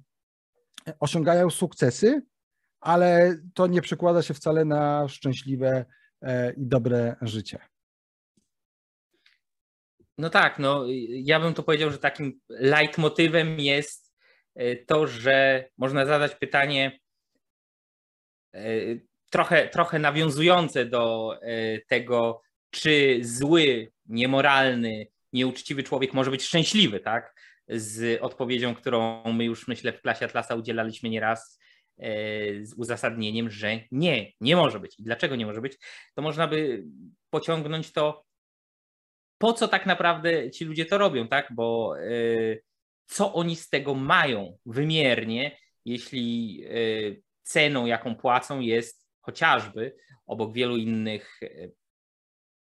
osiągają 0.99 1.49
sukcesy, 1.49 2.21
ale 2.79 3.37
to 3.53 3.67
nie 3.67 3.81
przekłada 3.81 4.21
się 4.21 4.33
wcale 4.33 4.65
na 4.65 5.07
szczęśliwe 5.07 5.85
e, 6.21 6.53
i 6.53 6.65
dobre 6.65 7.15
życie. 7.21 7.59
No 10.17 10.29
tak, 10.29 10.59
no 10.59 10.83
ja 11.07 11.39
bym 11.39 11.53
to 11.53 11.63
powiedział, 11.63 11.91
że 11.91 11.97
takim 11.97 12.39
leitmotywem 12.49 13.59
jest 13.59 14.06
E, 14.06 14.06
to, 14.87 15.07
że 15.07 15.65
można 15.77 16.05
zadać 16.05 16.35
pytanie 16.35 16.99
e, 18.53 18.59
trochę, 19.29 19.67
trochę 19.67 19.99
nawiązujące 19.99 20.85
do 20.85 21.35
e, 21.41 21.79
tego, 21.79 22.41
czy 22.69 23.19
zły, 23.21 23.91
niemoralny, 24.05 25.07
nieuczciwy 25.33 25.83
człowiek 25.83 26.13
może 26.13 26.31
być 26.31 26.43
szczęśliwy, 26.43 26.99
tak? 26.99 27.35
Z 27.67 28.21
odpowiedzią, 28.21 28.75
którą 28.75 29.23
my 29.33 29.45
już 29.45 29.67
myślę 29.67 29.93
w 29.93 30.01
klasie 30.01 30.25
Atlasa 30.25 30.55
udzielaliśmy 30.55 31.09
nieraz, 31.09 31.59
z 32.61 32.73
uzasadnieniem, 32.73 33.49
że 33.49 33.79
nie, 33.91 34.31
nie 34.41 34.55
może 34.55 34.79
być. 34.79 34.99
I 34.99 35.03
dlaczego 35.03 35.35
nie 35.35 35.45
może 35.45 35.61
być? 35.61 35.77
To 36.15 36.21
można 36.21 36.47
by 36.47 36.83
pociągnąć 37.29 37.91
to, 37.91 38.25
po 39.37 39.53
co 39.53 39.67
tak 39.67 39.85
naprawdę 39.85 40.51
ci 40.51 40.65
ludzie 40.65 40.85
to 40.85 40.97
robią, 40.97 41.27
tak? 41.27 41.47
Bo 41.51 41.93
co 43.07 43.33
oni 43.33 43.55
z 43.55 43.69
tego 43.69 43.95
mają 43.95 44.57
wymiernie, 44.65 45.57
jeśli 45.85 46.61
e, 46.65 46.71
ceną, 47.43 47.85
jaką 47.85 48.15
płacą, 48.15 48.59
jest 48.59 49.07
chociażby 49.21 49.95
obok 50.25 50.53
wielu 50.53 50.77
innych 50.77 51.39
e, 51.43 51.47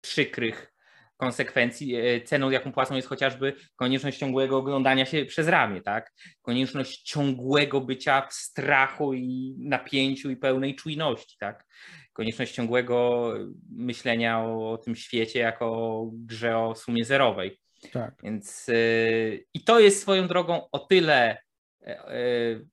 przykrych 0.01 0.73
konsekwencji, 1.17 1.97
e, 1.97 2.21
ceną, 2.21 2.51
jaką 2.51 2.73
płacą, 2.73 2.97
jest 2.97 3.09
chociażby 3.09 3.55
konieczność 3.77 4.19
ciągłego 4.19 4.57
oglądania 4.57 5.07
się 5.07 5.25
przez 5.25 5.49
ramię, 5.49 5.81
tak? 5.81 6.13
Konieczność 6.43 7.03
ciągłego 7.03 7.81
bycia 7.81 8.27
w 8.27 8.33
strachu 8.35 9.15
i 9.15 9.55
napięciu 9.59 10.31
i 10.31 10.37
pełnej 10.37 10.75
czujności, 10.75 11.37
tak? 11.39 11.67
Konieczność 12.13 12.55
ciągłego 12.55 13.33
myślenia 13.71 14.41
o, 14.41 14.73
o 14.73 14.79
tym 14.79 14.97
świecie 14.97 15.39
jako 15.39 16.07
grze 16.13 16.59
o 16.59 16.75
sumie 16.75 17.05
zerowej. 17.05 17.61
Tak. 17.93 18.15
Więc 18.23 18.69
yy, 18.69 19.45
i 19.55 19.65
to 19.65 19.81
jest 19.81 20.01
swoją 20.01 20.29
drogą 20.29 20.69
o 20.73 20.79
tyle 20.79 21.39
yy, 21.81 22.67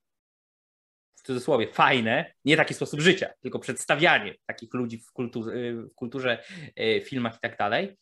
w 1.15 1.21
cudzysłowie 1.23 1.67
fajne, 1.73 2.33
nie 2.45 2.57
taki 2.57 2.73
sposób 2.73 2.99
życia, 2.99 3.29
tylko 3.41 3.59
przedstawianie 3.59 4.35
takich 4.45 4.73
ludzi 4.73 4.97
w, 4.97 5.11
kulturze, 5.11 5.51
w 5.73 5.93
kulturze, 5.95 6.43
yy, 6.75 7.01
filmach 7.01 7.35
i 7.35 7.39
tak 7.41 7.57
dalej, 7.57 7.97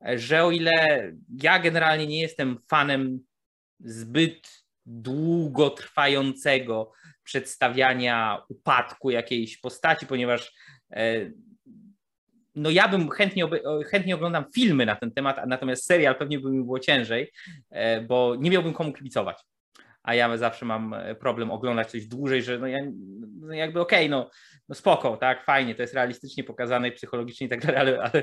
że 0.00 0.44
o 0.44 0.50
ile 0.50 0.72
ja 1.42 1.58
generalnie 1.58 2.06
nie 2.06 2.20
jestem 2.20 2.58
fanem 2.68 3.20
zbyt 3.80 4.64
długotrwającego 4.86 6.92
przedstawiania 7.22 8.42
upadku 8.48 9.10
jakiejś 9.10 9.58
postaci, 9.58 10.06
ponieważ 10.06 10.52
no 12.58 12.70
ja 12.70 12.88
bym 12.88 13.10
chętnie, 13.10 13.48
chętnie 13.90 14.14
oglądam 14.14 14.44
filmy 14.54 14.86
na 14.86 14.96
ten 14.96 15.10
temat, 15.10 15.36
natomiast 15.46 15.84
serial 15.84 16.16
pewnie 16.16 16.38
by 16.38 16.50
mi 16.50 16.64
było 16.64 16.78
ciężej, 16.78 17.32
e, 17.70 18.02
bo 18.02 18.36
nie 18.38 18.50
miałbym 18.50 18.72
komu 18.72 18.92
kibicować. 18.92 19.44
A 20.02 20.14
ja 20.14 20.36
zawsze 20.36 20.66
mam 20.66 20.94
e, 20.94 21.14
problem 21.14 21.50
oglądać 21.50 21.90
coś 21.90 22.06
dłużej, 22.06 22.42
że 22.42 22.58
no 22.58 22.66
ja 22.66 22.78
no 23.40 23.54
jakby 23.54 23.80
okej, 23.80 23.98
okay, 23.98 24.08
no, 24.08 24.30
no 24.68 24.74
spoko, 24.74 25.16
tak, 25.16 25.44
fajnie, 25.44 25.74
to 25.74 25.82
jest 25.82 25.94
realistycznie 25.94 26.44
pokazane, 26.44 26.92
psychologicznie 26.92 27.46
i 27.46 27.50
tak 27.50 27.66
dalej, 27.66 27.78
ale, 27.80 28.02
ale 28.02 28.22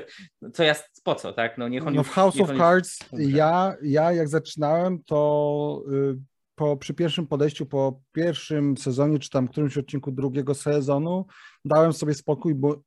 co 0.52 0.62
ja, 0.62 0.74
po 1.04 1.14
co, 1.14 1.32
tak? 1.32 1.58
No, 1.58 1.68
niech 1.68 1.86
on 1.86 1.94
no 1.94 2.02
w 2.02 2.08
House 2.08 2.40
of 2.40 2.56
Cards 2.56 2.98
ja, 3.12 3.74
ja 3.82 4.12
jak 4.12 4.28
zaczynałem, 4.28 5.02
to 5.02 5.82
y, 5.92 6.16
po, 6.54 6.76
przy 6.76 6.94
pierwszym 6.94 7.26
podejściu, 7.26 7.66
po 7.66 8.00
pierwszym 8.12 8.76
sezonie, 8.76 9.18
czy 9.18 9.30
tam 9.30 9.48
którymś 9.48 9.78
odcinku 9.78 10.12
drugiego 10.12 10.54
sezonu, 10.54 11.26
dałem 11.64 11.92
sobie 11.92 12.14
spokój, 12.14 12.54
bo 12.54 12.82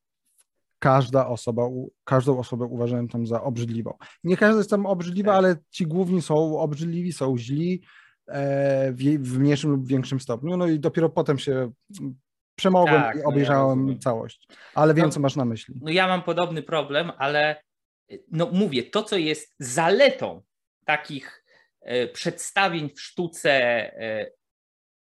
każda 0.79 1.27
osoba, 1.27 1.63
każdą 2.03 2.39
osobę 2.39 2.65
uważałem 2.65 3.07
tam 3.07 3.27
za 3.27 3.43
obrzydliwą. 3.43 3.97
Nie 4.23 4.37
każda 4.37 4.57
jest 4.57 4.69
tam 4.69 4.85
obrzydliwa, 4.85 5.31
tak. 5.31 5.37
ale 5.37 5.55
ci 5.69 5.87
główni 5.87 6.21
są 6.21 6.59
obrzydliwi, 6.59 7.13
są 7.13 7.37
źli 7.37 7.81
e, 8.27 8.91
w, 9.19 9.39
mniejszym 9.39 9.71
lub 9.71 9.87
większym 9.87 10.19
stopniu. 10.19 10.57
No 10.57 10.67
i 10.67 10.79
dopiero 10.79 11.09
potem 11.09 11.39
się 11.39 11.71
przemogłem 12.55 13.01
tak, 13.01 13.17
i 13.17 13.23
obejrzałem 13.23 13.85
no 13.85 13.91
ja 13.91 13.97
całość. 13.97 14.47
Ale 14.75 14.93
wiem, 14.93 15.05
no, 15.05 15.11
co 15.11 15.19
masz 15.19 15.35
na 15.35 15.45
myśli. 15.45 15.75
No 15.81 15.91
ja 15.91 16.07
mam 16.07 16.23
podobny 16.23 16.63
problem, 16.63 17.11
ale 17.17 17.63
no 18.31 18.49
mówię, 18.51 18.83
to 18.83 19.03
co 19.03 19.17
jest 19.17 19.55
zaletą 19.59 20.41
takich 20.85 21.45
e, 21.81 22.07
przedstawień 22.07 22.89
w 22.89 23.01
sztuce, 23.01 23.51
e, 23.51 24.31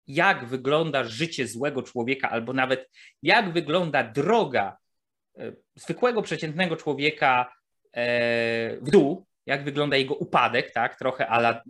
jak 0.08 0.46
wygląda 0.46 1.04
życie 1.04 1.48
złego 1.48 1.84
człowieka, 1.84 2.30
albo 2.30 2.54
nawet 2.54 2.90
jak 3.22 3.54
wygląda 3.54 4.04
droga 4.04 4.78
E, 4.78 4.89
zwykłego, 5.76 6.22
przeciętnego 6.22 6.76
człowieka 6.76 7.54
e, 7.94 8.78
w 8.82 8.90
dół, 8.92 9.26
jak 9.46 9.64
wygląda 9.64 9.98
jego 9.98 10.16
upadek, 10.16 10.72
tak, 10.72 11.00
trochę 11.00 11.28
ala, 11.28 11.52
e, 11.52 11.62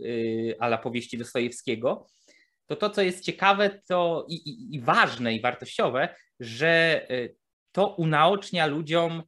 ala 0.59 0.77
powieści 0.77 1.17
Dostojewskiego, 1.17 2.07
to 2.67 2.75
to, 2.75 2.89
co 2.89 3.01
jest 3.01 3.23
ciekawe 3.23 3.81
to 3.87 4.25
i, 4.29 4.35
i, 4.35 4.75
i 4.75 4.81
ważne 4.81 5.33
i 5.33 5.41
wartościowe, 5.41 6.15
że 6.39 7.07
to 7.71 7.95
unaocznia 7.95 8.65
ludziom, 8.65 9.23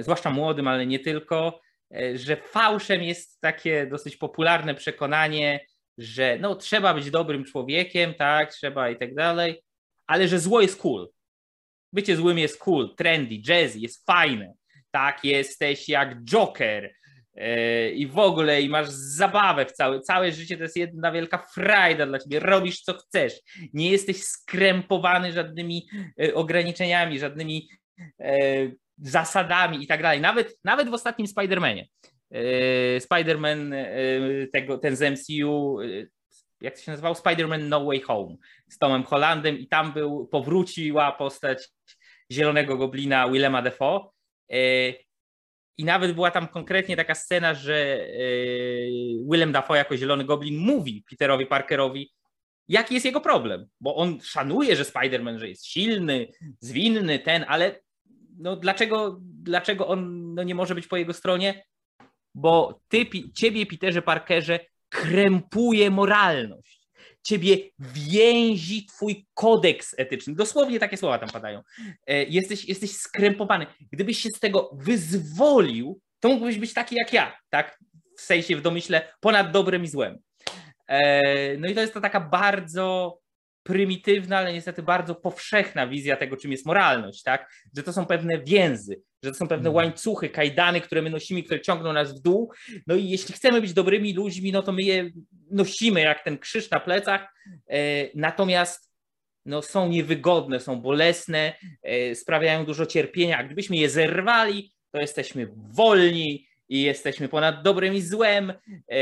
zwłaszcza 0.00 0.30
młodym, 0.30 0.68
ale 0.68 0.86
nie 0.86 0.98
tylko, 0.98 1.60
że 2.14 2.36
fałszem 2.36 3.02
jest 3.02 3.40
takie 3.40 3.86
dosyć 3.86 4.16
popularne 4.16 4.74
przekonanie, 4.74 5.66
że 5.98 6.38
no, 6.40 6.54
trzeba 6.54 6.94
być 6.94 7.10
dobrym 7.10 7.44
człowiekiem, 7.44 8.14
tak, 8.14 8.52
trzeba 8.52 8.90
i 8.90 8.96
tak 8.96 9.14
dalej, 9.14 9.62
ale 10.06 10.28
że 10.28 10.38
zło 10.38 10.60
jest 10.60 10.80
cool, 10.80 11.08
bycie 11.92 12.16
złym 12.16 12.38
jest 12.38 12.58
cool, 12.58 12.94
trendy, 12.96 13.34
jazzy, 13.48 13.78
jest 13.78 14.06
fajne. 14.06 14.52
Tak, 14.90 15.24
jesteś 15.24 15.88
jak 15.88 16.24
Joker 16.24 16.94
yy, 17.34 17.90
i 17.90 18.06
w 18.06 18.18
ogóle 18.18 18.62
i 18.62 18.68
masz 18.68 18.88
zabawę 18.88 19.66
w 19.66 19.72
całe, 19.72 20.00
całe 20.00 20.32
życie 20.32 20.56
to 20.56 20.62
jest 20.62 20.76
jedna 20.76 21.12
wielka 21.12 21.38
frajda 21.54 22.06
dla 22.06 22.18
ciebie, 22.18 22.40
robisz 22.40 22.80
co 22.80 22.94
chcesz. 22.94 23.32
Nie 23.72 23.90
jesteś 23.90 24.22
skrępowany 24.22 25.32
żadnymi 25.32 25.88
yy, 26.16 26.34
ograniczeniami, 26.34 27.18
żadnymi 27.18 27.68
yy, 28.18 28.76
zasadami 28.98 29.82
i 29.82 29.86
tak 29.86 30.02
dalej. 30.02 30.20
Nawet, 30.20 30.58
nawet 30.64 30.88
w 30.88 30.94
ostatnim 30.94 31.28
Spider-Manie. 31.28 31.84
Spider-Man, 32.98 33.74
tego, 34.52 34.78
ten 34.78 34.96
z 34.96 35.12
MCU, 35.12 35.76
jak 36.60 36.74
to 36.74 36.80
się 36.80 36.90
nazywał? 36.90 37.12
Spider-Man 37.12 37.68
No 37.68 37.84
Way 37.84 38.00
Home 38.00 38.36
z 38.68 38.78
Tomem 38.78 39.04
Hollandem 39.04 39.58
i 39.58 39.66
tam 39.66 39.92
był, 39.92 40.26
powróciła 40.26 41.12
postać 41.12 41.68
Zielonego 42.32 42.76
Goblina 42.76 43.28
Willema 43.28 43.62
Defoe. 43.62 44.10
E, 44.52 44.92
I 45.76 45.84
nawet 45.84 46.12
była 46.12 46.30
tam 46.30 46.48
konkretnie 46.48 46.96
taka 46.96 47.14
scena, 47.14 47.54
że 47.54 48.06
Willem 49.30 49.52
Dafoe 49.52 49.76
jako 49.76 49.96
Zielony 49.96 50.24
Goblin 50.24 50.58
mówi 50.58 51.04
Peterowi 51.10 51.46
Parkerowi, 51.46 52.12
jaki 52.68 52.94
jest 52.94 53.06
jego 53.06 53.20
problem, 53.20 53.66
bo 53.80 53.96
on 53.96 54.20
szanuje, 54.20 54.76
że 54.76 54.84
Spider-Man, 54.84 55.38
że 55.38 55.48
jest 55.48 55.66
silny, 55.66 56.26
zwinny, 56.60 57.18
ten, 57.18 57.44
ale 57.48 57.80
no 58.38 58.56
dlaczego, 58.56 59.18
dlaczego 59.20 59.86
on 59.86 60.34
no 60.34 60.42
nie 60.42 60.54
może 60.54 60.74
być 60.74 60.86
po 60.86 60.96
jego 60.96 61.12
stronie? 61.12 61.64
Bo 62.34 62.80
ty, 62.88 63.06
ciebie, 63.34 63.66
Peterze 63.66 64.02
Parkerze, 64.02 64.60
krępuje 64.88 65.90
moralność. 65.90 66.88
Ciebie 67.22 67.56
więzi 67.78 68.86
twój 68.86 69.26
kodeks 69.34 69.94
etyczny. 69.98 70.34
Dosłownie 70.34 70.78
takie 70.78 70.96
słowa 70.96 71.18
tam 71.18 71.28
padają. 71.28 71.62
E, 72.06 72.24
jesteś, 72.24 72.64
jesteś 72.64 72.96
skrępowany. 72.96 73.66
Gdybyś 73.92 74.18
się 74.18 74.28
z 74.28 74.40
tego 74.40 74.70
wyzwolił, 74.72 76.00
to 76.20 76.28
mógłbyś 76.28 76.58
być 76.58 76.74
taki 76.74 76.96
jak 76.96 77.12
ja, 77.12 77.38
tak? 77.50 77.78
W 78.18 78.20
sensie 78.20 78.56
w 78.56 78.62
domyśle 78.62 79.12
ponad 79.20 79.50
dobrem 79.50 79.84
i 79.84 79.88
złem. 79.88 80.18
E, 80.88 81.56
no 81.56 81.68
i 81.68 81.74
to 81.74 81.80
jest 81.80 81.94
to 81.94 82.00
taka 82.00 82.20
bardzo 82.20 83.18
prymitywna, 83.68 84.38
ale 84.38 84.52
niestety 84.52 84.82
bardzo 84.82 85.14
powszechna 85.14 85.86
wizja 85.86 86.16
tego, 86.16 86.36
czym 86.36 86.52
jest 86.52 86.66
moralność, 86.66 87.22
tak? 87.22 87.52
Że 87.76 87.82
to 87.82 87.92
są 87.92 88.06
pewne 88.06 88.38
więzy, 88.38 89.02
że 89.22 89.30
to 89.30 89.36
są 89.36 89.48
pewne 89.48 89.68
mhm. 89.68 89.74
łańcuchy, 89.74 90.28
kajdany, 90.28 90.80
które 90.80 91.02
my 91.02 91.10
nosimy, 91.10 91.42
które 91.42 91.60
ciągną 91.60 91.92
nas 91.92 92.18
w 92.18 92.22
dół. 92.22 92.52
No 92.86 92.94
i 92.94 93.08
jeśli 93.08 93.34
chcemy 93.34 93.60
być 93.60 93.72
dobrymi 93.72 94.14
ludźmi, 94.14 94.52
no 94.52 94.62
to 94.62 94.72
my 94.72 94.82
je 94.82 95.10
nosimy 95.50 96.00
jak 96.00 96.24
ten 96.24 96.38
krzyż 96.38 96.70
na 96.70 96.80
plecach. 96.80 97.34
E, 97.70 97.78
natomiast 98.14 98.90
no, 99.44 99.62
są 99.62 99.88
niewygodne, 99.88 100.60
są 100.60 100.80
bolesne, 100.80 101.52
e, 101.82 102.14
sprawiają 102.14 102.64
dużo 102.64 102.86
cierpienia. 102.86 103.38
A 103.38 103.44
gdybyśmy 103.44 103.76
je 103.76 103.90
zerwali, 103.90 104.72
to 104.90 105.00
jesteśmy 105.00 105.48
wolni, 105.54 106.47
i 106.68 106.82
jesteśmy 106.82 107.28
ponad 107.28 107.62
dobrem 107.62 107.94
i 107.94 108.02
złem, 108.02 108.52
e, 108.88 108.96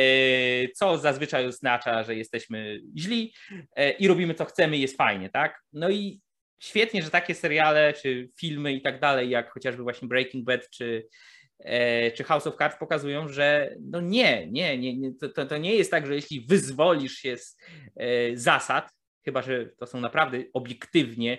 co 0.69 0.99
zazwyczaj 0.99 1.47
oznacza, 1.47 2.05
że 2.05 2.15
jesteśmy 2.15 2.81
źli 2.97 3.35
e, 3.77 3.91
i 3.91 4.09
robimy 4.09 4.35
co 4.35 4.45
chcemy 4.45 4.79
jest 4.79 4.97
fajnie, 4.97 5.31
tak? 5.31 5.63
No 5.73 5.91
i 5.91 6.21
świetnie, 6.63 7.03
że 7.03 7.11
takie 7.11 7.35
seriale, 7.35 7.93
czy 7.93 8.31
filmy 8.39 8.73
i 8.73 8.83
tak 8.83 9.01
dalej, 9.01 9.31
jak 9.31 9.53
chociażby 9.53 9.83
właśnie 9.83 10.09
Breaking 10.09 10.45
Bad, 10.45 10.71
czy, 10.71 11.07
e, 11.59 12.11
czy 12.11 12.25
House 12.25 12.47
of 12.47 12.57
Cards 12.57 12.79
pokazują, 12.79 13.29
że 13.29 13.77
no 13.81 14.01
nie, 14.01 14.47
nie, 14.47 14.79
nie, 14.79 14.97
nie 14.97 15.15
to, 15.15 15.47
to 15.47 15.59
nie 15.59 15.75
jest 15.75 15.91
tak, 15.91 16.07
że 16.07 16.15
jeśli 16.15 16.41
wyzwolisz 16.41 17.15
się 17.15 17.37
z 17.37 17.57
zasad, 18.35 18.91
chyba 19.25 19.43
że 19.43 19.67
to 19.67 19.87
są 19.87 20.01
naprawdę 20.01 20.39
obiektywnie 20.53 21.39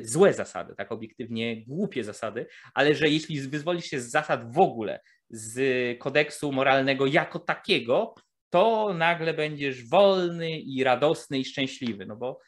złe 0.00 0.32
zasady, 0.32 0.74
tak 0.76 0.92
obiektywnie 0.92 1.64
głupie 1.66 2.04
zasady, 2.04 2.46
ale 2.74 2.94
że 2.94 3.08
jeśli 3.08 3.40
wyzwolisz 3.40 3.84
się 3.84 4.00
z 4.00 4.10
zasad 4.10 4.54
w 4.54 4.58
ogóle, 4.58 5.00
z 5.32 5.98
kodeksu 5.98 6.52
moralnego 6.52 7.06
jako 7.06 7.38
takiego, 7.38 8.14
to 8.50 8.94
nagle 8.94 9.34
będziesz 9.34 9.88
wolny 9.88 10.50
i 10.60 10.84
radosny 10.84 11.38
i 11.38 11.44
szczęśliwy. 11.44 12.06
No 12.06 12.16
bo 12.16 12.40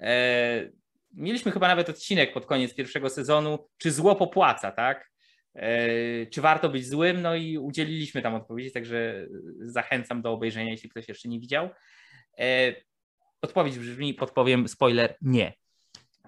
e, 0.00 0.70
mieliśmy 1.12 1.52
chyba 1.52 1.68
nawet 1.68 1.88
odcinek 1.88 2.32
pod 2.32 2.46
koniec 2.46 2.74
pierwszego 2.74 3.10
sezonu, 3.10 3.68
czy 3.78 3.92
zło 3.92 4.16
popłaca, 4.16 4.70
tak? 4.70 5.12
E, 5.54 6.26
czy 6.26 6.40
warto 6.40 6.68
być 6.68 6.88
złym? 6.88 7.22
No 7.22 7.34
i 7.34 7.58
udzieliliśmy 7.58 8.22
tam 8.22 8.34
odpowiedzi, 8.34 8.72
także 8.72 9.26
zachęcam 9.60 10.22
do 10.22 10.32
obejrzenia, 10.32 10.70
jeśli 10.70 10.90
ktoś 10.90 11.08
jeszcze 11.08 11.28
nie 11.28 11.40
widział. 11.40 11.68
E, 12.38 12.74
odpowiedź 13.42 13.78
brzmi, 13.78 14.14
podpowiem, 14.14 14.68
spoiler, 14.68 15.16
nie. 15.22 15.52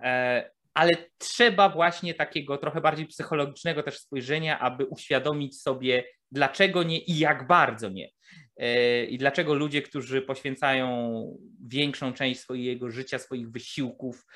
E, 0.03 0.51
ale 0.75 0.93
trzeba 1.19 1.69
właśnie 1.69 2.15
takiego 2.15 2.59
trochę 2.59 2.81
bardziej 2.81 3.07
psychologicznego 3.07 3.83
też 3.83 3.99
spojrzenia, 3.99 4.59
aby 4.59 4.87
uświadomić 4.87 5.61
sobie, 5.61 6.05
dlaczego 6.31 6.83
nie 6.83 6.99
i 6.99 7.19
jak 7.19 7.47
bardzo 7.47 7.89
nie. 7.89 8.09
E, 8.57 9.05
I 9.05 9.19
dlaczego 9.19 9.55
ludzie, 9.55 9.83
którzy 9.83 10.23
poświęcają 10.23 11.39
większą 11.67 12.13
część 12.13 12.41
swojego 12.41 12.91
życia, 12.91 13.19
swoich 13.19 13.51
wysiłków, 13.51 14.27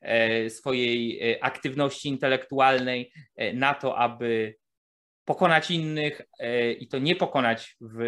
e, 0.00 0.50
swojej 0.50 1.20
e, 1.32 1.44
aktywności 1.44 2.08
intelektualnej 2.08 3.12
na 3.54 3.74
to, 3.74 3.98
aby 3.98 4.54
pokonać 5.24 5.70
innych 5.70 6.22
i 6.80 6.88
to 6.88 6.98
nie 6.98 7.16
pokonać 7.16 7.76
w 7.80 7.98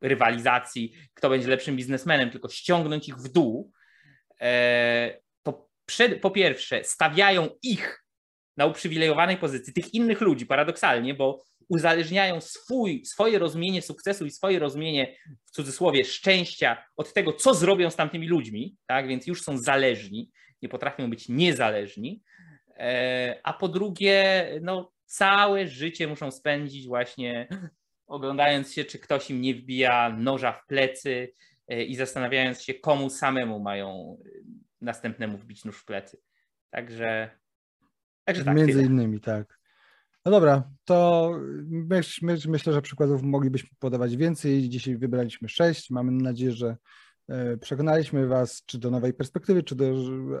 rywalizacji, 0.00 0.92
kto 1.14 1.30
będzie 1.30 1.48
lepszym 1.48 1.76
biznesmenem, 1.76 2.30
tylko 2.30 2.48
ściągnąć 2.48 3.08
ich 3.08 3.16
w 3.16 3.32
dół, 3.32 3.72
przed, 5.86 6.20
po 6.20 6.30
pierwsze 6.30 6.84
stawiają 6.84 7.48
ich 7.62 8.04
na 8.56 8.66
uprzywilejowanej 8.66 9.36
pozycji, 9.36 9.72
tych 9.72 9.94
innych 9.94 10.20
ludzi, 10.20 10.46
paradoksalnie, 10.46 11.14
bo 11.14 11.44
uzależniają 11.68 12.40
swój, 12.40 13.04
swoje 13.04 13.38
rozumienie 13.38 13.82
sukcesu 13.82 14.26
i 14.26 14.30
swoje 14.30 14.58
rozumienie, 14.58 15.16
w 15.44 15.50
cudzysłowie, 15.50 16.04
szczęścia 16.04 16.84
od 16.96 17.12
tego, 17.12 17.32
co 17.32 17.54
zrobią 17.54 17.90
z 17.90 17.96
tamtymi 17.96 18.28
ludźmi, 18.28 18.76
tak? 18.86 19.08
więc 19.08 19.26
już 19.26 19.42
są 19.42 19.58
zależni, 19.58 20.30
nie 20.62 20.68
potrafią 20.68 21.10
być 21.10 21.28
niezależni. 21.28 22.22
E, 22.76 23.40
a 23.44 23.52
po 23.52 23.68
drugie, 23.68 24.48
no, 24.62 24.92
całe 25.04 25.66
życie 25.66 26.06
muszą 26.08 26.30
spędzić 26.30 26.86
właśnie 26.86 27.48
oglądając 28.06 28.72
się, 28.72 28.84
czy 28.84 28.98
ktoś 28.98 29.30
im 29.30 29.40
nie 29.40 29.54
wbija 29.54 30.16
noża 30.18 30.52
w 30.52 30.66
plecy 30.66 31.32
e, 31.68 31.84
i 31.84 31.94
zastanawiając 31.94 32.62
się, 32.62 32.74
komu 32.74 33.10
samemu 33.10 33.60
mają 33.60 34.18
następnemu 34.80 35.38
wbić 35.38 35.64
nóż 35.64 35.78
w 35.78 35.84
plecy. 35.84 36.18
Także, 36.70 37.30
także 38.24 38.44
tak. 38.44 38.56
Między 38.56 38.72
tyle. 38.72 38.84
innymi, 38.84 39.20
tak. 39.20 39.58
No 40.24 40.32
dobra, 40.32 40.70
to 40.84 41.30
myśl, 41.68 42.26
myśl, 42.26 42.50
myślę, 42.50 42.72
że 42.72 42.82
przykładów 42.82 43.22
moglibyśmy 43.22 43.68
podawać 43.78 44.16
więcej. 44.16 44.68
Dzisiaj 44.68 44.96
wybraliśmy 44.96 45.48
sześć. 45.48 45.90
Mamy 45.90 46.12
nadzieję, 46.12 46.52
że 46.52 46.76
e, 47.28 47.56
przekonaliśmy 47.56 48.26
Was 48.26 48.62
czy 48.66 48.78
do 48.78 48.90
nowej 48.90 49.14
perspektywy, 49.14 49.62
czy 49.62 49.74
do 49.74 49.84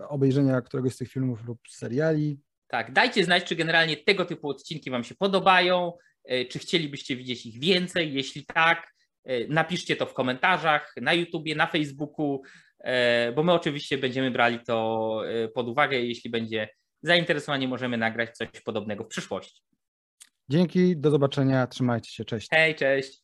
obejrzenia 0.08 0.60
któregoś 0.60 0.94
z 0.94 0.96
tych 0.96 1.08
filmów 1.08 1.44
lub 1.44 1.58
seriali. 1.68 2.40
Tak, 2.68 2.92
dajcie 2.92 3.24
znać, 3.24 3.44
czy 3.44 3.56
generalnie 3.56 3.96
tego 3.96 4.24
typu 4.24 4.48
odcinki 4.48 4.90
Wam 4.90 5.04
się 5.04 5.14
podobają, 5.14 5.92
e, 6.24 6.44
czy 6.44 6.58
chcielibyście 6.58 7.16
widzieć 7.16 7.46
ich 7.46 7.60
więcej. 7.60 8.14
Jeśli 8.14 8.46
tak, 8.46 8.92
e, 9.24 9.48
napiszcie 9.48 9.96
to 9.96 10.06
w 10.06 10.14
komentarzach 10.14 10.94
na 11.00 11.12
YouTubie, 11.12 11.54
na 11.54 11.66
Facebooku, 11.66 12.42
E, 12.42 12.65
bo 13.34 13.42
my 13.42 13.52
oczywiście 13.52 13.98
będziemy 13.98 14.30
brali 14.30 14.58
to 14.66 15.20
e, 15.28 15.48
pod 15.48 15.68
uwagę. 15.68 15.96
Jeśli 16.00 16.30
będzie 16.30 16.68
zainteresowanie, 17.02 17.68
możemy 17.68 17.96
nagrać 17.96 18.36
coś 18.36 18.48
podobnego 18.64 19.04
w 19.04 19.08
przyszłości. 19.08 19.62
Dzięki, 20.48 20.96
do 20.96 21.10
zobaczenia, 21.10 21.66
trzymajcie 21.66 22.10
się, 22.10 22.24
cześć. 22.24 22.48
Hej, 22.50 22.74
cześć. 22.74 23.22